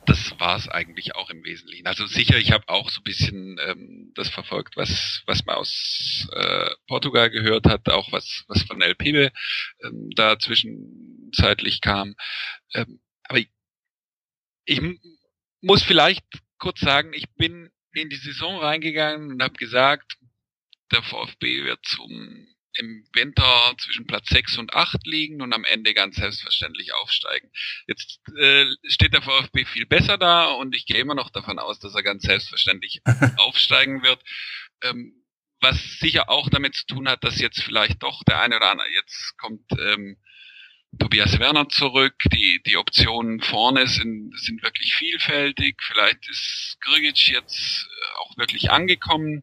das 0.07 0.39
war 0.41 0.57
es 0.57 0.69
eigentlich 0.69 1.15
auch 1.15 1.31
im 1.31 1.45
Wesentlichen. 1.45 1.87
Also 1.87 2.07
sicher, 2.07 2.37
ich 2.37 2.53
habe 2.53 2.69
auch 2.69 2.91
so 2.91 3.01
ein 3.01 3.05
bisschen 3.05 3.59
ähm, 3.61 4.13
das 4.15 4.29
verfolgt, 4.29 4.77
was 4.77 5.23
was 5.27 5.45
man 5.45 5.57
aus 5.57 6.27
äh, 6.33 6.71
Portugal 6.89 7.31
gehört 7.31 7.67
hat, 7.67 7.89
auch 7.89 8.11
was 8.13 8.45
was 8.49 8.63
von 8.63 8.83
El 8.83 8.95
Pibe 8.95 9.31
ähm, 9.83 10.11
da 10.17 10.39
zwischenzeitlich 10.39 11.81
kam. 11.81 12.17
Ähm, 12.75 13.01
aber 13.25 13.39
ich, 13.39 13.51
ich 14.65 14.81
muss 15.61 15.83
vielleicht 15.83 16.25
kurz 16.59 16.81
sagen, 16.81 17.13
ich 17.15 17.29
bin 17.37 17.71
in 17.93 18.09
die 18.09 18.17
Saison 18.17 18.59
reingegangen 18.59 19.33
und 19.33 19.43
habe 19.43 19.55
gesagt, 19.55 20.17
der 20.93 21.03
VfB 21.03 21.65
wird 21.65 21.85
zum 21.85 22.49
im 22.75 23.05
Winter 23.13 23.75
zwischen 23.79 24.07
Platz 24.07 24.29
6 24.29 24.59
und 24.59 24.75
8 24.75 25.07
liegen 25.07 25.43
und 25.43 25.53
am 25.53 25.65
Ende 25.65 25.95
ganz 25.95 26.17
selbstverständlich 26.17 26.95
aufsteigen. 26.95 27.51
Jetzt 27.87 28.21
äh, 28.39 28.67
steht 28.85 29.13
der 29.13 29.23
VfB 29.23 29.65
viel 29.65 29.87
besser 29.87 30.19
da 30.19 30.53
und 30.53 30.75
ich 30.75 30.87
gehe 30.87 30.99
immer 31.01 31.15
noch 31.15 31.31
davon 31.31 31.59
aus, 31.59 31.79
dass 31.81 31.95
er 31.95 32.03
ganz 32.03 32.23
selbstverständlich 32.23 33.03
aufsteigen 33.39 34.03
wird. 34.03 34.23
Ähm, 34.83 35.15
was 35.61 35.99
sicher 35.99 36.31
auch 36.31 36.49
damit 36.49 36.75
zu 36.75 36.87
tun 36.87 37.09
hat, 37.09 37.23
dass 37.23 37.41
jetzt 37.41 37.63
vielleicht 37.63 38.03
doch 38.03 38.23
der 38.25 38.41
eine 38.41 38.57
oder 38.57 38.71
andere, 38.71 38.89
jetzt 38.95 39.37
kommt 39.37 39.71
ähm, 39.79 40.17
Tobias 40.99 41.39
Werner 41.39 41.69
zurück, 41.69 42.15
die, 42.33 42.63
die 42.67 42.77
Optionen 42.77 43.41
vorne 43.41 43.87
sind, 43.87 44.33
sind 44.41 44.63
wirklich 44.63 44.95
vielfältig, 44.95 45.77
vielleicht 45.83 46.29
ist 46.29 46.79
Grigic 46.81 47.29
jetzt 47.29 47.87
auch 48.17 48.37
wirklich 48.39 48.71
angekommen, 48.71 49.43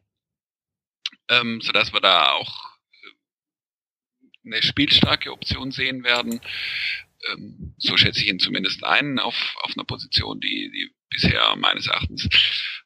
ähm, 1.28 1.60
sodass 1.60 1.92
wir 1.92 2.00
da 2.00 2.32
auch 2.32 2.68
eine 4.44 4.62
spielstarke 4.62 5.32
Option 5.32 5.70
sehen 5.70 6.04
werden. 6.04 6.40
Ähm, 7.30 7.74
so 7.78 7.96
schätze 7.96 8.20
ich 8.20 8.28
ihn 8.28 8.38
zumindest 8.38 8.84
ein 8.84 9.18
auf, 9.18 9.56
auf 9.62 9.72
einer 9.76 9.84
Position, 9.84 10.40
die, 10.40 10.70
die 10.70 10.90
bisher 11.10 11.56
meines 11.56 11.86
Erachtens 11.86 12.28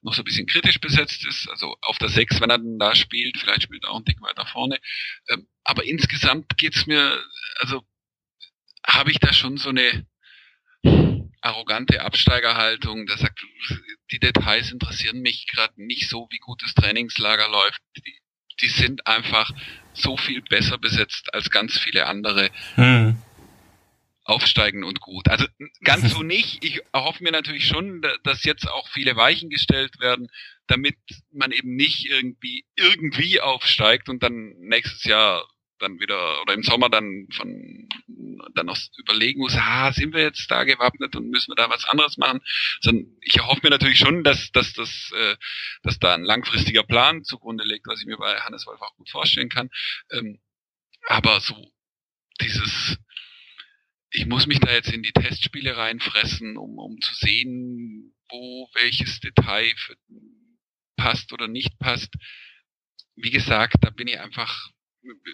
noch 0.00 0.14
so 0.14 0.22
ein 0.22 0.24
bisschen 0.24 0.46
kritisch 0.46 0.80
besetzt 0.80 1.24
ist. 1.26 1.48
Also 1.48 1.76
auf 1.82 1.98
der 1.98 2.08
6, 2.08 2.40
wenn 2.40 2.50
er 2.50 2.58
denn 2.58 2.78
da 2.78 2.94
spielt, 2.94 3.38
vielleicht 3.38 3.62
spielt 3.64 3.84
er 3.84 3.90
auch 3.90 3.98
ein 3.98 4.04
Dick 4.04 4.20
weiter 4.20 4.46
vorne. 4.46 4.78
Ähm, 5.28 5.46
aber 5.64 5.84
insgesamt 5.84 6.56
geht's 6.56 6.86
mir, 6.86 7.22
also 7.56 7.82
habe 8.84 9.10
ich 9.10 9.18
da 9.18 9.32
schon 9.32 9.58
so 9.58 9.68
eine 9.68 10.06
arrogante 11.40 12.02
Absteigerhaltung, 12.02 13.06
der 13.06 13.18
sagt, 13.18 13.44
die 14.12 14.20
Details 14.20 14.70
interessieren 14.70 15.20
mich 15.20 15.46
gerade 15.48 15.74
nicht 15.76 16.08
so, 16.08 16.28
wie 16.30 16.38
gut 16.38 16.62
das 16.62 16.74
Trainingslager 16.74 17.48
läuft. 17.48 17.80
Die, 17.96 18.21
die 18.60 18.68
sind 18.68 19.06
einfach 19.06 19.50
so 19.94 20.16
viel 20.16 20.42
besser 20.42 20.78
besetzt 20.78 21.32
als 21.34 21.50
ganz 21.50 21.78
viele 21.78 22.06
andere. 22.06 22.50
Hm. 22.74 23.16
Aufsteigen 24.24 24.84
und 24.84 25.00
gut. 25.00 25.28
Also 25.28 25.46
ganz 25.82 26.12
so 26.12 26.22
nicht. 26.22 26.64
Ich 26.64 26.80
erhoffe 26.92 27.24
mir 27.24 27.32
natürlich 27.32 27.66
schon, 27.66 28.02
dass 28.22 28.44
jetzt 28.44 28.68
auch 28.68 28.88
viele 28.88 29.16
Weichen 29.16 29.50
gestellt 29.50 29.98
werden, 29.98 30.28
damit 30.68 30.96
man 31.32 31.50
eben 31.50 31.74
nicht 31.74 32.08
irgendwie 32.08 32.64
irgendwie 32.76 33.40
aufsteigt 33.40 34.08
und 34.08 34.22
dann 34.22 34.54
nächstes 34.60 35.04
Jahr 35.04 35.44
dann 35.82 36.00
wieder 36.00 36.40
oder 36.42 36.54
im 36.54 36.62
Sommer 36.62 36.88
dann 36.88 37.28
von 37.32 37.88
dann 38.54 38.66
noch 38.66 38.78
überlegen 38.98 39.40
muss, 39.40 39.54
ah, 39.56 39.92
sind 39.92 40.14
wir 40.14 40.22
jetzt 40.22 40.50
da 40.50 40.64
gewappnet 40.64 41.14
und 41.16 41.30
müssen 41.30 41.52
wir 41.52 41.56
da 41.56 41.70
was 41.70 41.84
anderes 41.84 42.16
machen. 42.16 42.40
Sondern 42.80 43.06
ich 43.20 43.36
erhoffe 43.36 43.60
mir 43.62 43.70
natürlich 43.70 43.98
schon, 43.98 44.24
dass, 44.24 44.50
dass 44.52 44.72
das, 44.72 45.10
äh, 45.14 45.36
dass 45.82 45.98
da 45.98 46.14
ein 46.14 46.24
langfristiger 46.24 46.82
Plan 46.82 47.24
zugrunde 47.24 47.64
liegt, 47.64 47.86
was 47.86 48.00
ich 48.00 48.06
mir 48.06 48.16
bei 48.16 48.40
Hannes 48.40 48.66
Wolf 48.66 48.80
auch 48.80 48.94
gut 48.96 49.10
vorstellen 49.10 49.48
kann. 49.48 49.70
Ähm, 50.10 50.40
aber 51.08 51.40
so 51.40 51.72
dieses, 52.40 52.98
ich 54.10 54.26
muss 54.26 54.46
mich 54.46 54.60
da 54.60 54.72
jetzt 54.72 54.92
in 54.92 55.02
die 55.02 55.12
Testspiele 55.12 55.76
reinfressen, 55.76 56.56
um, 56.56 56.78
um 56.78 57.00
zu 57.00 57.14
sehen, 57.14 58.14
wo 58.28 58.68
welches 58.74 59.20
Detail 59.20 59.72
passt 60.96 61.32
oder 61.32 61.48
nicht 61.48 61.78
passt. 61.78 62.14
Wie 63.14 63.30
gesagt, 63.30 63.76
da 63.80 63.90
bin 63.90 64.08
ich 64.08 64.18
einfach 64.20 64.70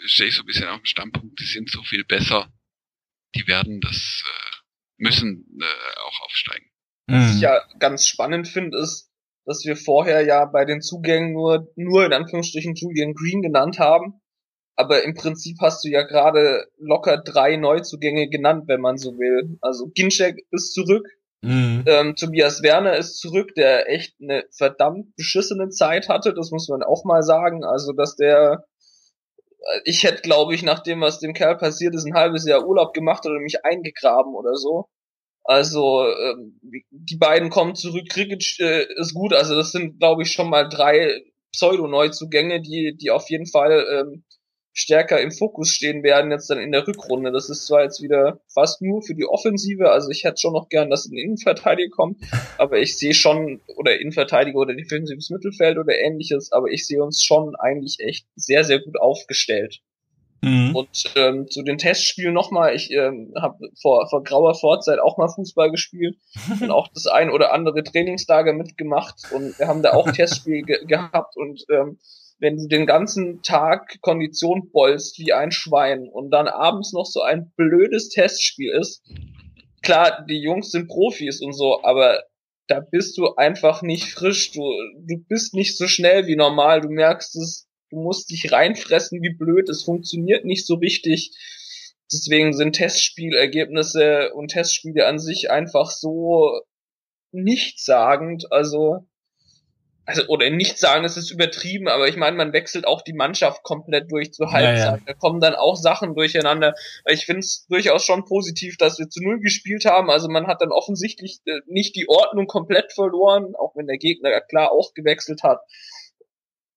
stehe 0.07 0.28
ich 0.28 0.35
so 0.35 0.43
ein 0.43 0.47
bisschen 0.47 0.69
auf 0.69 0.81
dem 0.81 0.86
Standpunkt, 0.86 1.39
die 1.40 1.45
sind 1.45 1.70
so 1.70 1.82
viel 1.82 2.05
besser, 2.05 2.53
die 3.35 3.47
werden 3.47 3.81
das 3.81 4.24
äh, 4.27 4.59
müssen 4.99 5.47
äh, 5.61 6.01
auch 6.01 6.27
aufsteigen. 6.27 6.66
Was 7.07 7.31
ich 7.31 7.36
mhm. 7.36 7.43
ja 7.43 7.62
ganz 7.78 8.07
spannend 8.07 8.49
finde, 8.49 8.78
ist, 8.78 9.11
dass 9.47 9.65
wir 9.65 9.77
vorher 9.77 10.24
ja 10.24 10.45
bei 10.45 10.66
den 10.66 10.82
Zugängen 10.82 11.32
nur, 11.32 11.73
nur 11.74 12.05
in 12.05 12.12
Anführungsstrichen 12.12 12.74
Julian 12.74 13.15
Green 13.15 13.40
genannt 13.40 13.78
haben. 13.78 14.20
Aber 14.77 15.03
im 15.03 15.15
Prinzip 15.15 15.57
hast 15.61 15.85
du 15.85 15.89
ja 15.89 16.03
gerade 16.03 16.66
locker 16.77 17.16
drei 17.16 17.57
Neuzugänge 17.57 18.28
genannt, 18.28 18.65
wenn 18.69 18.81
man 18.81 18.99
so 18.99 19.19
will. 19.19 19.59
Also 19.61 19.89
Ginczek 19.89 20.45
ist 20.51 20.74
zurück, 20.74 21.09
mhm. 21.43 21.82
ähm, 21.86 22.15
Tobias 22.15 22.62
Werner 22.62 22.97
ist 22.97 23.19
zurück, 23.19 23.55
der 23.57 23.90
echt 23.90 24.15
eine 24.20 24.45
verdammt 24.57 25.16
beschissene 25.16 25.70
Zeit 25.70 26.09
hatte, 26.09 26.35
das 26.35 26.51
muss 26.51 26.69
man 26.69 26.82
auch 26.82 27.05
mal 27.05 27.23
sagen. 27.23 27.65
Also, 27.65 27.93
dass 27.93 28.16
der 28.16 28.66
ich 29.85 30.05
hätte, 30.05 30.22
glaube 30.22 30.55
ich, 30.55 30.62
nach 30.62 30.80
dem, 30.80 31.01
was 31.01 31.18
dem 31.18 31.35
Kerl 31.35 31.56
passiert 31.56 31.94
ist, 31.94 32.05
ein 32.06 32.14
halbes 32.14 32.47
Jahr 32.47 32.66
Urlaub 32.66 32.94
gemacht 32.94 33.26
oder 33.26 33.39
mich 33.40 33.64
eingegraben 33.64 34.35
oder 34.35 34.55
so. 34.55 34.86
Also 35.44 36.05
ähm, 36.06 36.60
die 36.90 37.16
beiden 37.16 37.51
kommen 37.51 37.74
zurück, 37.74 38.09
Krikic 38.10 38.59
äh, 38.60 38.86
ist 39.01 39.14
gut, 39.14 39.32
also 39.32 39.55
das 39.55 39.72
sind, 39.72 39.98
glaube 39.98 40.22
ich, 40.22 40.32
schon 40.32 40.51
mal 40.51 40.68
drei 40.68 41.22
Pseudo-Neuzugänge, 41.52 42.60
die, 42.60 42.97
die 43.01 43.10
auf 43.10 43.30
jeden 43.30 43.47
Fall 43.47 43.86
ähm, 43.90 44.24
stärker 44.78 45.20
im 45.20 45.32
Fokus 45.32 45.70
stehen 45.70 46.05
werden 46.05 46.30
jetzt 46.30 46.48
dann 46.48 46.60
in 46.60 46.70
der 46.70 46.86
Rückrunde. 46.86 47.32
Das 47.32 47.50
ist 47.50 47.66
zwar 47.66 47.82
jetzt 47.82 48.00
wieder 48.00 48.38
fast 48.55 48.80
nur 48.80 49.02
für 49.02 49.14
die 49.16 49.26
Offensive, 49.26 49.90
also 49.90 50.09
ich 50.09 50.22
hätte 50.22 50.40
schon 50.40 50.52
noch 50.52 50.68
gern, 50.68 50.88
dass 50.88 51.06
ein 51.06 51.18
Innenverteidiger 51.18 51.90
kommt, 51.90 52.18
aber 52.59 52.78
ich 52.78 52.96
sehe 52.96 53.12
schon, 53.12 53.60
oder 53.76 53.98
Innenverteidiger 54.00 54.56
oder 54.56 54.74
defensives 54.74 55.30
Mittelfeld 55.30 55.78
oder 55.78 55.98
ähnliches, 55.98 56.52
aber 56.52 56.68
ich 56.68 56.86
sehe 56.86 57.02
uns 57.02 57.24
schon 57.24 57.56
eigentlich 57.56 57.98
echt 57.98 58.26
sehr, 58.36 58.62
sehr 58.62 58.78
gut 58.78 59.00
aufgestellt. 59.00 59.80
Mhm. 60.42 60.76
Und 60.76 61.12
ähm, 61.16 61.48
zu 61.48 61.64
den 61.64 61.78
Testspielen 61.78 62.32
nochmal, 62.32 62.76
ich 62.76 62.92
ähm, 62.92 63.34
habe 63.36 63.70
vor, 63.82 64.09
vor 64.09 64.22
grauer 64.22 64.55
Vorzeit 64.55 65.00
auch 65.00 65.18
mal 65.18 65.28
Fußball 65.28 65.72
gespielt 65.72 66.18
und 66.60 66.70
auch 66.70 66.86
das 66.94 67.09
ein 67.09 67.30
oder 67.30 67.52
andere 67.52 67.82
Trainingslager 67.82 68.52
mitgemacht 68.52 69.16
und 69.32 69.59
wir 69.59 69.66
haben 69.66 69.82
da 69.82 69.94
auch 69.94 70.09
Testspiel 70.12 70.62
ge 70.62 70.84
gehabt 70.86 71.36
und 71.36 71.64
ähm, 71.68 71.98
wenn 72.39 72.56
du 72.56 72.69
den 72.69 72.86
ganzen 72.86 73.43
Tag 73.43 74.01
Kondition 74.01 74.70
bollst 74.70 75.19
wie 75.19 75.32
ein 75.32 75.51
Schwein 75.51 76.09
und 76.09 76.31
dann 76.31 76.48
abends 76.48 76.93
noch 76.93 77.06
so 77.06 77.23
ein 77.23 77.52
blödes 77.56 78.10
Testspiel 78.10 78.70
ist, 78.70 79.02
klar, 79.82 80.24
die 80.28 80.40
Jungs 80.40 80.70
sind 80.70 80.89
Profis 80.89 81.40
und 81.40 81.52
so, 81.52 81.82
aber 81.82 82.23
da 82.69 82.81
bist 82.81 83.16
du 83.19 83.35
einfach 83.35 83.82
nicht 83.82 84.12
frisch, 84.12 84.52
du, 84.52 84.60
du 84.98 85.19
bist 85.28 85.55
nicht 85.55 85.77
so 85.77 85.89
schnell 85.89 86.27
wie 86.27 86.36
normal, 86.36 86.82
du 86.82 86.89
merkst 86.89 87.35
es, 87.36 87.66
du 87.90 87.97
musst 87.97 88.31
dich 88.31 88.52
reinfressen 88.52 89.23
wie 89.23 89.35
blöd, 89.35 89.69
es 89.69 89.82
funktioniert 89.82 90.44
nicht 90.44 90.66
so 90.66 90.74
richtig. 90.74 91.32
Deswegen 92.12 92.52
sind 92.55 92.74
Testspielergebnisse 92.74 94.32
und 94.35 94.48
Testspiele 94.48 95.06
an 95.06 95.19
sich 95.19 95.51
einfach 95.51 95.90
so 95.90 96.60
nichtssagend. 97.32 98.51
Also 98.52 99.07
also 100.09 100.26
oder 100.28 100.48
nicht 100.48 100.78
sagen, 100.78 101.05
es 101.05 101.18
ist 101.18 101.30
übertrieben, 101.30 101.86
aber 101.86 102.09
ich 102.09 102.16
meine, 102.16 102.35
man 102.35 102.55
wechselt 102.55 102.86
auch 102.86 103.02
die 103.02 103.12
Mannschaft 103.12 103.62
komplett 103.62 104.10
durch 104.10 104.32
zur 104.32 104.52
Halbzeit. 104.52 104.78
Ja, 104.78 104.97
ja. 104.97 105.02
Da 105.05 105.12
kommen 105.12 105.39
dann 105.39 105.55
auch 105.55 105.76
Sachen 105.76 106.14
durcheinander. 106.14 106.74
Ich 107.05 107.26
finde 107.26 107.40
es 107.40 107.66
durchaus 107.68 108.06
schon 108.06 108.24
positiv, 108.24 108.78
dass 108.78 108.98
wir 108.98 109.10
zu 109.10 109.22
null 109.22 109.39
gespielt 109.40 109.85
haben. 109.85 110.09
Also 110.09 110.30
man 110.30 110.47
hat 110.47 110.62
dann 110.62 110.72
offensichtlich 110.72 111.40
äh, 111.44 111.60
nicht 111.66 111.94
die 111.94 112.09
Ordnung 112.09 112.47
komplett 112.47 112.94
verloren, 112.94 113.55
auch 113.55 113.76
wenn 113.76 113.86
der 113.86 113.98
Gegner 113.98 114.40
klar 114.40 114.72
auch 114.72 114.94
gewechselt 114.94 115.43
hat. 115.43 115.60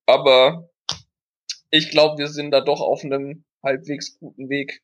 Aber 0.05 0.69
ich 1.69 1.89
glaube, 1.89 2.17
wir 2.17 2.27
sind 2.27 2.51
da 2.51 2.59
doch 2.59 2.81
auf 2.81 3.05
einem 3.05 3.45
halbwegs 3.63 4.19
guten 4.19 4.49
Weg. 4.49 4.81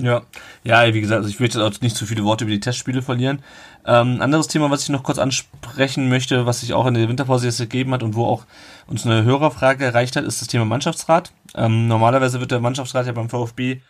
Ja, 0.00 0.22
ja, 0.64 0.94
wie 0.94 1.00
gesagt, 1.00 1.18
also 1.18 1.28
ich 1.28 1.40
möchte 1.40 1.64
auch 1.64 1.80
nicht 1.80 1.96
zu 1.96 2.06
viele 2.06 2.24
Worte 2.24 2.44
über 2.44 2.52
die 2.52 2.60
Testspiele 2.60 3.02
verlieren. 3.02 3.42
Ähm, 3.86 4.20
anderes 4.20 4.48
Thema, 4.48 4.70
was 4.70 4.82
ich 4.82 4.88
noch 4.90 5.02
kurz 5.02 5.18
ansprechen 5.18 6.08
möchte, 6.08 6.46
was 6.46 6.60
sich 6.60 6.74
auch 6.74 6.86
in 6.86 6.94
der 6.94 7.08
Winterpause 7.08 7.46
jetzt 7.46 7.58
gegeben 7.58 7.92
hat 7.92 8.02
und 8.02 8.14
wo 8.14 8.26
auch 8.26 8.44
uns 8.86 9.06
eine 9.06 9.24
Hörerfrage 9.24 9.84
erreicht 9.84 10.16
hat, 10.16 10.24
ist 10.24 10.40
das 10.40 10.48
Thema 10.48 10.64
Mannschaftsrat. 10.64 11.32
Ähm, 11.54 11.88
normalerweise 11.88 12.40
wird 12.40 12.50
der 12.50 12.60
Mannschaftsrat 12.60 13.06
ja 13.06 13.12
beim 13.12 13.28
VfB 13.28 13.80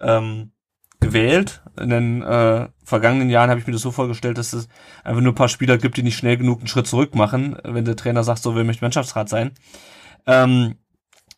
ähm, 0.00 0.50
gewählt. 1.00 1.62
In 1.80 1.90
den 1.90 2.22
äh, 2.22 2.68
vergangenen 2.84 3.30
Jahren 3.30 3.50
habe 3.50 3.60
ich 3.60 3.66
mir 3.66 3.72
das 3.72 3.82
so 3.82 3.90
vorgestellt, 3.90 4.38
dass 4.38 4.52
es 4.52 4.68
einfach 5.04 5.20
nur 5.20 5.32
ein 5.32 5.36
paar 5.36 5.48
Spieler 5.48 5.78
gibt, 5.78 5.96
die 5.96 6.02
nicht 6.02 6.16
schnell 6.16 6.36
genug 6.36 6.58
einen 6.58 6.68
Schritt 6.68 6.86
zurück 6.86 7.14
machen, 7.14 7.56
wenn 7.62 7.84
der 7.84 7.96
Trainer 7.96 8.24
sagt, 8.24 8.42
so, 8.42 8.56
wer 8.56 8.64
möchte 8.64 8.84
Mannschaftsrat 8.84 9.28
sein. 9.28 9.52
Ähm, 10.26 10.76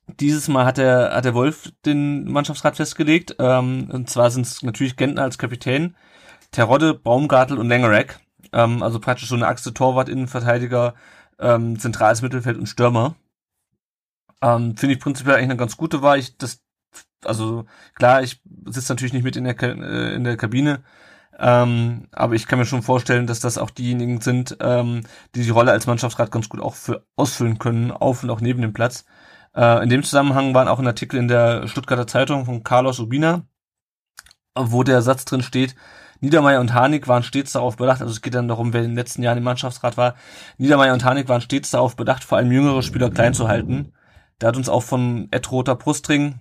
dieses 0.06 0.48
Mal 0.48 0.64
hat 0.64 0.78
der, 0.78 1.14
hat 1.14 1.24
der 1.24 1.34
Wolf 1.34 1.72
den 1.84 2.30
Mannschaftsrat 2.30 2.76
festgelegt. 2.76 3.36
Ähm, 3.38 3.88
und 3.92 4.08
zwar 4.10 4.30
sind 4.30 4.46
es 4.46 4.62
natürlich 4.62 4.96
Gentner 4.96 5.22
als 5.22 5.38
Kapitän, 5.38 5.96
Terodde, 6.52 6.94
Baumgartel 6.94 7.58
und 7.58 7.68
Lengerek. 7.68 8.20
Ähm, 8.52 8.82
also 8.82 9.00
praktisch 9.00 9.28
so 9.28 9.34
eine 9.34 9.48
Achse 9.48 9.74
Torwart, 9.74 10.08
Innenverteidiger, 10.08 10.94
ähm, 11.38 11.78
zentrales 11.78 12.22
Mittelfeld 12.22 12.56
und 12.56 12.66
Stürmer. 12.66 13.16
Ähm, 14.42 14.76
Finde 14.76 14.94
ich 14.94 15.00
prinzipiell 15.00 15.36
eigentlich 15.36 15.50
eine 15.50 15.56
ganz 15.56 15.76
gute 15.76 16.02
Wahl. 16.02 16.18
Ich, 16.18 16.36
das, 16.38 16.62
also 17.24 17.66
klar, 17.94 18.22
ich 18.22 18.40
sitze 18.66 18.92
natürlich 18.92 19.12
nicht 19.12 19.24
mit 19.24 19.36
in 19.36 19.44
der, 19.44 19.60
äh, 19.62 20.14
in 20.14 20.24
der 20.24 20.36
Kabine, 20.36 20.82
ähm, 21.38 22.08
aber 22.12 22.34
ich 22.34 22.46
kann 22.46 22.58
mir 22.58 22.66
schon 22.66 22.82
vorstellen, 22.82 23.26
dass 23.26 23.40
das 23.40 23.58
auch 23.58 23.70
diejenigen 23.70 24.20
sind, 24.20 24.56
ähm, 24.60 25.02
die 25.34 25.42
die 25.42 25.50
Rolle 25.50 25.72
als 25.72 25.86
Mannschaftsrat 25.86 26.30
ganz 26.30 26.48
gut 26.48 26.60
auch 26.60 26.74
für 26.74 27.06
ausfüllen 27.16 27.58
können, 27.58 27.90
auf 27.90 28.22
und 28.22 28.30
auch 28.30 28.40
neben 28.40 28.62
dem 28.62 28.72
Platz. 28.72 29.04
Äh, 29.56 29.82
in 29.82 29.88
dem 29.88 30.02
Zusammenhang 30.02 30.54
war 30.54 30.70
auch 30.70 30.78
ein 30.78 30.86
Artikel 30.86 31.18
in 31.18 31.28
der 31.28 31.66
Stuttgarter 31.66 32.06
Zeitung 32.06 32.44
von 32.44 32.62
Carlos 32.62 33.00
Urbina, 33.00 33.46
wo 34.54 34.82
der 34.82 35.02
Satz 35.02 35.24
drin 35.24 35.42
steht, 35.42 35.74
Niedermeyer 36.20 36.60
und 36.60 36.72
Harnik 36.72 37.08
waren 37.08 37.22
stets 37.22 37.52
darauf 37.52 37.76
bedacht, 37.76 38.00
also 38.00 38.12
es 38.12 38.22
geht 38.22 38.34
dann 38.34 38.48
darum, 38.48 38.72
wer 38.72 38.82
in 38.82 38.90
den 38.90 38.96
letzten 38.96 39.22
Jahren 39.22 39.38
im 39.38 39.44
Mannschaftsrat 39.44 39.96
war, 39.96 40.14
Niedermeyer 40.56 40.94
und 40.94 41.04
Harnik 41.04 41.28
waren 41.28 41.40
stets 41.40 41.70
darauf 41.70 41.96
bedacht, 41.96 42.24
vor 42.24 42.38
allem 42.38 42.52
jüngere 42.52 42.82
Spieler 42.82 43.10
klein 43.10 43.34
zu 43.34 43.48
halten. 43.48 43.92
Da 44.38 44.48
hat 44.48 44.56
uns 44.56 44.68
auch 44.68 44.82
von 44.82 45.28
Ed 45.30 45.50
Roter 45.50 45.76
Brustring 45.76 46.40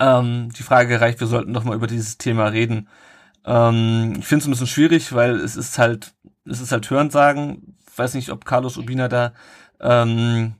ähm, 0.00 0.50
die 0.56 0.62
Frage 0.62 0.88
gereicht, 0.88 1.20
wir 1.20 1.26
sollten 1.26 1.52
doch 1.52 1.64
mal 1.64 1.76
über 1.76 1.86
dieses 1.86 2.18
Thema 2.18 2.46
reden. 2.46 2.88
Ähm, 3.44 4.14
ich 4.18 4.26
finde 4.26 4.42
es 4.42 4.48
ein 4.48 4.50
bisschen 4.50 4.66
schwierig, 4.66 5.12
weil 5.12 5.36
es 5.36 5.56
ist 5.56 5.78
halt, 5.78 6.14
es 6.44 6.60
ist 6.60 6.72
halt 6.72 6.88
Hörensagen. 6.88 7.76
Ich 7.90 7.98
weiß 7.98 8.14
nicht, 8.14 8.30
ob 8.30 8.44
Carlos 8.44 8.76
Urbina 8.76 9.08
da 9.08 9.32
ähm, 9.80 10.54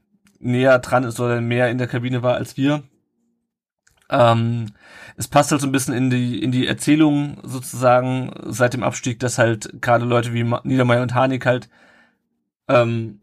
näher 0.45 0.79
dran 0.79 1.05
ist 1.05 1.19
oder 1.21 1.41
mehr 1.41 1.71
in 1.71 1.79
der 1.79 1.87
Kabine 1.89 2.23
war 2.23 2.35
als 2.35 2.57
wir. 2.57 2.83
Ähm, 4.11 4.73
es 5.17 5.29
passt 5.29 5.51
halt 5.51 5.61
so 5.61 5.67
ein 5.67 5.73
bisschen 5.73 5.95
in 5.95 6.11
die, 6.11 6.43
in 6.43 6.53
die 6.53 6.67
Erzählung 6.67 7.39
sozusagen 7.43 8.33
seit 8.45 8.75
dem 8.75 8.83
Abstieg, 8.83 9.19
dass 9.21 9.39
halt 9.39 9.81
gerade 9.81 10.05
Leute 10.05 10.33
wie 10.33 10.45
Niedermeyer 10.65 11.03
und 11.03 11.15
Harnik 11.15 11.47
halt 11.47 11.69
ähm, 12.69 13.21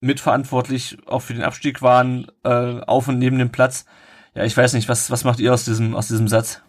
mitverantwortlich 0.00 0.98
auch 1.06 1.20
für 1.20 1.34
den 1.34 1.44
Abstieg 1.44 1.80
waren, 1.80 2.26
äh, 2.42 2.80
auf 2.80 3.08
und 3.08 3.18
neben 3.18 3.38
dem 3.38 3.52
Platz. 3.52 3.86
Ja, 4.34 4.44
ich 4.44 4.56
weiß 4.56 4.74
nicht, 4.74 4.88
was, 4.88 5.10
was 5.10 5.24
macht 5.24 5.38
ihr 5.38 5.54
aus 5.54 5.64
diesem, 5.64 5.94
aus 5.94 6.08
diesem 6.08 6.28
Satz? 6.28 6.60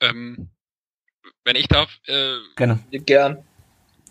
Ähm, 0.00 0.50
wenn 1.44 1.56
ich 1.56 1.68
darf, 1.68 1.90
äh, 2.06 2.36
Gerne. 2.56 2.80
Gern. 2.90 3.44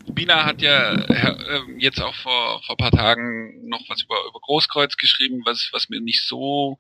Bina 0.08 0.46
hat 0.46 0.62
ja 0.62 0.94
äh, 0.94 1.62
jetzt 1.78 2.02
auch 2.02 2.16
vor, 2.16 2.62
vor 2.64 2.78
paar 2.78 2.92
Tagen 2.92 3.68
noch 3.68 3.82
was 3.90 4.04
über, 4.04 4.16
über 4.28 4.40
Großkreuz 4.40 4.98
geschrieben, 4.98 5.42
was, 5.46 5.70
was 5.72 5.90
mir 5.90 6.02
nicht 6.02 6.26
so 6.26 6.78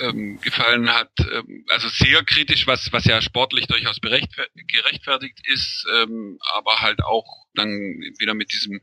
ähm, 0.00 0.40
gefallen 0.40 0.92
hat. 0.92 1.10
Ähm, 1.20 1.64
also 1.68 1.88
sehr 1.88 2.22
kritisch, 2.24 2.66
was, 2.66 2.92
was 2.92 3.04
ja 3.04 3.20
sportlich 3.22 3.66
durchaus 3.66 3.98
gerechtfertigt 4.00 5.40
ist, 5.46 5.86
ähm, 5.94 6.38
aber 6.54 6.80
halt 6.80 7.02
auch 7.02 7.46
dann 7.54 7.70
wieder 8.18 8.34
mit 8.34 8.52
diesem 8.52 8.80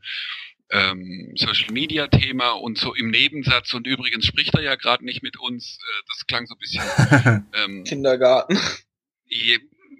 ähm, 0.70 1.32
Social 1.36 1.72
Media 1.72 2.06
Thema 2.06 2.50
und 2.50 2.78
so 2.78 2.94
im 2.94 3.10
Nebensatz 3.10 3.74
und 3.74 3.86
übrigens 3.86 4.26
spricht 4.26 4.54
er 4.54 4.62
ja 4.62 4.76
gerade 4.76 5.04
nicht 5.04 5.22
mit 5.22 5.38
uns. 5.38 5.78
Äh, 5.80 6.02
das 6.08 6.26
klang 6.26 6.46
so 6.46 6.54
ein 6.54 6.58
bisschen 6.58 7.46
ähm, 7.64 7.84
Kindergarten. 7.84 8.58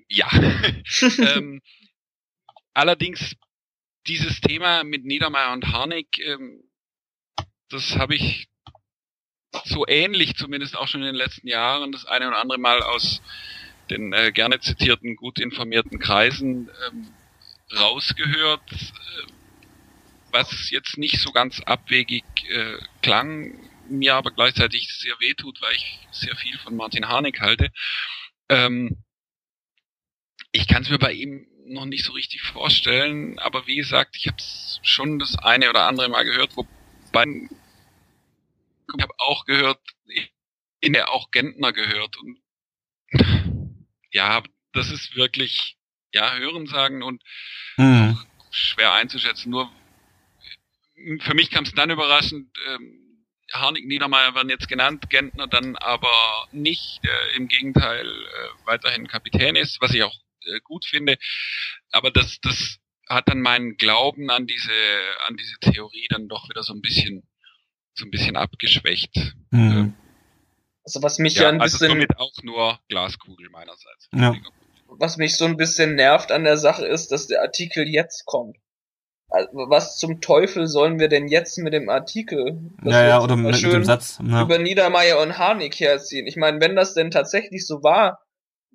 Ja. 0.08 0.28
ähm, 1.36 1.60
allerdings 2.74 3.36
dieses 4.06 4.40
Thema 4.40 4.84
mit 4.84 5.04
Niedermeyer 5.04 5.52
und 5.52 5.66
Harnik, 5.66 6.18
ähm, 6.18 6.62
das 7.68 7.96
habe 7.96 8.14
ich 8.14 8.48
so 9.64 9.86
ähnlich 9.86 10.36
zumindest 10.36 10.76
auch 10.76 10.88
schon 10.88 11.02
in 11.02 11.08
den 11.08 11.16
letzten 11.16 11.48
Jahren 11.48 11.92
das 11.92 12.06
eine 12.06 12.28
oder 12.28 12.38
andere 12.38 12.58
Mal 12.58 12.82
aus 12.82 13.20
den 13.90 14.12
äh, 14.12 14.32
gerne 14.32 14.60
zitierten, 14.60 15.16
gut 15.16 15.40
informierten 15.40 15.98
Kreisen 15.98 16.70
ähm, 16.86 17.12
rausgehört, 17.76 18.72
äh, 18.72 19.32
was 20.30 20.70
jetzt 20.70 20.96
nicht 20.96 21.20
so 21.20 21.32
ganz 21.32 21.60
abwegig 21.60 22.24
äh, 22.48 22.78
klang, 23.02 23.68
mir 23.88 24.14
aber 24.14 24.30
gleichzeitig 24.30 24.88
sehr 24.96 25.18
wehtut, 25.18 25.60
weil 25.60 25.74
ich 25.74 25.98
sehr 26.12 26.36
viel 26.36 26.56
von 26.58 26.76
Martin 26.76 27.08
Harnik 27.08 27.40
halte. 27.40 27.72
Ähm, 28.48 29.02
ich 30.52 30.68
kann 30.68 30.82
es 30.82 30.90
mir 30.90 30.98
bei 30.98 31.12
ihm 31.12 31.46
noch 31.70 31.86
nicht 31.86 32.04
so 32.04 32.12
richtig 32.12 32.42
vorstellen, 32.42 33.38
aber 33.38 33.66
wie 33.66 33.76
gesagt, 33.76 34.16
ich 34.16 34.26
habe 34.26 34.36
schon 34.82 35.18
das 35.18 35.36
eine 35.38 35.70
oder 35.70 35.86
andere 35.86 36.08
Mal 36.08 36.24
gehört, 36.24 36.56
wobei 36.56 37.24
ich 38.96 39.02
habe 39.02 39.14
auch 39.18 39.44
gehört, 39.44 39.80
in 40.80 40.92
der 40.92 41.10
auch 41.10 41.30
Gentner 41.30 41.72
gehört 41.72 42.16
und 42.16 42.40
ja, 44.10 44.42
das 44.72 44.90
ist 44.90 45.16
wirklich 45.16 45.76
ja 46.12 46.36
Hören 46.36 46.66
sagen 46.66 47.02
und 47.02 47.22
mhm. 47.76 48.18
schwer 48.50 48.92
einzuschätzen. 48.94 49.50
Nur 49.50 49.70
für 51.20 51.34
mich 51.34 51.50
kam 51.50 51.64
es 51.64 51.74
dann 51.74 51.90
überraschend. 51.90 52.56
Ähm, 52.68 53.26
Harnik 53.52 53.86
Niedermeyer 53.86 54.34
werden 54.34 54.48
jetzt 54.48 54.68
genannt, 54.68 55.10
Gentner 55.10 55.48
dann 55.48 55.76
aber 55.76 56.48
nicht, 56.52 57.00
äh, 57.02 57.36
im 57.36 57.48
Gegenteil 57.48 58.06
äh, 58.06 58.66
weiterhin 58.66 59.08
Kapitän 59.08 59.56
ist, 59.56 59.80
was 59.80 59.92
ich 59.92 60.04
auch 60.04 60.14
äh, 60.46 60.60
gut 60.64 60.84
finde. 60.84 61.16
Aber 61.90 62.10
das, 62.10 62.38
das 62.42 62.78
hat 63.08 63.28
dann 63.28 63.40
meinen 63.40 63.76
Glauben 63.76 64.30
an 64.30 64.46
diese, 64.46 64.72
an 65.26 65.36
diese 65.36 65.56
Theorie 65.60 66.06
dann 66.10 66.28
doch 66.28 66.48
wieder 66.48 66.62
so 66.62 66.72
ein 66.72 66.80
bisschen, 66.80 67.28
so 67.94 68.04
ein 68.04 68.10
bisschen 68.10 68.36
abgeschwächt. 68.36 69.34
Mhm. 69.50 69.94
Also 70.84 71.02
was 71.02 71.18
mich 71.18 71.34
ja, 71.34 71.42
ja 71.42 71.48
ein 71.50 71.60
also 71.60 71.78
bisschen. 71.78 71.90
somit 71.90 72.16
auch 72.18 72.32
nur 72.42 72.78
Glaskugel 72.88 73.50
meinerseits. 73.50 74.08
Ja. 74.14 74.34
Was 74.86 75.16
mich 75.18 75.36
so 75.36 75.44
ein 75.44 75.56
bisschen 75.56 75.94
nervt 75.94 76.32
an 76.32 76.44
der 76.44 76.56
Sache 76.56 76.86
ist, 76.86 77.12
dass 77.12 77.26
der 77.26 77.42
Artikel 77.42 77.86
jetzt 77.86 78.24
kommt. 78.26 78.56
Also, 79.28 79.50
was 79.52 79.96
zum 79.96 80.20
Teufel 80.20 80.66
sollen 80.66 80.98
wir 80.98 81.08
denn 81.08 81.28
jetzt 81.28 81.56
mit 81.58 81.72
dem 81.72 81.88
Artikel? 81.88 82.58
Das 82.82 82.92
ja, 82.94 83.06
ja, 83.06 83.22
oder 83.22 83.36
mit, 83.36 83.62
mit, 83.62 83.72
dem 83.72 83.84
Satz. 83.84 84.18
Ja. 84.26 84.42
Über 84.42 84.58
Niedermeyer 84.58 85.20
und 85.20 85.38
Harnik 85.38 85.78
herziehen. 85.78 86.26
Ich 86.26 86.36
meine, 86.36 86.60
wenn 86.60 86.74
das 86.74 86.94
denn 86.94 87.12
tatsächlich 87.12 87.64
so 87.64 87.84
war, 87.84 88.20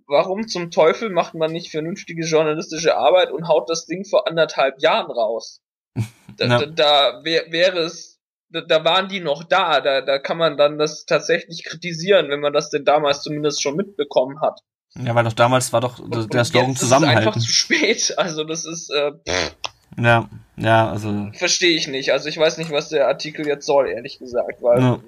warum 0.07 0.47
zum 0.47 0.71
Teufel 0.71 1.09
macht 1.09 1.33
man 1.33 1.51
nicht 1.51 1.71
vernünftige 1.71 2.23
journalistische 2.23 2.95
Arbeit 2.95 3.31
und 3.31 3.47
haut 3.47 3.69
das 3.69 3.85
Ding 3.85 4.05
vor 4.05 4.27
anderthalb 4.27 4.81
Jahren 4.81 5.11
raus? 5.11 5.61
Da, 6.37 6.47
ja. 6.47 6.65
da, 6.65 6.65
da 6.65 7.23
wär, 7.23 7.49
wäre 7.51 7.79
es, 7.79 8.19
da, 8.49 8.59
da 8.59 8.83
waren 8.83 9.07
die 9.07 9.21
noch 9.21 9.45
da, 9.45 9.79
da, 9.79 10.01
da 10.01 10.19
kann 10.19 10.37
man 10.37 10.57
dann 10.57 10.77
das 10.77 11.05
tatsächlich 11.05 11.63
kritisieren, 11.63 12.27
wenn 12.27 12.41
man 12.41 12.51
das 12.51 12.69
denn 12.69 12.83
damals 12.83 13.21
zumindest 13.21 13.61
schon 13.61 13.77
mitbekommen 13.77 14.41
hat. 14.41 14.59
Ja, 15.01 15.15
weil 15.15 15.23
doch 15.23 15.31
damals 15.31 15.71
war 15.71 15.79
doch 15.79 15.99
und, 15.99 16.33
der 16.33 16.43
Slogan 16.43 16.75
zusammenhalten. 16.75 17.23
Das 17.23 17.37
ist 17.37 17.37
einfach 17.37 17.47
zu 17.47 17.53
spät, 17.53 18.13
also 18.17 18.43
das 18.43 18.65
ist, 18.65 18.89
äh, 18.89 19.13
pff. 19.13 19.55
Ja, 19.97 20.29
ja, 20.57 20.89
also. 20.89 21.29
Verstehe 21.31 21.77
ich 21.77 21.87
nicht. 21.87 22.11
Also 22.11 22.27
ich 22.27 22.37
weiß 22.37 22.57
nicht, 22.57 22.71
was 22.71 22.89
der 22.89 23.07
Artikel 23.07 23.47
jetzt 23.47 23.65
soll, 23.65 23.87
ehrlich 23.87 24.19
gesagt, 24.19 24.61
weil. 24.61 24.81
Ja. 24.81 24.99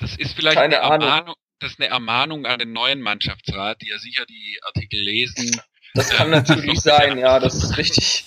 Das 0.00 0.16
ist 0.18 0.34
vielleicht 0.34 0.58
keine 0.58 0.82
eine 0.82 1.06
Ahnung 1.06 1.34
das 1.62 1.72
ist 1.72 1.80
eine 1.80 1.88
Ermahnung 1.90 2.46
an 2.46 2.58
den 2.58 2.72
neuen 2.72 3.00
Mannschaftsrat, 3.00 3.80
die 3.82 3.88
ja 3.88 3.98
sicher 3.98 4.24
die 4.26 4.58
Artikel 4.62 5.00
lesen. 5.00 5.60
Das 5.94 6.10
kann 6.10 6.30
natürlich 6.30 6.80
sein, 6.80 7.18
ja, 7.18 7.38
das 7.38 7.54
ist 7.54 7.76
richtig. 7.76 8.26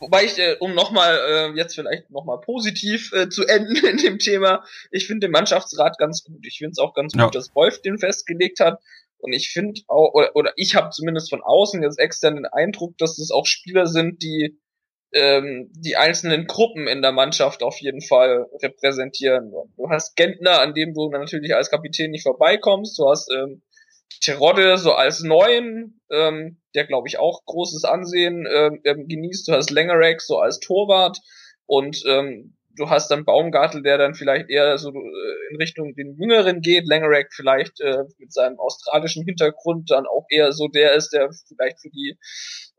Wobei 0.00 0.24
ich, 0.24 0.38
äh, 0.38 0.56
um 0.58 0.74
nochmal, 0.74 1.16
äh, 1.16 1.56
jetzt 1.56 1.74
vielleicht 1.76 2.10
nochmal 2.10 2.40
positiv 2.40 3.12
äh, 3.12 3.28
zu 3.28 3.46
enden 3.46 3.76
in 3.86 3.96
dem 3.96 4.18
Thema, 4.18 4.64
ich 4.90 5.06
finde 5.06 5.26
den 5.26 5.30
Mannschaftsrat 5.30 5.98
ganz 5.98 6.24
gut. 6.24 6.44
Ich 6.44 6.58
finde 6.58 6.72
es 6.72 6.78
auch 6.78 6.94
ganz 6.94 7.14
Ja. 7.14 7.24
gut, 7.24 7.34
dass 7.34 7.54
Wolf 7.54 7.80
den 7.80 7.98
festgelegt 7.98 8.58
hat. 8.60 8.80
Und 9.18 9.32
ich 9.32 9.50
finde 9.50 9.80
auch, 9.86 10.14
oder, 10.14 10.34
oder 10.34 10.52
ich 10.56 10.74
habe 10.74 10.90
zumindest 10.90 11.30
von 11.30 11.42
außen 11.42 11.80
jetzt 11.82 12.00
extern 12.00 12.34
den 12.34 12.46
Eindruck, 12.46 12.98
dass 12.98 13.18
es 13.18 13.30
auch 13.30 13.46
Spieler 13.46 13.86
sind, 13.86 14.20
die 14.22 14.58
ähm, 15.12 15.70
die 15.74 15.96
einzelnen 15.96 16.46
Gruppen 16.46 16.86
in 16.86 17.02
der 17.02 17.12
Mannschaft 17.12 17.62
auf 17.62 17.78
jeden 17.78 18.00
Fall 18.00 18.46
repräsentieren. 18.62 19.52
Du 19.76 19.90
hast 19.90 20.16
Gentner, 20.16 20.60
an 20.60 20.74
dem 20.74 20.94
du 20.94 21.10
natürlich 21.10 21.54
als 21.54 21.70
Kapitän 21.70 22.10
nicht 22.10 22.22
vorbeikommst. 22.22 22.98
Du 22.98 23.08
hast 23.08 23.30
ähm, 23.30 23.62
Terodde 24.20 24.78
so 24.78 24.92
als 24.92 25.22
Neuen, 25.22 26.00
ähm, 26.10 26.60
der 26.74 26.86
glaube 26.86 27.08
ich 27.08 27.18
auch 27.18 27.44
großes 27.44 27.84
Ansehen 27.84 28.46
ähm, 28.50 28.80
ähm, 28.84 29.08
genießt. 29.08 29.48
Du 29.48 29.52
hast 29.52 29.70
Lengerek 29.70 30.20
so 30.20 30.38
als 30.38 30.60
Torwart 30.60 31.18
und 31.66 32.02
ähm, 32.06 32.56
du 32.76 32.88
hast 32.88 33.10
dann 33.10 33.24
Baumgartel, 33.24 33.82
der 33.82 33.98
dann 33.98 34.14
vielleicht 34.14 34.48
eher 34.48 34.78
so 34.78 34.90
äh, 34.90 35.50
in 35.50 35.56
Richtung 35.58 35.94
den 35.94 36.16
Jüngeren 36.16 36.60
geht. 36.60 36.86
Langerack 36.86 37.32
vielleicht 37.32 37.80
äh, 37.80 38.04
mit 38.18 38.32
seinem 38.32 38.58
australischen 38.58 39.24
Hintergrund 39.24 39.90
dann 39.90 40.06
auch 40.06 40.26
eher 40.30 40.52
so 40.52 40.68
der 40.68 40.94
ist, 40.94 41.10
der 41.12 41.30
vielleicht 41.48 41.80
für 41.80 41.90
die 41.90 42.16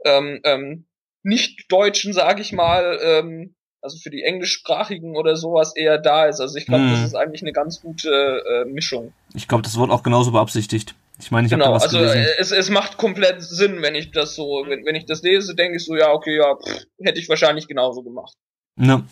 ähm, 0.06 0.40
ähm, 0.44 0.88
Nicht-Deutschen, 1.24 2.14
sage 2.14 2.42
ich 2.42 2.52
mal, 2.52 3.00
ähm, 3.02 3.56
also 3.82 3.98
für 3.98 4.10
die 4.10 4.24
Englischsprachigen 4.24 5.16
oder 5.18 5.36
sowas 5.36 5.76
eher 5.76 5.98
da 5.98 6.26
ist. 6.26 6.40
Also 6.40 6.58
ich 6.58 6.66
glaube, 6.66 6.84
Hm. 6.86 6.92
das 6.92 7.02
ist 7.04 7.16
eigentlich 7.16 7.42
eine 7.42 7.52
ganz 7.52 7.82
gute 7.82 8.10
äh, 8.10 8.66
Mischung. 8.66 9.14
Ich 9.34 9.48
glaube, 9.48 9.62
das 9.64 9.78
wird 9.78 9.90
auch 9.90 10.04
genauso 10.04 10.32
beabsichtigt. 10.32 10.96
Ich 11.20 11.32
meine, 11.32 11.46
ich 11.48 11.54
habe 11.54 11.60
da 11.62 11.66
Genau, 11.68 11.76
was 11.76 11.84
also 11.84 11.98
gelesen. 12.00 12.18
äh, 12.18 12.36
es, 12.40 12.52
es 12.52 12.70
macht 12.70 12.98
komplett 12.98 13.42
Sinn, 13.44 13.82
wenn 13.82 13.94
ich 13.96 14.12
das 14.12 14.36
so, 14.36 14.64
wenn, 14.68 14.86
wenn 14.86 14.96
ich 14.96 15.06
das 15.06 15.22
lese, 15.22 15.54
denke 15.56 15.78
ich 15.78 15.86
so, 15.86 15.96
ja, 15.96 16.12
okay, 16.12 16.38
ja, 16.38 16.56
pff, 16.56 16.86
hätte 17.04 17.20
ich 17.20 17.30
wahrscheinlich 17.30 17.68
genauso 17.68 18.04
gemacht. 18.04 18.34
ne? 18.76 19.04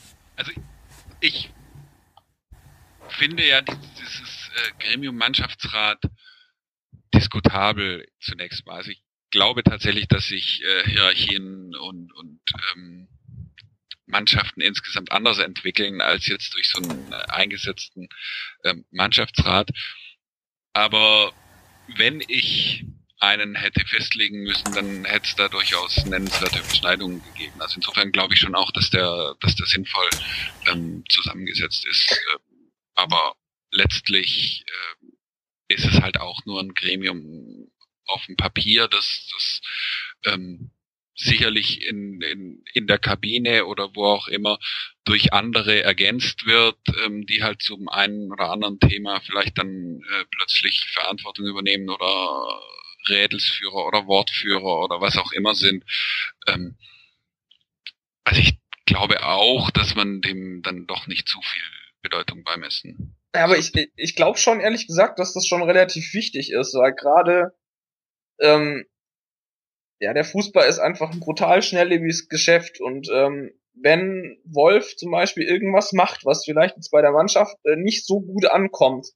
ich 1.20 1.52
finde 3.10 3.46
ja 3.48 3.62
dieses, 3.62 3.80
dieses 4.00 4.50
äh, 4.56 4.84
Gremium 4.84 5.16
Mannschaftsrat 5.18 6.00
diskutabel 7.14 8.06
zunächst 8.20 8.66
mal. 8.66 8.78
Also 8.78 8.92
ich 8.92 9.04
glaube 9.32 9.64
tatsächlich, 9.64 10.08
dass 10.08 10.28
sich 10.28 10.62
äh, 10.64 10.90
Hierarchien 10.90 11.76
und, 11.76 12.14
und 12.14 12.42
ähm, 12.74 13.08
Mannschaften 14.06 14.62
insgesamt 14.62 15.12
anders 15.12 15.40
entwickeln 15.40 16.02
als 16.02 16.28
jetzt 16.28 16.54
durch 16.54 16.70
so 16.70 16.82
einen 16.82 17.12
äh, 17.12 17.16
eingesetzten 17.30 18.10
ähm, 18.64 18.86
Mannschaftsrat. 18.92 19.70
Aber 20.74 21.34
wenn 21.96 22.22
ich 22.28 22.86
einen 23.20 23.56
hätte 23.56 23.86
festlegen 23.86 24.44
müssen, 24.44 24.74
dann 24.74 25.06
hätte 25.06 25.28
es 25.28 25.36
da 25.36 25.48
durchaus 25.48 26.06
nennenswerte 26.06 26.60
Überschneidungen 26.60 27.24
gegeben. 27.24 27.62
Also 27.62 27.76
insofern 27.76 28.12
glaube 28.12 28.34
ich 28.34 28.40
schon 28.40 28.56
auch, 28.56 28.72
dass 28.72 28.90
der, 28.90 29.36
dass 29.42 29.56
der 29.56 29.68
sinnvoll 29.68 30.10
ähm, 30.68 31.04
zusammengesetzt 31.08 31.86
ist. 31.86 32.12
Ähm, 32.34 32.72
aber 32.96 33.36
letztlich 33.72 34.66
äh, 34.68 35.74
ist 35.74 35.86
es 35.86 36.02
halt 36.02 36.20
auch 36.20 36.44
nur 36.46 36.62
ein 36.62 36.74
Gremium 36.74 37.72
auf 38.08 38.26
dem 38.26 38.36
Papier, 38.36 38.88
das, 38.88 39.30
das 39.34 39.62
ähm, 40.34 40.72
sicherlich 41.16 41.86
in, 41.86 42.22
in, 42.22 42.64
in 42.74 42.88
der 42.88 42.98
Kabine 42.98 43.66
oder 43.66 43.96
wo 43.96 44.06
auch 44.06 44.28
immer 44.28 44.60
durch 45.04 45.34
andere 45.34 45.84
ergänzt 45.84 46.46
wird, 46.46 46.78
ähm, 47.06 47.26
die 47.26 47.44
halt 47.44 47.62
zum 47.62 47.90
einen 47.90 48.32
oder 48.32 48.50
anderen 48.50 48.80
Thema 48.80 49.20
vielleicht 49.22 49.58
dann 49.58 50.02
äh, 50.02 50.26
plötzlich 50.36 50.86
Verantwortung 50.94 51.46
übernehmen 51.46 51.90
oder 51.90 52.62
Rädelsführer 53.10 53.86
oder 53.86 54.08
Wortführer 54.08 54.84
oder 54.84 55.02
was 55.02 55.18
auch 55.18 55.32
immer 55.32 55.56
sind. 55.56 55.84
Ähm, 56.48 56.78
also 58.24 58.42
ich 58.42 58.58
glaube 58.86 59.24
auch, 59.24 59.72
dass 59.72 59.96
man 59.96 60.22
dem 60.22 60.62
dann 60.64 60.88
doch 60.88 61.08
nicht 61.08 61.28
zu 61.28 61.40
viel 61.42 61.64
Bedeutung 62.02 62.44
beimessen. 62.44 63.16
Ja, 63.36 63.46
aber 63.46 63.58
ich, 63.58 63.72
ich 63.96 64.16
glaube 64.16 64.38
schon 64.38 64.60
ehrlich 64.60 64.88
gesagt, 64.88 65.20
dass 65.20 65.34
das 65.34 65.48
schon 65.48 65.64
relativ 65.64 66.14
wichtig 66.14 66.52
ist, 66.52 66.74
weil 66.74 66.94
gerade 66.94 67.54
ähm, 68.42 68.86
ja, 70.00 70.14
der 70.14 70.26
Fußball 70.26 70.68
ist 70.68 70.80
einfach 70.80 71.12
ein 71.12 71.20
brutal 71.20 71.62
schnelllebiges 71.62 72.28
Geschäft 72.28 72.82
und 72.82 73.08
ähm, 73.14 73.52
wenn 73.74 74.38
Wolf 74.46 74.96
zum 74.98 75.12
Beispiel 75.12 75.44
irgendwas 75.44 75.94
macht, 75.94 76.26
was 76.26 76.44
vielleicht 76.44 76.76
jetzt 76.76 76.92
bei 76.92 77.02
der 77.02 77.12
Mannschaft 77.12 77.56
äh, 77.66 77.76
nicht 77.76 78.06
so 78.06 78.20
gut 78.20 78.46
ankommt, 78.46 79.08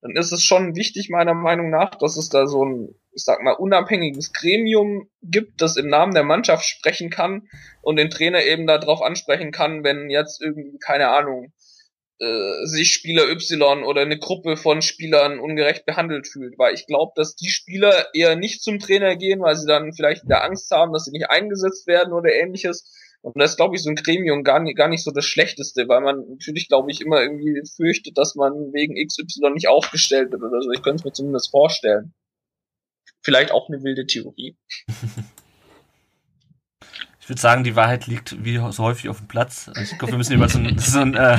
dann 0.00 0.12
ist 0.16 0.32
es 0.32 0.42
schon 0.44 0.76
wichtig, 0.76 1.10
meiner 1.10 1.34
Meinung 1.34 1.70
nach, 1.70 1.94
dass 1.96 2.16
es 2.16 2.28
da 2.28 2.46
so 2.46 2.64
ein, 2.64 2.94
ich 3.12 3.24
sag 3.24 3.42
mal, 3.42 3.52
unabhängiges 3.52 4.32
Gremium 4.32 5.10
gibt, 5.22 5.60
das 5.60 5.76
im 5.76 5.88
Namen 5.88 6.14
der 6.14 6.22
Mannschaft 6.22 6.64
sprechen 6.64 7.10
kann 7.10 7.48
und 7.82 7.96
den 7.96 8.10
Trainer 8.10 8.44
eben 8.44 8.66
darauf 8.66 9.02
ansprechen 9.02 9.50
kann, 9.50 9.82
wenn 9.82 10.08
jetzt 10.08 10.40
irgendwie, 10.40 10.78
keine 10.78 11.08
Ahnung, 11.08 11.52
äh, 12.20 12.66
sich 12.66 12.90
Spieler 12.90 13.28
Y 13.28 13.84
oder 13.84 14.02
eine 14.02 14.18
Gruppe 14.18 14.56
von 14.56 14.82
Spielern 14.82 15.38
ungerecht 15.38 15.86
behandelt 15.86 16.26
fühlt. 16.26 16.58
Weil 16.58 16.74
ich 16.74 16.86
glaube, 16.86 17.12
dass 17.14 17.36
die 17.36 17.50
Spieler 17.50 18.12
eher 18.14 18.36
nicht 18.36 18.62
zum 18.62 18.78
Trainer 18.78 19.16
gehen, 19.16 19.40
weil 19.40 19.56
sie 19.56 19.66
dann 19.66 19.92
vielleicht 19.92 20.24
wieder 20.24 20.42
Angst 20.44 20.70
haben, 20.70 20.92
dass 20.92 21.04
sie 21.04 21.12
nicht 21.12 21.30
eingesetzt 21.30 21.86
werden 21.86 22.12
oder 22.12 22.32
ähnliches. 22.32 22.92
Und 23.20 23.36
das 23.40 23.52
ist, 23.52 23.56
glaube 23.56 23.76
ich, 23.76 23.82
so 23.82 23.90
ein 23.90 23.96
Gremium 23.96 24.44
gar 24.44 24.60
nicht, 24.60 24.76
gar 24.76 24.88
nicht 24.88 25.02
so 25.02 25.10
das 25.10 25.24
Schlechteste, 25.24 25.88
weil 25.88 26.00
man 26.00 26.28
natürlich, 26.28 26.68
glaube 26.68 26.90
ich, 26.90 27.00
immer 27.00 27.20
irgendwie 27.20 27.62
fürchtet, 27.76 28.16
dass 28.16 28.34
man 28.34 28.72
wegen 28.72 28.94
XY 28.94 29.50
nicht 29.54 29.68
aufgestellt 29.68 30.30
wird 30.32 30.42
oder 30.42 30.62
so. 30.62 30.70
Ich 30.70 30.82
könnte 30.82 31.00
es 31.00 31.04
mir 31.04 31.12
zumindest 31.12 31.50
vorstellen. 31.50 32.14
Vielleicht 33.22 33.50
auch 33.50 33.68
eine 33.68 33.82
wilde 33.82 34.06
Theorie. 34.06 34.56
Ich 37.28 37.30
würde 37.30 37.42
sagen, 37.42 37.62
die 37.62 37.76
Wahrheit 37.76 38.06
liegt 38.06 38.42
wie 38.42 38.56
so 38.56 38.82
häufig 38.82 39.10
auf 39.10 39.18
dem 39.18 39.28
Platz. 39.28 39.70
Ich 39.82 39.98
glaube, 39.98 40.12
wir 40.12 40.16
müssen 40.16 40.32
über 40.32 40.48
so 40.48 40.58
ein, 40.58 40.78
so 40.78 41.00
ein, 41.00 41.14
äh, 41.14 41.38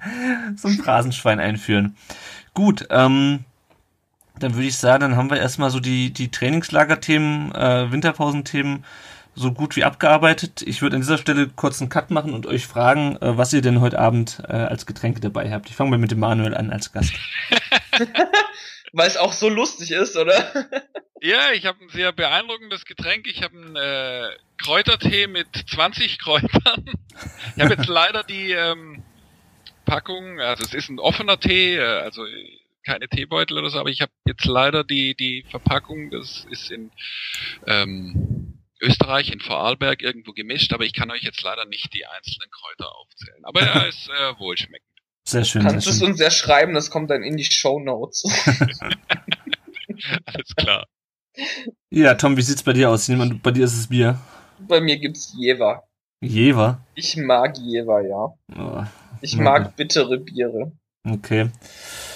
so 0.56 0.68
ein 0.68 0.74
Phrasenschwein 0.74 1.40
einführen. 1.40 1.96
Gut, 2.52 2.86
ähm, 2.90 3.46
dann 4.38 4.52
würde 4.52 4.66
ich 4.66 4.76
sagen, 4.76 5.00
dann 5.00 5.16
haben 5.16 5.30
wir 5.30 5.38
erstmal 5.38 5.70
so 5.70 5.80
die, 5.80 6.12
die 6.12 6.30
Trainingslagerthemen, 6.30 7.50
äh, 7.54 7.90
Winterpausenthemen 7.90 8.84
so 9.34 9.52
gut 9.52 9.74
wie 9.74 9.84
abgearbeitet. 9.84 10.60
Ich 10.66 10.82
würde 10.82 10.96
an 10.96 11.00
dieser 11.00 11.16
Stelle 11.16 11.48
kurz 11.48 11.80
einen 11.80 11.88
Cut 11.88 12.10
machen 12.10 12.34
und 12.34 12.44
euch 12.44 12.66
fragen, 12.66 13.16
äh, 13.22 13.38
was 13.38 13.54
ihr 13.54 13.62
denn 13.62 13.80
heute 13.80 13.98
Abend 14.00 14.42
äh, 14.46 14.52
als 14.52 14.84
Getränke 14.84 15.20
dabei 15.20 15.50
habt. 15.50 15.70
Ich 15.70 15.76
fange 15.76 15.88
mal 15.88 15.98
mit 15.98 16.10
dem 16.10 16.18
Manuel 16.18 16.54
an 16.54 16.70
als 16.70 16.92
Gast. 16.92 17.14
Weil 18.92 19.08
es 19.08 19.16
auch 19.16 19.32
so 19.32 19.48
lustig 19.48 19.90
ist, 19.90 20.16
oder? 20.16 20.68
Ja, 21.24 21.52
ich 21.52 21.66
habe 21.66 21.82
ein 21.82 21.88
sehr 21.88 22.12
beeindruckendes 22.12 22.84
Getränk. 22.84 23.28
Ich 23.28 23.42
habe 23.42 23.56
einen 23.56 23.76
äh, 23.76 24.36
Kräutertee 24.58 25.28
mit 25.28 25.46
20 25.70 26.18
Kräutern. 26.18 26.84
Ich 27.56 27.62
habe 27.62 27.74
jetzt 27.74 27.86
leider 27.86 28.24
die 28.24 28.50
ähm, 28.50 29.04
Packung, 29.84 30.40
also 30.40 30.64
es 30.64 30.74
ist 30.74 30.88
ein 30.88 30.98
offener 30.98 31.38
Tee, 31.38 31.76
äh, 31.76 32.00
also 32.00 32.24
keine 32.84 33.08
Teebeutel 33.08 33.58
oder 33.58 33.70
so, 33.70 33.78
aber 33.78 33.90
ich 33.90 34.00
habe 34.00 34.12
jetzt 34.26 34.44
leider 34.44 34.84
die 34.84 35.14
die 35.14 35.44
Verpackung, 35.48 36.10
das 36.10 36.46
ist 36.50 36.70
in 36.70 36.90
ähm, 37.66 38.58
Österreich, 38.80 39.30
in 39.30 39.40
Vorarlberg 39.40 40.02
irgendwo 40.02 40.32
gemischt, 40.32 40.72
aber 40.72 40.84
ich 40.84 40.92
kann 40.92 41.10
euch 41.10 41.22
jetzt 41.22 41.42
leider 41.42 41.64
nicht 41.66 41.94
die 41.94 42.04
einzelnen 42.04 42.50
Kräuter 42.50 42.94
aufzählen. 42.96 43.44
Aber 43.44 43.60
er 43.62 43.86
ist 43.86 44.08
äh, 44.08 44.38
wohlschmeckend. 44.38 44.91
Sehr 45.24 45.44
schön, 45.44 45.62
Kannst 45.62 45.86
du 45.86 45.90
es 45.90 45.98
schön. 45.98 46.10
uns 46.10 46.20
ja 46.20 46.30
schreiben, 46.30 46.74
das 46.74 46.90
kommt 46.90 47.10
dann 47.10 47.22
in 47.22 47.36
die 47.36 47.44
Show 47.44 47.78
Notes. 47.80 48.24
Alles 50.26 50.54
klar. 50.56 50.86
Ja, 51.90 52.14
Tom, 52.14 52.36
wie 52.36 52.42
sieht's 52.42 52.62
bei 52.62 52.72
dir 52.72 52.90
aus? 52.90 53.08
Bei 53.42 53.50
dir 53.52 53.64
ist 53.64 53.76
es 53.78 53.86
Bier. 53.88 54.18
Bei 54.58 54.80
mir 54.80 54.98
gibt's 54.98 55.34
Jever. 55.38 55.84
Jever. 56.20 56.84
Ich 56.94 57.16
mag 57.16 57.56
Jever, 57.58 58.00
ja. 58.02 58.34
Oh, 58.58 58.84
Ich 59.20 59.36
Na 59.36 59.42
mag 59.42 59.76
bittere 59.76 60.18
Biere. 60.18 60.72
okay. 61.08 61.50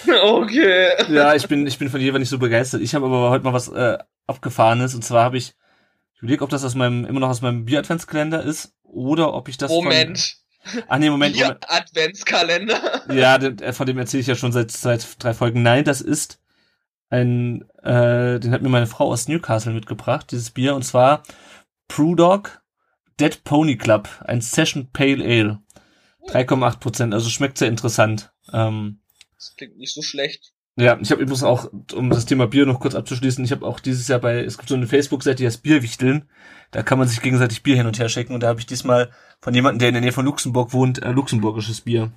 Okay. 0.09 0.91
Ja, 1.13 1.35
ich 1.35 1.49
bin, 1.49 1.67
ich 1.67 1.79
bin 1.81 1.89
von 1.91 2.01
Jever 2.01 2.21
nicht 2.21 2.29
so 2.29 2.39
begeistert. 2.39 2.81
Ich 2.81 2.95
habe 2.95 3.07
aber 3.07 3.31
heute 3.31 3.45
mal 3.45 3.53
was 3.53 3.67
äh, 3.67 3.99
abgefahrenes. 4.29 4.95
Und 4.95 5.03
zwar 5.03 5.25
habe 5.25 5.37
ich, 5.37 5.55
ich 6.15 6.23
überlege, 6.23 6.45
ob 6.45 6.51
das 6.51 6.63
aus 6.65 6.77
meinem, 6.77 7.05
immer 7.05 7.19
noch 7.19 7.29
aus 7.29 7.43
meinem 7.43 7.65
Bier-Adventskalender 7.65 8.41
ist 8.45 8.73
oder 8.85 9.35
ob 9.35 9.49
ich 9.49 9.57
das 9.59 9.73
Moment. 9.73 10.19
von... 10.19 10.46
Ach 10.89 10.99
nee, 10.99 11.11
Moment, 11.11 11.37
Moment. 11.37 11.71
Adventskalender. 11.71 13.03
Ja, 13.13 13.37
äh, 13.37 13.73
von 13.73 13.87
dem 13.87 13.99
erzähle 13.99 14.21
ich 14.21 14.27
ja 14.27 14.35
schon 14.35 14.53
seit, 14.53 14.71
seit 14.71 15.23
drei 15.23 15.35
Folgen. 15.35 15.63
Nein, 15.63 15.85
das 15.85 16.01
ist 16.01 16.41
ein, 17.09 17.63
äh, 17.83 18.41
den 18.41 18.53
hat 18.53 18.63
mir 18.63 18.69
meine 18.69 18.87
Frau 18.87 19.11
aus 19.11 19.29
Newcastle 19.29 19.73
mitgebracht, 19.73 20.31
dieses 20.31 20.51
Bier. 20.51 20.75
Und 20.75 20.83
zwar 20.83 21.23
Brewdog 21.89 22.61
Dead 23.19 23.45
Pony 23.45 23.77
Club, 23.77 24.09
ein 24.25 24.41
Session 24.41 24.91
Pale 24.93 25.25
Ale. 25.25 25.61
3,8 26.29 26.81
Prozent, 26.81 27.15
also 27.15 27.31
schmeckt 27.31 27.57
sehr 27.57 27.69
interessant. 27.69 28.33
Ähm, 28.53 29.01
Das 29.37 29.55
klingt 29.57 29.79
nicht 29.79 29.95
so 29.95 30.03
schlecht. 30.03 30.53
Ja, 30.79 30.99
ich 31.01 31.11
habe 31.11 31.23
übrigens 31.23 31.43
auch, 31.45 31.71
um 31.95 32.11
das 32.11 32.27
Thema 32.27 32.47
Bier 32.47 32.67
noch 32.67 32.81
kurz 32.81 32.95
abzuschließen, 32.95 33.43
ich 33.45 33.53
habe 33.53 33.65
auch 33.65 33.81
dieses 33.81 34.09
Jahr 34.09 34.19
bei, 34.19 34.45
es 34.45 34.59
gibt 34.59 34.69
so 34.69 34.75
eine 34.75 34.87
Facebook-Seite, 34.87 35.37
die 35.37 35.47
heißt 35.47 35.63
Bierwichteln. 35.63 36.29
Da 36.73 36.83
kann 36.83 36.99
man 36.99 37.09
sich 37.09 37.23
gegenseitig 37.23 37.63
Bier 37.63 37.77
hin 37.77 37.87
und 37.87 37.99
her 37.99 38.11
schicken 38.11 38.35
und 38.35 38.43
da 38.43 38.49
habe 38.49 38.61
ich 38.61 38.67
diesmal 38.67 39.11
von 39.41 39.55
jemandem, 39.55 39.79
der 39.79 39.89
in 39.89 39.95
der 39.95 40.03
Nähe 40.03 40.13
von 40.13 40.25
Luxemburg 40.25 40.73
wohnt, 40.73 41.03
äh, 41.03 41.11
luxemburgisches 41.11 41.83
Bier 41.83 42.11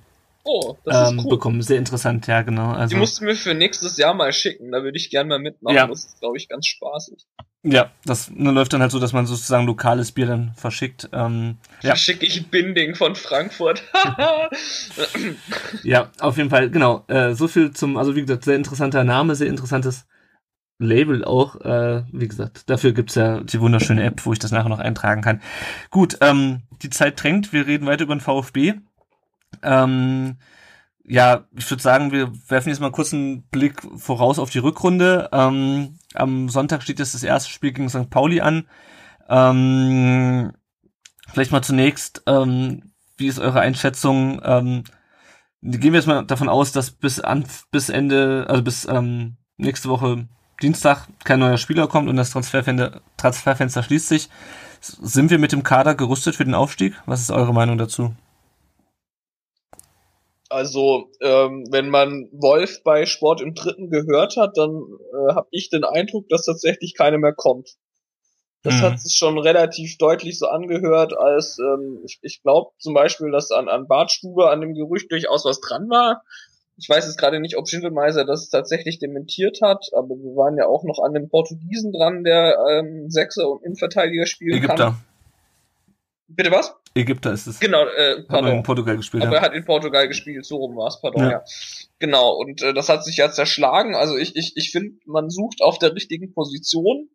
Oh, 0.44 0.76
das 0.84 1.10
ähm, 1.10 1.18
ist 1.18 1.24
cool. 1.24 1.30
bekommen. 1.30 1.62
Sehr 1.62 1.78
interessant, 1.78 2.26
ja, 2.26 2.42
genau. 2.42 2.72
Also, 2.72 2.94
Die 2.94 3.00
musst 3.00 3.20
du 3.20 3.24
mir 3.24 3.36
für 3.36 3.54
nächstes 3.54 3.96
Jahr 3.98 4.14
mal 4.14 4.32
schicken. 4.32 4.72
Da 4.72 4.82
würde 4.82 4.96
ich 4.96 5.10
gerne 5.10 5.28
mal 5.28 5.38
mitmachen. 5.38 5.76
Ja. 5.76 5.86
Das 5.86 6.04
ist, 6.04 6.20
glaube 6.20 6.38
ich, 6.38 6.48
ganz 6.48 6.66
spaßig. 6.66 7.26
ja, 7.62 7.90
das 8.04 8.30
ne, 8.30 8.50
läuft 8.50 8.72
dann 8.72 8.80
halt 8.80 8.90
so, 8.90 8.98
dass 8.98 9.12
man 9.12 9.26
sozusagen 9.26 9.66
lokales 9.66 10.12
Bier 10.12 10.26
dann 10.26 10.54
verschickt. 10.56 11.10
Ähm, 11.12 11.58
ja. 11.82 11.94
Schicke 11.94 12.24
ich 12.24 12.46
Binding 12.48 12.94
von 12.94 13.14
Frankfurt. 13.14 13.82
Ja, 15.82 16.10
auf 16.18 16.36
jeden 16.36 16.50
Fall, 16.50 16.70
genau. 16.70 17.04
Äh, 17.08 17.34
so 17.34 17.48
viel 17.48 17.72
zum, 17.72 17.96
also 17.96 18.16
wie 18.16 18.22
gesagt, 18.22 18.44
sehr 18.44 18.56
interessanter 18.56 19.04
Name, 19.04 19.34
sehr 19.34 19.46
interessantes 19.46 20.06
Label 20.80 21.24
auch. 21.24 21.60
Äh, 21.60 22.04
wie 22.10 22.26
gesagt, 22.26 22.68
dafür 22.68 22.92
gibt's 22.92 23.14
ja 23.14 23.40
die 23.40 23.60
wunderschöne 23.60 24.02
App, 24.02 24.24
wo 24.26 24.32
ich 24.32 24.38
das 24.38 24.50
nachher 24.50 24.68
noch 24.68 24.78
eintragen 24.80 25.22
kann. 25.22 25.40
Gut, 25.90 26.18
ähm, 26.20 26.62
die 26.82 26.90
Zeit 26.90 27.22
drängt, 27.22 27.52
wir 27.52 27.66
reden 27.66 27.86
weiter 27.86 28.04
über 28.04 28.16
den 28.16 28.20
VfB. 28.20 28.74
Ähm, 29.62 30.36
ja, 31.04 31.44
ich 31.56 31.70
würde 31.70 31.82
sagen, 31.82 32.12
wir 32.12 32.32
werfen 32.48 32.70
jetzt 32.70 32.80
mal 32.80 32.92
kurz 32.92 33.12
einen 33.12 33.42
Blick 33.42 33.82
voraus 33.96 34.38
auf 34.38 34.50
die 34.50 34.58
Rückrunde. 34.58 35.28
Ähm, 35.32 35.98
am 36.14 36.48
Sonntag 36.48 36.82
steht 36.82 36.98
jetzt 36.98 37.14
das 37.14 37.22
erste 37.22 37.50
Spiel 37.50 37.72
gegen 37.72 37.88
St. 37.88 38.10
Pauli 38.10 38.40
an. 38.40 38.66
Ähm, 39.28 40.52
vielleicht 41.28 41.52
mal 41.52 41.62
zunächst, 41.62 42.22
ähm, 42.26 42.92
wie 43.16 43.26
ist 43.26 43.38
eure 43.38 43.60
Einschätzung? 43.60 44.40
Ähm, 44.44 44.84
gehen 45.62 45.92
wir 45.92 45.98
jetzt 46.00 46.06
mal 46.06 46.24
davon 46.24 46.48
aus, 46.48 46.72
dass 46.72 46.90
bis 46.90 47.20
an 47.20 47.44
bis 47.70 47.90
Ende, 47.90 48.46
also 48.48 48.62
bis 48.62 48.86
ähm, 48.86 49.36
nächste 49.58 49.88
Woche 49.88 50.28
Dienstag 50.62 51.06
kein 51.24 51.40
neuer 51.40 51.58
Spieler 51.58 51.86
kommt 51.88 52.08
und 52.08 52.16
das 52.16 52.30
Transferfenster, 52.30 53.00
Transferfenster 53.16 53.82
schließt 53.82 54.08
sich. 54.08 54.28
Sind 54.80 55.30
wir 55.30 55.38
mit 55.38 55.52
dem 55.52 55.62
Kader 55.62 55.94
gerüstet 55.94 56.36
für 56.36 56.44
den 56.44 56.54
Aufstieg? 56.54 56.94
Was 57.06 57.20
ist 57.20 57.30
eure 57.30 57.52
Meinung 57.52 57.78
dazu? 57.78 58.14
Also, 60.48 61.10
ähm, 61.20 61.66
wenn 61.70 61.90
man 61.90 62.28
Wolf 62.32 62.82
bei 62.82 63.06
Sport 63.06 63.40
im 63.40 63.54
Dritten 63.54 63.88
gehört 63.88 64.36
hat, 64.36 64.56
dann 64.56 64.70
äh, 64.70 65.34
habe 65.34 65.48
ich 65.52 65.70
den 65.70 65.84
Eindruck, 65.84 66.28
dass 66.28 66.44
tatsächlich 66.44 66.94
keine 66.96 67.18
mehr 67.18 67.32
kommt. 67.32 67.76
Das 68.62 68.80
Mhm. 68.80 68.82
hat 68.82 69.00
sich 69.00 69.16
schon 69.16 69.38
relativ 69.38 69.96
deutlich 69.98 70.38
so 70.38 70.48
angehört, 70.48 71.16
als 71.16 71.58
ähm, 71.58 72.00
ich, 72.04 72.18
ich 72.22 72.42
glaube 72.42 72.72
zum 72.78 72.94
Beispiel, 72.94 73.30
dass 73.30 73.52
an, 73.52 73.68
an 73.68 73.86
Bartstube 73.86 74.50
an 74.50 74.60
dem 74.60 74.74
Gerücht 74.74 75.10
durchaus 75.12 75.44
was 75.44 75.60
dran 75.60 75.88
war. 75.88 76.22
Ich 76.80 76.88
weiß 76.88 77.04
jetzt 77.04 77.18
gerade 77.18 77.40
nicht, 77.40 77.56
ob 77.58 77.68
Schindelmeiser 77.68 78.24
das 78.24 78.48
tatsächlich 78.48 78.98
dementiert 78.98 79.60
hat, 79.62 79.90
aber 79.94 80.16
wir 80.16 80.34
waren 80.34 80.56
ja 80.56 80.66
auch 80.66 80.82
noch 80.82 80.98
an 80.98 81.12
dem 81.12 81.28
Portugiesen 81.28 81.92
dran, 81.92 82.24
der 82.24 82.56
ähm, 82.70 83.10
Sechser 83.10 83.50
und 83.50 83.62
Innenverteidiger 83.62 84.24
spielen 84.24 84.62
kann. 84.62 84.96
Bitte 86.32 86.50
was? 86.50 86.74
Ägypter 86.94 87.32
ist 87.32 87.46
es. 87.46 87.60
Genau, 87.60 87.84
äh, 87.86 88.18
Hat 88.18 88.28
pardon. 88.28 88.52
in 88.58 88.62
Portugal 88.62 88.96
gespielt. 88.96 89.24
Aber 89.24 89.36
er 89.36 89.42
hat 89.42 89.54
in 89.54 89.64
Portugal 89.64 90.08
gespielt, 90.08 90.44
so 90.44 90.56
rum 90.56 90.76
war's, 90.76 91.00
pardon, 91.00 91.22
Ja. 91.24 91.30
ja. 91.30 91.44
Genau, 91.98 92.32
und 92.34 92.62
äh, 92.62 92.72
das 92.72 92.88
hat 92.88 93.04
sich 93.04 93.16
ja 93.16 93.30
zerschlagen. 93.30 93.94
Also 93.94 94.16
ich, 94.16 94.34
ich, 94.36 94.56
ich 94.56 94.70
finde, 94.70 94.98
man 95.06 95.28
sucht 95.30 95.60
auf 95.62 95.78
der 95.78 95.94
richtigen 95.94 96.32
Position. 96.32 97.08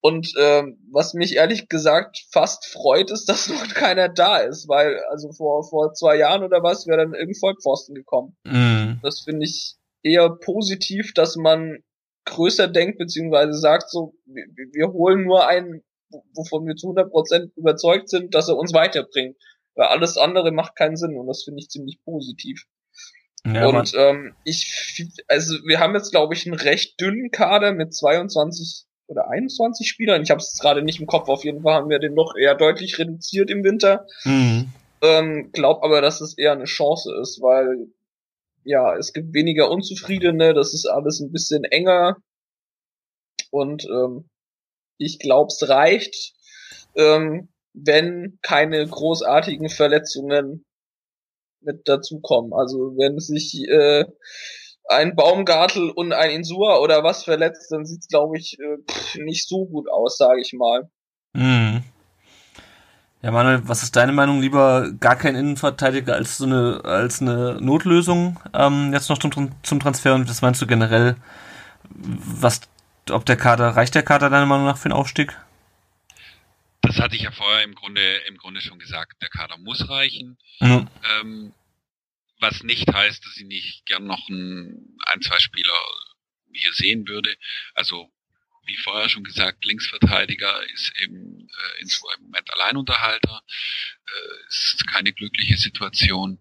Und 0.00 0.32
ähm, 0.36 0.78
was 0.90 1.14
mich 1.14 1.36
ehrlich 1.36 1.68
gesagt 1.68 2.24
fast 2.32 2.66
freut, 2.66 3.10
ist, 3.10 3.26
dass 3.28 3.48
noch 3.50 3.68
keiner 3.74 4.08
da 4.08 4.38
ist, 4.38 4.68
weil 4.68 5.00
also 5.10 5.30
vor, 5.32 5.62
vor 5.68 5.92
zwei 5.94 6.16
Jahren 6.16 6.42
oder 6.42 6.62
was 6.62 6.86
wäre 6.86 6.98
dann 6.98 7.14
irgendein 7.14 7.38
Vollpfosten 7.38 7.94
gekommen. 7.94 8.36
Mhm. 8.44 8.98
Das 9.02 9.20
finde 9.20 9.44
ich 9.46 9.76
eher 10.02 10.28
positiv, 10.30 11.14
dass 11.14 11.36
man 11.36 11.78
größer 12.24 12.68
denkt, 12.68 12.98
beziehungsweise 12.98 13.54
sagt 13.54 13.90
so, 13.90 14.14
wir, 14.26 14.44
wir 14.72 14.92
holen 14.92 15.24
nur 15.24 15.46
einen, 15.46 15.82
wovon 16.34 16.66
wir 16.66 16.76
zu 16.76 16.88
100% 16.88 17.50
überzeugt 17.56 18.08
sind, 18.08 18.34
dass 18.34 18.48
er 18.48 18.56
uns 18.56 18.72
weiterbringt. 18.72 19.36
Weil 19.74 19.88
alles 19.88 20.16
andere 20.18 20.52
macht 20.52 20.76
keinen 20.76 20.96
Sinn 20.96 21.16
und 21.16 21.26
das 21.26 21.44
finde 21.44 21.60
ich 21.60 21.68
ziemlich 21.68 22.02
positiv. 22.04 22.66
Ja, 23.44 23.66
und 23.66 23.92
ähm, 23.96 24.34
ich, 24.44 25.10
also 25.26 25.56
wir 25.66 25.80
haben 25.80 25.94
jetzt 25.94 26.10
glaube 26.10 26.34
ich 26.34 26.46
einen 26.46 26.54
recht 26.54 27.00
dünnen 27.00 27.30
Kader 27.30 27.72
mit 27.72 27.92
22 27.92 28.84
oder 29.08 29.28
21 29.30 29.88
Spielern. 29.88 30.22
Ich 30.22 30.30
habe 30.30 30.38
es 30.38 30.58
gerade 30.60 30.82
nicht 30.82 31.00
im 31.00 31.06
Kopf. 31.06 31.28
Auf 31.28 31.44
jeden 31.44 31.62
Fall 31.62 31.74
haben 31.74 31.90
wir 31.90 31.98
den 31.98 32.14
noch 32.14 32.36
eher 32.36 32.54
deutlich 32.54 32.98
reduziert 32.98 33.50
im 33.50 33.64
Winter. 33.64 34.06
mhm. 34.24 34.72
Ähm, 35.04 35.50
glaub 35.50 35.82
aber, 35.82 36.00
dass 36.00 36.20
es 36.20 36.38
eher 36.38 36.52
eine 36.52 36.64
Chance 36.64 37.12
ist, 37.20 37.42
weil 37.42 37.88
ja, 38.64 38.96
es 38.96 39.12
gibt 39.12 39.34
weniger 39.34 39.68
Unzufriedene, 39.68 40.54
das 40.54 40.74
ist 40.74 40.86
alles 40.86 41.18
ein 41.18 41.32
bisschen 41.32 41.64
enger 41.64 42.18
und 43.50 43.84
ähm, 43.84 44.28
ich 44.98 45.18
glaube, 45.18 45.48
es 45.48 45.68
reicht, 45.68 46.34
ähm, 46.96 47.48
wenn 47.74 48.38
keine 48.42 48.86
großartigen 48.86 49.68
Verletzungen 49.68 50.64
mit 51.60 51.88
dazukommen. 51.88 52.52
Also 52.52 52.94
wenn 52.96 53.18
sich 53.18 53.66
äh, 53.68 54.04
ein 54.88 55.14
Baumgartel 55.14 55.90
und 55.90 56.12
ein 56.12 56.30
Insua 56.30 56.78
oder 56.78 57.02
was 57.04 57.24
verletzt, 57.24 57.70
dann 57.70 57.86
sieht's 57.86 58.08
glaube 58.08 58.36
ich 58.36 58.58
äh, 58.58 59.22
nicht 59.22 59.48
so 59.48 59.66
gut 59.66 59.88
aus, 59.88 60.16
sage 60.18 60.40
ich 60.40 60.52
mal. 60.52 60.90
Mhm. 61.34 61.82
Ja, 63.22 63.30
Manuel, 63.30 63.62
was 63.68 63.84
ist 63.84 63.94
deine 63.94 64.10
Meinung? 64.10 64.40
Lieber 64.40 64.90
gar 64.98 65.14
kein 65.14 65.36
Innenverteidiger 65.36 66.14
als 66.14 66.38
so 66.38 66.44
eine 66.44 66.80
als 66.84 67.22
eine 67.22 67.60
Notlösung 67.60 68.40
ähm, 68.52 68.92
jetzt 68.92 69.08
noch 69.08 69.18
zum, 69.18 69.52
zum 69.62 69.80
Transfer 69.80 70.14
und 70.14 70.28
was 70.28 70.42
meinst 70.42 70.60
du 70.60 70.66
generell? 70.66 71.16
Was, 71.88 72.62
ob 73.10 73.26
der 73.26 73.36
Kader 73.36 73.70
reicht 73.70 73.94
der 73.94 74.02
Kader 74.02 74.30
deiner 74.30 74.46
Meinung 74.46 74.66
nach 74.66 74.78
für 74.78 74.88
den 74.88 74.96
Aufstieg? 74.96 75.36
Das 76.82 76.98
hatte 76.98 77.16
ich 77.16 77.22
ja 77.22 77.30
vorher 77.30 77.62
im 77.62 77.74
Grunde, 77.74 78.16
im 78.28 78.36
Grunde 78.36 78.60
schon 78.60 78.78
gesagt. 78.78 79.22
Der 79.22 79.28
Kader 79.28 79.56
muss 79.56 79.88
reichen. 79.88 80.36
Mhm. 80.60 80.88
Ähm, 81.20 81.54
was 82.40 82.62
nicht 82.64 82.92
heißt, 82.92 83.24
dass 83.24 83.36
ich 83.36 83.46
nicht 83.46 83.86
gern 83.86 84.04
noch 84.04 84.28
ein, 84.28 84.98
ein, 85.06 85.22
zwei 85.22 85.38
Spieler 85.38 85.72
hier 86.52 86.72
sehen 86.72 87.06
würde. 87.06 87.34
Also, 87.74 88.12
wie 88.66 88.76
vorher 88.76 89.08
schon 89.08 89.24
gesagt, 89.24 89.64
Linksverteidiger 89.64 90.62
ist 90.72 90.92
eben 91.00 91.48
äh, 91.48 91.80
in 91.80 91.86
so 91.86 92.08
einem 92.08 92.24
Moment 92.24 92.52
Alleinunterhalter. 92.52 93.42
Äh, 94.06 94.48
ist 94.48 94.86
keine 94.86 95.12
glückliche 95.12 95.56
Situation. 95.56 96.40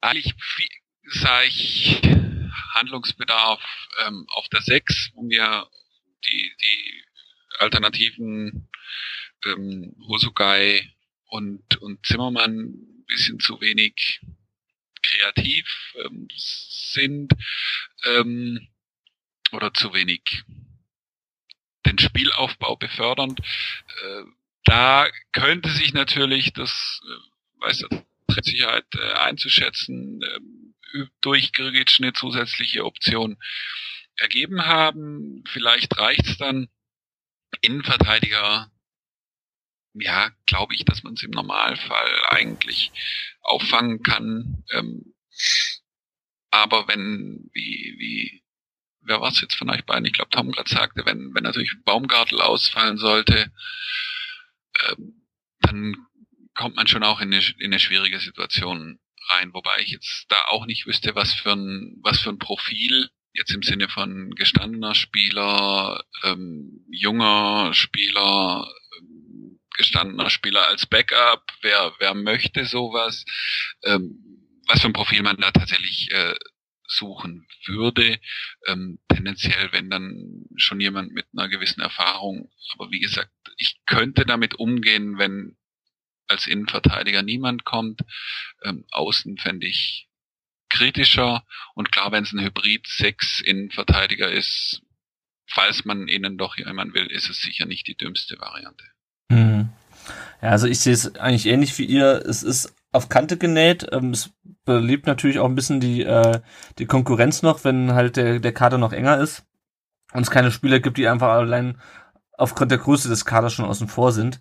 Eigentlich 0.00 0.34
sah 1.04 1.42
ich 1.42 2.00
Handlungsbedarf 2.74 3.62
ähm, 4.06 4.26
auf 4.28 4.48
der 4.48 4.62
6, 4.62 5.10
um 5.14 5.26
mir 5.26 5.66
die, 6.24 6.52
die 6.62 7.04
Alternativen 7.58 8.68
ähm, 9.46 9.96
Hosugai 10.08 10.90
und, 11.26 11.76
und 11.78 12.04
Zimmermann 12.04 12.58
ein 12.58 13.04
bisschen 13.06 13.40
zu 13.40 13.60
wenig 13.60 14.20
kreativ 15.02 15.94
ähm, 16.04 16.28
sind 16.36 17.32
ähm, 18.04 18.68
oder 19.52 19.72
zu 19.74 19.92
wenig 19.92 20.44
den 21.86 21.98
Spielaufbau 21.98 22.76
befördernd. 22.76 23.40
Äh, 23.40 24.22
da 24.64 25.08
könnte 25.32 25.70
sich 25.70 25.92
natürlich 25.94 26.52
das, 26.52 27.00
äh, 27.04 27.60
weiß 27.62 27.84
der 27.90 28.44
Sicherheit 28.44 28.86
äh, 28.94 29.12
einzuschätzen, 29.14 30.20
ähm, 30.22 30.74
durch 31.20 31.52
Grgic 31.52 31.90
eine 31.98 32.12
zusätzliche 32.12 32.84
Option 32.84 33.36
ergeben 34.16 34.66
haben. 34.66 35.44
Vielleicht 35.48 35.96
reicht's 35.98 36.36
dann. 36.38 36.68
Innenverteidiger, 37.62 38.70
ja, 39.94 40.30
glaube 40.46 40.74
ich, 40.74 40.84
dass 40.84 41.02
man 41.02 41.14
es 41.14 41.22
im 41.22 41.32
Normalfall 41.32 42.22
eigentlich 42.30 42.92
auffangen 43.40 44.02
kann. 44.02 44.64
Ähm, 44.72 45.14
aber 46.50 46.88
wenn, 46.88 47.50
wie, 47.52 47.96
wie, 47.98 48.42
wer 49.02 49.20
war 49.20 49.30
es 49.30 49.40
jetzt 49.40 49.54
von 49.56 49.70
euch 49.70 49.84
beiden? 49.84 50.04
Ich 50.04 50.12
glaube, 50.12 50.30
Tom 50.30 50.52
gerade 50.52 50.70
sagte, 50.70 51.04
wenn, 51.06 51.34
wenn 51.34 51.42
natürlich 51.42 51.72
Baumgartel 51.84 52.40
ausfallen 52.40 52.98
sollte, 52.98 53.52
ähm, 54.88 55.26
dann 55.60 55.96
kommt 56.54 56.76
man 56.76 56.86
schon 56.86 57.02
auch 57.02 57.20
in 57.20 57.32
eine, 57.32 57.44
in 57.58 57.66
eine 57.66 57.80
schwierige 57.80 58.20
Situation 58.20 58.98
rein, 59.30 59.52
wobei 59.52 59.80
ich 59.80 59.90
jetzt 59.90 60.26
da 60.28 60.36
auch 60.48 60.66
nicht 60.66 60.86
wüsste, 60.86 61.14
was 61.14 61.32
für 61.34 61.52
ein, 61.52 61.98
was 62.02 62.20
für 62.20 62.30
ein 62.30 62.38
Profil 62.38 63.10
jetzt 63.32 63.54
im 63.54 63.62
Sinne 63.62 63.88
von 63.88 64.30
gestandener 64.34 64.94
Spieler, 64.94 66.04
ähm, 66.24 66.84
junger 66.90 67.72
Spieler, 67.74 68.68
ähm, 68.98 69.60
gestandener 69.76 70.30
Spieler 70.30 70.66
als 70.66 70.86
Backup, 70.86 71.44
wer, 71.62 71.94
wer 71.98 72.14
möchte 72.14 72.64
sowas, 72.64 73.24
ähm, 73.84 74.18
was 74.66 74.80
für 74.80 74.88
ein 74.88 74.92
Profil 74.92 75.22
man 75.22 75.36
da 75.36 75.50
tatsächlich 75.50 76.10
äh, 76.12 76.34
suchen 76.86 77.46
würde. 77.66 78.18
Ähm, 78.66 78.98
tendenziell, 79.08 79.72
wenn 79.72 79.90
dann 79.90 80.44
schon 80.56 80.80
jemand 80.80 81.12
mit 81.12 81.26
einer 81.32 81.48
gewissen 81.48 81.80
Erfahrung, 81.80 82.50
aber 82.74 82.90
wie 82.90 83.00
gesagt, 83.00 83.30
ich 83.56 83.80
könnte 83.86 84.24
damit 84.26 84.54
umgehen, 84.56 85.18
wenn 85.18 85.56
als 86.30 86.46
Innenverteidiger 86.46 87.22
niemand 87.22 87.64
kommt. 87.64 88.02
Ähm, 88.64 88.84
außen 88.90 89.36
fände 89.38 89.66
ich 89.66 90.08
kritischer 90.68 91.44
und 91.74 91.90
klar, 91.92 92.12
wenn 92.12 92.22
es 92.22 92.32
ein 92.32 92.40
Hybrid 92.40 92.86
6 92.86 93.40
Innenverteidiger 93.40 94.30
ist, 94.30 94.82
falls 95.46 95.84
man 95.84 96.08
ihnen 96.08 96.38
doch 96.38 96.56
jemand 96.56 96.94
will, 96.94 97.06
ist 97.06 97.28
es 97.28 97.40
sicher 97.40 97.66
nicht 97.66 97.88
die 97.88 97.96
dümmste 97.96 98.38
Variante. 98.38 98.84
Mhm. 99.28 99.70
Ja, 100.40 100.50
also 100.50 100.66
ich 100.66 100.78
sehe 100.80 100.94
es 100.94 101.16
eigentlich 101.16 101.46
ähnlich 101.46 101.76
wie 101.78 101.84
ihr. 101.84 102.22
Es 102.26 102.42
ist 102.42 102.74
auf 102.92 103.08
Kante 103.08 103.36
genäht. 103.36 103.86
Ähm, 103.92 104.10
es 104.10 104.32
belebt 104.64 105.06
natürlich 105.06 105.38
auch 105.38 105.48
ein 105.48 105.54
bisschen 105.54 105.80
die, 105.80 106.02
äh, 106.02 106.40
die 106.78 106.86
Konkurrenz 106.86 107.42
noch, 107.42 107.64
wenn 107.64 107.92
halt 107.92 108.16
der, 108.16 108.40
der 108.40 108.52
Kader 108.52 108.78
noch 108.78 108.92
enger 108.92 109.18
ist 109.18 109.44
und 110.12 110.22
es 110.22 110.30
keine 110.30 110.50
Spieler 110.50 110.80
gibt, 110.80 110.98
die 110.98 111.08
einfach 111.08 111.28
allein 111.28 111.80
aufgrund 112.36 112.70
der 112.70 112.78
Größe 112.78 113.08
des 113.08 113.24
Kaders 113.24 113.52
schon 113.52 113.66
außen 113.66 113.88
vor 113.88 114.12
sind. 114.12 114.40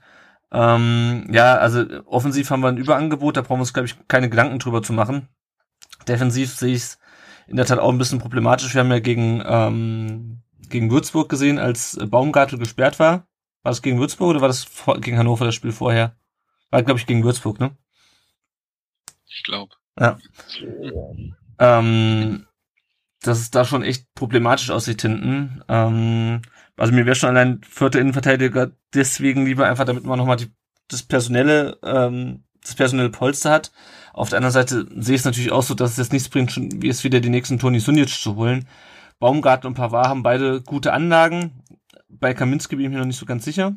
Ähm, 0.51 1.27
ja, 1.31 1.55
also 1.55 1.85
offensiv 2.05 2.49
haben 2.49 2.61
wir 2.61 2.69
ein 2.69 2.77
Überangebot, 2.77 3.38
da 3.38 3.41
brauchen 3.41 3.57
wir 3.57 3.61
uns, 3.61 3.73
glaube 3.73 3.88
ich, 3.88 3.95
keine 4.07 4.30
Gedanken 4.30 4.59
drüber 4.59 4.81
zu 4.81 4.93
machen. 4.93 5.27
Defensiv 6.07 6.53
sehe 6.55 6.73
ich 6.73 6.81
es 6.81 6.99
in 7.47 7.57
der 7.57 7.65
Tat 7.65 7.80
auch 7.80 7.91
ein 7.91 7.97
bisschen 7.97 8.19
problematisch. 8.19 8.73
Wir 8.73 8.81
haben 8.81 8.91
ja 8.91 8.99
gegen, 8.99 9.43
ähm, 9.45 10.41
gegen 10.69 10.91
Würzburg 10.91 11.30
gesehen, 11.30 11.59
als 11.59 11.97
Baumgartel 12.01 12.59
gesperrt 12.59 12.99
war. 12.99 13.27
War 13.63 13.71
das 13.71 13.81
gegen 13.81 13.99
Würzburg 13.99 14.30
oder 14.30 14.41
war 14.41 14.47
das 14.47 14.67
gegen 15.01 15.17
Hannover 15.17 15.45
das 15.45 15.55
Spiel 15.55 15.71
vorher? 15.71 16.15
War, 16.71 16.84
glaube 16.84 16.99
ich, 16.99 17.05
gegen 17.05 17.23
Würzburg, 17.23 17.59
ne? 17.59 17.76
Ich 19.27 19.43
glaube. 19.43 19.76
Ja. 19.99 20.17
Ähm, 21.59 22.45
dass 23.21 23.39
es 23.39 23.51
da 23.51 23.65
schon 23.65 23.84
echt 23.84 24.13
problematisch 24.13 24.69
aussieht 24.69 25.01
hinten. 25.01 25.63
Ähm, 25.67 26.41
also 26.80 26.93
mir 26.93 27.06
wäre 27.06 27.15
schon 27.15 27.30
allein 27.30 27.61
vierter 27.68 27.99
Innenverteidiger 27.99 28.72
deswegen 28.93 29.45
lieber 29.45 29.68
einfach, 29.68 29.85
damit 29.85 30.06
man 30.06 30.18
nochmal 30.18 30.38
die, 30.38 30.51
das 30.88 31.03
personelle, 31.03 31.77
ähm, 31.84 32.43
das 32.61 32.76
personelle 32.76 33.10
Polster 33.10 33.51
hat. 33.51 33.72
Auf 34.14 34.30
der 34.30 34.38
anderen 34.38 34.53
Seite 34.53 34.88
sehe 34.97 35.15
ich 35.15 35.22
es 35.22 35.26
natürlich 35.26 35.51
auch 35.51 35.64
so, 35.64 35.73
dass 35.76 35.91
es 35.91 35.97
jetzt 35.97 36.14
nichts 36.14 36.30
bringt, 36.30 36.51
schon 36.51 36.81
wie 36.81 36.89
es 36.89 37.03
wieder 37.03 37.19
die 37.19 37.30
nächsten 37.30 37.60
Toni 37.60 37.80
Sunic 37.80 38.10
zu 38.10 38.35
holen. 38.35 38.68
Baumgarten 39.19 39.68
und 39.68 39.73
Pavard 39.76 40.07
haben 40.07 40.23
beide 40.23 40.61
gute 40.61 40.93
Anlagen. 40.93 41.64
Bei 42.07 42.34
Kaminski 42.34 42.76
bin 42.76 42.85
ich 42.85 42.91
mir 42.91 42.99
noch 42.99 43.06
nicht 43.06 43.19
so 43.19 43.26
ganz 43.26 43.45
sicher. 43.45 43.76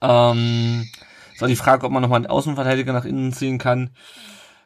Ähm, 0.00 0.88
auch 1.40 1.46
die 1.46 1.56
Frage, 1.56 1.86
ob 1.86 1.92
man 1.92 2.02
nochmal 2.02 2.18
einen 2.18 2.26
Außenverteidiger 2.26 2.92
nach 2.92 3.04
innen 3.04 3.32
ziehen 3.32 3.58
kann. 3.58 3.90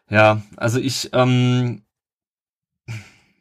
Ja, 0.09 0.43
also 0.57 0.79
ich, 0.79 1.11
ähm, 1.13 1.83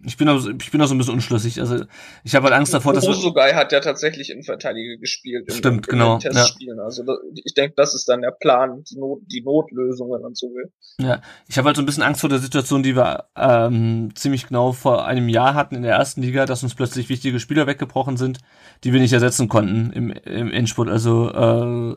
ich 0.05 0.17
bin 0.17 0.29
auch, 0.29 0.45
ich 0.45 0.71
bin 0.71 0.81
auch 0.81 0.87
so 0.87 0.95
ein 0.95 0.97
bisschen 0.97 1.13
unschlüssig. 1.13 1.59
Also 1.59 1.85
ich 2.23 2.35
habe 2.35 2.45
halt 2.45 2.55
Angst 2.55 2.73
davor, 2.73 2.93
dass 2.93 3.07
Uruguay 3.07 3.53
hat 3.53 3.71
ja 3.71 3.79
tatsächlich 3.79 4.29
in 4.29 4.43
Verteidiger 4.43 4.97
gespielt. 4.97 5.45
Im, 5.47 5.55
Stimmt, 5.55 5.87
im, 5.87 5.91
genau. 5.91 6.17
Testspielen. 6.17 6.77
Ja. 6.77 6.83
Also 6.83 7.03
ich 7.33 7.53
denke, 7.53 7.73
das 7.75 7.93
ist 7.93 8.07
dann 8.07 8.21
der 8.21 8.31
Plan, 8.31 8.83
die, 8.83 8.97
Not, 8.97 9.21
die 9.25 9.41
Notlösung, 9.41 10.11
wenn 10.11 10.21
man 10.21 10.35
so 10.35 10.47
will. 10.47 10.71
Ja, 10.99 11.21
ich 11.47 11.57
habe 11.57 11.67
halt 11.67 11.75
so 11.75 11.81
ein 11.81 11.85
bisschen 11.85 12.03
Angst 12.03 12.21
vor 12.21 12.29
der 12.29 12.39
Situation, 12.39 12.83
die 12.83 12.95
wir 12.95 13.25
ähm, 13.35 14.11
ziemlich 14.15 14.47
genau 14.47 14.71
vor 14.71 15.05
einem 15.05 15.29
Jahr 15.29 15.53
hatten 15.53 15.75
in 15.75 15.83
der 15.83 15.95
ersten 15.95 16.21
Liga, 16.21 16.45
dass 16.45 16.63
uns 16.63 16.75
plötzlich 16.75 17.09
wichtige 17.09 17.39
Spieler 17.39 17.67
weggebrochen 17.67 18.17
sind, 18.17 18.39
die 18.83 18.93
wir 18.93 18.99
nicht 18.99 19.13
ersetzen 19.13 19.49
konnten 19.49 19.91
im, 19.91 20.11
im 20.11 20.51
Endspurt. 20.51 20.89
Also 20.89 21.29
äh, 21.31 21.95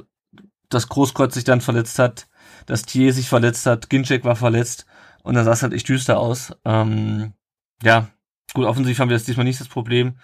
dass 0.69 0.89
Großkreuz 0.89 1.35
sich 1.35 1.45
dann 1.45 1.61
verletzt 1.61 1.99
hat, 1.99 2.27
dass 2.67 2.83
Thier 2.83 3.13
sich 3.13 3.29
verletzt 3.29 3.67
hat, 3.67 3.89
Ginczek 3.89 4.25
war 4.25 4.37
verletzt 4.37 4.87
und 5.23 5.35
dann 5.35 5.45
sah 5.45 5.53
es 5.53 5.63
halt 5.63 5.73
echt 5.73 5.89
düster 5.89 6.19
aus. 6.19 6.53
Ähm, 6.65 7.33
ja, 7.83 8.09
gut, 8.55 8.67
offensiv 8.67 8.99
haben 8.99 9.09
wir 9.09 9.17
jetzt 9.17 9.29
diesmal 9.29 9.45
nicht 9.45 9.61
das 9.61 9.69
Problem. 9.69 10.19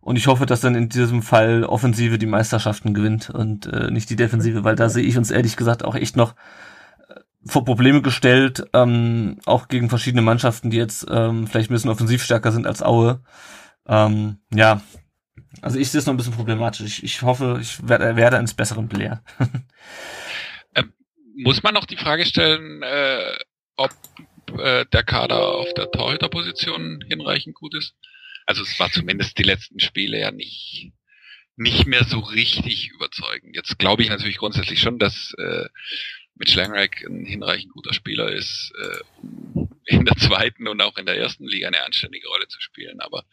Und 0.00 0.16
ich 0.16 0.26
hoffe, 0.26 0.44
dass 0.44 0.60
dann 0.60 0.74
in 0.74 0.90
diesem 0.90 1.22
Fall 1.22 1.64
Offensive 1.64 2.18
die 2.18 2.26
Meisterschaften 2.26 2.92
gewinnt 2.92 3.30
und 3.30 3.64
äh, 3.66 3.90
nicht 3.90 4.10
die 4.10 4.16
Defensive, 4.16 4.62
weil 4.62 4.76
da 4.76 4.90
sehe 4.90 5.02
ich 5.04 5.16
uns 5.16 5.30
ehrlich 5.30 5.56
gesagt 5.56 5.82
auch 5.82 5.94
echt 5.94 6.14
noch 6.14 6.34
äh, 7.08 7.20
vor 7.46 7.64
Probleme 7.64 8.02
gestellt, 8.02 8.66
ähm, 8.74 9.38
auch 9.46 9.68
gegen 9.68 9.88
verschiedene 9.88 10.20
Mannschaften, 10.20 10.68
die 10.68 10.76
jetzt 10.76 11.06
ähm, 11.10 11.46
vielleicht 11.46 11.70
ein 11.70 11.74
bisschen 11.74 11.90
offensiv 11.90 12.22
stärker 12.22 12.52
sind 12.52 12.66
als 12.66 12.82
Aue. 12.82 13.22
Ähm, 13.86 14.40
ja, 14.52 14.82
also 15.62 15.78
ich 15.78 15.90
sehe 15.90 16.00
es 16.00 16.06
noch 16.06 16.12
ein 16.12 16.18
bisschen 16.18 16.34
problematisch. 16.34 16.82
Ich, 16.82 17.02
ich 17.02 17.22
hoffe, 17.22 17.58
ich 17.62 17.88
werde, 17.88 18.16
werde 18.16 18.36
eines 18.36 18.52
Besseren 18.52 18.88
belehrt. 18.88 19.20
ähm, 20.74 20.92
muss 21.36 21.62
man 21.62 21.72
noch 21.72 21.86
die 21.86 21.96
Frage 21.96 22.26
stellen, 22.26 22.82
äh, 22.82 23.38
ob 23.76 23.90
äh, 24.58 24.86
der 24.92 25.02
Kader 25.02 25.54
auf 25.54 25.72
der 25.74 25.90
Torhüterposition 25.90 27.04
hinreichend 27.08 27.54
gut 27.54 27.74
ist. 27.74 27.94
Also 28.46 28.62
es 28.62 28.78
war 28.78 28.90
zumindest 28.90 29.38
die 29.38 29.42
letzten 29.42 29.80
Spiele 29.80 30.20
ja 30.20 30.30
nicht 30.30 30.92
nicht 31.56 31.86
mehr 31.86 32.04
so 32.04 32.18
richtig 32.18 32.90
überzeugend. 32.90 33.54
Jetzt 33.54 33.78
glaube 33.78 34.02
ich 34.02 34.08
natürlich 34.08 34.38
grundsätzlich 34.38 34.80
schon, 34.80 34.98
dass 34.98 35.34
äh, 35.38 35.68
mit 36.34 36.52
Langreich 36.54 37.04
ein 37.06 37.24
hinreichend 37.24 37.72
guter 37.72 37.94
Spieler 37.94 38.32
ist, 38.32 38.72
äh, 38.76 39.64
in 39.86 40.04
der 40.04 40.16
zweiten 40.16 40.66
und 40.66 40.80
auch 40.80 40.96
in 40.98 41.06
der 41.06 41.16
ersten 41.16 41.46
Liga 41.46 41.68
eine 41.68 41.84
anständige 41.84 42.26
Rolle 42.28 42.48
zu 42.48 42.60
spielen. 42.60 43.00
Aber 43.00 43.24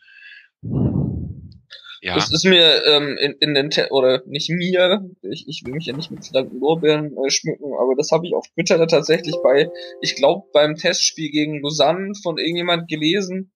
ja. 2.02 2.16
Das 2.16 2.32
ist 2.32 2.46
mir 2.46 2.84
ähm, 2.88 3.18
in, 3.18 3.34
in 3.40 3.54
den 3.54 3.70
Te 3.70 3.90
oder 3.92 4.24
nicht 4.26 4.50
mir, 4.50 5.08
ich, 5.22 5.48
ich 5.48 5.64
will 5.64 5.74
mich 5.74 5.86
ja 5.86 5.96
nicht 5.96 6.10
mit 6.10 6.26
Gedanken 6.26 6.60
Lorbeeren 6.60 7.16
äh, 7.16 7.30
schmücken, 7.30 7.74
aber 7.80 7.96
das 7.96 8.12
habe 8.12 8.26
ich 8.26 8.34
auf 8.34 8.48
Twitter 8.56 8.80
da 8.80 8.88
tatsächlich 8.88 9.36
bei, 9.44 9.70
ich 10.02 10.16
glaube 10.16 10.48
beim 10.52 10.76
Testspiel 10.76 11.30
gegen 11.30 11.62
Lausanne 11.62 12.14
von 12.24 12.38
irgendjemand 12.38 12.88
gelesen, 12.88 13.52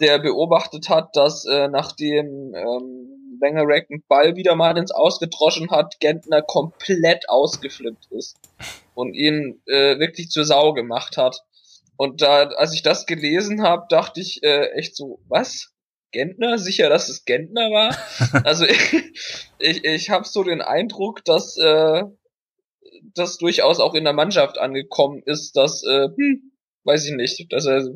der 0.00 0.18
beobachtet 0.18 0.90
hat, 0.90 1.16
dass 1.16 1.46
äh, 1.46 1.68
nachdem 1.68 2.54
ähm, 2.54 3.08
Wenger 3.40 3.62
einen 3.62 4.04
Ball 4.08 4.36
wieder 4.36 4.54
mal 4.54 4.76
ins 4.76 4.90
Ausgetroschen 4.90 5.70
hat, 5.70 5.98
Gentner 6.00 6.42
komplett 6.42 7.28
ausgeflippt 7.28 8.06
ist 8.10 8.36
und 8.94 9.14
ihn 9.14 9.62
äh, 9.66 9.98
wirklich 9.98 10.28
zur 10.30 10.44
Sau 10.44 10.72
gemacht 10.72 11.16
hat. 11.16 11.42
Und 11.96 12.22
da, 12.22 12.48
als 12.48 12.74
ich 12.74 12.82
das 12.82 13.06
gelesen 13.06 13.62
habe, 13.62 13.86
dachte 13.88 14.20
ich 14.20 14.42
äh, 14.42 14.70
echt 14.72 14.94
so, 14.94 15.20
was? 15.28 15.72
Gentner, 16.10 16.58
sicher, 16.58 16.88
dass 16.88 17.08
es 17.08 17.24
Gentner 17.24 17.70
war. 17.70 17.96
also 18.44 18.64
ich, 18.66 19.04
ich, 19.58 19.84
ich 19.84 20.10
habe 20.10 20.24
so 20.26 20.42
den 20.44 20.60
Eindruck, 20.60 21.24
dass 21.24 21.56
äh, 21.56 22.04
das 23.14 23.38
durchaus 23.38 23.80
auch 23.80 23.94
in 23.94 24.04
der 24.04 24.12
Mannschaft 24.12 24.58
angekommen 24.58 25.22
ist, 25.24 25.56
dass, 25.56 25.82
äh, 25.84 26.08
hm, 26.08 26.52
weiß 26.84 27.06
ich 27.06 27.12
nicht, 27.12 27.52
dass 27.52 27.66
er 27.66 27.86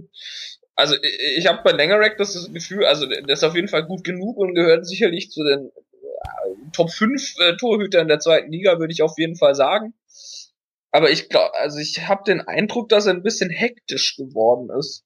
also 0.75 0.97
ich, 1.03 1.39
ich 1.39 1.47
habe 1.47 1.63
bei 1.63 1.73
Langerack 1.73 2.17
das 2.19 2.51
Gefühl, 2.53 2.87
also 2.87 3.07
der 3.07 3.29
ist 3.29 3.45
auf 3.45 3.55
jeden 3.55 3.69
Fall 3.69 3.85
gut 3.85 4.05
genug 4.05 4.37
und 4.37 4.55
gehört 4.55 4.87
sicherlich 4.87 5.31
zu 5.31 5.45
den 5.45 5.71
äh, 5.71 6.71
Top 6.73 6.91
5 6.91 7.35
äh, 7.41 7.57
Torhütern 7.57 8.09
der 8.09 8.21
zweiten 8.21 8.51
Liga, 8.51 8.79
würde 8.79 8.93
ich 8.93 9.03
auf 9.03 9.19
jeden 9.19 9.37
Fall 9.37 9.55
sagen. 9.55 9.95
Aber 10.91 11.11
ich 11.11 11.29
glaube, 11.29 11.55
also 11.55 11.79
ich 11.79 12.07
habe 12.07 12.23
den 12.27 12.41
Eindruck, 12.41 12.89
dass 12.89 13.07
er 13.07 13.15
ein 13.15 13.23
bisschen 13.23 13.51
hektisch 13.51 14.17
geworden 14.17 14.69
ist 14.79 15.05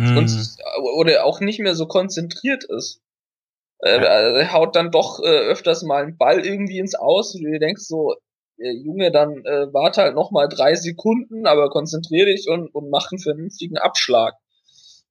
mhm. 0.00 0.16
und, 0.18 0.56
oder 0.94 1.24
auch 1.24 1.40
nicht 1.40 1.60
mehr 1.60 1.74
so 1.74 1.86
konzentriert 1.86 2.64
ist. 2.64 3.00
Äh, 3.78 3.98
er 3.98 4.52
haut 4.52 4.76
dann 4.76 4.90
doch 4.90 5.20
äh, 5.20 5.26
öfters 5.26 5.82
mal 5.82 6.02
einen 6.02 6.18
Ball 6.18 6.44
irgendwie 6.44 6.78
ins 6.78 6.94
Aus 6.94 7.34
und 7.34 7.44
du 7.44 7.58
denkst 7.58 7.82
so, 7.82 8.14
äh, 8.58 8.72
Junge, 8.72 9.10
dann 9.10 9.44
äh, 9.44 9.72
warte 9.72 10.02
halt 10.02 10.14
noch 10.14 10.30
mal 10.30 10.48
drei 10.48 10.74
Sekunden, 10.74 11.46
aber 11.46 11.70
konzentrier 11.70 12.26
dich 12.26 12.48
und, 12.48 12.74
und 12.74 12.90
mach 12.90 13.10
einen 13.10 13.20
vernünftigen 13.20 13.78
Abschlag. 13.78 14.34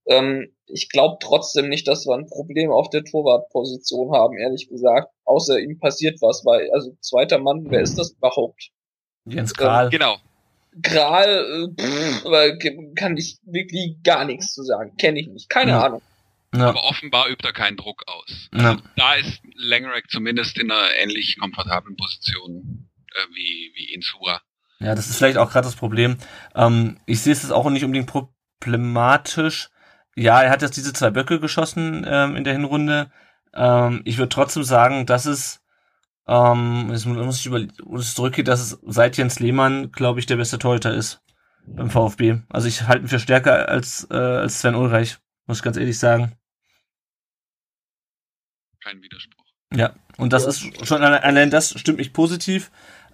Ähm, 0.06 0.54
ich 0.68 0.90
glaube 0.90 1.18
trotzdem 1.20 1.70
nicht, 1.70 1.88
dass 1.88 2.06
wir 2.06 2.16
ein 2.16 2.28
Problem 2.28 2.72
auf 2.72 2.90
der 2.90 3.04
Torwartposition 3.04 4.14
haben, 4.14 4.38
ehrlich 4.38 4.70
gesagt. 4.70 5.12
Außer 5.26 5.60
ihm 5.60 5.80
passiert 5.80 6.22
was, 6.22 6.46
weil, 6.46 6.70
also 6.72 6.92
zweiter 7.02 7.40
Mann, 7.40 7.66
wer 7.70 7.82
ist 7.82 7.98
das 7.98 8.12
überhaupt? 8.12 8.70
Jens 9.26 9.54
Kral. 9.54 9.90
Genau. 9.90 10.18
Gral, 10.82 11.74
äh, 11.78 12.26
aber 12.26 12.58
kann 12.96 13.18
ich 13.18 13.38
wirklich 13.44 13.98
gar 14.04 14.26
nichts 14.26 14.54
zu 14.54 14.64
sagen. 14.64 14.96
Kenne 14.98 15.20
ich 15.20 15.28
nicht. 15.28 15.50
Keine 15.50 15.72
ja. 15.72 15.84
Ahnung. 15.84 16.02
Ja. 16.54 16.70
Aber 16.70 16.84
offenbar 16.84 17.30
übt 17.30 17.46
er 17.46 17.54
keinen 17.54 17.78
Druck 17.78 18.04
aus. 18.08 18.50
Ja. 18.54 18.72
Also 18.72 18.84
da 18.96 19.14
ist 19.16 19.42
Langerack 19.56 20.10
zumindest 20.10 20.58
in 20.58 20.72
einer 20.72 20.94
ähnlich 20.96 21.38
komfortablen 21.40 21.96
Position 21.96 22.90
äh, 23.14 23.36
wie, 23.36 23.72
wie 23.76 23.94
Insura. 23.94 24.42
Ja, 24.80 24.96
das 24.96 25.10
ist 25.10 25.18
vielleicht 25.18 25.38
auch 25.38 25.52
gerade 25.52 25.66
das 25.66 25.76
Problem. 25.76 26.18
Ähm, 26.56 27.00
ich 27.06 27.22
sehe 27.22 27.34
es 27.34 27.52
auch 27.52 27.70
nicht 27.70 27.84
unbedingt 27.84 28.12
problematisch. 28.60 29.70
Ja, 30.16 30.42
er 30.42 30.50
hat 30.50 30.62
jetzt 30.62 30.78
diese 30.78 30.94
zwei 30.94 31.12
Böcke 31.12 31.40
geschossen 31.40 32.06
ähm, 32.08 32.36
in 32.36 32.44
der 32.44 32.54
Hinrunde. 32.54 33.12
Ähm, 33.54 34.02
ich 34.06 34.18
würde 34.18 34.30
trotzdem 34.30 34.64
sagen, 34.64 35.06
dass 35.06 35.26
es 35.26 35.59
ähm, 36.30 36.90
jetzt 36.92 37.08
muss 37.08 37.40
ich 37.40 37.48
über, 37.48 37.60
ich 37.60 38.14
zurückgehen, 38.14 38.46
dass 38.46 38.62
es 38.62 38.80
seit 38.86 39.18
Jens 39.18 39.40
Lehmann, 39.40 39.92
glaube 39.92 40.20
ich, 40.20 40.28
der 40.28 40.36
beste 40.36 40.60
Torhüter 40.60 40.94
ist 40.94 41.24
beim 41.66 41.90
VfB. 41.90 42.42
Also 42.50 42.68
ich 42.68 42.88
halte 42.88 43.06
ihn 43.06 43.08
für 43.08 43.20
stärker 43.20 43.68
als, 43.68 44.08
äh, 44.12 44.16
als 44.16 44.60
Sven 44.60 44.76
Ulreich, 44.76 45.18
muss 45.48 45.58
ich 45.58 45.64
ganz 45.64 45.76
ehrlich 45.76 45.98
sagen. 45.98 46.34
Kein 48.84 49.02
Widerspruch. 49.02 49.44
Ja, 49.74 49.94
und 50.18 50.32
das 50.32 50.44
ja. 50.44 50.50
ist 50.50 50.88
schon 50.88 51.02
allein 51.04 51.50
das 51.50 51.78
stimmt 51.80 51.98
mich 51.98 52.14
positiv. 52.14 52.70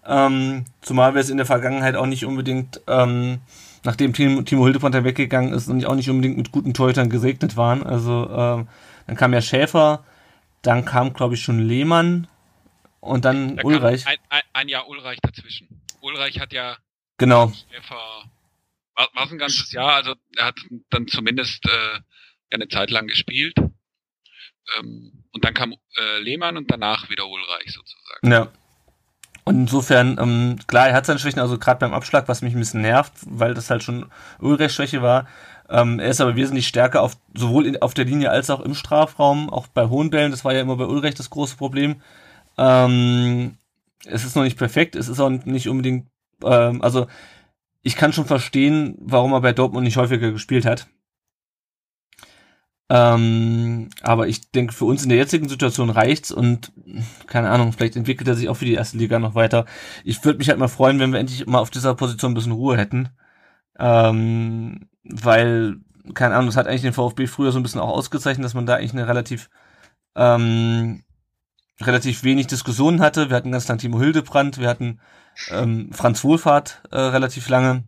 Ähm, 0.05 0.65
zumal 0.81 1.13
wir 1.13 1.21
es 1.21 1.29
in 1.29 1.37
der 1.37 1.45
Vergangenheit 1.45 1.95
auch 1.95 2.05
nicht 2.07 2.25
unbedingt, 2.25 2.81
ähm, 2.87 3.39
nachdem 3.85 4.11
Timo, 4.11 4.41
Timo 4.41 4.65
Hildebrand 4.65 5.03
weggegangen 5.05 5.53
ist, 5.53 5.69
und 5.69 5.85
auch 5.85 5.95
nicht 5.95 6.09
unbedingt 6.09 6.37
mit 6.37 6.51
guten 6.51 6.73
Torhütern 6.73 7.09
gesegnet 7.09 7.55
waren. 7.55 7.81
Also 7.81 8.29
ähm, 8.29 8.67
dann 9.07 9.15
kam 9.15 9.33
ja 9.33 9.41
Schäfer, 9.41 10.03
dann 10.61 10.83
kam, 10.83 11.13
glaube 11.13 11.35
ich, 11.35 11.41
schon 11.41 11.59
Lehmann 11.59 12.27
und 13.05 13.25
dann 13.25 13.57
da 13.57 13.63
Ulreich. 13.63 14.05
Ein, 14.07 14.17
ein, 14.29 14.41
ein, 14.53 14.69
Jahr 14.69 14.87
Ulreich 14.87 15.19
dazwischen. 15.21 15.81
Ulreich 16.01 16.39
hat 16.39 16.53
ja 16.53 16.77
genau. 17.17 17.51
war, 18.95 19.09
war 19.13 19.31
ein 19.31 19.37
ganzes 19.37 19.71
Jahr, 19.71 19.93
also 19.95 20.15
er 20.35 20.45
hat 20.45 20.59
dann 20.89 21.07
zumindest 21.07 21.65
äh, 21.65 21.99
eine 22.51 22.67
Zeit 22.67 22.91
lang 22.91 23.07
gespielt. 23.07 23.55
Ähm, 24.77 25.25
und 25.31 25.45
dann 25.45 25.53
kam 25.53 25.73
äh, 25.73 26.19
Lehmann 26.21 26.57
und 26.57 26.71
danach 26.71 27.09
wieder 27.09 27.27
Ulreich 27.27 27.71
sozusagen. 27.71 28.31
Ja. 28.31 28.51
Und 29.43 29.55
insofern, 29.61 30.17
ähm, 30.19 30.59
klar, 30.65 30.87
er 30.87 30.95
hat 30.95 31.05
seine 31.05 31.19
Schwächen, 31.19 31.39
also 31.39 31.59
gerade 31.59 31.79
beim 31.79 31.93
Abschlag, 31.93 32.27
was 32.27 32.41
mich 32.41 32.55
ein 32.55 32.59
bisschen 32.59 32.81
nervt, 32.81 33.13
weil 33.27 33.53
das 33.53 33.69
halt 33.69 33.83
schon 33.83 34.11
Ulrichs 34.39 34.73
Schwäche 34.73 35.03
war. 35.03 35.27
Ähm, 35.69 35.99
er 35.99 36.09
ist 36.09 36.21
aber 36.21 36.35
wesentlich 36.35 36.67
stärker 36.67 37.01
auf 37.01 37.17
sowohl 37.33 37.67
in, 37.67 37.81
auf 37.81 37.93
der 37.93 38.05
Linie 38.05 38.31
als 38.31 38.49
auch 38.49 38.59
im 38.59 38.73
Strafraum, 38.73 39.51
auch 39.51 39.67
bei 39.67 39.87
hohen 39.87 40.09
Bällen. 40.09 40.31
Das 40.31 40.45
war 40.45 40.53
ja 40.53 40.61
immer 40.61 40.77
bei 40.77 40.85
Ulrich 40.85 41.15
das 41.15 41.29
große 41.29 41.57
Problem. 41.57 42.01
Ähm, 42.57 43.57
es 44.05 44.25
ist 44.25 44.35
noch 44.35 44.43
nicht 44.43 44.57
perfekt, 44.57 44.95
es 44.95 45.07
ist 45.07 45.19
auch 45.19 45.29
nicht 45.29 45.67
unbedingt, 45.67 46.07
ähm, 46.43 46.81
also 46.81 47.07
ich 47.81 47.95
kann 47.95 48.13
schon 48.13 48.25
verstehen, 48.25 48.95
warum 48.99 49.33
er 49.33 49.41
bei 49.41 49.53
Dortmund 49.53 49.85
nicht 49.85 49.97
häufiger 49.97 50.31
gespielt 50.31 50.65
hat. 50.65 50.87
Ähm, 52.87 53.89
aber 54.01 54.27
ich 54.27 54.51
denke, 54.51 54.73
für 54.73 54.85
uns 54.85 55.03
in 55.03 55.09
der 55.09 55.17
jetzigen 55.17 55.49
Situation 55.49 55.89
reicht's 55.89 56.31
und 56.31 56.71
keine 57.25 57.49
Ahnung, 57.49 57.73
vielleicht 57.73 57.95
entwickelt 57.95 58.27
er 58.27 58.35
sich 58.35 58.47
auch 58.47 58.55
für 58.57 58.65
die 58.65 58.75
erste 58.75 58.97
Liga 58.97 59.17
noch 59.17 59.33
weiter. 59.35 59.65
Ich 60.03 60.23
würde 60.23 60.37
mich 60.37 60.49
halt 60.49 60.59
mal 60.59 60.67
freuen, 60.67 60.99
wenn 60.99 61.11
wir 61.11 61.19
endlich 61.19 61.47
mal 61.47 61.59
auf 61.59 61.71
dieser 61.71 61.95
Position 61.95 62.31
ein 62.31 62.35
bisschen 62.35 62.51
Ruhe 62.51 62.77
hätten. 62.77 63.09
Ähm, 63.79 64.87
weil, 65.03 65.77
keine 66.13 66.35
Ahnung, 66.35 66.47
das 66.47 66.57
hat 66.57 66.67
eigentlich 66.67 66.81
den 66.81 66.93
VfB 66.93 67.27
früher 67.27 67.51
so 67.51 67.59
ein 67.59 67.63
bisschen 67.63 67.81
auch 67.81 67.89
ausgezeichnet, 67.89 68.45
dass 68.45 68.53
man 68.53 68.65
da 68.67 68.75
eigentlich 68.75 68.93
eine 68.93 69.07
relativ 69.07 69.49
ähm, 70.15 71.03
relativ 71.81 72.23
wenig 72.23 72.47
Diskussionen 72.47 73.01
hatte. 73.01 73.29
Wir 73.29 73.37
hatten 73.37 73.51
ganz 73.51 73.67
lang 73.67 73.77
Timo 73.77 73.99
Hildebrand, 73.99 74.59
wir 74.59 74.69
hatten 74.69 74.99
ähm, 75.51 75.91
Franz 75.91 76.23
Wohlfahrt 76.23 76.83
äh, 76.91 76.97
relativ 76.97 77.49
lange 77.49 77.83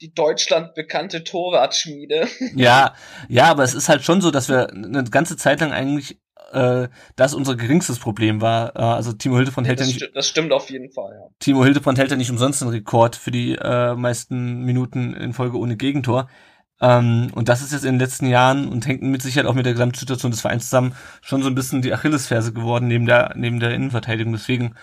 die 0.00 0.14
Deutschland 0.14 0.74
bekannte 0.74 1.24
Torwartschmiede. 1.24 2.26
Ja, 2.56 2.94
ja, 3.28 3.44
aber 3.44 3.64
es 3.64 3.74
ist 3.74 3.88
halt 3.88 4.02
schon 4.02 4.20
so, 4.20 4.30
dass 4.30 4.48
wir 4.48 4.70
eine 4.70 5.04
ganze 5.04 5.36
Zeit 5.36 5.60
lang 5.60 5.72
eigentlich 5.72 6.18
äh, 6.52 6.88
das 7.16 7.34
unser 7.34 7.54
geringstes 7.54 7.98
Problem 7.98 8.40
war. 8.40 8.74
Äh, 8.76 8.80
also 8.80 9.12
Timo 9.12 9.36
Hildebrand 9.36 9.66
ja, 9.66 9.70
hält 9.70 9.80
ja 9.80 9.86
nicht. 9.86 9.96
Sti 9.96 10.12
das 10.14 10.28
stimmt 10.28 10.52
auf 10.52 10.70
jeden 10.70 10.90
Fall, 10.90 11.12
ja. 11.12 11.28
Timo 11.38 11.64
Hildebrand 11.64 11.98
hält 11.98 12.10
ja 12.10 12.16
nicht 12.16 12.30
umsonst 12.30 12.60
den 12.60 12.68
Rekord 12.68 13.16
für 13.16 13.30
die 13.30 13.54
äh, 13.54 13.94
meisten 13.94 14.64
Minuten 14.64 15.14
in 15.14 15.32
Folge 15.32 15.58
ohne 15.58 15.76
Gegentor. 15.76 16.28
Ähm, 16.80 17.30
und 17.34 17.48
das 17.48 17.62
ist 17.62 17.72
jetzt 17.72 17.84
in 17.84 17.94
den 17.94 18.00
letzten 18.00 18.26
Jahren 18.26 18.68
und 18.68 18.86
hängt 18.86 19.02
mit 19.02 19.22
Sicherheit 19.22 19.46
auch 19.46 19.54
mit 19.54 19.66
der 19.66 19.74
Gesamtsituation 19.74 20.30
des 20.30 20.40
Vereins 20.40 20.64
zusammen 20.64 20.94
schon 21.20 21.42
so 21.42 21.48
ein 21.48 21.54
bisschen 21.54 21.82
die 21.82 21.92
Achillesferse 21.92 22.52
geworden 22.52 22.88
neben 22.88 23.06
der 23.06 23.34
neben 23.36 23.60
der 23.60 23.74
Innenverteidigung. 23.74 24.32
Deswegen 24.32 24.74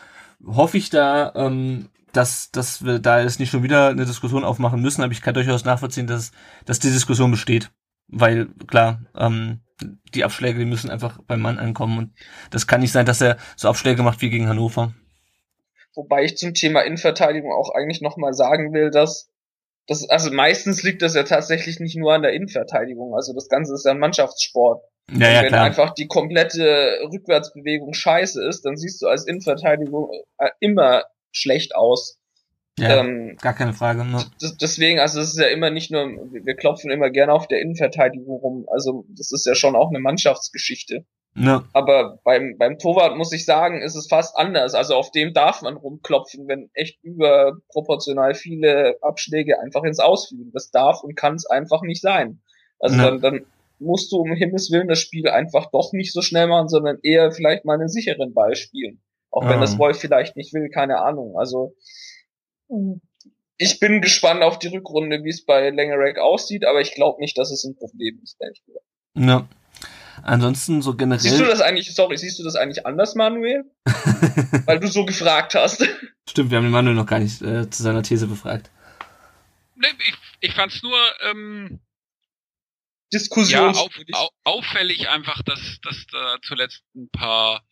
hoffe 0.46 0.78
ich 0.78 0.90
da, 0.90 1.34
ähm, 1.36 1.90
dass, 2.14 2.52
dass 2.52 2.84
wir 2.84 3.00
da 3.00 3.22
jetzt 3.22 3.40
nicht 3.40 3.50
schon 3.50 3.64
wieder 3.64 3.90
eine 3.90 4.06
Diskussion 4.06 4.44
aufmachen 4.44 4.82
müssen, 4.82 5.04
aber 5.04 5.12
ich 5.12 5.22
kann 5.22 5.34
durchaus 5.34 5.66
nachvollziehen, 5.66 6.08
dass, 6.08 6.32
dass 6.66 6.80
die 6.80 6.92
Diskussion 6.92 7.32
besteht. 7.32 7.72
Weil, 8.08 8.48
klar, 8.68 9.02
ähm, 9.16 9.62
die 10.14 10.24
Abschläge, 10.24 10.60
die 10.60 10.66
müssen 10.66 10.90
einfach 10.90 11.20
beim 11.28 11.42
Mann 11.42 11.60
ankommen 11.60 11.98
und 11.98 12.14
das 12.50 12.66
kann 12.66 12.82
nicht 12.82 12.92
sein, 12.92 13.06
dass 13.06 13.22
er 13.22 13.38
so 13.56 13.70
Abschläge 13.70 14.02
macht 14.02 14.22
wie 14.22 14.30
gegen 14.30 14.48
Hannover. 14.48 14.94
Wobei 15.94 16.24
ich 16.24 16.38
zum 16.38 16.54
Thema 16.54 16.82
Innenverteidigung 16.82 17.52
auch 17.52 17.74
eigentlich 17.76 18.02
nochmal 18.02 18.34
sagen 18.34 18.74
will, 18.74 18.92
dass 18.92 19.30
das, 19.88 20.10
also 20.10 20.32
meistens 20.32 20.84
liegt 20.84 21.02
das 21.02 21.16
ja 21.16 21.24
tatsächlich 21.24 21.80
nicht 21.80 21.96
nur 21.96 22.14
an 22.14 22.22
der 22.22 22.34
Innenverteidigung. 22.34 23.16
Also 23.16 23.34
das 23.34 23.48
Ganze 23.48 23.74
ist 23.74 23.86
ja 23.86 23.92
ein 23.92 24.00
Mannschaftssport. 24.00 24.84
Ja, 25.10 25.32
ja, 25.32 25.42
wenn 25.44 25.50
klar. 25.50 25.64
einfach 25.64 25.94
die 25.94 26.08
komplette 26.08 27.00
Rückwärtsbewegung 27.12 27.94
scheiße 27.94 28.46
ist, 28.46 28.66
dann 28.66 28.76
siehst 28.76 29.02
du 29.02 29.08
als 29.08 29.26
Innenverteidigung 29.26 30.10
äh, 30.38 30.50
immer 30.60 31.06
schlecht 31.32 31.76
aus. 31.76 32.20
Ja, 32.78 33.00
ähm, 33.00 33.38
gar 33.42 33.54
keine 33.54 33.74
Frage. 33.74 34.04
Ne? 34.06 34.24
deswegen, 34.62 35.00
also 35.00 35.20
es 35.20 35.30
ist 35.30 35.40
ja 35.40 35.48
immer 35.48 35.72
nicht 35.72 35.90
nur, 35.90 36.06
wir 36.32 36.56
klopfen 36.56 36.92
immer 36.92 37.10
gerne 37.10 37.34
auf 37.34 37.48
der 37.48 37.62
Innenverteidigung 37.62 38.40
rum. 38.40 38.66
Also 38.70 39.06
das 39.10 39.32
ist 39.32 39.46
ja 39.46 39.56
schon 39.56 39.76
auch 39.76 39.90
eine 39.90 40.00
Mannschaftsgeschichte. 40.00 41.06
Ne. 41.40 41.64
Aber 41.72 42.20
beim, 42.24 42.56
beim 42.58 42.80
Torwart 42.80 43.16
muss 43.16 43.32
ich 43.32 43.46
sagen, 43.46 43.84
ist 43.84 43.96
es 43.96 44.08
fast 44.08 44.36
anders. 44.36 44.74
Also 44.74 44.96
auf 44.96 45.12
dem 45.12 45.34
darf 45.34 45.62
man 45.62 45.78
rumklopfen, 45.78 46.48
wenn 46.48 46.72
echt 46.74 46.98
überproportional 47.04 48.34
viele 48.34 48.98
Abschläge 49.02 49.60
einfach 49.60 49.84
ins 49.84 50.00
Ausfliegen. 50.00 50.52
Das 50.52 50.72
darf 50.72 51.04
und 51.04 51.16
kann 51.16 51.36
es 51.36 51.46
einfach 51.46 51.84
nicht 51.84 52.02
sein. 52.02 52.42
Also 52.80 52.98
Ja. 52.98 53.12
dann, 53.12 53.22
dann 53.22 53.46
musst 53.78 54.12
du 54.12 54.18
um 54.18 54.34
Himmels 54.34 54.72
Willen 54.72 54.88
das 54.88 55.00
Spiel 55.00 55.30
einfach 55.30 55.70
doch 55.70 55.94
nicht 55.94 56.12
so 56.12 56.24
schnell 56.24 56.48
machen, 56.48 56.70
sondern 56.70 56.98
eher 57.04 57.32
vielleicht 57.32 57.66
mal 57.66 57.76
einen 57.76 57.88
sicheren 57.90 58.34
Ball 58.34 58.56
spielen. 58.56 59.04
Auch 59.30 59.48
wenn 59.48 59.62
das 59.62 59.78
Wolf 59.78 60.00
vielleicht 60.00 60.36
nicht 60.36 60.56
will, 60.56 60.70
keine 60.70 61.00
Ahnung. 61.02 61.38
Also 61.38 61.76
ich 63.60 63.80
bin 63.80 64.02
gespannt 64.02 64.42
auf 64.42 64.58
die 64.58 64.70
Rückrunde, 64.70 65.24
wie 65.24 65.30
es 65.30 65.46
bei 65.46 65.70
Langerack 65.70 66.18
aussieht, 66.18 66.66
aber 66.66 66.82
ich 66.82 66.96
glaube 66.96 67.22
nicht, 67.22 67.38
dass 67.38 67.52
es 67.52 67.64
ein 67.64 67.76
Problem 67.76 68.20
ist, 68.24 68.38
ehrlich 68.42 68.64
gesagt. 68.66 68.86
Ne. 69.14 69.48
Ansonsten 70.24 70.82
so 70.82 70.96
generell. 70.96 71.20
Siehst 71.20 71.40
du 71.40 71.46
das 71.46 71.62
eigentlich, 71.62 71.94
sorry, 71.94 72.18
siehst 72.18 72.40
du 72.40 72.44
das 72.44 72.56
eigentlich 72.56 72.86
anders, 72.86 73.16
Manuel? 73.16 73.66
Weil 74.66 74.80
du 74.80 74.88
so 74.88 75.06
gefragt 75.06 75.56
hast. 75.56 75.88
Stimmt, 76.30 76.52
wir 76.52 76.58
haben 76.58 76.66
den 76.66 76.72
Manuel 76.72 76.96
noch 76.96 77.06
gar 77.06 77.20
nicht 77.20 77.42
äh, 77.42 77.70
zu 77.70 77.84
seiner 77.84 78.04
These 78.04 78.28
befragt. 78.28 78.70
Nee, 79.76 79.88
ich, 80.00 80.16
ich 80.42 80.54
fand's 80.54 80.82
nur 80.82 80.98
ähm, 81.30 81.80
ja, 83.12 83.20
Diskussion. 83.20 83.76
auf, 83.76 83.92
au, 84.14 84.30
auffällig 84.44 85.10
einfach, 85.10 85.42
dass, 85.44 85.80
dass 85.82 86.06
da 86.12 86.38
zuletzt 86.42 86.84
ein 86.96 87.10
paar 87.10 87.64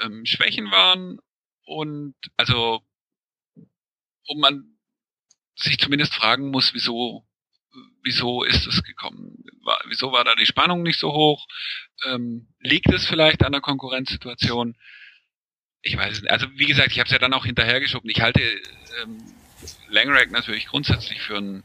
ähm, 0.00 0.26
Schwächen 0.26 0.70
waren 0.70 1.18
und 1.64 2.14
also 2.36 2.82
und 4.26 4.40
man 4.40 4.78
sich 5.56 5.78
zumindest 5.78 6.14
fragen 6.14 6.50
muss, 6.50 6.74
wieso 6.74 7.27
wieso 8.08 8.42
ist 8.42 8.66
es 8.66 8.82
gekommen? 8.82 9.44
War, 9.62 9.78
wieso 9.88 10.12
war 10.12 10.24
da 10.24 10.34
die 10.34 10.46
Spannung 10.46 10.82
nicht 10.82 10.98
so 10.98 11.12
hoch? 11.12 11.46
Ähm, 12.06 12.48
liegt 12.60 12.90
es 12.90 13.06
vielleicht 13.06 13.44
an 13.44 13.52
der 13.52 13.60
Konkurrenzsituation? 13.60 14.76
Ich 15.82 15.96
weiß 15.96 16.14
es 16.14 16.22
nicht. 16.22 16.30
Also 16.30 16.46
wie 16.54 16.66
gesagt, 16.66 16.90
ich 16.92 16.98
habe 16.98 17.06
es 17.06 17.12
ja 17.12 17.18
dann 17.18 17.34
auch 17.34 17.44
hinterhergeschoben. 17.44 18.08
Ich 18.08 18.22
halte 18.22 18.40
ähm, 19.02 19.18
Langerack 19.88 20.30
natürlich 20.30 20.66
grundsätzlich 20.66 21.20
für 21.20 21.36
einen 21.36 21.64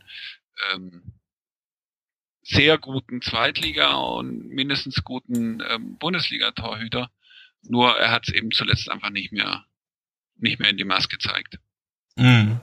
ähm, 0.73 1.13
sehr 2.41 2.77
guten 2.77 3.21
Zweitliga 3.21 3.93
und 3.93 4.49
mindestens 4.49 5.03
guten 5.05 5.63
ähm, 5.69 5.97
Bundesliga-Torhüter. 5.97 7.09
Nur 7.61 7.97
er 7.97 8.11
hat 8.11 8.27
es 8.27 8.33
eben 8.33 8.51
zuletzt 8.51 8.89
einfach 8.89 9.11
nicht 9.11 9.31
mehr 9.31 9.65
nicht 10.35 10.59
mehr 10.59 10.69
in 10.69 10.77
die 10.77 10.83
Maß 10.83 11.07
gezeigt. 11.07 11.57
Mhm. 12.17 12.59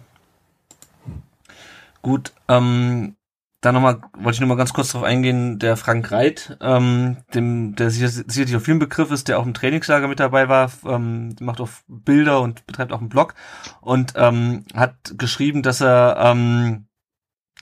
Gut, 2.03 2.33
ähm, 2.49 3.17
da 3.61 3.73
nochmal, 3.73 4.01
wollte 4.15 4.37
ich 4.37 4.41
nochmal 4.41 4.57
ganz 4.57 4.73
kurz 4.73 4.93
drauf 4.93 5.03
eingehen, 5.03 5.59
der 5.59 5.77
Frank 5.77 6.11
Reit, 6.11 6.57
ähm, 6.63 7.19
dem, 7.35 7.75
der 7.77 7.91
sicher- 7.91 8.09
sicherlich 8.09 8.57
auf 8.57 8.65
vielen 8.65 8.79
Begriff 8.79 9.11
ist, 9.11 9.29
der 9.29 9.39
auch 9.39 9.45
im 9.45 9.55
Trainingslager 9.55 10.09
mit 10.09 10.19
dabei 10.19 10.49
war, 10.49 10.71
ähm, 10.87 11.37
macht 11.41 11.61
auch 11.61 11.69
Bilder 11.87 12.41
und 12.41 12.67
betreibt 12.67 12.93
auch 12.93 13.01
einen 13.01 13.11
Blog 13.11 13.35
und 13.83 14.15
ähm, 14.17 14.65
hat 14.75 14.95
geschrieben, 15.19 15.63
dass 15.63 15.83
er, 15.83 16.17
ähm, 16.19 16.87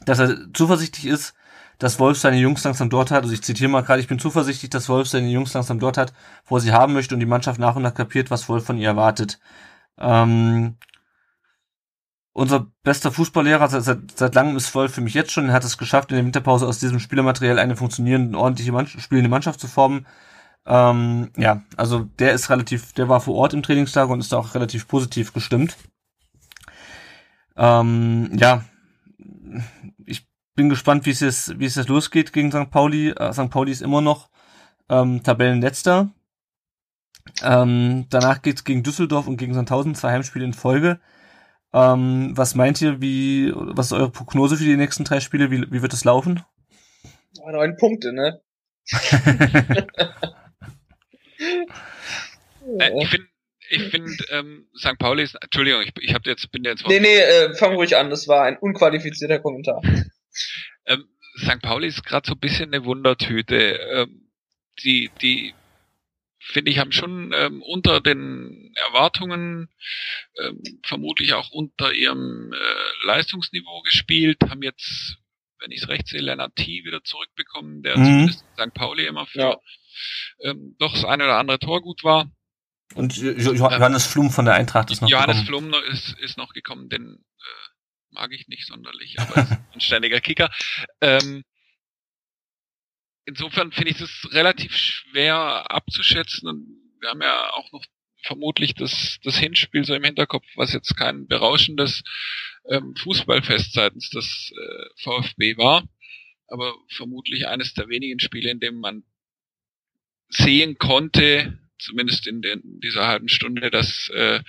dass 0.05 0.21
er 0.21 0.37
zuversichtlich 0.55 1.07
ist, 1.07 1.35
dass 1.79 1.99
Wolf 1.99 2.19
seine 2.19 2.39
Jungs 2.39 2.63
langsam 2.65 2.91
dort 2.91 3.11
hat, 3.11 3.23
also 3.23 3.35
ich 3.35 3.43
zitiere 3.43 3.71
mal 3.71 3.83
gerade, 3.83 4.01
ich 4.01 4.09
bin 4.09 4.19
zuversichtlich, 4.19 4.71
dass 4.71 4.89
Wolf 4.89 5.09
seine 5.09 5.29
Jungs 5.29 5.55
langsam 5.55 5.81
dort 5.81 5.97
hat, 5.97 6.13
wo 6.47 6.57
er 6.57 6.61
sie 6.61 6.73
haben 6.73 6.93
möchte 6.93 7.15
und 7.15 7.21
die 7.21 7.27
Mannschaft 7.27 7.59
nach 7.59 7.77
und 7.77 7.83
nach 7.83 7.95
kapiert, 7.95 8.31
was 8.31 8.49
Wolf 8.49 8.65
von 8.65 8.79
ihr 8.79 8.89
erwartet. 8.89 9.41
Ähm, 9.99 10.77
unser 12.33 12.67
bester 12.83 13.11
Fußballlehrer 13.11 13.69
seit, 13.69 13.83
seit, 13.83 13.99
seit 14.17 14.35
langem 14.35 14.57
ist 14.57 14.75
Wolf 14.75 14.95
für 14.95 15.01
mich 15.01 15.15
jetzt 15.15 15.33
schon. 15.33 15.49
Er 15.49 15.55
hat 15.55 15.65
es 15.65 15.79
geschafft, 15.79 16.11
in 16.11 16.17
der 16.17 16.25
Winterpause 16.25 16.67
aus 16.67 16.79
diesem 16.79 17.01
Spielermaterial 17.01 17.59
eine 17.59 17.77
funktionierende, 17.77 18.39
ordentliche 18.39 18.73
Mannschaft, 18.73 19.03
spielende 19.03 19.29
Mannschaft 19.29 19.61
zu 19.61 19.67
formen. 19.67 20.07
Ähm, 20.67 21.31
ja, 21.37 21.63
also 21.77 22.05
der 22.19 22.33
ist 22.33 22.51
relativ, 22.51 22.93
der 22.93 23.09
war 23.09 23.21
vor 23.21 23.35
Ort 23.35 23.55
im 23.55 23.63
Trainingslager 23.63 24.13
und 24.13 24.21
ist 24.21 24.33
da 24.33 24.37
auch 24.37 24.55
relativ 24.55 24.87
positiv 24.87 25.33
gestimmt. 25.33 25.77
Ähm, 27.57 28.31
ja, 28.39 28.65
ich 30.07 30.29
bin 30.55 30.69
gespannt, 30.69 31.07
wie 31.07 31.11
es 31.11 31.21
jetzt, 31.21 31.59
wie 31.59 31.65
es 31.65 31.75
jetzt 31.75 31.89
losgeht 31.89 32.33
gegen 32.33 32.53
St. 32.53 32.71
Pauli. 32.71 33.11
Äh, 33.11 33.33
St. 33.33 33.51
Pauli 33.51 33.73
ist 33.73 33.83
immer 33.83 34.01
noch 34.01 34.29
ähm, 34.89 35.23
Tabellenletzter. 35.23 36.11
Ähm, 37.43 38.07
danach 38.11 38.43
geht's 38.43 38.65
gegen 38.65 38.83
Düsseldorf 38.83 39.27
und 39.27 39.37
gegen 39.37 39.55
Sandhausen, 39.55 39.95
zwei 39.95 40.13
Heimspiele 40.13 40.45
in 40.45 40.55
Folge. 40.55 41.01
Ähm, 41.73 42.33
was 42.35 42.55
meint 42.55 42.81
ihr, 42.81 43.01
wie, 43.01 43.53
was 43.55 43.87
ist 43.87 43.93
eure 43.93 44.11
Prognose 44.11 44.57
für 44.57 44.65
die 44.65 44.77
nächsten 44.77 45.05
drei 45.05 45.21
Spiele? 45.21 45.51
Wie, 45.51 45.71
wie 45.71 45.83
wird 45.83 45.93
es 45.93 46.05
laufen? 46.05 46.43
Neun 47.45 47.77
Punkte, 47.77 48.13
ne? 48.13 48.41
Äh, 52.79 53.03
ich 53.03 53.09
finde, 53.09 53.29
ich 53.71 53.83
finde, 53.91 54.13
ähm, 54.31 54.69
St. 54.77 54.99
Pauli 54.99 55.23
ist, 55.23 55.37
Entschuldigung, 55.41 55.83
ich, 55.83 55.93
ich 56.01 56.15
hab 56.15 56.27
jetzt, 56.27 56.51
bin 56.53 56.65
jetzt 56.65 56.87
Nee, 56.87 57.01
nee, 57.01 57.19
äh, 57.19 57.55
fang 57.55 57.75
ruhig 57.75 57.97
an, 57.97 58.11
das 58.11 58.29
war 58.29 58.45
ein 58.45 58.59
unqualifizierter 58.59 59.39
Kommentar. 59.39 59.81
ähm, 60.87 61.05
St. 61.39 61.63
Pauli 61.63 61.87
ist 61.87 62.05
gerade 62.05 62.27
so 62.27 62.35
ein 62.35 62.41
bisschen 62.41 62.75
eine 62.75 62.85
Wundertüte. 62.85 63.57
Ähm, 63.57 64.31
die, 64.85 65.11
die, 65.21 65.55
finde 66.51 66.71
ich, 66.71 66.79
haben 66.79 66.93
schon 66.93 67.33
ähm, 67.35 67.63
unter 67.63 68.01
den 68.01 68.73
Erwartungen 68.89 69.69
ähm, 70.43 70.63
vermutlich 70.85 71.35
auch 71.35 71.51
unter 71.51 71.93
ihrem 71.93 72.53
äh, 72.53 73.07
Leistungsniveau 73.07 73.83
gespielt, 73.83 74.39
haben 74.49 74.63
jetzt, 74.63 75.19
wenn 75.61 75.71
ich 75.71 75.83
es 75.83 75.89
recht 75.89 76.09
sehe, 76.09 76.21
Lennart 76.21 76.57
T. 76.57 76.85
wieder 76.85 77.03
zurückbekommen, 77.05 77.83
der 77.83 77.99
Mhm. 77.99 78.05
zumindest 78.05 78.45
in 78.57 78.65
St. 78.71 78.75
Pauli 78.75 79.07
immer 79.07 79.27
für 79.27 79.39
Ja. 79.41 79.57
ähm, 80.43 80.75
doch 80.79 80.93
das 80.95 81.05
eine 81.05 81.25
oder 81.25 81.39
andere 81.39 81.59
Tor 81.59 81.83
gut 81.83 82.03
war. 82.05 82.31
Und 82.95 83.17
jo 83.17 83.53
Johannes 83.53 84.07
Flum 84.07 84.31
von 84.31 84.47
der 84.47 84.55
Eintracht 84.55 84.91
ist 84.91 85.03
noch 85.03 85.11
Johannes 85.11 85.45
gekommen. 85.45 85.71
Flum 85.73 85.83
ist, 85.93 86.19
ist 86.21 86.39
noch 86.39 86.55
gekommen, 86.55 86.89
den 86.89 87.17
äh, 87.17 88.15
mag 88.15 88.33
ich 88.33 88.49
nicht 88.49 88.67
sonderlich, 88.67 89.21
aber 89.21 89.43
ist 89.43 89.51
ein 89.75 89.81
ständiger 89.81 90.21
Kicker. 90.21 90.51
Ähm, 91.03 91.45
insofern 93.29 93.73
finde 93.73 93.91
ich 93.91 94.01
es 94.01 94.33
relativ 94.33 94.75
schwer 94.75 95.71
abzuschätzen 95.71 96.49
und 96.49 96.67
wir 97.01 97.11
haben 97.11 97.21
ja 97.21 97.51
auch 97.53 97.71
noch 97.73 97.85
vermutlich 98.23 98.75
das, 98.75 99.19
das 99.23 99.39
Hinspiel 99.39 99.85
so 99.85 99.95
im 99.95 100.03
Hinterkopf, 100.03 100.45
was 100.57 100.73
jetzt 100.73 100.97
kein 100.97 101.29
berauschendes 101.29 102.03
ähm, 102.69 102.95
Fußballfest 102.97 103.75
seitens 103.75 104.11
des 104.11 104.53
äh, 104.57 105.03
VfB 105.03 105.57
war, 105.57 105.87
aber 106.49 106.75
vermutlich 106.89 107.47
eines 107.47 107.75
der 107.75 107.89
wenigen 107.89 108.19
Spiele, 108.19 108.51
in 108.51 108.61
dem 108.61 108.81
man 108.81 109.05
sehen 110.31 110.79
konnte, 110.79 111.59
zumindest 111.79 112.27
in, 112.27 112.43
den, 112.43 112.81
dieser 112.81 113.07
halben 113.07 113.29
Stunde, 113.29 113.71
dass 113.71 114.09
äh, 114.09 114.41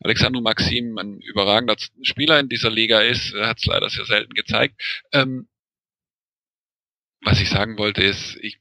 Alexandru 0.00 0.42
Maxim 0.42 0.98
ein 0.98 1.20
überragender 1.20 1.76
Spieler 2.02 2.40
in 2.40 2.48
dieser 2.48 2.70
Liga 2.70 3.00
ist, 3.00 3.32
er 3.32 3.48
hat 3.48 3.58
es 3.58 3.64
leider 3.64 3.88
sehr 3.88 4.04
selten 4.04 4.34
gezeigt. 4.34 4.74
Ähm, 5.12 5.48
was 7.22 7.40
ich 7.40 7.50
sagen 7.50 7.78
wollte 7.78 8.02
ist, 8.02 8.36
ich 8.40 8.58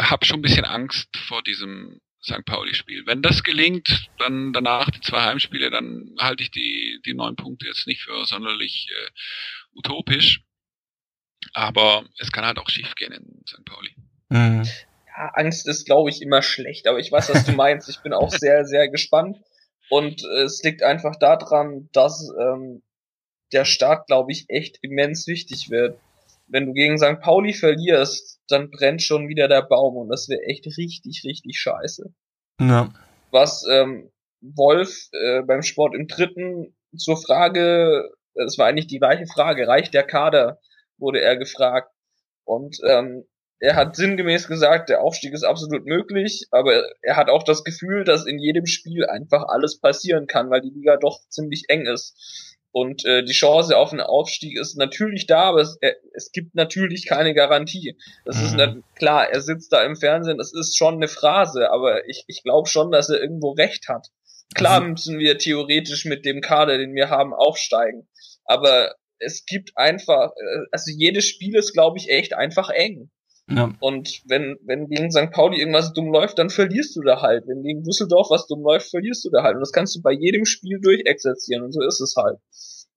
habe 0.00 0.24
schon 0.24 0.40
ein 0.40 0.42
bisschen 0.42 0.64
Angst 0.64 1.16
vor 1.16 1.42
diesem 1.42 2.00
St. 2.22 2.44
Pauli-Spiel. 2.44 3.06
Wenn 3.06 3.22
das 3.22 3.42
gelingt, 3.42 4.10
dann 4.18 4.52
danach 4.52 4.90
die 4.90 5.00
zwei 5.00 5.22
Heimspiele, 5.22 5.70
dann 5.70 6.16
halte 6.18 6.42
ich 6.42 6.50
die, 6.50 7.00
die 7.06 7.14
neun 7.14 7.36
Punkte 7.36 7.66
jetzt 7.66 7.86
nicht 7.86 8.02
für 8.02 8.24
sonderlich 8.26 8.88
äh, 8.90 9.10
utopisch. 9.78 10.42
Aber 11.52 12.04
es 12.18 12.32
kann 12.32 12.44
halt 12.44 12.58
auch 12.58 12.68
schief 12.68 12.94
gehen 12.96 13.12
in 13.12 13.42
St. 13.46 13.64
Pauli. 13.64 13.94
Mhm. 14.28 14.64
Ja, 15.06 15.30
Angst 15.34 15.66
ist, 15.68 15.86
glaube 15.86 16.10
ich, 16.10 16.20
immer 16.20 16.42
schlecht, 16.42 16.88
aber 16.88 16.98
ich 16.98 17.10
weiß, 17.10 17.30
was 17.30 17.46
du 17.46 17.52
meinst. 17.52 17.88
Ich 17.88 18.00
bin 18.00 18.12
auch 18.12 18.30
sehr, 18.30 18.64
sehr 18.66 18.88
gespannt. 18.88 19.38
Und 19.88 20.22
äh, 20.24 20.42
es 20.42 20.62
liegt 20.62 20.82
einfach 20.82 21.16
daran, 21.16 21.88
dass 21.92 22.28
ähm, 22.40 22.82
der 23.52 23.64
Start, 23.64 24.08
glaube 24.08 24.32
ich, 24.32 24.46
echt 24.48 24.78
immens 24.82 25.26
wichtig 25.26 25.70
wird. 25.70 26.00
Wenn 26.46 26.66
du 26.66 26.72
gegen 26.72 26.98
St. 26.98 27.20
Pauli 27.20 27.52
verlierst, 27.52 28.40
dann 28.48 28.70
brennt 28.70 29.02
schon 29.02 29.28
wieder 29.28 29.48
der 29.48 29.62
Baum 29.62 29.96
und 29.96 30.08
das 30.08 30.28
wäre 30.28 30.42
echt 30.42 30.66
richtig, 30.66 31.22
richtig 31.24 31.58
scheiße. 31.58 32.12
Ja. 32.60 32.92
Was 33.30 33.64
ähm, 33.68 34.10
Wolf 34.40 35.08
äh, 35.12 35.42
beim 35.42 35.62
Sport 35.62 35.94
im 35.94 36.06
Dritten 36.06 36.76
zur 36.96 37.16
Frage, 37.16 38.10
das 38.34 38.58
war 38.58 38.66
eigentlich 38.66 38.86
die 38.86 38.98
gleiche 38.98 39.26
Frage, 39.26 39.66
reicht 39.66 39.94
der 39.94 40.04
Kader, 40.04 40.60
wurde 40.98 41.20
er 41.20 41.36
gefragt. 41.36 41.90
Und 42.44 42.78
ähm, 42.86 43.24
er 43.58 43.74
hat 43.74 43.96
sinngemäß 43.96 44.48
gesagt, 44.48 44.90
der 44.90 45.02
Aufstieg 45.02 45.32
ist 45.32 45.42
absolut 45.42 45.86
möglich, 45.86 46.46
aber 46.50 46.84
er 47.00 47.16
hat 47.16 47.30
auch 47.30 47.42
das 47.42 47.64
Gefühl, 47.64 48.04
dass 48.04 48.26
in 48.26 48.38
jedem 48.38 48.66
Spiel 48.66 49.06
einfach 49.06 49.44
alles 49.48 49.80
passieren 49.80 50.26
kann, 50.26 50.50
weil 50.50 50.60
die 50.60 50.70
Liga 50.70 50.96
doch 50.96 51.20
ziemlich 51.28 51.64
eng 51.68 51.86
ist. 51.86 52.45
Und 52.76 53.06
äh, 53.06 53.24
die 53.24 53.32
Chance 53.32 53.74
auf 53.74 53.92
einen 53.92 54.02
Aufstieg 54.02 54.60
ist 54.60 54.76
natürlich 54.76 55.26
da, 55.26 55.44
aber 55.44 55.62
es, 55.62 55.78
äh, 55.80 55.94
es 56.12 56.30
gibt 56.30 56.54
natürlich 56.54 57.06
keine 57.06 57.32
Garantie. 57.32 57.96
Das 58.26 58.36
mhm. 58.36 58.44
ist 58.44 58.56
nicht, 58.56 58.76
klar, 58.96 59.30
er 59.30 59.40
sitzt 59.40 59.72
da 59.72 59.82
im 59.82 59.96
Fernsehen, 59.96 60.36
das 60.36 60.52
ist 60.52 60.76
schon 60.76 60.96
eine 60.96 61.08
Phrase, 61.08 61.70
aber 61.70 62.06
ich, 62.06 62.24
ich 62.26 62.42
glaube 62.42 62.68
schon, 62.68 62.90
dass 62.90 63.08
er 63.08 63.18
irgendwo 63.18 63.52
recht 63.52 63.88
hat. 63.88 64.08
Klar 64.54 64.82
also, 64.82 64.88
müssen 64.88 65.18
wir 65.18 65.38
theoretisch 65.38 66.04
mit 66.04 66.26
dem 66.26 66.42
Kader, 66.42 66.76
den 66.76 66.94
wir 66.94 67.08
haben, 67.08 67.32
aufsteigen. 67.32 68.10
Aber 68.44 68.92
es 69.20 69.46
gibt 69.46 69.70
einfach, 69.78 70.32
äh, 70.32 70.66
also 70.70 70.90
jedes 70.94 71.24
Spiel 71.24 71.56
ist, 71.56 71.72
glaube 71.72 71.96
ich, 71.96 72.10
echt 72.10 72.34
einfach 72.34 72.68
eng. 72.68 73.10
Ja. 73.48 73.72
Und 73.78 74.22
wenn, 74.26 74.58
wenn 74.64 74.88
gegen 74.88 75.10
St. 75.10 75.30
Pauli 75.30 75.60
irgendwas 75.60 75.92
dumm 75.92 76.12
läuft, 76.12 76.38
dann 76.38 76.50
verlierst 76.50 76.96
du 76.96 77.02
da 77.02 77.22
halt. 77.22 77.46
Wenn 77.46 77.62
gegen 77.62 77.84
Düsseldorf 77.84 78.28
was 78.30 78.48
dumm 78.48 78.62
läuft, 78.62 78.90
verlierst 78.90 79.24
du 79.24 79.30
da 79.30 79.42
halt. 79.42 79.54
Und 79.54 79.60
das 79.60 79.72
kannst 79.72 79.94
du 79.94 80.02
bei 80.02 80.12
jedem 80.12 80.44
Spiel 80.44 80.80
durchexerzieren. 80.80 81.62
Und 81.62 81.72
so 81.72 81.80
ist 81.82 82.00
es 82.00 82.16
halt. 82.16 82.38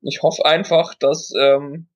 Ich 0.02 0.24
hoffe 0.24 0.46
einfach, 0.46 0.96
dass, 0.96 1.32
ähm, 1.40 1.88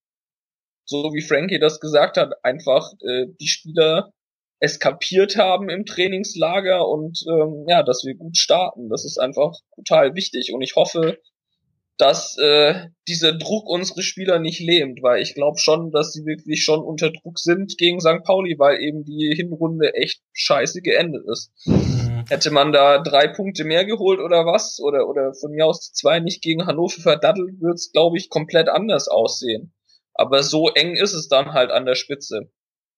so 0.86 1.14
wie 1.14 1.22
Frankie 1.22 1.60
das 1.60 1.80
gesagt 1.80 2.18
hat, 2.18 2.34
einfach 2.44 2.92
äh, 3.02 3.28
die 3.40 3.48
Spieler 3.48 4.14
eskapiert 4.60 5.36
haben 5.36 5.70
im 5.70 5.86
Trainingslager 5.86 6.88
und 6.88 7.24
ähm, 7.28 7.66
ja, 7.68 7.84
dass 7.84 8.04
wir 8.06 8.16
gut 8.16 8.38
starten. 8.38 8.88
Das 8.90 9.04
ist 9.04 9.18
einfach 9.18 9.54
total 9.76 10.16
wichtig. 10.16 10.54
Und 10.54 10.62
ich 10.62 10.76
hoffe, 10.76 11.18
dass 11.98 12.38
äh, 12.38 12.88
dieser 13.08 13.34
Druck 13.34 13.70
unsere 13.70 14.02
Spieler 14.02 14.40
nicht 14.40 14.60
lähmt, 14.60 15.04
weil 15.04 15.22
ich 15.22 15.36
glaube 15.36 15.60
schon, 15.60 15.92
dass 15.92 16.12
sie 16.12 16.26
wirklich 16.26 16.64
schon 16.64 16.82
unter 16.82 17.12
Druck 17.12 17.38
sind 17.38 17.78
gegen 17.78 18.00
St. 18.00 18.24
Pauli, 18.24 18.58
weil 18.58 18.82
eben 18.82 19.04
die 19.04 19.34
Hinrunde 19.36 19.94
echt 19.94 20.22
scheiße 20.34 20.82
geendet 20.82 21.24
ist. 21.28 21.52
Mhm. 21.66 22.26
Hätte 22.30 22.52
man 22.52 22.72
da 22.72 23.00
drei 23.00 23.28
Punkte 23.28 23.64
mehr 23.64 23.86
geholt 23.86 24.20
oder 24.20 24.46
was, 24.46 24.80
oder, 24.80 25.08
oder 25.08 25.34
von 25.34 25.52
mir 25.52 25.68
aus 25.68 25.94
zwei 25.94 26.20
nicht 26.20 26.42
gegen 26.42 26.66
Hannover 26.66 27.02
verdattelt, 27.02 27.62
würde 27.62 27.76
es, 27.76 27.92
glaube 27.92 28.18
ich, 28.18 28.30
komplett 28.30 28.70
anders 28.70 29.08
aussehen. 29.08 29.74
Aber 30.16 30.42
so 30.44 30.70
eng 30.70 30.96
ist 30.96 31.14
es 31.14 31.28
dann 31.28 31.54
halt 31.54 31.72
an 31.72 31.86
der 31.86 31.96
Spitze. 31.96 32.50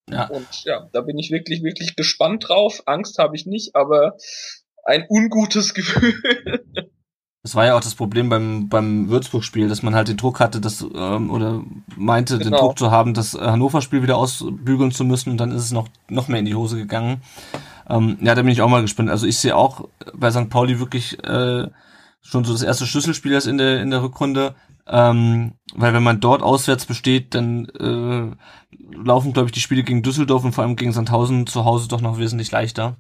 Ja. 0.09 0.27
Und 0.27 0.47
ja, 0.63 0.89
da 0.93 1.01
bin 1.01 1.17
ich 1.17 1.31
wirklich, 1.31 1.63
wirklich 1.63 1.95
gespannt 1.95 2.47
drauf. 2.47 2.83
Angst 2.85 3.17
habe 3.17 3.35
ich 3.35 3.45
nicht, 3.45 3.75
aber 3.75 4.15
ein 4.83 5.05
ungutes 5.09 5.73
Gefühl. 5.73 6.13
Das 7.45 7.53
war 7.53 7.67
ja 7.67 7.77
auch 7.77 7.81
das 7.81 7.93
Problem 7.93 8.27
beim, 8.27 8.69
beim 8.69 9.07
Würzburg-Spiel, 9.07 9.69
dass 9.69 9.83
man 9.83 9.93
halt 9.93 10.07
den 10.07 10.17
Druck 10.17 10.39
hatte, 10.39 10.59
dass, 10.59 10.83
ähm, 10.95 11.29
oder 11.29 11.61
meinte, 11.95 12.39
genau. 12.39 12.49
den 12.49 12.57
Druck 12.57 12.79
zu 12.79 12.89
haben, 12.89 13.13
das 13.13 13.35
Hannover-Spiel 13.35 14.01
wieder 14.01 14.17
ausbügeln 14.17 14.89
zu 14.89 15.03
müssen 15.03 15.29
und 15.29 15.37
dann 15.37 15.51
ist 15.51 15.61
es 15.61 15.71
noch, 15.71 15.87
noch 16.09 16.27
mehr 16.27 16.39
in 16.39 16.45
die 16.45 16.55
Hose 16.55 16.75
gegangen. 16.75 17.21
Ähm, 17.87 18.17
ja, 18.19 18.33
da 18.33 18.41
bin 18.41 18.51
ich 18.51 18.63
auch 18.63 18.67
mal 18.67 18.81
gespannt. 18.81 19.11
Also 19.11 19.27
ich 19.27 19.37
sehe 19.37 19.55
auch 19.55 19.87
bei 20.15 20.31
St. 20.31 20.49
Pauli 20.49 20.79
wirklich 20.79 21.23
äh, 21.23 21.67
schon 22.23 22.45
so 22.45 22.51
das 22.51 22.63
erste 22.63 22.87
Schlüsselspiel 22.87 23.33
ist 23.33 23.45
in 23.45 23.59
der, 23.59 23.79
in 23.79 23.91
der 23.91 24.01
Rückrunde. 24.01 24.55
Ähm, 24.87 25.51
weil 25.75 25.93
wenn 25.93 26.01
man 26.01 26.21
dort 26.21 26.41
auswärts 26.41 26.87
besteht, 26.87 27.35
dann 27.35 27.65
äh, 27.79 28.31
laufen, 28.91 29.33
glaube 29.33 29.49
ich, 29.49 29.51
die 29.51 29.59
Spiele 29.59 29.83
gegen 29.83 30.01
Düsseldorf 30.01 30.43
und 30.43 30.53
vor 30.53 30.63
allem 30.63 30.77
gegen 30.77 30.93
Sandhausen 30.93 31.45
zu 31.45 31.63
Hause 31.63 31.89
doch 31.89 32.01
noch 32.01 32.17
wesentlich 32.17 32.49
leichter. 32.49 32.97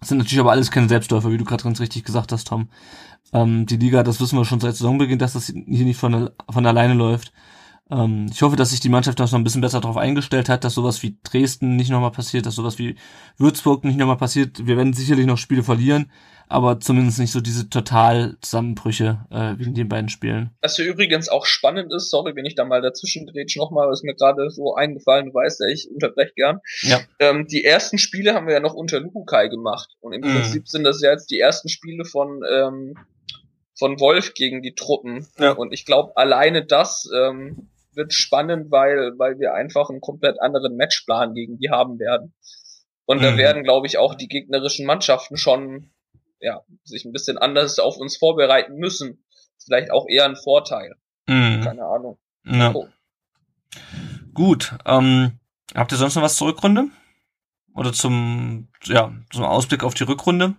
Das 0.00 0.08
sind 0.08 0.18
natürlich 0.18 0.40
aber 0.40 0.52
alles 0.52 0.70
keine 0.70 0.88
Selbstläufer, 0.88 1.30
wie 1.30 1.38
du 1.38 1.44
gerade 1.44 1.64
ganz 1.64 1.80
richtig 1.80 2.04
gesagt 2.04 2.32
hast, 2.32 2.48
Tom. 2.48 2.68
Ähm, 3.32 3.66
die 3.66 3.76
Liga, 3.76 4.02
das 4.02 4.20
wissen 4.20 4.38
wir 4.38 4.44
schon 4.44 4.60
seit 4.60 4.76
Saisonbeginn, 4.76 5.18
dass 5.18 5.34
das 5.34 5.46
hier 5.46 5.84
nicht 5.84 5.98
von, 5.98 6.30
von 6.50 6.66
alleine 6.66 6.94
läuft. 6.94 7.32
Ähm, 7.90 8.26
ich 8.30 8.42
hoffe, 8.42 8.56
dass 8.56 8.70
sich 8.70 8.80
die 8.80 8.88
Mannschaft 8.88 9.18
noch 9.18 9.32
ein 9.32 9.44
bisschen 9.44 9.60
besser 9.60 9.80
darauf 9.80 9.96
eingestellt 9.96 10.48
hat, 10.48 10.64
dass 10.64 10.74
sowas 10.74 11.02
wie 11.02 11.16
Dresden 11.24 11.76
nicht 11.76 11.90
nochmal 11.90 12.10
passiert, 12.10 12.46
dass 12.46 12.54
sowas 12.54 12.78
wie 12.78 12.96
Würzburg 13.38 13.84
nicht 13.84 13.96
nochmal 13.96 14.16
passiert. 14.16 14.66
Wir 14.66 14.76
werden 14.76 14.92
sicherlich 14.92 15.26
noch 15.26 15.38
Spiele 15.38 15.62
verlieren, 15.62 16.10
aber 16.48 16.80
zumindest 16.80 17.18
nicht 17.18 17.32
so 17.32 17.40
diese 17.40 17.70
Total-Zusammenbrüche 17.70 19.26
äh, 19.30 19.54
wie 19.58 19.64
in 19.64 19.74
den 19.74 19.88
beiden 19.88 20.08
Spielen. 20.08 20.50
Was 20.60 20.76
hier 20.76 20.86
übrigens 20.86 21.28
auch 21.28 21.46
spannend 21.46 21.92
ist, 21.92 22.10
sorry, 22.10 22.34
wenn 22.36 22.46
ich 22.46 22.54
da 22.54 22.64
mal 22.64 22.82
dazwischen 22.82 23.26
drätsch 23.26 23.56
nochmal, 23.56 23.88
was 23.88 24.02
mir 24.02 24.14
gerade 24.14 24.50
so 24.50 24.74
eingefallen, 24.74 25.26
du 25.26 25.34
weißt 25.34 25.60
ja, 25.60 25.68
ich 25.68 25.88
unterbreche 25.90 26.32
gern. 26.34 26.60
Ja. 26.82 27.00
Ähm, 27.20 27.46
die 27.46 27.64
ersten 27.64 27.98
Spiele 27.98 28.34
haben 28.34 28.46
wir 28.46 28.54
ja 28.54 28.60
noch 28.60 28.74
unter 28.74 29.00
Lukai 29.00 29.48
gemacht 29.48 29.96
und 30.00 30.12
im 30.12 30.20
mhm. 30.20 30.34
Prinzip 30.34 30.68
sind 30.68 30.84
das 30.84 31.00
ja 31.00 31.10
jetzt 31.10 31.30
die 31.30 31.40
ersten 31.40 31.70
Spiele 31.70 32.04
von 32.04 32.42
ähm, 32.50 32.94
von 33.78 34.00
Wolf 34.00 34.34
gegen 34.34 34.62
die 34.62 34.74
Truppen. 34.74 35.26
Ja. 35.38 35.52
Und 35.52 35.72
ich 35.72 35.84
glaube, 35.84 36.16
alleine 36.16 36.64
das 36.66 37.08
ähm, 37.14 37.70
wird 37.94 38.12
spannend, 38.12 38.70
weil, 38.70 39.14
weil 39.18 39.38
wir 39.38 39.54
einfach 39.54 39.88
einen 39.88 40.00
komplett 40.00 40.40
anderen 40.40 40.76
Matchplan 40.76 41.34
gegen 41.34 41.58
die 41.58 41.70
haben 41.70 41.98
werden. 41.98 42.34
Und 43.06 43.18
mhm. 43.18 43.22
da 43.22 43.36
werden, 43.36 43.64
glaube 43.64 43.86
ich, 43.86 43.98
auch 43.98 44.14
die 44.14 44.28
gegnerischen 44.28 44.84
Mannschaften 44.84 45.36
schon 45.36 45.90
ja, 46.40 46.62
sich 46.84 47.04
ein 47.04 47.12
bisschen 47.12 47.38
anders 47.38 47.78
auf 47.78 47.96
uns 47.96 48.16
vorbereiten 48.16 48.76
müssen. 48.76 49.24
Vielleicht 49.64 49.90
auch 49.90 50.06
eher 50.08 50.24
ein 50.24 50.36
Vorteil. 50.36 50.94
Mhm. 51.26 51.60
Keine 51.62 51.84
Ahnung. 51.84 52.18
Ja. 52.44 52.74
Oh. 52.74 52.88
Gut. 54.34 54.74
Ähm, 54.86 55.38
habt 55.74 55.92
ihr 55.92 55.98
sonst 55.98 56.14
noch 56.14 56.22
was 56.22 56.36
zur 56.36 56.48
Rückrunde? 56.48 56.88
Oder 57.74 57.92
zum, 57.92 58.68
ja, 58.84 59.12
zum 59.30 59.44
Ausblick 59.44 59.84
auf 59.84 59.94
die 59.94 60.04
Rückrunde? 60.04 60.54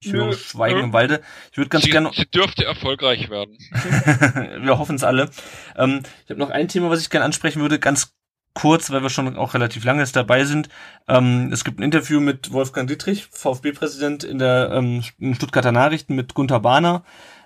Ich 0.00 0.12
höre 0.12 0.32
Schweigen 0.32 0.78
im 0.78 0.92
Walde. 0.92 1.22
Ich 1.50 1.58
würde 1.58 1.70
ganz 1.70 1.84
sie, 1.84 1.90
gerne. 1.90 2.10
Sie 2.14 2.26
dürfte 2.26 2.64
erfolgreich 2.64 3.30
werden. 3.30 3.58
wir 4.62 4.78
hoffen 4.78 4.96
es 4.96 5.02
alle. 5.02 5.30
Ähm, 5.76 6.02
ich 6.24 6.30
habe 6.30 6.38
noch 6.38 6.50
ein 6.50 6.68
Thema, 6.68 6.88
was 6.88 7.00
ich 7.00 7.10
gerne 7.10 7.24
ansprechen 7.24 7.60
würde, 7.60 7.80
ganz 7.80 8.14
kurz, 8.54 8.90
weil 8.90 9.02
wir 9.02 9.10
schon 9.10 9.36
auch 9.36 9.54
relativ 9.54 9.84
lange 9.84 10.00
jetzt 10.00 10.14
dabei 10.14 10.44
sind. 10.44 10.68
Ähm, 11.08 11.50
es 11.52 11.64
gibt 11.64 11.80
ein 11.80 11.82
Interview 11.82 12.20
mit 12.20 12.52
Wolfgang 12.52 12.88
Dietrich, 12.88 13.26
VfB-Präsident 13.30 14.24
in 14.24 14.38
der 14.38 14.70
ähm, 14.72 15.02
in 15.18 15.34
Stuttgarter 15.34 15.72
Nachrichten 15.72 16.14
mit 16.14 16.34
Gunther 16.34 16.60
Bahner, 16.60 17.04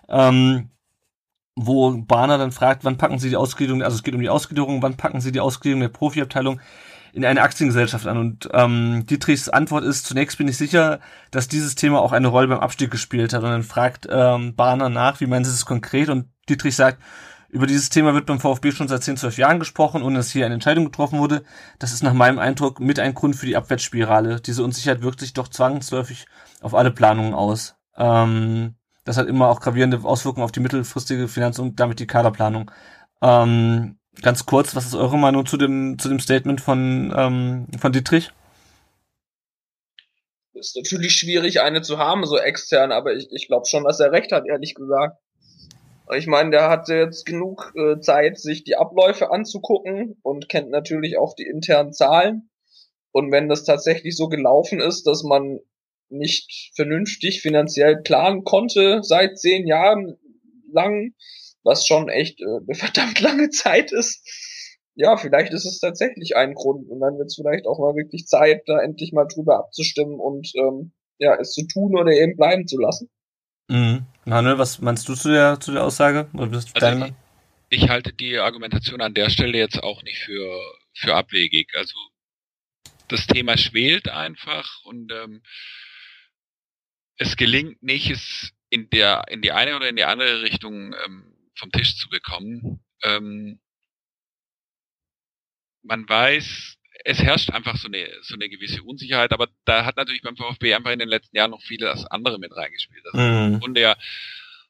ähm, 0.08 0.70
wo 1.54 1.90
Bahner 1.92 2.38
dann 2.38 2.52
fragt, 2.52 2.84
wann 2.84 2.98
packen 2.98 3.18
Sie 3.18 3.30
die 3.30 3.36
Ausgliederung, 3.36 3.82
also 3.82 3.96
es 3.96 4.02
geht 4.02 4.14
um 4.14 4.20
die 4.20 4.30
Ausgliederung, 4.30 4.82
wann 4.82 4.96
packen 4.96 5.20
Sie 5.20 5.32
die 5.32 5.40
Ausgliederung 5.40 5.80
der 5.80 5.88
Profiabteilung 5.88 6.60
in 7.12 7.24
eine 7.24 7.42
Aktiengesellschaft 7.42 8.06
an. 8.06 8.18
Und 8.18 8.48
ähm, 8.52 9.04
Dietrichs 9.06 9.48
Antwort 9.48 9.84
ist, 9.84 10.06
zunächst 10.06 10.38
bin 10.38 10.48
ich 10.48 10.56
sicher, 10.56 11.00
dass 11.30 11.48
dieses 11.48 11.74
Thema 11.74 12.00
auch 12.00 12.12
eine 12.12 12.28
Rolle 12.28 12.48
beim 12.48 12.60
Abstieg 12.60 12.90
gespielt 12.90 13.32
hat. 13.32 13.42
Und 13.42 13.50
dann 13.50 13.62
fragt 13.62 14.08
ähm, 14.10 14.54
Bahner 14.54 14.88
nach, 14.88 15.20
wie 15.20 15.26
meinen 15.26 15.44
Sie 15.44 15.50
das 15.50 15.66
konkret? 15.66 16.08
Und 16.08 16.28
Dietrich 16.48 16.74
sagt, 16.74 16.98
Über 17.52 17.66
dieses 17.66 17.90
Thema 17.90 18.14
wird 18.14 18.24
beim 18.24 18.40
VfB 18.40 18.72
schon 18.72 18.88
seit 18.88 19.02
10, 19.04 19.18
12 19.18 19.36
Jahren 19.36 19.58
gesprochen, 19.58 20.02
ohne 20.02 20.16
dass 20.16 20.30
hier 20.30 20.46
eine 20.46 20.54
Entscheidung 20.54 20.86
getroffen 20.86 21.18
wurde. 21.18 21.44
Das 21.78 21.92
ist 21.92 22.02
nach 22.02 22.14
meinem 22.14 22.38
Eindruck 22.38 22.80
mit 22.80 22.98
ein 22.98 23.12
Grund 23.12 23.36
für 23.36 23.44
die 23.44 23.56
Abwärtsspirale. 23.56 24.40
Diese 24.40 24.64
Unsicherheit 24.64 25.02
wirkt 25.02 25.20
sich 25.20 25.34
doch 25.34 25.48
zwangsläufig 25.48 26.24
auf 26.62 26.74
alle 26.74 26.90
Planungen 26.90 27.34
aus. 27.34 27.76
Ähm, 27.94 28.76
das 29.04 29.18
hat 29.18 29.26
immer 29.26 29.48
auch 29.48 29.60
gravierende 29.60 30.00
Auswirkungen 30.02 30.44
auf 30.44 30.52
die 30.52 30.60
mittelfristige 30.60 31.28
Finanz- 31.28 31.58
und 31.58 31.78
damit 31.78 32.00
die 32.00 32.06
Kaderplanung. 32.06 32.70
Ähm, 33.20 33.98
ganz 34.20 34.44
kurz, 34.46 34.76
was 34.76 34.86
ist 34.86 34.94
eure 34.94 35.18
Meinung 35.18 35.46
zu 35.46 35.56
dem, 35.56 35.98
zu 35.98 36.08
dem 36.08 36.20
Statement 36.20 36.60
von, 36.60 37.12
ähm, 37.16 37.66
von 37.78 37.92
Dietrich? 37.92 38.30
Ist 40.54 40.76
natürlich 40.76 41.12
schwierig, 41.12 41.60
eine 41.60 41.82
zu 41.82 41.98
haben, 41.98 42.26
so 42.26 42.38
extern, 42.38 42.92
aber 42.92 43.14
ich, 43.14 43.28
ich 43.32 43.46
glaube 43.46 43.66
schon, 43.66 43.84
dass 43.84 44.00
er 44.00 44.12
recht 44.12 44.32
hat, 44.32 44.46
ehrlich 44.46 44.74
gesagt. 44.74 45.18
Ich 46.14 46.26
meine, 46.26 46.50
der 46.50 46.68
hatte 46.68 46.94
jetzt 46.94 47.24
genug 47.24 47.72
äh, 47.74 47.98
Zeit, 48.00 48.38
sich 48.38 48.64
die 48.64 48.76
Abläufe 48.76 49.30
anzugucken 49.30 50.18
und 50.22 50.48
kennt 50.48 50.70
natürlich 50.70 51.16
auch 51.16 51.34
die 51.34 51.46
internen 51.46 51.92
Zahlen. 51.92 52.50
Und 53.12 53.32
wenn 53.32 53.48
das 53.48 53.64
tatsächlich 53.64 54.16
so 54.16 54.28
gelaufen 54.28 54.80
ist, 54.80 55.06
dass 55.06 55.22
man 55.22 55.60
nicht 56.08 56.72
vernünftig 56.74 57.40
finanziell 57.40 58.02
planen 58.02 58.44
konnte 58.44 59.00
seit 59.02 59.38
zehn 59.38 59.66
Jahren 59.66 60.18
lang, 60.70 61.14
was 61.62 61.86
schon 61.86 62.08
echt 62.08 62.40
äh, 62.40 62.44
eine 62.44 62.74
verdammt 62.74 63.20
lange 63.20 63.50
Zeit 63.50 63.92
ist. 63.92 64.26
Ja, 64.94 65.16
vielleicht 65.16 65.52
ist 65.52 65.64
es 65.64 65.80
tatsächlich 65.80 66.36
ein 66.36 66.54
Grund 66.54 66.88
und 66.88 67.00
dann 67.00 67.16
wird 67.16 67.28
es 67.28 67.36
vielleicht 67.36 67.66
auch 67.66 67.78
mal 67.78 67.94
wirklich 67.96 68.26
Zeit, 68.26 68.62
da 68.66 68.78
endlich 68.80 69.12
mal 69.12 69.26
drüber 69.26 69.58
abzustimmen 69.58 70.20
und 70.20 70.52
ähm, 70.54 70.92
ja, 71.18 71.34
es 71.36 71.52
zu 71.52 71.66
tun 71.66 71.96
oder 71.96 72.12
eben 72.12 72.36
bleiben 72.36 72.66
zu 72.66 72.78
lassen. 72.78 73.08
Mhm. 73.68 74.04
Manuel, 74.24 74.58
was 74.58 74.80
meinst 74.80 75.08
du 75.08 75.14
zu 75.14 75.30
der, 75.30 75.58
zu 75.60 75.72
der 75.72 75.84
Aussage? 75.84 76.28
Oder 76.34 76.48
bist 76.48 76.80
also 76.82 77.06
ich, 77.06 77.12
ich 77.70 77.88
halte 77.88 78.12
die 78.12 78.38
Argumentation 78.38 79.00
an 79.00 79.14
der 79.14 79.30
Stelle 79.30 79.56
jetzt 79.56 79.82
auch 79.82 80.02
nicht 80.02 80.18
für, 80.18 80.60
für 80.92 81.14
abwegig. 81.14 81.70
Also 81.74 81.94
das 83.08 83.26
Thema 83.26 83.56
schwelt 83.56 84.08
einfach 84.08 84.84
und 84.84 85.10
ähm, 85.12 85.42
es 87.16 87.36
gelingt 87.36 87.82
nicht, 87.82 88.10
es 88.10 88.52
in 88.68 88.88
der 88.90 89.24
in 89.28 89.42
die 89.42 89.52
eine 89.52 89.76
oder 89.76 89.88
in 89.88 89.96
die 89.96 90.04
andere 90.04 90.42
Richtung 90.42 90.94
ähm, 91.04 91.31
vom 91.56 91.70
Tisch 91.72 91.96
zu 91.96 92.08
bekommen. 92.08 92.84
Ähm, 93.02 93.60
man 95.82 96.08
weiß, 96.08 96.76
es 97.04 97.18
herrscht 97.18 97.50
einfach 97.50 97.76
so 97.76 97.88
eine 97.88 98.08
so 98.22 98.34
eine 98.34 98.48
gewisse 98.48 98.82
Unsicherheit, 98.82 99.32
aber 99.32 99.48
da 99.64 99.84
hat 99.84 99.96
natürlich 99.96 100.22
beim 100.22 100.36
VfB 100.36 100.74
einfach 100.74 100.92
in 100.92 100.98
den 100.98 101.08
letzten 101.08 101.36
Jahren 101.36 101.50
noch 101.50 101.62
vieles 101.62 102.06
andere 102.06 102.38
mit 102.38 102.54
reingespielt. 102.54 103.04
Also 103.06 103.18
mhm. 103.18 103.62
Und 103.62 103.74
der 103.74 103.96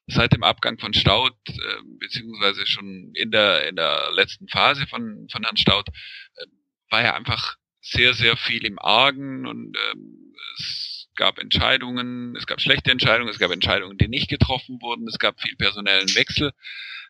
seit 0.06 0.32
dem 0.32 0.42
Abgang 0.42 0.78
von 0.78 0.94
Staud 0.94 1.34
äh, 1.48 1.82
beziehungsweise 1.98 2.66
schon 2.66 3.12
in 3.14 3.30
der 3.30 3.68
in 3.68 3.76
der 3.76 4.10
letzten 4.12 4.48
Phase 4.48 4.86
von 4.86 5.28
von 5.30 5.42
Herrn 5.44 5.56
Staud 5.56 5.88
äh, 5.88 6.46
war 6.90 7.02
ja 7.02 7.14
einfach 7.14 7.56
sehr 7.80 8.14
sehr 8.14 8.36
viel 8.36 8.64
im 8.64 8.78
Argen 8.78 9.46
und 9.46 9.76
ähm, 9.92 10.34
es 10.58 10.91
gab 11.16 11.38
Entscheidungen, 11.38 12.36
es 12.36 12.46
gab 12.46 12.60
schlechte 12.60 12.90
Entscheidungen, 12.90 13.30
es 13.30 13.38
gab 13.38 13.50
Entscheidungen, 13.50 13.98
die 13.98 14.08
nicht 14.08 14.28
getroffen 14.28 14.80
wurden, 14.80 15.06
es 15.08 15.18
gab 15.18 15.40
viel 15.40 15.56
personellen 15.56 16.14
Wechsel, 16.14 16.52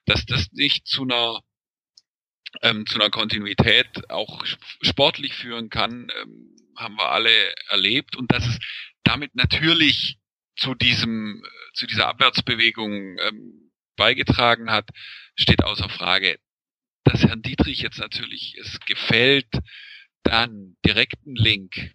dass 0.07 0.25
das 0.27 0.51
nicht 0.53 0.87
zu 0.87 1.03
einer 1.03 1.41
ähm, 2.61 2.85
zu 2.87 2.97
einer 2.97 3.11
Kontinuität 3.11 4.11
auch 4.11 4.45
sportlich 4.83 5.35
führen 5.35 5.71
kann, 5.71 6.09
ähm, 6.21 6.57
haben 6.77 6.97
wir 6.97 7.11
alle 7.11 7.55
erlebt 7.69 8.17
und 8.17 8.31
dass 8.33 8.47
es 8.47 8.59
damit 9.05 9.35
natürlich 9.35 10.19
zu 10.57 10.75
diesem 10.75 11.43
zu 11.75 11.87
dieser 11.87 12.09
Abwärtsbewegung 12.09 13.19
ähm, 13.19 13.73
beigetragen 13.97 14.71
hat, 14.71 14.91
steht 15.37 15.63
außer 15.63 15.89
Frage. 15.89 16.39
Dass 17.05 17.23
Herrn 17.23 17.43
Dietrich 17.43 17.81
jetzt 17.81 17.99
natürlich 17.99 18.57
es 18.61 18.79
gefällt, 18.81 19.49
dann 20.23 20.77
direkten 20.85 21.35
Link 21.35 21.93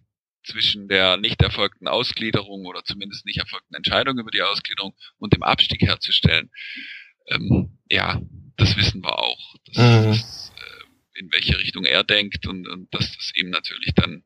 zwischen 0.48 0.88
der 0.88 1.18
nicht 1.18 1.42
erfolgten 1.42 1.88
Ausgliederung 1.88 2.66
oder 2.66 2.84
zumindest 2.84 3.26
nicht 3.26 3.40
erfolgten 3.40 3.76
Entscheidung 3.76 4.18
über 4.18 4.32
die 4.32 4.42
Ausgliederung 4.42 4.96
und 5.18 5.34
dem 5.34 5.44
Abstieg 5.44 5.82
herzustellen. 5.82 6.50
Ähm, 7.28 7.78
ja, 7.90 8.22
das 8.58 8.76
wissen 8.78 9.04
wir 9.04 9.20
auch. 9.20 9.56
Das, 9.66 9.78
mhm. 9.78 10.08
das, 10.08 10.52
äh, 10.56 11.20
in 11.20 11.32
welche 11.32 11.58
Richtung 11.60 11.86
er 11.86 12.04
denkt 12.04 12.48
und, 12.48 12.68
und 12.68 12.94
dass 12.94 13.16
das 13.16 13.32
ihm 13.36 13.50
natürlich 13.50 13.94
dann 13.96 14.24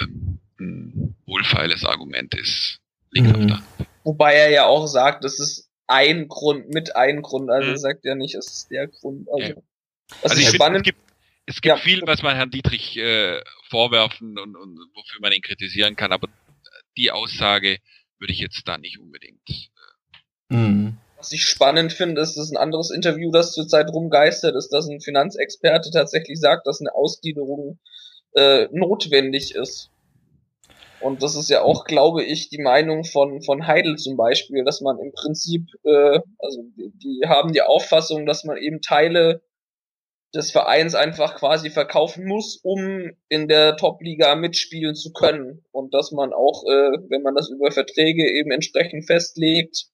ähm, 0.00 0.40
ein 0.58 1.16
wohlfeiles 1.26 1.84
Argument 1.84 2.34
ist, 2.34 2.80
liegt 3.10 3.28
mhm. 3.28 3.34
auf 3.34 3.46
der 3.46 3.56
Hand. 3.56 3.66
Wobei 4.04 4.34
er 4.34 4.50
ja 4.50 4.66
auch 4.66 4.86
sagt, 4.86 5.24
das 5.24 5.38
ist 5.38 5.68
ein 5.86 6.28
Grund 6.28 6.70
mit 6.70 6.96
ein 6.96 7.22
Grund, 7.22 7.50
also 7.50 7.68
mhm. 7.68 7.74
er 7.74 7.78
sagt 7.78 8.04
ja 8.04 8.14
nicht, 8.14 8.34
es 8.34 8.46
ist 8.46 8.70
der 8.70 8.88
Grund. 8.88 9.28
Also, 9.28 9.48
ja. 9.48 9.54
also 10.22 10.36
ich 10.36 10.48
spannend. 10.48 10.86
Find, 10.86 10.96
es 10.96 11.00
gibt 11.00 11.09
es 11.50 11.60
gibt 11.60 11.76
ja. 11.76 11.82
viel, 11.82 12.02
was 12.06 12.22
man 12.22 12.36
Herrn 12.36 12.50
Dietrich 12.50 12.96
äh, 12.96 13.40
vorwerfen 13.68 14.38
und, 14.38 14.56
und 14.56 14.78
wofür 14.94 15.20
man 15.20 15.32
ihn 15.32 15.42
kritisieren 15.42 15.96
kann, 15.96 16.12
aber 16.12 16.28
die 16.96 17.10
Aussage 17.10 17.78
würde 18.18 18.32
ich 18.32 18.38
jetzt 18.38 18.62
da 18.66 18.78
nicht 18.78 19.00
unbedingt. 19.00 19.40
Äh, 20.48 20.54
mhm. 20.54 20.96
Was 21.16 21.32
ich 21.32 21.44
spannend 21.44 21.92
finde, 21.92 22.20
ist, 22.20 22.36
dass 22.36 22.50
ein 22.50 22.56
anderes 22.56 22.90
Interview, 22.90 23.32
das 23.32 23.52
zurzeit 23.52 23.88
rumgeistert, 23.90 24.54
ist, 24.54 24.68
dass 24.68 24.88
ein 24.88 25.00
Finanzexperte 25.00 25.90
tatsächlich 25.90 26.38
sagt, 26.38 26.68
dass 26.68 26.80
eine 26.80 26.94
Ausgliederung 26.94 27.80
äh, 28.34 28.68
notwendig 28.70 29.54
ist. 29.54 29.90
Und 31.00 31.22
das 31.22 31.34
ist 31.34 31.50
ja 31.50 31.62
auch, 31.62 31.84
glaube 31.84 32.22
ich, 32.22 32.48
die 32.48 32.62
Meinung 32.62 33.04
von, 33.04 33.42
von 33.42 33.66
Heidel 33.66 33.96
zum 33.96 34.16
Beispiel, 34.16 34.64
dass 34.64 34.82
man 34.82 34.98
im 34.98 35.12
Prinzip, 35.12 35.66
äh, 35.82 36.20
also 36.38 36.62
die, 36.76 36.92
die 37.02 37.22
haben 37.26 37.52
die 37.52 37.62
Auffassung, 37.62 38.24
dass 38.24 38.44
man 38.44 38.56
eben 38.56 38.80
Teile 38.82 39.42
des 40.34 40.52
Vereins 40.52 40.94
einfach 40.94 41.36
quasi 41.36 41.70
verkaufen 41.70 42.24
muss, 42.24 42.60
um 42.62 43.10
in 43.28 43.48
der 43.48 43.76
Top-Liga 43.76 44.36
mitspielen 44.36 44.94
zu 44.94 45.12
können. 45.12 45.64
Und 45.72 45.92
dass 45.92 46.12
man 46.12 46.32
auch, 46.32 46.64
äh, 46.64 46.98
wenn 47.08 47.22
man 47.22 47.34
das 47.34 47.50
über 47.50 47.72
Verträge 47.72 48.30
eben 48.30 48.52
entsprechend 48.52 49.06
festlegt, 49.06 49.86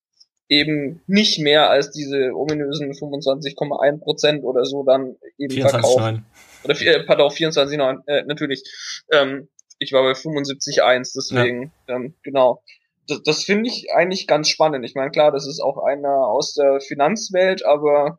eben 0.48 1.02
nicht 1.06 1.38
mehr 1.38 1.70
als 1.70 1.90
diese 1.90 2.32
ominösen 2.34 2.92
25,1 2.92 4.00
Prozent 4.00 4.44
oder 4.44 4.64
so 4.64 4.84
dann 4.84 5.16
eben 5.38 5.54
24, 5.54 5.70
verkauft. 5.70 5.98
9. 5.98 6.24
Oder, 6.64 6.80
äh, 6.80 7.04
pardon, 7.04 7.30
24,9, 7.30 8.02
äh, 8.06 8.22
natürlich. 8.24 8.62
Ähm, 9.10 9.48
ich 9.78 9.92
war 9.92 10.02
bei 10.02 10.12
75,1, 10.12 11.12
deswegen, 11.14 11.72
ja. 11.88 11.96
ähm, 11.96 12.14
genau. 12.22 12.62
Das, 13.08 13.22
das 13.22 13.44
finde 13.44 13.68
ich 13.68 13.92
eigentlich 13.94 14.26
ganz 14.26 14.48
spannend. 14.48 14.84
Ich 14.84 14.94
meine, 14.94 15.10
klar, 15.10 15.32
das 15.32 15.46
ist 15.46 15.60
auch 15.60 15.78
einer 15.78 16.26
aus 16.26 16.54
der 16.54 16.80
Finanzwelt, 16.80 17.64
aber 17.64 18.18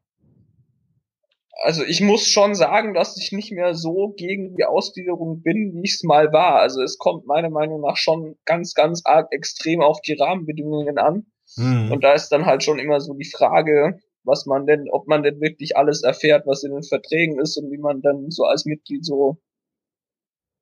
also 1.63 1.83
ich 1.83 2.01
muss 2.01 2.27
schon 2.27 2.55
sagen, 2.55 2.93
dass 2.93 3.17
ich 3.17 3.31
nicht 3.31 3.51
mehr 3.51 3.73
so 3.73 4.13
gegen 4.15 4.55
die 4.55 4.65
Ausgliederung 4.65 5.41
bin, 5.41 5.73
wie 5.73 5.83
ich 5.83 5.95
es 5.95 6.03
mal 6.03 6.31
war. 6.31 6.59
Also 6.59 6.81
es 6.81 6.97
kommt 6.97 7.25
meiner 7.25 7.49
Meinung 7.49 7.81
nach 7.81 7.97
schon 7.97 8.35
ganz, 8.45 8.73
ganz 8.73 9.01
arg 9.05 9.31
extrem 9.31 9.81
auf 9.81 10.01
die 10.01 10.13
Rahmenbedingungen 10.13 10.97
an. 10.97 11.25
Mhm. 11.55 11.91
Und 11.91 12.03
da 12.03 12.13
ist 12.13 12.29
dann 12.29 12.45
halt 12.45 12.63
schon 12.63 12.79
immer 12.79 12.99
so 12.99 13.13
die 13.13 13.29
Frage, 13.29 13.99
was 14.23 14.45
man 14.45 14.65
denn, 14.65 14.89
ob 14.91 15.07
man 15.07 15.23
denn 15.23 15.39
wirklich 15.39 15.77
alles 15.77 16.03
erfährt, 16.03 16.45
was 16.45 16.63
in 16.63 16.73
den 16.73 16.83
Verträgen 16.83 17.39
ist 17.39 17.57
und 17.57 17.71
wie 17.71 17.77
man 17.77 18.01
dann 18.01 18.29
so 18.29 18.43
als 18.43 18.65
Mitglied 18.65 19.05
so 19.05 19.37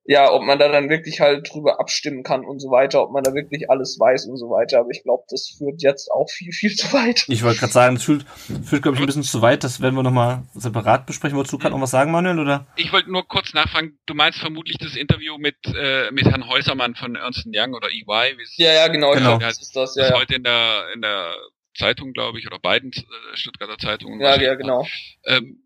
ja, 0.08 0.30
ob 0.30 0.42
man 0.42 0.58
da 0.58 0.68
dann 0.68 0.88
wirklich 0.88 1.20
halt 1.20 1.52
drüber 1.52 1.80
abstimmen 1.80 2.22
kann 2.22 2.44
und 2.44 2.60
so 2.60 2.70
weiter, 2.70 3.02
ob 3.02 3.10
man 3.10 3.24
da 3.24 3.34
wirklich 3.34 3.68
alles 3.70 3.98
weiß 3.98 4.26
und 4.26 4.36
so 4.36 4.50
weiter. 4.50 4.80
Aber 4.80 4.90
ich 4.90 5.02
glaube, 5.02 5.24
das 5.28 5.54
führt 5.58 5.82
jetzt 5.82 6.10
auch 6.10 6.30
viel, 6.30 6.52
viel 6.52 6.74
zu 6.74 6.92
weit. 6.92 7.24
Ich 7.28 7.42
wollte 7.42 7.58
gerade 7.58 7.72
sagen, 7.72 7.96
das 7.96 8.04
führt, 8.04 8.24
führt 8.64 8.82
glaube 8.82 8.96
ich, 8.96 9.02
ein 9.02 9.06
bisschen 9.06 9.24
zu 9.24 9.42
weit. 9.42 9.64
Das 9.64 9.80
werden 9.80 9.96
wir 9.96 10.04
nochmal 10.04 10.44
separat 10.54 11.06
besprechen. 11.06 11.36
Wolltest 11.36 11.52
du 11.52 11.58
gerade 11.58 11.74
noch 11.74 11.80
was 11.80 11.90
sagen, 11.90 12.12
Manuel, 12.12 12.38
oder? 12.38 12.66
Ich 12.76 12.92
wollte 12.92 13.10
nur 13.10 13.26
kurz 13.26 13.52
nachfragen. 13.52 13.98
Du 14.06 14.14
meinst 14.14 14.38
vermutlich 14.38 14.78
das 14.78 14.94
Interview 14.94 15.38
mit, 15.38 15.56
äh, 15.66 16.10
mit 16.12 16.24
Herrn 16.26 16.48
Häusermann 16.48 16.94
von 16.94 17.16
Ernst 17.16 17.46
Young 17.52 17.74
oder 17.74 17.88
EY? 17.88 18.36
Ja, 18.56 18.72
ja, 18.72 18.88
genau. 18.88 19.12
genau. 19.12 19.38
Das 19.38 19.60
ist 19.60 19.74
das, 19.74 19.96
ja, 19.96 20.02
das 20.02 20.10
ja. 20.10 20.18
heute 20.18 20.36
in 20.36 20.44
der, 20.44 20.84
in 20.94 21.02
der 21.02 21.34
Zeitung, 21.76 22.12
glaube 22.12 22.38
ich, 22.38 22.46
oder 22.46 22.58
beiden 22.60 22.92
äh, 22.92 23.36
Stuttgarter 23.36 23.78
Zeitungen. 23.78 24.20
Ja, 24.20 24.40
ja, 24.40 24.54
genau. 24.54 24.86
Ähm, 25.24 25.65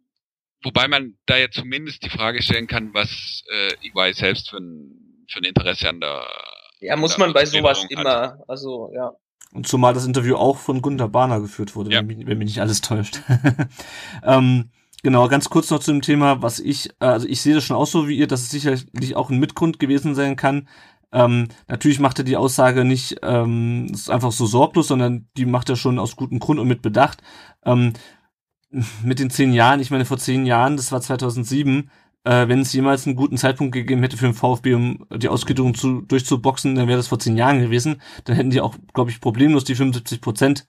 Wobei 0.63 0.89
man 0.89 1.15
da 1.27 1.39
ja 1.39 1.51
zumindest 1.51 2.05
die 2.05 2.11
Frage 2.11 2.43
stellen 2.43 2.67
kann, 2.67 2.93
was 2.93 3.43
äh, 3.51 3.89
EY 3.89 4.13
selbst 4.13 4.51
für 4.51 4.59
ein, 4.59 5.25
für 5.29 5.41
ein 5.41 5.45
Interesse 5.45 5.89
an 5.89 6.01
der. 6.01 6.23
Ja, 6.81 6.97
muss 6.97 7.19
man 7.19 7.33
bei 7.33 7.45
sowas 7.45 7.83
hat. 7.83 7.91
immer, 7.91 8.39
also 8.47 8.91
ja. 8.95 9.13
Und 9.53 9.67
zumal 9.67 9.95
das 9.95 10.07
Interview 10.07 10.37
auch 10.37 10.59
von 10.59 10.81
Gunter 10.81 11.09
Bahner 11.09 11.41
geführt 11.41 11.75
wurde, 11.75 11.91
ja. 11.91 11.99
wenn, 11.99 12.07
mich, 12.07 12.27
wenn 12.27 12.39
mich 12.39 12.47
nicht 12.47 12.61
alles 12.61 12.83
täuscht. 12.83 13.21
ähm, 14.25 14.71
genau, 15.03 15.29
ganz 15.29 15.51
kurz 15.51 15.71
noch 15.71 15.81
zu 15.81 15.93
dem 15.93 16.03
Thema, 16.03 16.41
was 16.43 16.61
ich, 16.61 16.91
äh, 17.01 17.07
also 17.07 17.27
ich 17.27 17.41
sehe 17.41 17.55
das 17.55 17.65
schon 17.65 17.77
auch 17.77 17.87
so 17.87 18.07
wie 18.07 18.17
ihr, 18.17 18.29
dass 18.29 18.43
es 18.43 18.51
sicherlich 18.51 19.17
auch 19.17 19.31
ein 19.31 19.41
Mitgrund 19.41 19.79
gewesen 19.79 20.15
sein 20.15 20.37
kann. 20.37 20.69
Ähm, 21.13 21.49
natürlich 21.67 21.99
macht 21.99 22.19
er 22.19 22.25
die 22.25 22.37
Aussage 22.37 22.85
nicht 22.85 23.17
ähm, 23.23 23.93
einfach 24.09 24.31
so 24.31 24.47
sorglos, 24.47 24.89
sondern 24.89 25.29
die 25.37 25.47
macht 25.47 25.69
er 25.69 25.77
schon 25.77 25.99
aus 25.99 26.15
gutem 26.15 26.39
Grund 26.39 26.61
und 26.61 26.69
mit 26.69 26.83
Bedacht. 26.83 27.21
Ähm, 27.65 27.95
mit 29.03 29.19
den 29.19 29.31
zehn 29.31 29.53
Jahren, 29.53 29.81
ich 29.81 29.91
meine, 29.91 30.05
vor 30.05 30.19
zehn 30.19 30.47
Jahren, 30.47 30.77
das 30.77 30.93
war 30.93 31.01
2007, 31.01 31.91
äh, 32.25 32.49
wenn 32.49 32.61
es 32.61 32.73
jemals 32.73 33.07
einen 33.07 33.17
guten 33.17 33.37
Zeitpunkt 33.37 33.73
gegeben 33.73 34.03
hätte 34.03 34.17
für 34.17 34.27
den 34.27 34.35
VfB, 34.35 34.75
um 34.75 35.07
die 35.11 35.29
Ausgliederung 35.29 35.75
zu, 35.75 36.03
durchzuboxen, 36.03 36.75
dann 36.75 36.87
wäre 36.87 36.99
das 36.99 37.09
vor 37.09 37.19
zehn 37.19 37.37
Jahren 37.37 37.61
gewesen. 37.61 38.01
Dann 38.25 38.37
hätten 38.37 38.51
die 38.51 38.61
auch, 38.61 38.77
glaube 38.93 39.11
ich, 39.11 39.21
problemlos 39.21 39.65
die 39.65 39.75
75 39.75 40.21
Prozent 40.21 40.67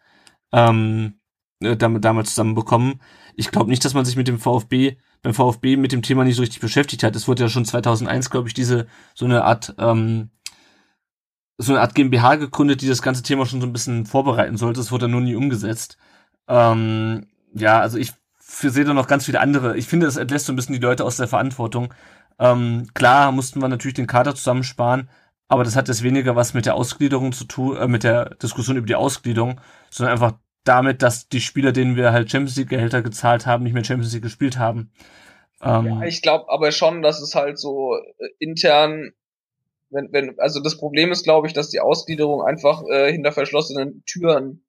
ähm, 0.53 1.19
äh, 1.61 1.75
damit, 1.77 2.05
damals 2.05 2.29
zusammenbekommen. 2.29 3.01
Ich 3.35 3.51
glaube 3.51 3.69
nicht, 3.69 3.83
dass 3.85 3.93
man 3.93 4.05
sich 4.05 4.15
mit 4.15 4.27
dem 4.27 4.39
VfB, 4.39 4.97
beim 5.21 5.33
VfB 5.33 5.77
mit 5.77 5.91
dem 5.91 6.01
Thema 6.01 6.23
nicht 6.23 6.35
so 6.35 6.41
richtig 6.41 6.61
beschäftigt 6.61 7.03
hat. 7.03 7.15
Es 7.15 7.27
wurde 7.27 7.43
ja 7.43 7.49
schon 7.49 7.65
2001, 7.65 8.29
glaube 8.29 8.47
ich, 8.47 8.53
diese, 8.53 8.87
so 9.13 9.25
eine 9.25 9.43
Art, 9.43 9.75
ähm, 9.77 10.31
so 11.57 11.73
eine 11.73 11.81
Art 11.81 11.95
GmbH 11.95 12.35
gegründet, 12.35 12.81
die 12.81 12.87
das 12.87 13.01
ganze 13.01 13.23
Thema 13.23 13.45
schon 13.45 13.61
so 13.61 13.67
ein 13.67 13.73
bisschen 13.73 14.05
vorbereiten 14.05 14.57
sollte. 14.57 14.79
Es 14.79 14.91
wurde 14.91 15.03
dann 15.03 15.11
nur 15.11 15.21
nie 15.21 15.35
umgesetzt. 15.35 15.97
Ähm, 16.47 17.27
ja, 17.53 17.79
also 17.79 17.97
ich 17.97 18.13
sehe 18.39 18.83
da 18.83 18.93
noch 18.93 19.07
ganz 19.07 19.25
viele 19.25 19.39
andere. 19.39 19.77
Ich 19.77 19.87
finde, 19.87 20.07
es 20.07 20.17
entlässt 20.17 20.45
so 20.45 20.53
ein 20.53 20.55
bisschen 20.55 20.73
die 20.73 20.81
Leute 20.81 21.05
aus 21.05 21.17
der 21.17 21.27
Verantwortung. 21.27 21.93
Ähm, 22.39 22.87
klar 22.93 23.31
mussten 23.31 23.61
wir 23.61 23.67
natürlich 23.67 23.93
den 23.93 24.07
Kader 24.07 24.35
zusammensparen, 24.35 25.09
aber 25.47 25.63
das 25.63 25.75
hat 25.75 25.87
jetzt 25.87 26.03
weniger 26.03 26.35
was 26.35 26.53
mit 26.53 26.65
der 26.65 26.75
Ausgliederung 26.75 27.31
zu 27.31 27.45
tun, 27.45 27.77
äh, 27.77 27.87
mit 27.87 28.03
der 28.03 28.35
Diskussion 28.35 28.77
über 28.77 28.87
die 28.87 28.95
Ausgliederung, 28.95 29.61
sondern 29.89 30.13
einfach 30.13 30.33
damit, 30.63 31.01
dass 31.01 31.27
die 31.27 31.41
Spieler, 31.41 31.71
denen 31.71 31.95
wir 31.95 32.11
halt 32.11 32.31
Champions 32.31 32.55
League 32.57 32.69
Gehälter 32.69 33.01
gezahlt 33.01 33.45
haben, 33.45 33.63
nicht 33.63 33.73
mehr 33.73 33.83
Champions 33.83 34.13
League 34.13 34.23
gespielt 34.23 34.57
haben. 34.57 34.91
Ähm, 35.61 35.85
ja, 35.85 36.03
ich 36.03 36.21
glaube 36.21 36.45
aber 36.49 36.71
schon, 36.71 37.01
dass 37.01 37.21
es 37.21 37.35
halt 37.35 37.59
so 37.59 37.95
äh, 37.95 38.27
intern, 38.39 39.11
wenn, 39.89 40.11
wenn, 40.11 40.39
also 40.39 40.61
das 40.61 40.77
Problem 40.77 41.11
ist, 41.11 41.23
glaube 41.23 41.47
ich, 41.47 41.53
dass 41.53 41.69
die 41.69 41.79
Ausgliederung 41.79 42.43
einfach 42.43 42.83
äh, 42.89 43.11
hinter 43.11 43.31
verschlossenen 43.31 44.03
Türen 44.05 44.63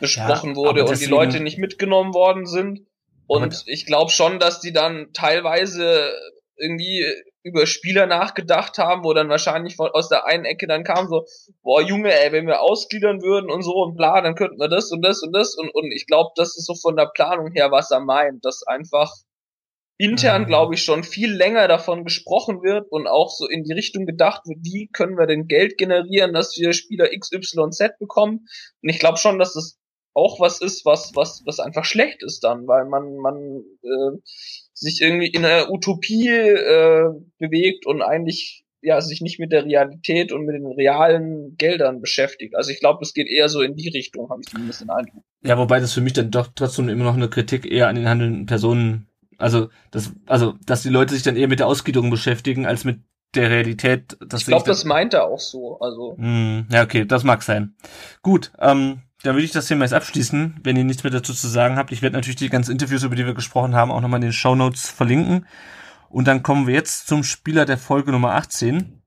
besprochen 0.00 0.50
ja, 0.50 0.56
wurde 0.56 0.84
und 0.84 1.00
die 1.00 1.06
Leute 1.06 1.40
nicht 1.40 1.58
mitgenommen 1.58 2.14
worden 2.14 2.46
sind. 2.46 2.86
Und 3.26 3.64
ich 3.66 3.86
glaube 3.86 4.10
schon, 4.10 4.38
dass 4.38 4.60
die 4.60 4.72
dann 4.72 5.12
teilweise 5.12 6.12
irgendwie 6.56 7.06
über 7.42 7.66
Spieler 7.66 8.06
nachgedacht 8.06 8.78
haben, 8.78 9.04
wo 9.04 9.14
dann 9.14 9.28
wahrscheinlich 9.28 9.76
von, 9.76 9.90
aus 9.90 10.08
der 10.08 10.26
einen 10.26 10.44
Ecke 10.44 10.66
dann 10.66 10.84
kam 10.84 11.08
so, 11.08 11.24
boah 11.62 11.82
Junge, 11.82 12.12
ey, 12.12 12.30
wenn 12.30 12.46
wir 12.46 12.60
ausgliedern 12.60 13.22
würden 13.22 13.50
und 13.50 13.62
so 13.62 13.72
und 13.72 13.96
bla, 13.96 14.20
dann 14.20 14.34
könnten 14.34 14.60
wir 14.60 14.68
das 14.68 14.92
und 14.92 15.02
das 15.02 15.22
und 15.22 15.32
das 15.32 15.56
und, 15.56 15.74
und 15.74 15.90
ich 15.92 16.06
glaube, 16.06 16.30
das 16.36 16.56
ist 16.56 16.66
so 16.66 16.74
von 16.74 16.96
der 16.96 17.06
Planung 17.06 17.50
her, 17.52 17.70
was 17.70 17.90
er 17.90 18.00
meint, 18.00 18.44
dass 18.44 18.62
einfach 18.66 19.12
intern, 19.98 20.42
mhm. 20.42 20.46
glaube 20.46 20.74
ich, 20.74 20.82
schon 20.82 21.04
viel 21.04 21.32
länger 21.32 21.68
davon 21.68 22.04
gesprochen 22.04 22.62
wird 22.62 22.90
und 22.90 23.06
auch 23.06 23.30
so 23.30 23.46
in 23.46 23.64
die 23.64 23.72
Richtung 23.72 24.06
gedacht 24.06 24.42
wird, 24.46 24.58
wie 24.62 24.88
können 24.92 25.16
wir 25.16 25.26
denn 25.26 25.46
Geld 25.46 25.78
generieren, 25.78 26.32
dass 26.32 26.56
wir 26.58 26.72
Spieler 26.72 27.08
XYZ 27.08 27.98
bekommen. 27.98 28.46
Und 28.82 28.88
ich 28.88 28.98
glaube 28.98 29.18
schon, 29.18 29.38
dass 29.38 29.54
das 29.54 29.78
auch 30.14 30.40
was 30.40 30.60
ist, 30.60 30.84
was, 30.84 31.12
was, 31.14 31.42
was 31.46 31.60
einfach 31.60 31.84
schlecht 31.84 32.22
ist 32.22 32.44
dann, 32.44 32.66
weil 32.66 32.84
man, 32.84 33.16
man 33.16 33.62
äh, 33.82 34.18
sich 34.74 35.00
irgendwie 35.00 35.28
in 35.28 35.44
einer 35.44 35.70
Utopie 35.70 36.28
äh, 36.28 37.08
bewegt 37.38 37.86
und 37.86 38.02
eigentlich 38.02 38.64
ja 38.82 39.00
sich 39.00 39.20
nicht 39.20 39.38
mit 39.38 39.52
der 39.52 39.64
Realität 39.64 40.32
und 40.32 40.44
mit 40.44 40.56
den 40.56 40.66
realen 40.66 41.56
Geldern 41.56 42.00
beschäftigt. 42.00 42.56
Also 42.56 42.70
ich 42.70 42.80
glaube, 42.80 42.98
es 43.02 43.14
geht 43.14 43.28
eher 43.28 43.48
so 43.48 43.62
in 43.62 43.76
die 43.76 43.88
Richtung, 43.88 44.28
habe 44.28 44.40
ich 44.42 44.50
zumindest 44.50 44.80
den 44.80 44.90
Eindruck. 44.90 45.22
Ja, 45.44 45.56
wobei 45.56 45.80
das 45.80 45.92
für 45.92 46.00
mich 46.00 46.12
dann 46.12 46.30
doch 46.30 46.48
trotzdem 46.54 46.88
immer 46.88 47.04
noch 47.04 47.14
eine 47.14 47.30
Kritik 47.30 47.64
eher 47.64 47.88
an 47.88 47.94
den 47.94 48.08
handelnden 48.08 48.46
Personen, 48.46 49.08
also 49.42 49.68
das, 49.90 50.12
also 50.26 50.54
dass 50.64 50.82
die 50.82 50.88
Leute 50.88 51.14
sich 51.14 51.22
dann 51.22 51.36
eher 51.36 51.48
mit 51.48 51.58
der 51.58 51.66
Ausgliederung 51.66 52.10
beschäftigen 52.10 52.66
als 52.66 52.84
mit 52.84 53.00
der 53.34 53.50
Realität. 53.50 54.16
ich 54.20 54.46
glaube, 54.46 54.66
das 54.66 54.84
meint 54.84 55.14
er 55.14 55.24
auch 55.24 55.40
so. 55.40 55.78
Also. 55.80 56.14
Mm, 56.16 56.66
ja, 56.70 56.82
okay, 56.82 57.04
das 57.04 57.24
mag 57.24 57.42
sein. 57.42 57.74
Gut, 58.22 58.52
ähm, 58.58 59.02
dann 59.22 59.34
würde 59.34 59.44
ich 59.44 59.52
das 59.52 59.66
Thema 59.66 59.84
jetzt 59.84 59.94
abschließen, 59.94 60.60
wenn 60.62 60.76
ihr 60.76 60.84
nichts 60.84 61.04
mehr 61.04 61.12
dazu 61.12 61.32
zu 61.32 61.48
sagen 61.48 61.76
habt. 61.76 61.92
Ich 61.92 62.02
werde 62.02 62.16
natürlich 62.16 62.36
die 62.36 62.48
ganzen 62.48 62.72
Interviews, 62.72 63.04
über 63.04 63.16
die 63.16 63.26
wir 63.26 63.34
gesprochen 63.34 63.74
haben, 63.74 63.90
auch 63.90 64.00
nochmal 64.00 64.18
in 64.18 64.28
den 64.28 64.32
Show 64.32 64.54
Notes 64.54 64.90
verlinken. 64.90 65.46
Und 66.08 66.28
dann 66.28 66.42
kommen 66.42 66.66
wir 66.66 66.74
jetzt 66.74 67.06
zum 67.06 67.24
Spieler 67.24 67.64
der 67.64 67.78
Folge 67.78 68.12
Nummer 68.12 68.34
18. 68.34 69.02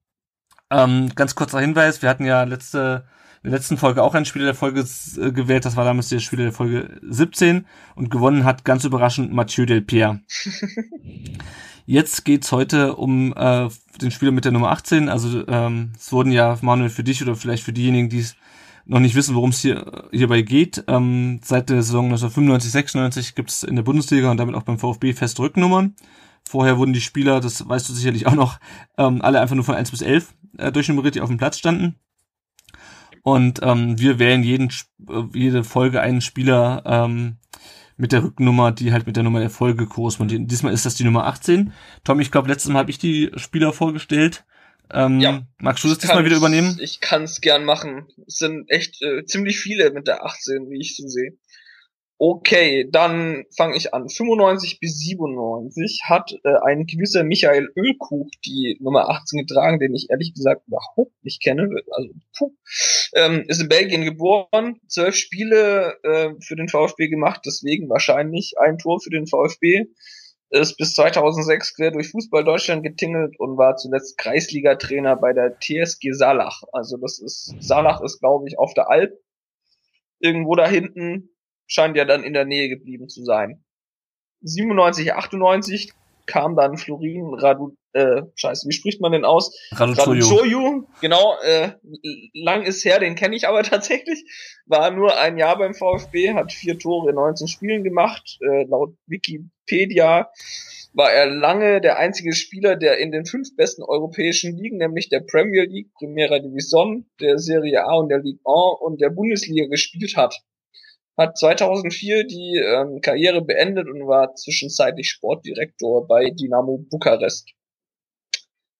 Ähm, 0.71 1.11
ganz 1.15 1.35
kurzer 1.35 1.59
Hinweis, 1.59 2.01
wir 2.01 2.09
hatten 2.09 2.25
ja 2.25 2.43
letzte, 2.43 3.05
der 3.45 3.53
letzten 3.53 3.77
Folge 3.77 4.03
auch 4.03 4.15
einen 4.15 4.25
Spieler 4.25 4.45
der 4.45 4.55
Folge 4.55 4.85
äh, 5.17 5.31
gewählt, 5.31 5.65
das 5.65 5.75
war 5.75 5.85
damals 5.85 6.09
der 6.09 6.19
Spieler 6.19 6.43
der 6.43 6.53
Folge 6.53 6.99
17 7.01 7.65
und 7.95 8.09
gewonnen 8.09 8.43
hat 8.43 8.65
ganz 8.65 8.83
überraschend 8.83 9.33
Mathieu 9.33 9.65
Delpierre. 9.65 10.21
Jetzt 11.85 12.25
geht's 12.25 12.51
heute 12.51 12.95
um 12.95 13.33
äh, 13.35 13.69
den 14.01 14.09
Spieler 14.09 14.31
mit 14.31 14.45
der 14.45 14.51
Nummer 14.51 14.71
18. 14.71 15.07
Also 15.07 15.47
ähm, 15.47 15.93
es 15.95 16.11
wurden 16.11 16.31
ja, 16.31 16.57
Manuel, 16.61 16.89
für 16.89 17.03
dich 17.03 17.21
oder 17.21 17.35
vielleicht 17.35 17.63
für 17.63 17.73
diejenigen, 17.73 18.09
die 18.09 18.19
es 18.19 18.35
noch 18.85 18.99
nicht 18.99 19.15
wissen, 19.15 19.35
worum 19.35 19.51
es 19.51 19.59
hier 19.59 20.07
hierbei 20.11 20.41
geht. 20.41 20.83
Ähm, 20.87 21.39
seit 21.43 21.69
der 21.69 21.83
Saison 21.83 22.05
1995, 22.05 22.71
96 22.71 23.35
gibt 23.35 23.51
es 23.51 23.63
in 23.63 23.75
der 23.75 23.83
Bundesliga 23.83 24.31
und 24.31 24.37
damit 24.37 24.55
auch 24.55 24.63
beim 24.63 24.79
VfB 24.79 25.13
feste 25.13 25.43
Rücknummern. 25.43 25.95
Vorher 26.43 26.77
wurden 26.77 26.93
die 26.93 27.01
Spieler, 27.01 27.39
das 27.39 27.67
weißt 27.67 27.89
du 27.89 27.93
sicherlich 27.93 28.27
auch 28.27 28.35
noch, 28.35 28.59
ähm, 28.97 29.21
alle 29.21 29.39
einfach 29.39 29.55
nur 29.55 29.63
von 29.63 29.75
1 29.75 29.91
bis 29.91 30.01
11 30.01 30.33
äh, 30.57 30.71
durchnummeriert, 30.71 31.15
die 31.15 31.21
auf 31.21 31.29
dem 31.29 31.37
Platz 31.37 31.57
standen. 31.57 31.95
Und 33.25 33.61
ähm, 33.63 33.97
wir 33.97 34.19
wählen 34.19 34.43
jeden, 34.43 34.69
äh, 35.09 35.23
jede 35.33 35.63
Folge 35.63 35.99
einen 35.99 36.21
Spieler 36.21 36.83
ähm, 36.85 37.37
mit 37.97 38.11
der 38.11 38.23
Rücknummer, 38.23 38.71
die 38.71 38.93
halt 38.93 39.07
mit 39.07 39.15
der 39.15 39.23
Nummer 39.23 39.39
der 39.39 39.49
Folge 39.49 39.87
korrespondiert. 39.87 40.43
Diesmal 40.45 40.73
ist 40.73 40.85
das 40.85 40.93
die 40.93 41.05
Nummer 41.05 41.25
18. 41.25 41.73
Tom, 42.03 42.19
ich 42.19 42.31
glaube, 42.31 42.49
letztes 42.49 42.71
Mal 42.71 42.77
habe 42.77 42.91
ich 42.91 42.99
die 42.99 43.31
Spieler 43.35 43.73
vorgestellt. 43.73 44.45
Ähm, 44.93 45.19
ja, 45.21 45.41
magst 45.57 45.83
du 45.83 45.87
das 45.87 45.97
diesmal 45.97 46.23
wieder 46.23 46.37
übernehmen? 46.37 46.77
Ich 46.79 46.99
kann 47.01 47.23
es 47.23 47.41
gern 47.41 47.65
machen. 47.65 48.05
Es 48.27 48.35
sind 48.35 48.69
echt 48.69 49.01
äh, 49.01 49.25
ziemlich 49.25 49.57
viele 49.57 49.89
mit 49.89 50.05
der 50.05 50.23
18, 50.23 50.69
wie 50.69 50.79
ich 50.79 50.95
so 50.95 51.07
sehe. 51.07 51.35
Okay, 52.19 52.87
dann 52.91 53.45
fange 53.57 53.75
ich 53.75 53.95
an. 53.95 54.07
95 54.07 54.79
bis 54.79 54.99
97 54.99 56.01
hat 56.05 56.31
äh, 56.43 56.53
ein 56.63 56.85
gewisser 56.85 57.23
Michael 57.23 57.69
Ölkuch 57.75 58.29
die 58.45 58.77
Nummer 58.81 59.09
18 59.09 59.47
getragen, 59.47 59.79
den 59.79 59.95
ich 59.95 60.11
ehrlich 60.11 60.35
gesagt 60.35 60.67
überhaupt 60.67 61.23
nicht 61.23 61.41
kenne. 61.41 61.67
Also, 61.89 62.09
puh. 62.37 62.51
Ähm, 63.15 63.45
ist 63.47 63.61
in 63.61 63.69
Belgien 63.69 64.03
geboren, 64.03 64.79
zwölf 64.87 65.15
Spiele 65.15 65.97
äh, 66.03 66.31
für 66.41 66.55
den 66.55 66.67
VfB 66.67 67.07
gemacht, 67.07 67.41
deswegen 67.45 67.89
wahrscheinlich 67.89 68.55
ein 68.59 68.77
Tor 68.77 68.99
für 68.99 69.09
den 69.09 69.25
VfB 69.25 69.85
ist 70.49 70.77
bis 70.77 70.93
2006 70.93 71.75
quer 71.75 71.91
durch 71.91 72.09
Fußball 72.09 72.43
Deutschland 72.43 72.83
getingelt 72.83 73.39
und 73.39 73.57
war 73.57 73.75
zuletzt 73.75 74.17
Kreisliga-Trainer 74.17 75.15
bei 75.15 75.33
der 75.33 75.59
TSG 75.59 76.11
Salach. 76.11 76.61
Also 76.71 76.97
das 76.97 77.19
ist, 77.19 77.55
Salach 77.59 78.01
ist 78.01 78.19
glaube 78.19 78.47
ich 78.47 78.57
auf 78.57 78.73
der 78.73 78.89
Alp. 78.89 79.13
Irgendwo 80.19 80.55
da 80.55 80.67
hinten 80.67 81.29
scheint 81.67 81.97
ja 81.97 82.05
dann 82.05 82.23
in 82.23 82.33
der 82.33 82.45
Nähe 82.45 82.69
geblieben 82.69 83.09
zu 83.09 83.23
sein. 83.23 83.63
97, 84.41 85.13
98 85.13 85.93
kam 86.25 86.55
dann 86.55 86.77
Florin 86.77 87.33
Radu, 87.33 87.75
äh, 87.93 88.23
scheiße, 88.35 88.67
wie 88.67 88.73
spricht 88.73 89.01
man 89.01 89.11
denn 89.11 89.25
aus? 89.25 89.57
Raduchoyu. 89.71 90.87
Genau, 91.01 91.35
äh, 91.43 91.71
lang 92.33 92.63
ist 92.63 92.83
her, 92.85 92.99
den 92.99 93.15
kenne 93.15 93.35
ich 93.35 93.47
aber 93.47 93.63
tatsächlich. 93.63 94.25
War 94.65 94.91
nur 94.91 95.17
ein 95.17 95.37
Jahr 95.37 95.57
beim 95.57 95.73
VfB, 95.73 96.33
hat 96.33 96.51
vier 96.51 96.77
Tore 96.77 97.09
in 97.09 97.15
19 97.15 97.47
Spielen 97.47 97.83
gemacht. 97.83 98.37
Äh, 98.41 98.65
laut 98.65 98.95
Wikipedia 99.07 100.29
war 100.93 101.11
er 101.11 101.25
lange 101.25 101.81
der 101.81 101.97
einzige 101.97 102.33
Spieler, 102.33 102.77
der 102.77 102.97
in 102.99 103.11
den 103.11 103.25
fünf 103.25 103.55
besten 103.57 103.83
europäischen 103.83 104.55
Ligen, 104.57 104.77
nämlich 104.77 105.09
der 105.09 105.19
Premier 105.19 105.65
League, 105.65 105.93
Primera 105.93 106.39
Division, 106.39 107.05
der 107.19 107.37
Serie 107.37 107.83
A 107.83 107.95
und 107.95 108.09
der 108.09 108.19
Ligue 108.19 108.39
1 108.45 108.79
und 108.79 109.01
der 109.01 109.09
Bundesliga 109.09 109.67
gespielt 109.67 110.15
hat 110.15 110.41
hat 111.17 111.37
2004 111.37 112.25
die 112.25 112.57
ähm, 112.57 113.01
Karriere 113.01 113.41
beendet 113.41 113.87
und 113.87 114.07
war 114.07 114.35
zwischenzeitlich 114.35 115.09
Sportdirektor 115.09 116.07
bei 116.07 116.29
Dynamo 116.29 116.77
Bukarest. 116.89 117.51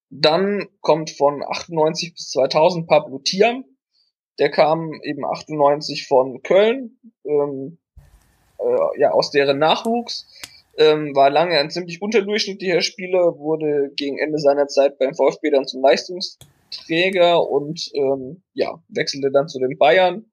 Dann 0.10 0.68
kommt 0.82 1.12
von 1.12 1.44
98 1.44 2.14
bis 2.14 2.30
2000 2.32 2.88
Pablo 2.88 3.20
Tiam. 3.20 3.66
Der 4.40 4.52
kam 4.52 4.92
eben 5.04 5.26
98 5.26 6.08
von 6.08 6.42
Köln, 6.44 7.00
ähm, 7.26 7.78
äh, 8.60 9.00
ja, 9.00 9.12
aus 9.12 9.32
deren 9.32 9.60
Nachwuchs. 9.60 10.28
Ähm, 10.78 11.16
war 11.16 11.30
lange 11.30 11.58
ein 11.58 11.70
ziemlich 11.70 12.02
unterdurchschnittlicher 12.02 12.82
Spieler, 12.82 13.38
wurde 13.38 13.92
gegen 13.96 14.18
Ende 14.20 14.40
seiner 14.40 14.68
Zeit 14.68 15.00
beim 15.00 15.14
VfB 15.14 15.52
dann 15.52 15.66
zum 15.66 15.82
Leistungsträger 15.82 17.50
und 17.50 17.90
ähm, 17.94 18.44
ja, 18.54 18.84
wechselte 18.90 19.32
dann 19.32 19.48
zu 19.48 19.60
den 19.60 19.78
Bayern 19.78 20.26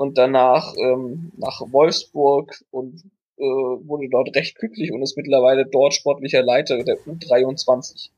und 0.00 0.16
danach 0.16 0.74
ähm, 0.78 1.30
nach 1.36 1.60
Wolfsburg 1.72 2.64
und 2.70 3.04
äh, 3.36 3.42
wurde 3.42 4.08
dort 4.10 4.34
recht 4.34 4.56
glücklich 4.56 4.92
und 4.92 5.02
ist 5.02 5.14
mittlerweile 5.18 5.66
dort 5.66 5.92
sportlicher 5.92 6.42
Leiter 6.42 6.82
der 6.82 6.96
U23. 7.00 8.08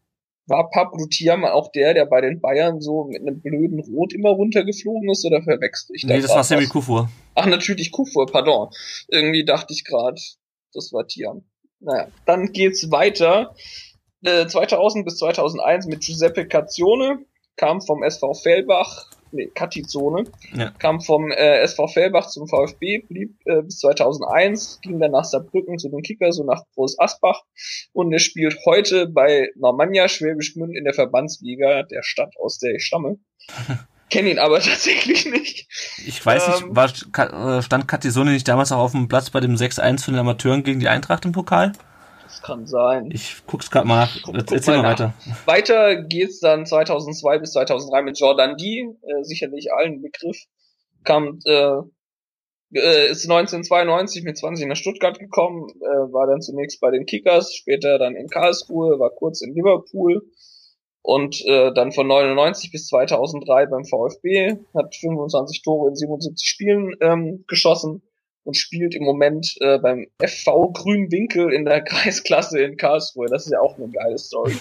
War 0.46 0.70
Pablo 0.70 1.06
Thiam 1.06 1.44
auch 1.44 1.72
der, 1.72 1.92
der 1.94 2.06
bei 2.06 2.20
den 2.20 2.40
Bayern 2.40 2.80
so 2.80 3.06
mit 3.06 3.22
einem 3.22 3.40
blöden 3.40 3.80
Rot 3.80 4.12
immer 4.12 4.30
runtergeflogen 4.30 5.10
ist 5.10 5.26
oder 5.26 5.42
verwechselt 5.42 5.96
ich 5.96 6.04
Nee, 6.04 6.20
das 6.20 6.30
war 6.30 6.44
Sammy 6.44 6.66
Kufur. 6.66 7.10
Ach, 7.34 7.46
natürlich 7.46 7.90
Kufur, 7.90 8.26
pardon. 8.26 8.68
Irgendwie 9.08 9.44
dachte 9.44 9.72
ich 9.72 9.84
gerade, 9.84 10.20
das 10.72 10.92
war 10.92 11.08
Thiam. 11.08 11.42
Naja, 11.80 12.06
dann 12.26 12.52
geht's 12.52 12.92
weiter. 12.92 13.56
Äh, 14.24 14.46
2000 14.46 15.04
bis 15.04 15.18
2001 15.18 15.86
mit 15.86 16.02
Giuseppe 16.02 16.46
Cazzione, 16.46 17.18
kam 17.56 17.80
vom 17.80 18.04
SV 18.04 18.34
Fellbach, 18.34 19.10
nee, 19.32 19.50
Kattizone, 19.54 20.24
ja. 20.54 20.70
kam 20.78 21.00
vom 21.00 21.30
äh, 21.30 21.60
SV 21.60 21.88
Fellbach 21.88 22.28
zum 22.28 22.48
VfB, 22.48 22.98
blieb 22.98 23.36
äh, 23.44 23.62
bis 23.62 23.78
2001, 23.78 24.80
ging 24.82 25.00
dann 25.00 25.12
nach 25.12 25.24
Saarbrücken 25.24 25.78
zu 25.78 25.88
den 25.88 26.02
Kickers 26.02 26.38
und 26.38 26.46
nach 26.46 26.62
Groß 26.74 26.98
Asbach 26.98 27.42
und 27.92 28.12
er 28.12 28.18
spielt 28.18 28.56
heute 28.64 29.08
bei 29.08 29.50
Normannia 29.56 30.08
Schwäbisch 30.08 30.54
Gmünd 30.54 30.76
in 30.76 30.84
der 30.84 30.94
Verbandsliga 30.94 31.82
der 31.84 32.02
Stadt, 32.02 32.34
aus 32.38 32.58
der 32.58 32.74
ich 32.74 32.84
stamme. 32.84 33.18
kenne 34.12 34.30
ihn 34.30 34.38
aber 34.38 34.60
tatsächlich 34.60 35.26
nicht. 35.26 35.66
Ich 36.06 36.24
weiß 36.24 36.48
nicht, 36.48 36.62
Ähm. 36.62 36.76
war, 36.76 37.58
äh, 37.58 37.62
stand 37.62 37.88
Katisone 37.88 38.32
nicht 38.32 38.46
damals 38.46 38.70
auch 38.70 38.78
auf 38.78 38.92
dem 38.92 39.08
Platz 39.08 39.30
bei 39.30 39.40
dem 39.40 39.56
6-1 39.56 40.04
von 40.04 40.14
den 40.14 40.20
Amateuren 40.20 40.62
gegen 40.62 40.78
die 40.78 40.88
Eintracht 40.88 41.24
im 41.24 41.32
Pokal? 41.32 41.72
Das 42.42 42.46
kann 42.46 42.66
sein. 42.66 43.10
Ich 43.12 43.36
guck's 43.46 43.70
gerade 43.70 43.86
mal 43.86 44.04
nach. 44.06 44.14
Guck- 44.22 44.34
guck 44.36 44.52
Erzähl 44.52 44.76
mal 44.78 44.82
mal 44.82 44.90
nach. 44.92 44.98
weiter. 44.98 45.14
Weiter 45.46 46.02
geht's 46.02 46.40
dann 46.40 46.66
2002 46.66 47.38
bis 47.38 47.52
2003 47.52 48.02
mit 48.02 48.18
Jordan 48.18 48.56
D, 48.56 48.88
äh, 49.02 49.22
sicherlich 49.22 49.72
allen 49.72 50.02
Begriff. 50.02 50.36
Kam, 51.04 51.38
äh, 51.44 51.76
äh, 52.74 53.10
ist 53.10 53.24
1992 53.28 54.24
mit 54.24 54.36
20 54.38 54.66
nach 54.66 54.76
Stuttgart 54.76 55.18
gekommen, 55.18 55.68
äh, 55.80 56.12
war 56.12 56.26
dann 56.26 56.40
zunächst 56.40 56.80
bei 56.80 56.90
den 56.90 57.06
Kickers, 57.06 57.54
später 57.54 57.98
dann 57.98 58.16
in 58.16 58.28
Karlsruhe, 58.28 58.98
war 58.98 59.10
kurz 59.10 59.42
in 59.42 59.54
Liverpool 59.54 60.22
und 61.02 61.44
äh, 61.46 61.72
dann 61.74 61.92
von 61.92 62.06
99 62.06 62.70
bis 62.72 62.86
2003 62.86 63.66
beim 63.66 63.84
VfB, 63.84 64.56
hat 64.74 64.94
25 64.96 65.62
Tore 65.62 65.88
in 65.90 65.96
77 65.96 66.48
Spielen 66.48 66.94
ähm, 67.00 67.44
geschossen 67.46 68.02
und 68.44 68.56
spielt 68.56 68.94
im 68.94 69.04
Moment 69.04 69.54
äh, 69.60 69.78
beim 69.78 70.06
FV 70.18 70.72
Grünwinkel 70.72 71.52
in 71.52 71.64
der 71.64 71.80
Kreisklasse 71.84 72.60
in 72.60 72.76
Karlsruhe. 72.76 73.28
Das 73.28 73.46
ist 73.46 73.52
ja 73.52 73.60
auch 73.60 73.76
eine 73.76 73.88
geile 73.88 74.18
Story. 74.18 74.56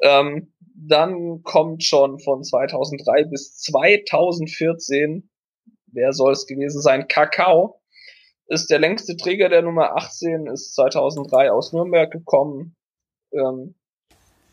Ähm, 0.00 0.52
dann 0.74 1.42
kommt 1.42 1.82
schon 1.82 2.20
von 2.20 2.44
2003 2.44 3.24
bis 3.24 3.56
2014, 3.58 5.28
wer 5.86 6.12
soll 6.12 6.32
es 6.32 6.46
gewesen 6.46 6.80
sein, 6.80 7.08
Kakao, 7.08 7.80
ist 8.46 8.70
der 8.70 8.78
längste 8.78 9.16
Träger 9.16 9.48
der 9.48 9.62
Nummer 9.62 9.96
18, 9.96 10.46
ist 10.46 10.74
2003 10.74 11.50
aus 11.50 11.72
Nürnberg 11.72 12.10
gekommen, 12.10 12.76
ähm, 13.32 13.74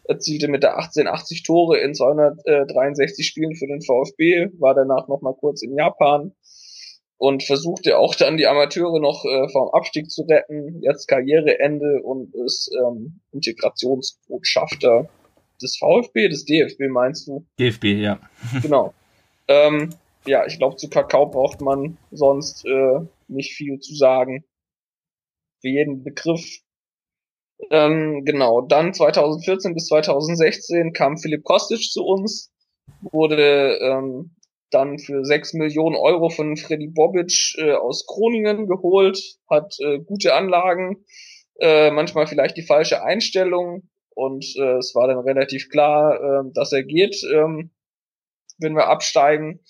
erzielte 0.04 0.48
mit 0.48 0.64
der 0.64 0.78
18 0.78 1.08
80 1.08 1.44
Tore 1.44 1.80
in 1.80 1.94
263 1.94 3.26
Spielen 3.26 3.56
für 3.56 3.68
den 3.68 3.82
VfB, 3.82 4.50
war 4.60 4.74
danach 4.74 5.08
noch 5.08 5.22
mal 5.22 5.34
kurz 5.34 5.62
in 5.64 5.76
Japan 5.76 6.36
und 7.18 7.44
versuchte 7.44 7.98
auch 7.98 8.16
dann 8.16 8.38
die 8.38 8.48
Amateure 8.48 9.00
noch 9.00 9.24
äh, 9.26 9.50
vom 9.50 9.70
Abstieg 9.70 10.12
zu 10.12 10.24
retten. 10.24 10.82
Jetzt 10.82 11.08
Karriereende 11.08 12.02
und 12.04 12.34
ist 12.36 12.72
ähm, 12.78 13.22
Integrationsbotschafter 13.32 15.10
des 15.62 15.78
VfB, 15.78 16.28
des 16.28 16.46
DFB 16.46 16.90
meinst 16.90 17.28
du? 17.28 17.46
DFB, 17.60 17.86
ja. 17.86 18.20
Genau. 18.62 18.94
ähm, 19.48 19.92
ja, 20.26 20.46
ich 20.46 20.58
glaube, 20.58 20.76
zu 20.76 20.90
Kakao 20.90 21.28
braucht 21.28 21.62
man 21.62 21.98
sonst 22.12 22.66
äh, 22.66 23.00
nicht 23.28 23.54
viel 23.54 23.80
zu 23.80 23.96
sagen. 23.96 24.44
Für 25.62 25.70
jeden 25.70 26.04
Begriff. 26.04 26.44
Ähm, 27.70 28.26
genau, 28.26 28.62
dann 28.62 28.94
2014 28.94 29.74
bis 29.74 29.88
2016 29.88 30.92
kam 30.94 31.18
Philipp 31.18 31.44
Kostic 31.44 31.90
zu 31.90 32.04
uns, 32.04 32.52
wurde 33.02 33.78
ähm, 33.82 34.36
dann 34.76 35.00
für 35.00 35.24
6 35.24 35.54
Millionen 35.54 35.96
Euro 35.96 36.30
von 36.30 36.58
Freddy 36.58 36.88
Bobic 36.88 37.56
äh, 37.58 37.72
aus 37.72 38.06
Groningen 38.06 38.68
geholt, 38.68 39.20
hat 39.50 39.76
äh, 39.80 40.00
gute 40.00 40.34
Anlagen, 40.34 41.06
äh, 41.60 41.92
manchmal 41.92 42.28
vielleicht 42.28 42.58
die 42.58 42.66
falsche 42.66 43.02
Einstellung 43.02 43.90
und 44.14 44.46
äh, 44.58 44.78
es 44.78 44.94
war 44.94 45.08
dann 45.08 45.20
relativ 45.20 45.70
klar, 45.70 46.16
äh, 46.16 46.52
dass 46.54 46.74
er 46.74 46.84
geht, 46.84 47.24
ähm, 47.34 47.72
wenn 48.58 48.76
wir 48.76 48.88
absteigen 48.88 49.62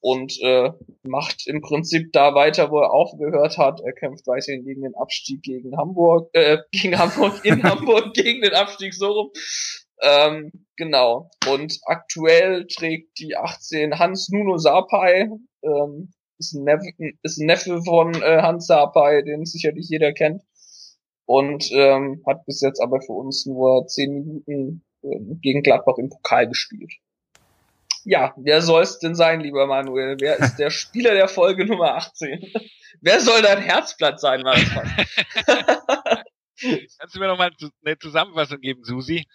und 0.00 0.38
äh, 0.42 0.70
macht 1.02 1.46
im 1.46 1.60
Prinzip 1.60 2.12
da 2.12 2.34
weiter, 2.34 2.70
wo 2.70 2.80
er 2.80 2.92
aufgehört 2.92 3.58
hat. 3.58 3.80
Er 3.80 3.92
kämpft 3.92 4.26
weiterhin 4.26 4.64
gegen 4.64 4.82
den 4.82 4.94
Abstieg 4.94 5.42
gegen 5.42 5.76
Hamburg, 5.76 6.30
äh, 6.32 6.58
gegen 6.70 6.98
Hamburg, 6.98 7.44
in 7.44 7.62
Hamburg 7.64 8.14
gegen 8.14 8.42
den 8.42 8.54
Abstieg 8.54 8.94
so 8.94 9.06
rum. 9.06 9.30
Ähm, 10.00 10.52
genau. 10.76 11.30
Und 11.48 11.78
aktuell 11.86 12.66
trägt 12.66 13.18
die 13.18 13.36
18 13.36 13.98
Hans 13.98 14.28
Nuno 14.30 14.58
Sapai, 14.58 15.28
ähm, 15.62 16.12
ist 16.38 16.54
ein 16.54 16.64
Neffe, 16.64 16.92
ist 17.22 17.38
ein 17.38 17.46
Neffe 17.46 17.82
von 17.82 18.14
äh, 18.22 18.42
Hans 18.42 18.66
Sapai, 18.66 19.22
den 19.22 19.44
sicherlich 19.44 19.88
jeder 19.88 20.12
kennt. 20.12 20.42
Und 21.26 21.68
ähm, 21.72 22.22
hat 22.26 22.46
bis 22.46 22.60
jetzt 22.62 22.80
aber 22.80 23.00
für 23.02 23.12
uns 23.12 23.44
nur 23.44 23.86
10 23.86 24.12
Minuten 24.12 24.84
ähm, 25.02 25.38
gegen 25.42 25.62
Gladbach 25.62 25.98
im 25.98 26.08
Pokal 26.08 26.48
gespielt. 26.48 26.92
Ja, 28.04 28.32
wer 28.38 28.62
soll 28.62 28.82
es 28.82 28.98
denn 29.00 29.14
sein, 29.14 29.40
lieber 29.40 29.66
Manuel? 29.66 30.16
Wer 30.18 30.38
ist 30.38 30.56
der 30.56 30.70
Spieler 30.70 31.12
der 31.12 31.28
Folge 31.28 31.66
Nummer 31.66 31.96
18? 31.96 32.40
wer 33.02 33.20
soll 33.20 33.42
dein 33.42 33.60
Herzblatt 33.60 34.20
sein, 34.20 34.42
war. 34.44 34.54
Kannst 36.98 37.14
du 37.14 37.20
mir 37.20 37.26
noch 37.28 37.36
mal 37.38 37.52
zu- 37.56 37.68
eine 37.84 37.98
Zusammenfassung 37.98 38.60
geben, 38.60 38.82
Susi? 38.84 39.26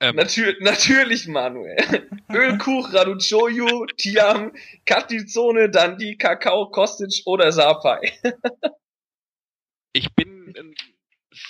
Ähm, 0.00 0.16
Natür 0.16 0.56
natürlich, 0.60 1.28
Manuel. 1.28 1.76
Ölkuch, 2.32 2.92
Raduchoyu, 2.92 3.86
Tiam, 3.98 4.52
Katizone, 4.86 5.68
Dandi, 5.68 6.16
Kakao, 6.16 6.70
Kostic 6.70 7.22
oder 7.26 7.52
Sapai. 7.52 8.12
ich 9.92 10.14
bin 10.14 10.54
äh, 10.54 10.62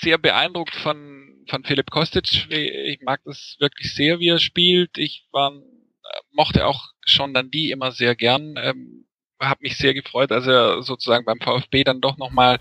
sehr 0.01 0.19
beeindruckt 0.19 0.75
von, 0.75 1.45
von 1.49 1.65
Philipp 1.65 1.91
Kostic. 1.91 2.51
Ich 2.51 3.01
mag 3.03 3.21
das 3.25 3.57
wirklich 3.61 3.95
sehr, 3.95 4.19
wie 4.19 4.31
er 4.31 4.41
spielt. 4.41 4.99
Ich 4.99 5.29
war, 5.31 5.53
äh, 5.53 6.21
mochte 6.33 6.67
auch 6.67 6.89
schon 7.07 7.33
dann 7.33 7.53
die 7.53 7.71
immer 7.71 7.93
sehr 7.93 8.17
gern. 8.17 8.57
Ähm, 8.57 9.07
habe 9.41 9.61
mich 9.63 9.77
sehr 9.77 9.95
gefreut, 9.95 10.31
als 10.33 10.47
er 10.47 10.83
sozusagen 10.83 11.25
beim 11.25 11.41
VfB 11.41 11.85
dann 11.85 12.01
doch 12.01 12.19
nochmal 12.19 12.59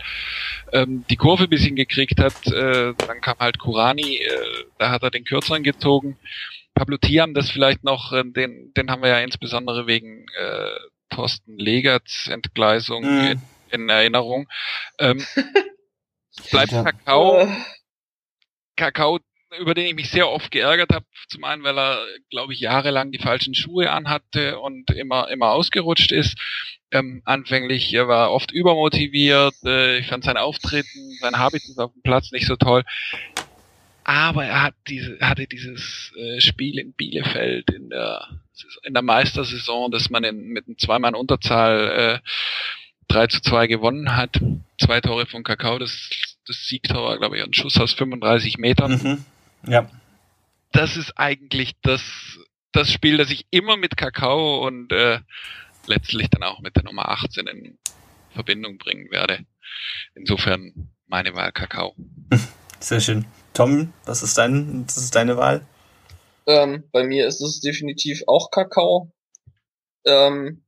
ähm, 0.72 1.06
die 1.10 1.18
Kurve 1.18 1.44
ein 1.44 1.50
bisschen 1.50 1.76
gekriegt 1.76 2.20
hat. 2.20 2.48
Äh, 2.48 2.94
dann 2.98 3.22
kam 3.22 3.38
halt 3.40 3.60
Kurani, 3.60 4.18
äh, 4.18 4.66
da 4.78 4.90
hat 4.92 5.04
er 5.04 5.12
den 5.12 5.26
Kürzeren 5.26 5.64
gezogen. 5.64 6.18
Pablo 6.74 6.98
Tiam, 6.98 7.34
das 7.34 7.50
vielleicht 7.52 7.84
noch, 7.84 8.14
äh, 8.14 8.24
den, 8.24 8.74
den 8.76 8.90
haben 8.90 9.02
wir 9.02 9.10
ja 9.10 9.20
insbesondere 9.20 9.88
wegen 9.88 10.26
äh, 10.40 10.70
Thorsten 11.10 11.58
Legerts 11.58 12.28
Entgleisung 12.28 13.04
Mhm. 13.04 13.26
in, 13.32 13.42
in 13.72 13.90
Erinnerung. 13.90 14.48
Ähm, 15.00 15.26
bleibt. 16.52 16.72
Kakao, 16.72 17.48
Kakao, 18.76 19.20
über 19.58 19.74
den 19.74 19.88
ich 19.88 19.96
mich 19.96 20.10
sehr 20.10 20.30
oft 20.30 20.52
geärgert 20.52 20.94
habe. 20.94 21.06
Zum 21.28 21.44
einen, 21.44 21.64
weil 21.64 21.78
er, 21.78 22.06
glaube 22.30 22.54
ich, 22.54 22.60
jahrelang 22.60 23.12
die 23.12 23.20
falschen 23.20 23.56
Schuhe 23.56 23.92
anhatte 23.92 24.60
und 24.60 24.92
immer 24.92 25.30
immer 25.30 25.52
ausgerutscht 25.52 26.12
ist. 26.12 26.38
Ähm, 26.92 27.22
anfänglich, 27.26 27.94
er 27.94 28.08
war 28.08 28.32
oft 28.32 28.52
übermotiviert. 28.52 29.56
Äh, 29.64 30.00
ich 30.00 30.08
fand 30.08 30.24
sein 30.24 30.38
Auftreten, 30.38 31.18
sein 31.20 31.38
Habitus 31.38 31.78
auf 31.78 31.94
dem 31.94 32.02
Platz 32.02 32.32
nicht 32.32 32.48
so 32.48 32.56
toll. 32.56 32.84
Aber 34.04 34.46
er 34.46 34.64
hat 34.64 34.76
diese, 34.88 35.20
hatte 35.22 35.46
dieses 35.46 36.12
äh, 36.18 36.42
Spiel 36.42 36.80
in 36.80 36.94
Bielefeld 36.94 37.70
in 37.70 37.90
der 37.90 38.28
in 38.84 38.94
der 38.94 39.04
Meistersaison, 39.04 39.92
dass 39.92 40.10
man 40.10 40.24
in, 40.24 40.48
mit 40.50 40.68
einem 40.68 40.78
Zweimann 40.78 41.16
Unterzahl 41.16 42.22
äh, 42.24 42.30
3 43.08 43.28
zu 43.28 43.42
2 43.42 43.68
gewonnen 43.68 44.16
hat. 44.16 44.40
Zwei 44.80 45.02
Tore 45.02 45.26
von 45.26 45.44
Kakao, 45.44 45.80
das, 45.80 46.10
das 46.46 46.68
Siegtor 46.68 47.04
war, 47.04 47.18
glaube 47.18 47.38
ich, 47.38 47.44
ein 47.44 47.54
Schuss 47.54 47.78
aus 47.78 47.94
35 47.94 48.58
Metern. 48.58 48.92
Mhm. 48.92 49.26
Ja. 49.68 49.90
Das 50.72 50.98
ist 50.98 51.18
eigentlich 51.18 51.73
das, 51.81 52.02
das 52.72 52.91
Spiel, 52.91 53.18
das 53.18 53.31
ich 53.31 53.48
immer 53.52 53.77
mit 53.77 53.98
Kakao 53.98 54.65
und 54.65 54.91
äh, 54.91 55.19
letztlich 55.88 56.30
dann 56.30 56.44
auch 56.44 56.60
mit 56.60 56.76
der 56.76 56.84
Nummer 56.84 57.10
18 57.10 57.48
in 57.48 57.77
Verbindung 58.31 58.77
bringen 58.77 59.10
werde. 59.11 59.45
Insofern 60.15 60.90
meine 61.07 61.34
Wahl 61.34 61.52
Kakao. 61.52 61.95
Sehr 62.80 62.99
schön. 62.99 63.26
Tom, 63.53 63.94
was 64.06 64.23
ist 64.23 64.38
dein, 64.38 64.86
das 64.86 64.98
ist 64.98 65.15
deine 65.15 65.38
Wahl? 65.38 65.65
Ähm, 66.45 66.84
bei 66.91 67.03
mir 67.03 67.27
ist 67.27 67.41
es 67.41 67.60
definitiv 67.60 68.23
auch 68.27 68.52
Kakao. 68.52 69.11
Ähm, 70.06 70.64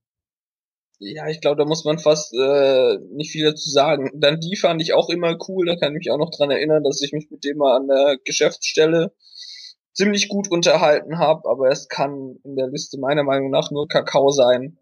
ja, 1.04 1.28
ich 1.28 1.42
glaube, 1.42 1.58
da 1.58 1.66
muss 1.66 1.84
man 1.84 1.98
fast 1.98 2.32
äh, 2.34 3.00
nicht 3.12 3.32
viel 3.32 3.44
dazu 3.44 3.70
sagen. 3.70 4.12
Dann 4.14 4.40
die 4.40 4.56
fand 4.56 4.82
ich 4.82 4.94
auch 4.94 5.10
immer 5.10 5.36
cool, 5.48 5.66
da 5.66 5.76
kann 5.76 5.94
ich 5.94 6.00
mich 6.00 6.12
auch 6.12 6.20
noch 6.20 6.30
dran 6.30 6.52
erinnern, 6.52 6.84
dass 6.84 7.02
ich 7.02 7.12
mich 7.12 7.30
mit 7.32 7.44
dem 7.44 7.58
mal 7.58 7.76
an 7.76 7.88
der 7.88 8.18
Geschäftsstelle 8.24 9.12
ziemlich 9.94 10.30
gut 10.30 10.52
unterhalten 10.52 11.18
habe, 11.18 11.50
aber 11.50 11.70
es 11.70 11.88
kann 11.88 12.38
in 12.44 12.56
der 12.56 12.68
Liste 12.68 13.00
meiner 13.00 13.24
Meinung 13.24 13.50
nach 13.50 13.72
nur 13.72 13.88
Kakao 13.88 14.30
sein. 14.30 14.78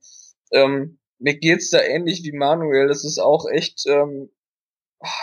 Ähm, 0.52 1.00
mir 1.20 1.38
geht's 1.38 1.70
da 1.70 1.82
ähnlich 1.82 2.24
wie 2.24 2.34
Manuel, 2.34 2.88
das 2.88 3.06
ist 3.06 3.20
auch 3.20 3.46
echt, 3.50 3.86
ähm, 3.88 4.30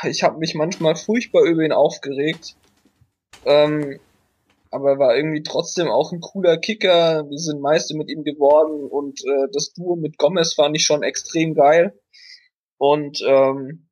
ich 0.03 0.23
habe 0.23 0.39
mich 0.39 0.55
manchmal 0.55 0.97
furchtbar 0.97 1.43
über 1.43 1.63
ihn 1.63 1.73
aufgeregt. 1.73 2.57
Ähm, 3.45 4.01
aber 4.77 4.91
er 4.93 4.99
war 4.99 5.17
irgendwie 5.17 5.43
trotzdem 5.43 5.89
auch 5.89 6.13
ein 6.13 6.21
cooler 6.21 6.59
Kicker. 6.59 7.25
Wir 7.29 7.39
sind 7.39 7.63
Meister 7.63 7.97
mit 7.97 8.11
ihm 8.11 8.25
geworden 8.25 8.85
und 8.85 9.21
äh, 9.25 9.49
das 9.53 9.73
Duo 9.73 9.97
mit 9.97 10.19
Gomez 10.19 10.53
fand 10.53 10.77
ich 10.77 10.85
schon 10.85 11.03
extrem 11.03 11.55
geil. 11.55 11.99
Und 12.77 13.23
ähm, 13.27 13.89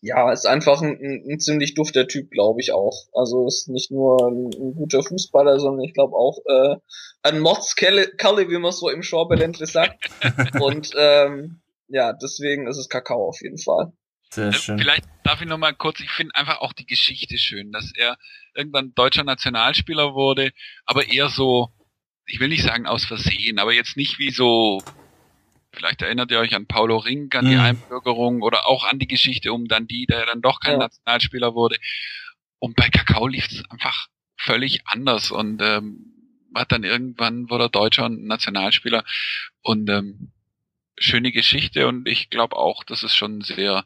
ja, 0.00 0.32
ist 0.32 0.46
einfach 0.46 0.80
ein, 0.80 0.98
ein, 1.00 1.24
ein 1.32 1.38
ziemlich 1.38 1.74
dufter 1.74 2.08
Typ, 2.08 2.30
glaube 2.30 2.60
ich 2.60 2.72
auch. 2.72 3.06
Also 3.12 3.46
ist 3.46 3.68
nicht 3.68 3.90
nur 3.90 4.26
ein, 4.26 4.50
ein 4.52 4.74
guter 4.74 5.02
Fußballer, 5.02 5.60
sondern 5.60 5.84
ich 5.84 5.92
glaube 5.92 6.16
auch 6.16 6.38
äh, 6.46 6.76
ein 7.22 7.40
Mordskerle, 7.40 8.08
wie 8.48 8.58
man 8.58 8.72
so 8.72 8.88
im 8.88 9.02
Schorbeländle 9.02 9.66
sagt. 9.66 10.10
und 10.60 10.92
ähm, 10.96 11.60
ja, 11.88 12.14
deswegen 12.14 12.66
ist 12.66 12.78
es 12.78 12.88
Kakao 12.88 13.28
auf 13.28 13.42
jeden 13.42 13.58
Fall. 13.58 13.92
Sehr 14.34 14.52
schön. 14.52 14.78
Vielleicht 14.78 15.04
darf 15.22 15.40
ich 15.40 15.46
noch 15.48 15.58
mal 15.58 15.74
kurz, 15.74 16.00
ich 16.00 16.10
finde 16.10 16.34
einfach 16.34 16.58
auch 16.58 16.72
die 16.72 16.86
Geschichte 16.86 17.38
schön, 17.38 17.72
dass 17.72 17.92
er 17.94 18.18
irgendwann 18.54 18.94
deutscher 18.94 19.24
Nationalspieler 19.24 20.14
wurde, 20.14 20.50
aber 20.86 21.08
eher 21.08 21.28
so 21.28 21.70
ich 22.26 22.40
will 22.40 22.48
nicht 22.48 22.62
sagen 22.62 22.86
aus 22.86 23.04
Versehen, 23.04 23.58
aber 23.58 23.72
jetzt 23.72 23.96
nicht 23.96 24.18
wie 24.18 24.30
so, 24.30 24.82
vielleicht 25.72 26.02
erinnert 26.02 26.30
ihr 26.30 26.38
euch 26.38 26.54
an 26.54 26.66
Paulo 26.66 26.96
Ring, 26.98 27.30
an 27.34 27.46
die 27.46 27.54
Mhm. 27.54 27.60
Einbürgerung 27.60 28.42
oder 28.42 28.66
auch 28.68 28.84
an 28.84 28.98
die 28.98 29.06
Geschichte 29.06 29.52
um 29.52 29.66
Dundee, 29.66 30.06
der 30.06 30.26
dann 30.26 30.40
doch 30.40 30.60
kein 30.60 30.74
Ja. 30.74 30.78
Nationalspieler 30.78 31.54
wurde. 31.54 31.76
Und 32.58 32.76
bei 32.76 32.88
Kakao 32.88 33.26
lief 33.26 33.46
es 33.50 33.62
einfach 33.70 34.08
völlig 34.36 34.86
anders 34.86 35.30
und 35.30 35.60
ähm, 35.62 36.12
hat 36.54 36.72
dann 36.72 36.84
irgendwann 36.84 37.50
wurde 37.50 37.64
er 37.64 37.68
Deutscher 37.68 38.06
und 38.06 38.24
Nationalspieler 38.24 39.04
und 39.62 39.88
ähm, 39.90 40.32
schöne 40.98 41.32
Geschichte 41.32 41.88
und 41.88 42.08
ich 42.08 42.30
glaube 42.30 42.56
auch, 42.56 42.84
dass 42.84 43.02
es 43.02 43.14
schon 43.14 43.40
sehr 43.40 43.84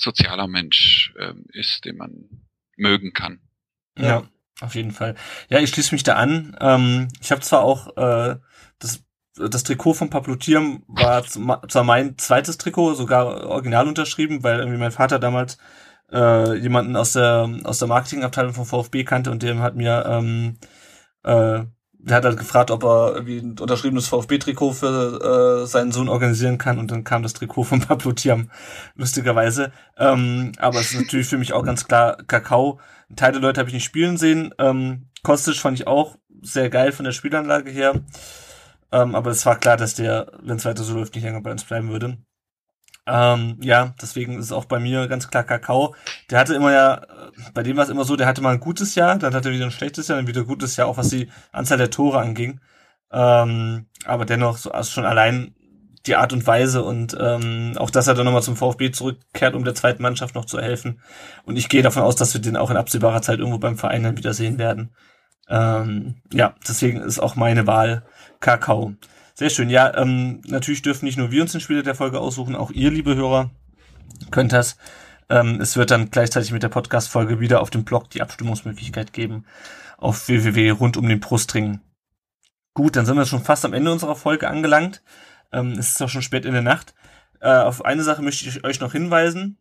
sozialer 0.00 0.48
Mensch 0.48 1.14
ähm, 1.18 1.44
ist, 1.52 1.84
den 1.84 1.96
man 1.96 2.46
mögen 2.76 3.12
kann. 3.12 3.40
Ja. 3.98 4.28
auf 4.60 4.74
jeden 4.74 4.92
Fall. 4.92 5.14
Ja, 5.48 5.58
ich 5.58 5.70
schließe 5.70 5.94
mich 5.94 6.02
da 6.02 6.14
an. 6.14 6.56
Ähm, 6.60 7.08
ich 7.20 7.30
habe 7.30 7.42
zwar 7.42 7.62
auch 7.62 7.96
äh, 7.96 8.36
das, 8.78 9.04
das 9.34 9.64
Trikot 9.64 9.94
von 9.94 10.10
Pablo 10.10 10.36
Thiam 10.36 10.82
war 10.86 11.24
zwar 11.24 11.84
mein 11.84 12.16
zweites 12.18 12.58
Trikot, 12.58 12.94
sogar 12.94 13.46
original 13.46 13.88
unterschrieben, 13.88 14.42
weil 14.42 14.60
irgendwie 14.60 14.78
mein 14.78 14.92
Vater 14.92 15.18
damals 15.18 15.58
äh, 16.12 16.54
jemanden 16.56 16.96
aus 16.96 17.12
der 17.12 17.48
aus 17.64 17.78
der 17.78 17.88
Marketingabteilung 17.88 18.54
vom 18.54 18.66
VfB 18.66 19.04
kannte 19.04 19.30
und 19.30 19.42
dem 19.42 19.60
hat 19.60 19.76
mir 19.76 20.04
ähm, 20.06 20.58
äh, 21.22 21.64
der 22.02 22.16
hat 22.16 22.24
halt 22.24 22.38
gefragt, 22.38 22.70
ob 22.70 22.84
er 22.84 23.12
irgendwie 23.14 23.38
ein 23.38 23.58
unterschriebenes 23.58 24.08
VfB-Trikot 24.08 24.72
für 24.72 25.62
äh, 25.62 25.66
seinen 25.66 25.92
Sohn 25.92 26.08
organisieren 26.08 26.58
kann 26.58 26.78
und 26.78 26.90
dann 26.90 27.04
kam 27.04 27.22
das 27.22 27.34
Trikot 27.34 27.64
von 27.64 27.80
Pablo 27.86 28.12
Thiam, 28.12 28.50
lustigerweise. 28.96 29.72
Ähm, 29.98 30.52
aber 30.58 30.80
es 30.80 30.92
ist 30.92 31.00
natürlich 31.00 31.26
für 31.26 31.38
mich 31.38 31.52
auch 31.52 31.64
ganz 31.64 31.86
klar 31.86 32.16
Kakao. 32.26 32.80
Ein 33.10 33.16
Teil 33.16 33.32
der 33.32 33.40
Leute 33.40 33.60
habe 33.60 33.68
ich 33.68 33.74
nicht 33.74 33.84
spielen 33.84 34.16
sehen. 34.16 34.54
Ähm, 34.58 35.08
Kostic 35.22 35.56
fand 35.56 35.78
ich 35.78 35.86
auch 35.86 36.16
sehr 36.42 36.70
geil 36.70 36.92
von 36.92 37.04
der 37.04 37.12
Spielanlage 37.12 37.70
her. 37.70 38.00
Ähm, 38.92 39.14
aber 39.14 39.30
es 39.30 39.44
war 39.46 39.58
klar, 39.58 39.76
dass 39.76 39.94
der, 39.94 40.32
wenn 40.42 40.56
es 40.56 40.64
weiter 40.64 40.82
so 40.82 40.94
läuft, 40.94 41.14
nicht 41.14 41.24
länger 41.24 41.42
bei 41.42 41.52
uns 41.52 41.64
bleiben 41.64 41.90
würde. 41.90 42.18
Ähm, 43.06 43.56
ja, 43.62 43.94
deswegen 44.00 44.38
ist 44.38 44.46
es 44.46 44.52
auch 44.52 44.66
bei 44.66 44.78
mir 44.78 45.08
ganz 45.08 45.28
klar 45.28 45.42
Kakao. 45.42 45.94
Der 46.30 46.38
hatte 46.38 46.54
immer 46.54 46.72
ja, 46.72 46.94
äh, 46.96 47.06
bei 47.54 47.62
dem 47.62 47.76
war 47.76 47.84
es 47.84 47.90
immer 47.90 48.04
so, 48.04 48.16
der 48.16 48.26
hatte 48.26 48.42
mal 48.42 48.54
ein 48.54 48.60
gutes 48.60 48.94
Jahr, 48.94 49.16
dann 49.18 49.34
hatte 49.34 49.48
er 49.48 49.54
wieder 49.54 49.64
ein 49.64 49.70
schlechtes 49.70 50.08
Jahr, 50.08 50.18
dann 50.18 50.26
wieder 50.26 50.42
ein 50.42 50.46
gutes 50.46 50.76
Jahr, 50.76 50.88
auch 50.88 50.96
was 50.96 51.08
die 51.08 51.28
Anzahl 51.52 51.78
der 51.78 51.90
Tore 51.90 52.20
anging. 52.20 52.60
Ähm, 53.12 53.86
aber 54.04 54.24
dennoch, 54.26 54.58
so 54.58 54.70
also 54.72 54.90
schon 54.90 55.04
allein 55.04 55.54
die 56.06 56.16
Art 56.16 56.32
und 56.32 56.46
Weise 56.46 56.82
und 56.82 57.16
ähm, 57.20 57.74
auch, 57.76 57.90
dass 57.90 58.06
er 58.06 58.14
dann 58.14 58.24
nochmal 58.24 58.42
zum 58.42 58.56
VfB 58.56 58.90
zurückkehrt, 58.90 59.54
um 59.54 59.64
der 59.64 59.74
zweiten 59.74 60.02
Mannschaft 60.02 60.34
noch 60.34 60.46
zu 60.46 60.58
helfen. 60.58 61.00
Und 61.44 61.56
ich 61.56 61.68
gehe 61.68 61.82
davon 61.82 62.02
aus, 62.02 62.16
dass 62.16 62.32
wir 62.32 62.40
den 62.40 62.56
auch 62.56 62.70
in 62.70 62.76
absehbarer 62.76 63.22
Zeit 63.22 63.38
irgendwo 63.38 63.58
beim 63.58 63.76
Verein 63.76 64.02
dann 64.02 64.16
wieder 64.16 64.32
sehen 64.32 64.58
werden. 64.58 64.94
Ähm, 65.48 66.22
ja, 66.32 66.54
deswegen 66.66 67.00
ist 67.00 67.18
auch 67.18 67.36
meine 67.36 67.66
Wahl 67.66 68.04
Kakao. 68.40 68.94
Sehr 69.40 69.48
schön. 69.48 69.70
Ja, 69.70 69.96
ähm, 69.96 70.42
natürlich 70.48 70.82
dürfen 70.82 71.06
nicht 71.06 71.16
nur 71.16 71.30
wir 71.30 71.40
uns 71.40 71.52
den 71.52 71.62
Spieler 71.62 71.82
der 71.82 71.94
Folge 71.94 72.20
aussuchen, 72.20 72.54
auch 72.54 72.70
ihr, 72.70 72.90
liebe 72.90 73.16
Hörer, 73.16 73.50
könnt 74.30 74.52
das. 74.52 74.76
Ähm, 75.30 75.62
es 75.62 75.78
wird 75.78 75.90
dann 75.90 76.10
gleichzeitig 76.10 76.52
mit 76.52 76.62
der 76.62 76.68
Podcast-Folge 76.68 77.40
wieder 77.40 77.62
auf 77.62 77.70
dem 77.70 77.84
Blog 77.84 78.10
die 78.10 78.20
Abstimmungsmöglichkeit 78.20 79.14
geben 79.14 79.46
auf 79.96 80.28
www 80.28 80.68
rund 80.72 80.98
um 80.98 81.08
den 81.08 81.20
Brustring. 81.20 81.80
Gut, 82.74 82.96
dann 82.96 83.06
sind 83.06 83.16
wir 83.16 83.24
schon 83.24 83.42
fast 83.42 83.64
am 83.64 83.72
Ende 83.72 83.90
unserer 83.90 84.14
Folge 84.14 84.46
angelangt. 84.46 85.02
Ähm, 85.52 85.70
es 85.78 85.92
ist 85.92 86.02
auch 86.02 86.10
schon 86.10 86.20
spät 86.20 86.44
in 86.44 86.52
der 86.52 86.60
Nacht. 86.60 86.92
Äh, 87.40 87.48
auf 87.48 87.82
eine 87.82 88.02
Sache 88.02 88.20
möchte 88.20 88.46
ich 88.46 88.62
euch 88.62 88.80
noch 88.80 88.92
hinweisen. 88.92 89.56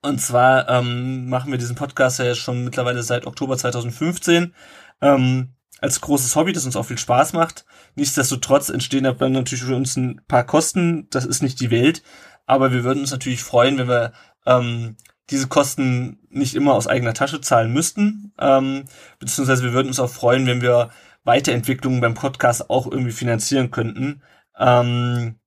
Und 0.00 0.22
zwar 0.22 0.70
ähm, 0.70 1.28
machen 1.28 1.50
wir 1.50 1.58
diesen 1.58 1.76
Podcast 1.76 2.18
ja 2.18 2.34
schon 2.34 2.64
mittlerweile 2.64 3.02
seit 3.02 3.26
Oktober 3.26 3.58
2015 3.58 4.54
ähm, 5.02 5.50
als 5.82 6.00
großes 6.00 6.34
Hobby, 6.34 6.54
das 6.54 6.64
uns 6.64 6.76
auch 6.76 6.86
viel 6.86 6.96
Spaß 6.96 7.34
macht. 7.34 7.66
Nichtsdestotrotz 7.96 8.68
entstehen 8.68 9.04
dann 9.04 9.32
natürlich 9.32 9.64
für 9.64 9.74
uns 9.74 9.96
ein 9.96 10.20
paar 10.28 10.44
Kosten. 10.44 11.08
Das 11.10 11.24
ist 11.24 11.42
nicht 11.42 11.60
die 11.60 11.70
Welt, 11.70 12.02
aber 12.46 12.72
wir 12.72 12.84
würden 12.84 13.00
uns 13.00 13.10
natürlich 13.10 13.42
freuen, 13.42 13.78
wenn 13.78 13.88
wir 13.88 14.12
ähm, 14.46 14.96
diese 15.30 15.48
Kosten 15.48 16.20
nicht 16.28 16.54
immer 16.54 16.74
aus 16.74 16.86
eigener 16.86 17.14
Tasche 17.14 17.40
zahlen 17.40 17.72
müssten. 17.72 18.32
Ähm, 18.38 18.84
beziehungsweise 19.18 19.64
wir 19.64 19.72
würden 19.72 19.88
uns 19.88 19.98
auch 19.98 20.10
freuen, 20.10 20.46
wenn 20.46 20.62
wir 20.62 20.90
Weiterentwicklungen 21.24 22.00
beim 22.00 22.14
Podcast 22.14 22.70
auch 22.70 22.90
irgendwie 22.90 23.12
finanzieren 23.12 23.70
könnten. 23.70 24.22
Ähm, 24.58 25.40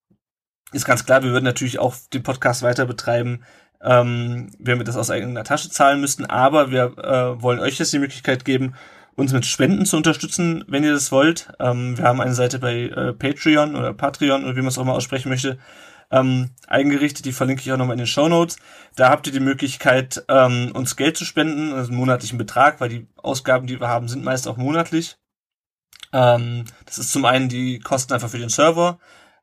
ist 0.71 0.85
ganz 0.85 1.05
klar, 1.05 1.23
wir 1.23 1.31
würden 1.31 1.45
natürlich 1.45 1.79
auch 1.79 1.95
den 2.13 2.23
Podcast 2.23 2.61
weiter 2.61 2.85
betreiben, 2.85 3.43
ähm, 3.81 4.51
wenn 4.59 4.77
wir 4.77 4.85
das 4.85 4.97
aus 4.97 5.09
eigener 5.09 5.43
Tasche 5.43 5.69
zahlen 5.69 6.01
müssten. 6.01 6.25
Aber 6.25 6.71
wir 6.71 6.97
äh, 6.97 7.41
wollen 7.41 7.59
euch 7.59 7.79
jetzt 7.79 7.93
die 7.93 7.99
Möglichkeit 7.99 8.43
geben, 8.43 8.75
uns 9.19 9.33
mit 9.33 9.45
Spenden 9.45 9.85
zu 9.85 9.97
unterstützen, 9.97 10.63
wenn 10.67 10.83
ihr 10.83 10.93
das 10.93 11.11
wollt. 11.11 11.51
Ähm, 11.59 11.97
wir 11.97 12.05
haben 12.05 12.21
eine 12.21 12.33
Seite 12.33 12.59
bei 12.59 12.83
äh, 12.83 13.13
Patreon 13.13 13.75
oder 13.75 13.93
Patreon 13.93 14.43
oder 14.43 14.55
wie 14.55 14.61
man 14.61 14.69
es 14.69 14.77
auch 14.77 14.85
mal 14.85 14.93
aussprechen 14.93 15.29
möchte, 15.29 15.57
ähm, 16.11 16.51
eingerichtet. 16.67 17.25
Die 17.25 17.31
verlinke 17.31 17.61
ich 17.61 17.71
auch 17.71 17.77
nochmal 17.77 17.93
in 17.93 17.99
den 17.99 18.07
Show 18.07 18.27
Notes. 18.27 18.57
Da 18.95 19.09
habt 19.09 19.27
ihr 19.27 19.33
die 19.33 19.39
Möglichkeit, 19.39 20.23
ähm, 20.27 20.71
uns 20.73 20.95
Geld 20.95 21.17
zu 21.17 21.25
spenden, 21.25 21.73
also 21.73 21.89
einen 21.89 21.99
monatlichen 21.99 22.37
Betrag, 22.37 22.81
weil 22.81 22.89
die 22.89 23.07
Ausgaben, 23.17 23.67
die 23.67 23.79
wir 23.79 23.87
haben, 23.87 24.07
sind 24.07 24.23
meist 24.23 24.47
auch 24.47 24.57
monatlich. 24.57 25.17
Ähm, 26.11 26.65
das 26.85 26.97
ist 26.97 27.11
zum 27.11 27.25
einen 27.25 27.49
die 27.49 27.79
Kosten 27.79 28.13
einfach 28.13 28.29
für 28.29 28.39
den 28.39 28.49
Server 28.49 28.99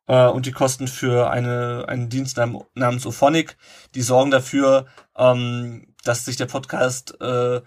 äh, 0.06 0.26
und 0.26 0.46
die 0.46 0.52
Kosten 0.52 0.88
für 0.88 1.30
eine, 1.30 1.84
einen 1.88 2.08
Dienst 2.08 2.36
nam 2.36 2.62
namens 2.74 3.06
Ophonic. 3.06 3.56
Die 3.94 4.02
sorgen 4.02 4.30
dafür, 4.30 4.86
ähm, 5.16 5.94
dass 6.04 6.24
sich 6.24 6.36
der 6.36 6.46
Podcast 6.46 7.20
äh, 7.20 7.60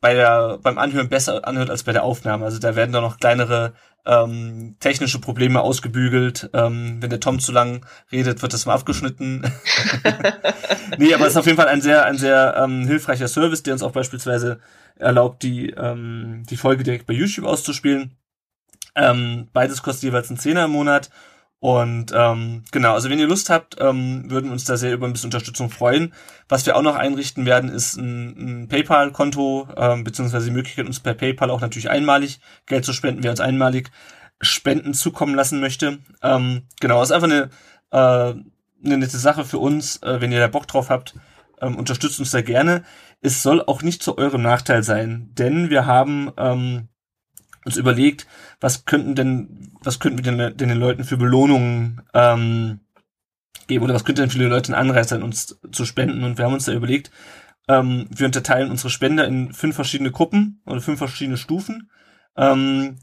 bei 0.00 0.14
der, 0.14 0.58
beim 0.62 0.78
Anhören 0.78 1.08
besser 1.08 1.46
anhört 1.46 1.70
als 1.70 1.82
bei 1.82 1.92
der 1.92 2.04
Aufnahme. 2.04 2.44
Also 2.44 2.58
da 2.58 2.76
werden 2.76 2.92
da 2.92 3.00
noch 3.00 3.18
kleinere 3.18 3.72
ähm, 4.04 4.76
technische 4.78 5.20
Probleme 5.20 5.60
ausgebügelt. 5.60 6.50
Ähm, 6.52 6.98
wenn 7.00 7.10
der 7.10 7.20
Tom 7.20 7.40
zu 7.40 7.52
lang 7.52 7.84
redet, 8.12 8.42
wird 8.42 8.52
das 8.52 8.66
mal 8.66 8.74
abgeschnitten. 8.74 9.42
nee, 10.98 11.12
aber 11.14 11.24
es 11.24 11.32
ist 11.32 11.36
auf 11.36 11.46
jeden 11.46 11.56
Fall 11.58 11.68
ein 11.68 11.80
sehr, 11.80 12.04
ein 12.04 12.18
sehr 12.18 12.54
ähm, 12.56 12.86
hilfreicher 12.86 13.28
Service, 13.28 13.62
der 13.62 13.74
uns 13.74 13.82
auch 13.82 13.92
beispielsweise 13.92 14.60
erlaubt, 14.96 15.42
die, 15.42 15.70
ähm, 15.70 16.44
die 16.48 16.56
Folge 16.56 16.84
direkt 16.84 17.06
bei 17.06 17.14
YouTube 17.14 17.46
auszuspielen. 17.46 18.16
Ähm, 18.94 19.48
beides 19.52 19.82
kostet 19.82 20.04
jeweils 20.04 20.30
einen 20.30 20.38
Zehner 20.38 20.64
im 20.66 20.70
Monat. 20.70 21.10
Und 21.58 22.12
ähm, 22.14 22.64
genau, 22.70 22.92
also 22.92 23.08
wenn 23.08 23.18
ihr 23.18 23.26
Lust 23.26 23.48
habt, 23.48 23.76
ähm, 23.80 24.30
würden 24.30 24.50
uns 24.50 24.64
da 24.64 24.76
sehr 24.76 24.92
über 24.92 25.06
ein 25.06 25.12
bisschen 25.12 25.28
Unterstützung 25.28 25.70
freuen. 25.70 26.12
Was 26.48 26.66
wir 26.66 26.76
auch 26.76 26.82
noch 26.82 26.96
einrichten 26.96 27.46
werden, 27.46 27.70
ist 27.70 27.96
ein, 27.96 28.62
ein 28.62 28.68
PayPal-Konto, 28.68 29.68
ähm, 29.76 30.04
beziehungsweise 30.04 30.46
die 30.46 30.52
Möglichkeit, 30.52 30.86
uns 30.86 31.00
per 31.00 31.14
PayPal 31.14 31.50
auch 31.50 31.60
natürlich 31.62 31.88
einmalig 31.88 32.40
Geld 32.66 32.84
zu 32.84 32.92
spenden, 32.92 33.22
wer 33.22 33.30
uns 33.30 33.40
einmalig 33.40 33.90
Spenden 34.40 34.92
zukommen 34.92 35.34
lassen 35.34 35.60
möchte. 35.60 35.98
Ähm, 36.22 36.64
genau, 36.80 37.02
ist 37.02 37.10
einfach 37.10 37.28
eine, 37.28 37.50
äh, 37.90 38.34
eine 38.84 38.98
nette 38.98 39.18
Sache 39.18 39.46
für 39.46 39.58
uns, 39.58 40.02
äh, 40.02 40.20
wenn 40.20 40.32
ihr 40.32 40.40
da 40.40 40.48
Bock 40.48 40.68
drauf 40.68 40.90
habt. 40.90 41.14
Ähm, 41.60 41.76
unterstützt 41.76 42.20
uns 42.20 42.32
da 42.32 42.42
gerne. 42.42 42.84
Es 43.22 43.42
soll 43.42 43.62
auch 43.62 43.80
nicht 43.80 44.02
zu 44.02 44.18
eurem 44.18 44.42
Nachteil 44.42 44.82
sein, 44.82 45.30
denn 45.32 45.70
wir 45.70 45.86
haben 45.86 46.30
ähm, 46.36 46.88
uns 47.66 47.76
überlegt, 47.76 48.26
was 48.60 48.84
könnten 48.84 49.14
denn, 49.14 49.72
was 49.82 49.98
könnten 49.98 50.24
wir 50.24 50.32
denn, 50.32 50.56
denn 50.56 50.68
den 50.68 50.78
Leuten 50.78 51.04
für 51.04 51.16
Belohnungen 51.16 52.00
ähm, 52.14 52.80
geben 53.66 53.84
oder 53.84 53.94
was 53.94 54.04
könnte 54.04 54.22
denn 54.22 54.30
für 54.30 54.38
die 54.38 54.44
Leute 54.44 54.72
ein 54.72 54.78
Anreiz 54.78 55.08
sein, 55.08 55.22
uns 55.22 55.58
zu 55.72 55.84
spenden? 55.84 56.24
Und 56.24 56.38
wir 56.38 56.44
haben 56.44 56.54
uns 56.54 56.64
da 56.64 56.72
überlegt, 56.72 57.10
ähm, 57.68 58.06
wir 58.10 58.26
unterteilen 58.26 58.70
unsere 58.70 58.90
Spender 58.90 59.26
in 59.26 59.52
fünf 59.52 59.74
verschiedene 59.74 60.12
Gruppen 60.12 60.62
oder 60.64 60.80
fünf 60.80 60.98
verschiedene 60.98 61.36
Stufen. 61.36 61.90
Ähm, 62.36 62.98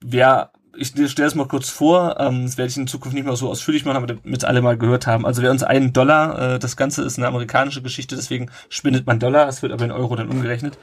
wer, 0.00 0.52
ich 0.76 0.88
stelle 1.10 1.28
es 1.28 1.34
mal 1.34 1.48
kurz 1.48 1.68
vor, 1.68 2.20
ähm, 2.20 2.44
das 2.44 2.58
werde 2.58 2.70
ich 2.70 2.76
in 2.76 2.86
Zukunft 2.86 3.14
nicht 3.14 3.24
mehr 3.24 3.36
so 3.36 3.50
ausführlich 3.50 3.84
machen, 3.84 3.96
aber 3.96 4.06
damit 4.06 4.44
alle 4.44 4.62
mal 4.62 4.76
gehört 4.76 5.06
haben. 5.06 5.26
Also 5.26 5.42
wer 5.42 5.50
uns 5.50 5.62
einen 5.62 5.92
Dollar, 5.92 6.54
äh, 6.54 6.58
das 6.58 6.76
Ganze 6.76 7.02
ist 7.02 7.18
eine 7.18 7.26
amerikanische 7.26 7.82
Geschichte, 7.82 8.16
deswegen 8.16 8.50
spendet 8.68 9.06
man 9.06 9.18
Dollar, 9.18 9.48
es 9.48 9.62
wird 9.62 9.72
aber 9.72 9.84
in 9.84 9.92
Euro 9.92 10.14
dann 10.16 10.28
umgerechnet. 10.28 10.78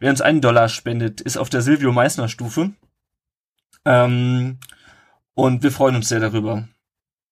Wer 0.00 0.10
uns 0.10 0.20
einen 0.20 0.40
Dollar 0.40 0.68
spendet, 0.68 1.20
ist 1.20 1.36
auf 1.36 1.48
der 1.48 1.62
Silvio 1.62 1.92
Meissner 1.92 2.28
Stufe. 2.28 2.72
Ähm, 3.84 4.58
und 5.34 5.62
wir 5.62 5.70
freuen 5.70 5.96
uns 5.96 6.08
sehr 6.08 6.20
darüber, 6.20 6.68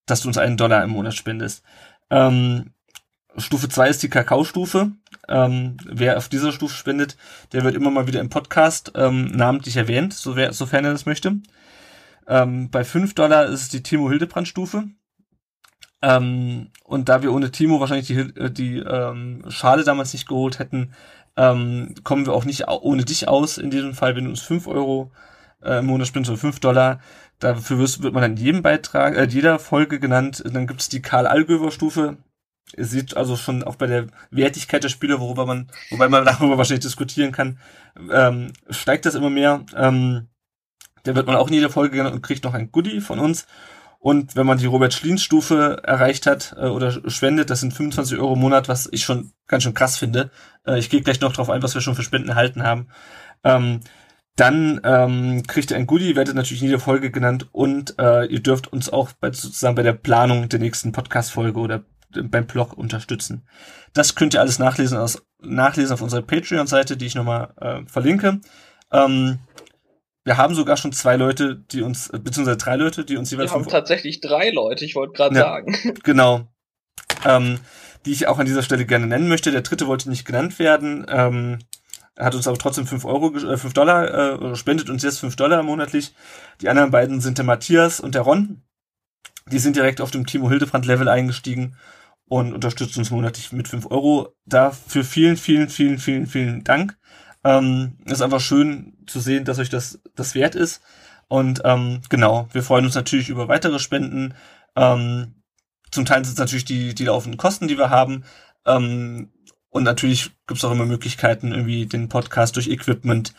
dass 0.06 0.20
du 0.20 0.28
uns 0.28 0.38
einen 0.38 0.56
Dollar 0.56 0.84
im 0.84 0.90
Monat 0.90 1.14
spendest. 1.14 1.62
Ähm, 2.10 2.74
Stufe 3.36 3.68
2 3.68 3.88
ist 3.88 4.02
die 4.02 4.08
Kakao-Stufe. 4.08 4.92
Ähm, 5.28 5.76
wer 5.84 6.18
auf 6.18 6.28
dieser 6.28 6.52
Stufe 6.52 6.74
spendet, 6.74 7.16
der 7.52 7.64
wird 7.64 7.74
immer 7.74 7.90
mal 7.90 8.06
wieder 8.06 8.20
im 8.20 8.28
Podcast 8.28 8.92
ähm, 8.94 9.32
namentlich 9.32 9.76
erwähnt, 9.76 10.12
so 10.12 10.36
wer, 10.36 10.52
sofern 10.52 10.84
er 10.84 10.92
das 10.92 11.06
möchte. 11.06 11.36
Ähm, 12.26 12.70
bei 12.70 12.84
5 12.84 13.14
Dollar 13.14 13.46
ist 13.46 13.62
es 13.62 13.68
die 13.68 13.82
Timo 13.82 14.08
Hildebrand-Stufe. 14.10 14.84
Ähm, 16.02 16.70
und 16.84 17.08
da 17.08 17.22
wir 17.22 17.32
ohne 17.32 17.50
Timo 17.50 17.80
wahrscheinlich 17.80 18.06
die, 18.06 18.18
äh, 18.18 18.50
die 18.50 18.78
ähm, 18.78 19.44
Schale 19.48 19.84
damals 19.84 20.12
nicht 20.12 20.28
geholt 20.28 20.58
hätten, 20.58 20.92
ähm, 21.36 21.94
kommen 22.04 22.26
wir 22.26 22.34
auch 22.34 22.44
nicht 22.44 22.68
ohne 22.68 23.04
dich 23.04 23.28
aus. 23.28 23.58
In 23.58 23.70
diesem 23.70 23.94
Fall, 23.94 24.14
wenn 24.16 24.24
du 24.24 24.30
uns 24.30 24.42
5 24.42 24.66
Euro 24.66 25.10
äh, 25.62 25.78
im 25.78 25.86
Monat 25.86 26.06
spendest 26.06 26.30
oder 26.30 26.40
5 26.40 26.60
Dollar, 26.60 27.00
dafür 27.38 27.78
wirst, 27.78 28.02
wird 28.02 28.14
man 28.14 28.22
dann 28.22 28.36
jedem 28.36 28.62
Beitrag, 28.62 29.16
äh, 29.16 29.24
jeder 29.24 29.58
Folge 29.58 29.98
genannt. 29.98 30.42
Dann 30.46 30.66
gibt 30.66 30.80
es 30.80 30.88
die 30.88 31.02
Karl-Allgöwer-Stufe. 31.02 32.18
Ihr 32.76 32.84
seht 32.84 33.16
also 33.16 33.36
schon 33.36 33.62
auch 33.62 33.76
bei 33.76 33.86
der 33.86 34.06
Wertigkeit 34.30 34.84
der 34.84 34.88
Spiele, 34.88 35.20
worüber 35.20 35.46
man, 35.46 35.70
wobei 35.90 36.08
man 36.08 36.24
darüber 36.26 36.58
wahrscheinlich 36.58 36.84
diskutieren 36.84 37.32
kann, 37.32 37.58
ähm, 38.10 38.52
steigt 38.70 39.06
das 39.06 39.14
immer 39.14 39.30
mehr. 39.30 39.64
Ähm, 39.76 40.28
Der 41.06 41.14
wird 41.14 41.26
man 41.26 41.36
auch 41.36 41.48
in 41.48 41.54
jeder 41.54 41.70
Folge 41.70 41.96
genannt 41.96 42.14
und 42.14 42.22
kriegt 42.22 42.44
noch 42.44 42.54
ein 42.54 42.70
Goodie 42.72 43.00
von 43.00 43.18
uns. 43.18 43.46
Und 43.98 44.36
wenn 44.36 44.46
man 44.46 44.58
die 44.58 44.66
Robert-Schlien-Stufe 44.66 45.80
erreicht 45.82 46.26
hat 46.26 46.54
äh, 46.58 46.66
oder 46.66 46.92
spendet, 47.10 47.48
das 47.48 47.60
sind 47.60 47.72
25 47.72 48.18
Euro 48.18 48.34
im 48.34 48.40
Monat, 48.40 48.68
was 48.68 48.86
ich 48.92 49.02
schon 49.02 49.32
ganz 49.46 49.62
schön 49.62 49.72
krass 49.72 49.96
finde. 49.96 50.30
Äh, 50.66 50.78
ich 50.78 50.90
gehe 50.90 51.00
gleich 51.00 51.22
noch 51.22 51.32
drauf 51.32 51.48
ein, 51.48 51.62
was 51.62 51.74
wir 51.74 51.80
schon 51.80 51.94
für 51.94 52.02
Spenden 52.02 52.28
erhalten 52.28 52.62
haben. 52.64 52.88
Ähm, 53.44 53.80
dann 54.36 54.80
ähm, 54.84 55.44
kriegt 55.46 55.70
ihr 55.70 55.78
ein 55.78 55.86
Goodie, 55.86 56.16
werdet 56.16 56.34
natürlich 56.34 56.60
in 56.60 56.68
jeder 56.68 56.80
Folge 56.80 57.10
genannt 57.10 57.48
und 57.52 57.98
äh, 57.98 58.26
ihr 58.26 58.40
dürft 58.40 58.70
uns 58.70 58.90
auch 58.90 59.12
bei, 59.12 59.32
sozusagen 59.32 59.74
bei 59.76 59.82
der 59.82 59.92
Planung 59.92 60.48
der 60.48 60.58
nächsten 60.58 60.92
Podcast-Folge 60.92 61.58
oder 61.58 61.84
beim 62.10 62.46
Blog 62.46 62.74
unterstützen. 62.74 63.46
Das 63.92 64.16
könnt 64.16 64.34
ihr 64.34 64.40
alles 64.40 64.58
nachlesen, 64.58 64.98
aus, 64.98 65.22
nachlesen 65.40 65.94
auf 65.94 66.02
unserer 66.02 66.22
Patreon-Seite, 66.22 66.96
die 66.96 67.06
ich 67.06 67.14
nochmal 67.14 67.54
äh, 67.60 67.86
verlinke. 67.86 68.40
Ähm, 68.92 69.38
wir 70.24 70.38
haben 70.38 70.54
sogar 70.54 70.76
schon 70.76 70.92
zwei 70.92 71.16
Leute, 71.16 71.56
die 71.56 71.82
uns, 71.82 72.08
beziehungsweise 72.08 72.56
drei 72.56 72.76
Leute, 72.76 73.04
die 73.04 73.16
uns 73.16 73.30
jeweils. 73.30 73.50
Wir 73.50 73.54
haben 73.54 73.68
tatsächlich 73.68 74.20
drei 74.20 74.50
Leute, 74.50 74.84
ich 74.84 74.94
wollte 74.94 75.12
gerade 75.12 75.36
ja, 75.36 75.42
sagen. 75.42 75.76
Genau. 76.02 76.48
Ähm, 77.24 77.60
die 78.06 78.12
ich 78.12 78.26
auch 78.26 78.38
an 78.38 78.46
dieser 78.46 78.62
Stelle 78.62 78.86
gerne 78.86 79.06
nennen 79.06 79.28
möchte. 79.28 79.50
Der 79.50 79.62
dritte 79.62 79.86
wollte 79.86 80.10
nicht 80.10 80.24
genannt 80.24 80.58
werden. 80.58 81.06
Ähm, 81.08 81.58
hat 82.18 82.34
uns 82.34 82.46
aber 82.46 82.58
trotzdem 82.58 82.86
fünf 82.86 83.04
Euro, 83.04 83.34
äh, 83.36 83.56
5 83.56 83.74
Dollar, 83.74 84.52
äh, 84.52 84.56
spendet 84.56 84.88
uns 84.88 85.02
jetzt 85.02 85.20
fünf 85.20 85.36
Dollar 85.36 85.62
monatlich. 85.62 86.14
Die 86.60 86.68
anderen 86.68 86.90
beiden 86.90 87.20
sind 87.20 87.38
der 87.38 87.44
Matthias 87.44 88.00
und 88.00 88.14
der 88.14 88.22
Ron. 88.22 88.62
Die 89.50 89.58
sind 89.58 89.76
direkt 89.76 90.00
auf 90.00 90.10
dem 90.10 90.26
Timo 90.26 90.48
Hildebrand 90.48 90.86
Level 90.86 91.08
eingestiegen 91.08 91.76
und 92.26 92.54
unterstützen 92.54 93.00
uns 93.00 93.10
monatlich 93.10 93.52
mit 93.52 93.68
fünf 93.68 93.86
Euro. 93.90 94.34
Dafür 94.46 95.04
vielen, 95.04 95.36
vielen, 95.36 95.68
vielen, 95.68 95.98
vielen, 95.98 96.26
vielen 96.26 96.64
Dank. 96.64 96.96
Ähm, 97.44 97.98
ist 98.06 98.22
einfach 98.22 98.40
schön 98.40 98.96
zu 99.06 99.20
sehen, 99.20 99.44
dass 99.44 99.58
euch 99.58 99.70
das, 99.70 100.00
das 100.14 100.34
wert 100.34 100.54
ist. 100.54 100.82
Und 101.28 101.62
ähm, 101.64 102.00
genau, 102.08 102.48
wir 102.52 102.62
freuen 102.62 102.84
uns 102.84 102.94
natürlich 102.94 103.28
über 103.28 103.48
weitere 103.48 103.78
Spenden. 103.78 104.34
Ähm, 104.76 105.34
zum 105.90 106.04
Teil 106.04 106.24
sind 106.24 106.34
es 106.34 106.38
natürlich 106.38 106.64
die, 106.64 106.94
die 106.94 107.04
laufenden 107.04 107.38
Kosten, 107.38 107.68
die 107.68 107.78
wir 107.78 107.90
haben. 107.90 108.24
Ähm, 108.66 109.30
und 109.70 109.82
natürlich 109.82 110.30
gibt 110.46 110.58
es 110.58 110.64
auch 110.64 110.72
immer 110.72 110.86
Möglichkeiten, 110.86 111.52
irgendwie 111.52 111.86
den 111.86 112.08
Podcast 112.08 112.56
durch 112.56 112.68
Equipment 112.68 113.34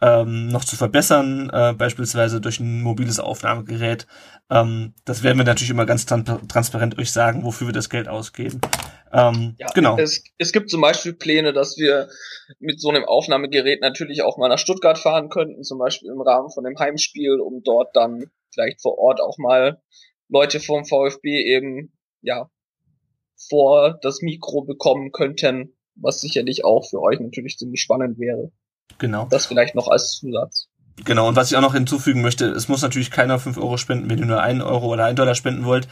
ähm, 0.00 0.48
noch 0.48 0.64
zu 0.64 0.76
verbessern, 0.76 1.50
äh, 1.50 1.74
beispielsweise 1.76 2.40
durch 2.40 2.60
ein 2.60 2.82
mobiles 2.82 3.20
Aufnahmegerät. 3.20 4.06
Ähm, 4.48 4.94
das 5.04 5.22
werden 5.22 5.38
wir 5.38 5.44
natürlich 5.44 5.70
immer 5.70 5.86
ganz 5.86 6.06
tran 6.06 6.24
transparent 6.24 6.98
euch 6.98 7.12
sagen, 7.12 7.44
wofür 7.44 7.68
wir 7.68 7.74
das 7.74 7.90
Geld 7.90 8.08
ausgeben. 8.08 8.60
Ähm, 9.12 9.56
ja, 9.58 9.66
genau. 9.74 9.98
Es, 9.98 10.22
es 10.38 10.52
gibt 10.52 10.70
zum 10.70 10.80
Beispiel 10.80 11.12
Pläne, 11.12 11.52
dass 11.52 11.76
wir 11.76 12.08
mit 12.58 12.80
so 12.80 12.90
einem 12.90 13.04
Aufnahmegerät 13.04 13.80
natürlich 13.80 14.22
auch 14.22 14.38
mal 14.38 14.48
nach 14.48 14.58
Stuttgart 14.58 14.98
fahren 14.98 15.28
könnten, 15.28 15.62
zum 15.64 15.78
Beispiel 15.78 16.10
im 16.10 16.20
Rahmen 16.20 16.50
von 16.50 16.64
dem 16.64 16.78
Heimspiel, 16.78 17.40
um 17.40 17.62
dort 17.64 17.94
dann 17.96 18.30
vielleicht 18.52 18.80
vor 18.80 18.98
Ort 18.98 19.20
auch 19.20 19.38
mal 19.38 19.80
Leute 20.28 20.60
vom 20.60 20.84
VfB 20.84 21.42
eben 21.44 21.92
ja 22.22 22.50
vor 23.48 23.98
das 24.02 24.20
Mikro 24.20 24.62
bekommen 24.62 25.12
könnten, 25.12 25.76
was 25.94 26.20
sicherlich 26.20 26.64
auch 26.64 26.88
für 26.88 27.00
euch 27.00 27.20
natürlich 27.20 27.56
ziemlich 27.56 27.80
spannend 27.80 28.18
wäre. 28.18 28.52
Genau. 28.98 29.26
Das 29.30 29.46
vielleicht 29.46 29.74
noch 29.74 29.88
als 29.88 30.12
Zusatz. 30.12 30.68
Genau, 31.04 31.28
und 31.28 31.36
was 31.36 31.50
ich 31.50 31.56
auch 31.56 31.62
noch 31.62 31.74
hinzufügen 31.74 32.20
möchte, 32.20 32.46
es 32.46 32.68
muss 32.68 32.82
natürlich 32.82 33.10
keiner 33.10 33.38
5 33.38 33.56
Euro 33.56 33.76
spenden, 33.78 34.10
wenn 34.10 34.18
ihr 34.18 34.26
nur 34.26 34.42
1 34.42 34.62
Euro 34.62 34.88
oder 34.88 35.06
1 35.06 35.16
Dollar 35.16 35.34
spenden 35.34 35.64
wollt, 35.64 35.88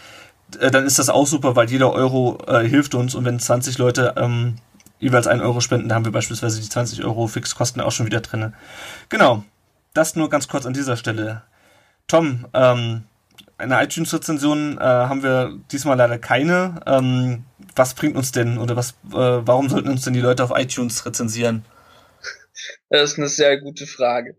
äh, 0.61 0.71
dann 0.71 0.87
ist 0.87 0.99
das 0.99 1.09
auch 1.09 1.27
super, 1.27 1.57
weil 1.57 1.71
jeder 1.71 1.93
Euro 1.93 2.39
äh, 2.47 2.67
hilft 2.67 2.95
uns 2.95 3.15
und 3.15 3.25
wenn 3.25 3.39
20 3.39 3.79
Leute 3.79 4.15
ähm, 4.17 4.57
jeweils 4.99 5.27
1 5.27 5.43
Euro 5.43 5.61
spenden, 5.61 5.89
dann 5.89 5.97
haben 5.97 6.05
wir 6.05 6.13
beispielsweise 6.13 6.61
die 6.61 6.69
20 6.69 7.05
Euro 7.05 7.27
Fixkosten 7.27 7.81
auch 7.83 7.93
schon 7.93 8.07
wieder 8.07 8.21
drinne. 8.21 8.53
Genau, 9.09 9.45
das 9.95 10.17
nur 10.17 10.29
ganz 10.29 10.49
kurz 10.49 10.67
an 10.67 10.73
dieser 10.73 10.97
Stelle. 10.97 11.43
Tom, 12.07 12.47
ähm, 12.55 13.05
eine 13.59 13.83
iTunes-Rezension 13.83 14.79
äh, 14.79 14.81
haben 14.81 15.23
wir 15.23 15.59
diesmal 15.71 15.97
leider 15.97 16.19
keine. 16.19 16.81
Ähm, 16.87 17.45
was 17.75 17.95
bringt 17.95 18.17
uns 18.17 18.33
denn 18.33 18.59
oder 18.59 18.77
was, 18.77 18.91
äh, 18.91 19.17
warum 19.17 19.69
sollten 19.69 19.89
uns 19.89 20.03
denn 20.03 20.15
die 20.15 20.21
Leute 20.21 20.45
auf 20.45 20.53
iTunes 20.55 21.05
rezensieren? 21.05 21.65
Das 22.91 23.13
ist 23.13 23.19
eine 23.19 23.29
sehr 23.29 23.61
gute 23.61 23.87
Frage. 23.87 24.37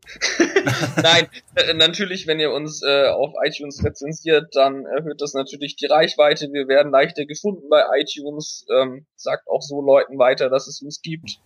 Nein, 1.03 1.27
äh, 1.55 1.73
natürlich, 1.73 2.27
wenn 2.27 2.39
ihr 2.39 2.51
uns 2.51 2.83
äh, 2.83 3.07
auf 3.07 3.33
iTunes 3.43 3.83
rezensiert, 3.83 4.55
dann 4.55 4.85
erhöht 4.85 5.21
das 5.21 5.33
natürlich 5.33 5.75
die 5.75 5.85
Reichweite. 5.85 6.49
Wir 6.51 6.67
werden 6.67 6.91
leichter 6.91 7.25
gefunden 7.25 7.69
bei 7.69 7.83
iTunes. 7.97 8.65
Ähm, 8.73 9.05
sagt 9.15 9.47
auch 9.47 9.61
so 9.61 9.81
Leuten 9.81 10.17
weiter, 10.17 10.49
dass 10.49 10.67
es 10.67 10.81
uns 10.81 11.01
gibt. 11.01 11.39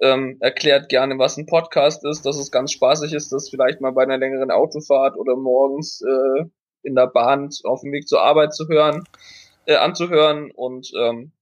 Ähm, 0.00 0.36
erklärt 0.40 0.88
gerne, 0.88 1.18
was 1.18 1.36
ein 1.36 1.46
Podcast 1.46 2.04
ist, 2.04 2.24
dass 2.24 2.36
es 2.36 2.52
ganz 2.52 2.72
spaßig 2.72 3.12
ist, 3.12 3.32
das 3.32 3.50
vielleicht 3.50 3.80
mal 3.80 3.92
bei 3.92 4.04
einer 4.04 4.18
längeren 4.18 4.50
Autofahrt 4.50 5.16
oder 5.16 5.34
morgens 5.34 6.00
äh, 6.02 6.44
in 6.82 6.94
der 6.94 7.08
Bahn 7.08 7.50
auf 7.64 7.80
dem 7.80 7.92
Weg 7.92 8.06
zur 8.06 8.22
Arbeit 8.22 8.54
zu 8.54 8.68
hören, 8.68 9.02
äh, 9.66 9.74
anzuhören 9.74 10.52
und 10.52 10.92
ähm, 10.96 11.32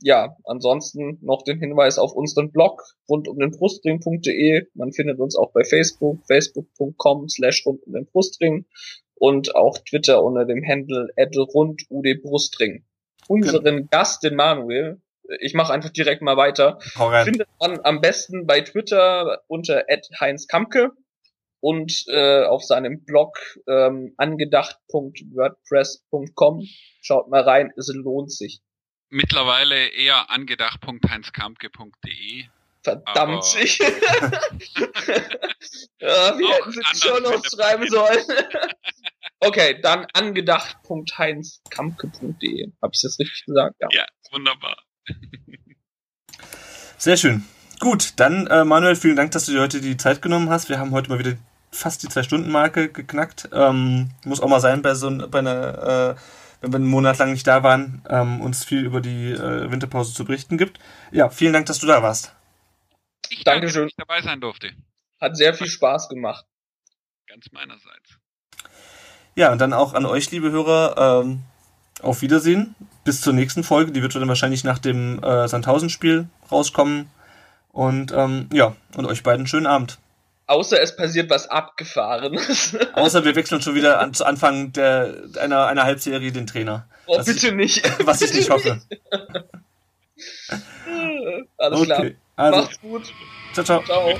ja, 0.00 0.36
ansonsten 0.44 1.18
noch 1.22 1.42
den 1.42 1.58
Hinweis 1.58 1.98
auf 1.98 2.12
unseren 2.12 2.52
Blog 2.52 2.82
rund 3.08 3.28
um 3.28 3.38
den 3.38 3.50
Brustring.de. 3.50 4.66
Man 4.74 4.92
findet 4.92 5.18
uns 5.18 5.36
auch 5.36 5.52
bei 5.52 5.64
Facebook, 5.64 6.20
facebook.com 6.26 7.28
slash 7.28 7.64
rund 7.64 7.82
um 7.86 7.94
den 7.94 8.04
Brustring 8.06 8.66
und 9.14 9.54
auch 9.54 9.78
Twitter 9.78 10.22
unter 10.22 10.44
dem 10.44 10.62
Handle 10.66 11.08
rund 11.42 11.86
Brustring. 12.22 12.84
Unseren 13.28 13.64
genau. 13.64 13.88
Gast, 13.90 14.22
den 14.22 14.36
Manuel, 14.36 15.00
ich 15.40 15.54
mache 15.54 15.72
einfach 15.72 15.90
direkt 15.90 16.22
mal 16.22 16.36
weiter, 16.36 16.78
findet 17.24 17.48
man 17.58 17.80
am 17.82 18.00
besten 18.00 18.46
bei 18.46 18.60
Twitter 18.60 19.42
unter 19.48 19.84
Heinz 20.20 20.46
Kamke 20.46 20.92
und 21.60 22.04
äh, 22.08 22.44
auf 22.44 22.62
seinem 22.62 23.04
Blog 23.04 23.36
ähm, 23.66 24.14
angedacht.wordpress.com. 24.18 26.62
Schaut 27.00 27.28
mal 27.28 27.42
rein, 27.42 27.72
es 27.76 27.90
lohnt 27.92 28.30
sich 28.30 28.60
mittlerweile 29.10 29.88
eher 29.88 30.30
angedacht.heinzkampke.de. 30.30 32.44
Verdammt 32.82 33.44
sich. 33.44 33.78
ja, 33.80 33.90
wir 36.38 36.54
hätten 36.54 36.80
es 36.92 37.02
schon 37.02 37.22
noch 37.22 37.44
schreiben 37.44 37.86
sollen. 37.88 38.24
okay, 39.40 39.78
dann 39.82 40.06
angedacht.heinzkampke.de. 40.12 42.72
Hab 42.80 42.94
ich 42.94 43.02
das 43.02 43.18
richtig 43.18 43.44
gesagt? 43.46 43.74
Ja, 43.80 43.88
ja 43.90 44.06
wunderbar. 44.30 44.76
Sehr 46.96 47.16
schön. 47.16 47.44
Gut, 47.80 48.12
dann 48.16 48.46
äh, 48.46 48.64
Manuel, 48.64 48.94
vielen 48.96 49.16
Dank, 49.16 49.32
dass 49.32 49.46
du 49.46 49.52
dir 49.52 49.60
heute 49.60 49.80
die 49.80 49.96
Zeit 49.96 50.22
genommen 50.22 50.48
hast. 50.48 50.68
Wir 50.68 50.78
haben 50.78 50.92
heute 50.92 51.10
mal 51.10 51.18
wieder 51.18 51.34
fast 51.72 52.02
die 52.02 52.08
Zwei-Stunden-Marke 52.08 52.88
geknackt. 52.88 53.48
Ähm, 53.52 54.10
muss 54.24 54.40
auch 54.40 54.48
mal 54.48 54.60
sein 54.60 54.82
bei 54.82 54.94
so 54.94 55.10
bei 55.28 55.40
einer 55.40 56.16
äh, 56.16 56.20
wenn 56.66 56.72
wir 56.72 56.76
einen 56.76 56.90
Monat 56.90 57.18
lang 57.18 57.32
nicht 57.32 57.46
da 57.46 57.62
waren, 57.62 58.02
ähm, 58.08 58.40
uns 58.40 58.64
viel 58.64 58.84
über 58.84 59.00
die 59.00 59.30
äh, 59.30 59.70
Winterpause 59.70 60.12
zu 60.12 60.24
berichten 60.24 60.58
gibt. 60.58 60.78
Ja, 61.12 61.28
vielen 61.30 61.52
Dank, 61.52 61.66
dass 61.66 61.78
du 61.78 61.86
da 61.86 62.02
warst. 62.02 62.34
Ich 63.30 63.44
danke, 63.44 63.66
dass 63.66 63.76
ich 63.76 63.94
dabei 63.96 64.20
sein 64.22 64.40
durfte. 64.40 64.72
Hat 65.20 65.36
sehr 65.36 65.54
viel 65.54 65.68
Spaß 65.68 66.08
gemacht. 66.08 66.44
Ganz 67.28 67.50
meinerseits. 67.52 68.18
Ja, 69.34 69.52
und 69.52 69.60
dann 69.60 69.72
auch 69.72 69.94
an 69.94 70.06
euch, 70.06 70.30
liebe 70.30 70.50
Hörer, 70.50 71.22
ähm, 71.22 71.42
auf 72.02 72.22
Wiedersehen. 72.22 72.74
Bis 73.04 73.20
zur 73.20 73.32
nächsten 73.32 73.64
Folge. 73.64 73.92
Die 73.92 74.02
wird 74.02 74.14
dann 74.14 74.28
wahrscheinlich 74.28 74.64
nach 74.64 74.78
dem 74.78 75.22
äh, 75.22 75.48
Sandhausen-Spiel 75.48 76.28
rauskommen. 76.50 77.10
Und 77.70 78.12
ähm, 78.12 78.48
ja, 78.52 78.74
und 78.96 79.06
euch 79.06 79.22
beiden 79.22 79.46
schönen 79.46 79.66
Abend. 79.66 79.98
Außer 80.48 80.80
es 80.80 80.94
passiert 80.94 81.28
was 81.28 81.48
Abgefahrenes. 81.48 82.76
Außer 82.94 83.24
wir 83.24 83.34
wechseln 83.34 83.60
schon 83.60 83.74
wieder 83.74 83.98
an, 83.98 84.14
zu 84.14 84.24
Anfang 84.24 84.72
der, 84.72 85.24
einer, 85.40 85.66
einer 85.66 85.82
Halbserie 85.82 86.30
den 86.30 86.46
Trainer. 86.46 86.86
Oh, 87.06 87.18
bitte 87.18 87.48
ich, 87.48 87.52
nicht. 87.52 87.82
Was 88.06 88.22
ich 88.22 88.32
nicht 88.32 88.48
hoffe. 88.50 88.80
Alles 91.56 91.80
okay. 91.80 91.86
klar. 91.86 92.06
Also, 92.36 92.60
Macht's 92.60 92.80
gut. 92.80 93.12
Ciao, 93.54 93.64
ciao. 93.64 93.82
Ciao. 93.84 94.18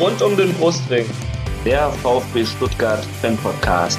Rund 0.00 0.22
um 0.22 0.36
den 0.36 0.52
Brustring. 0.54 1.08
Der 1.64 1.90
VfB 1.90 2.44
Stuttgart 2.44 3.04
Fan 3.20 3.36
Podcast. 3.38 3.98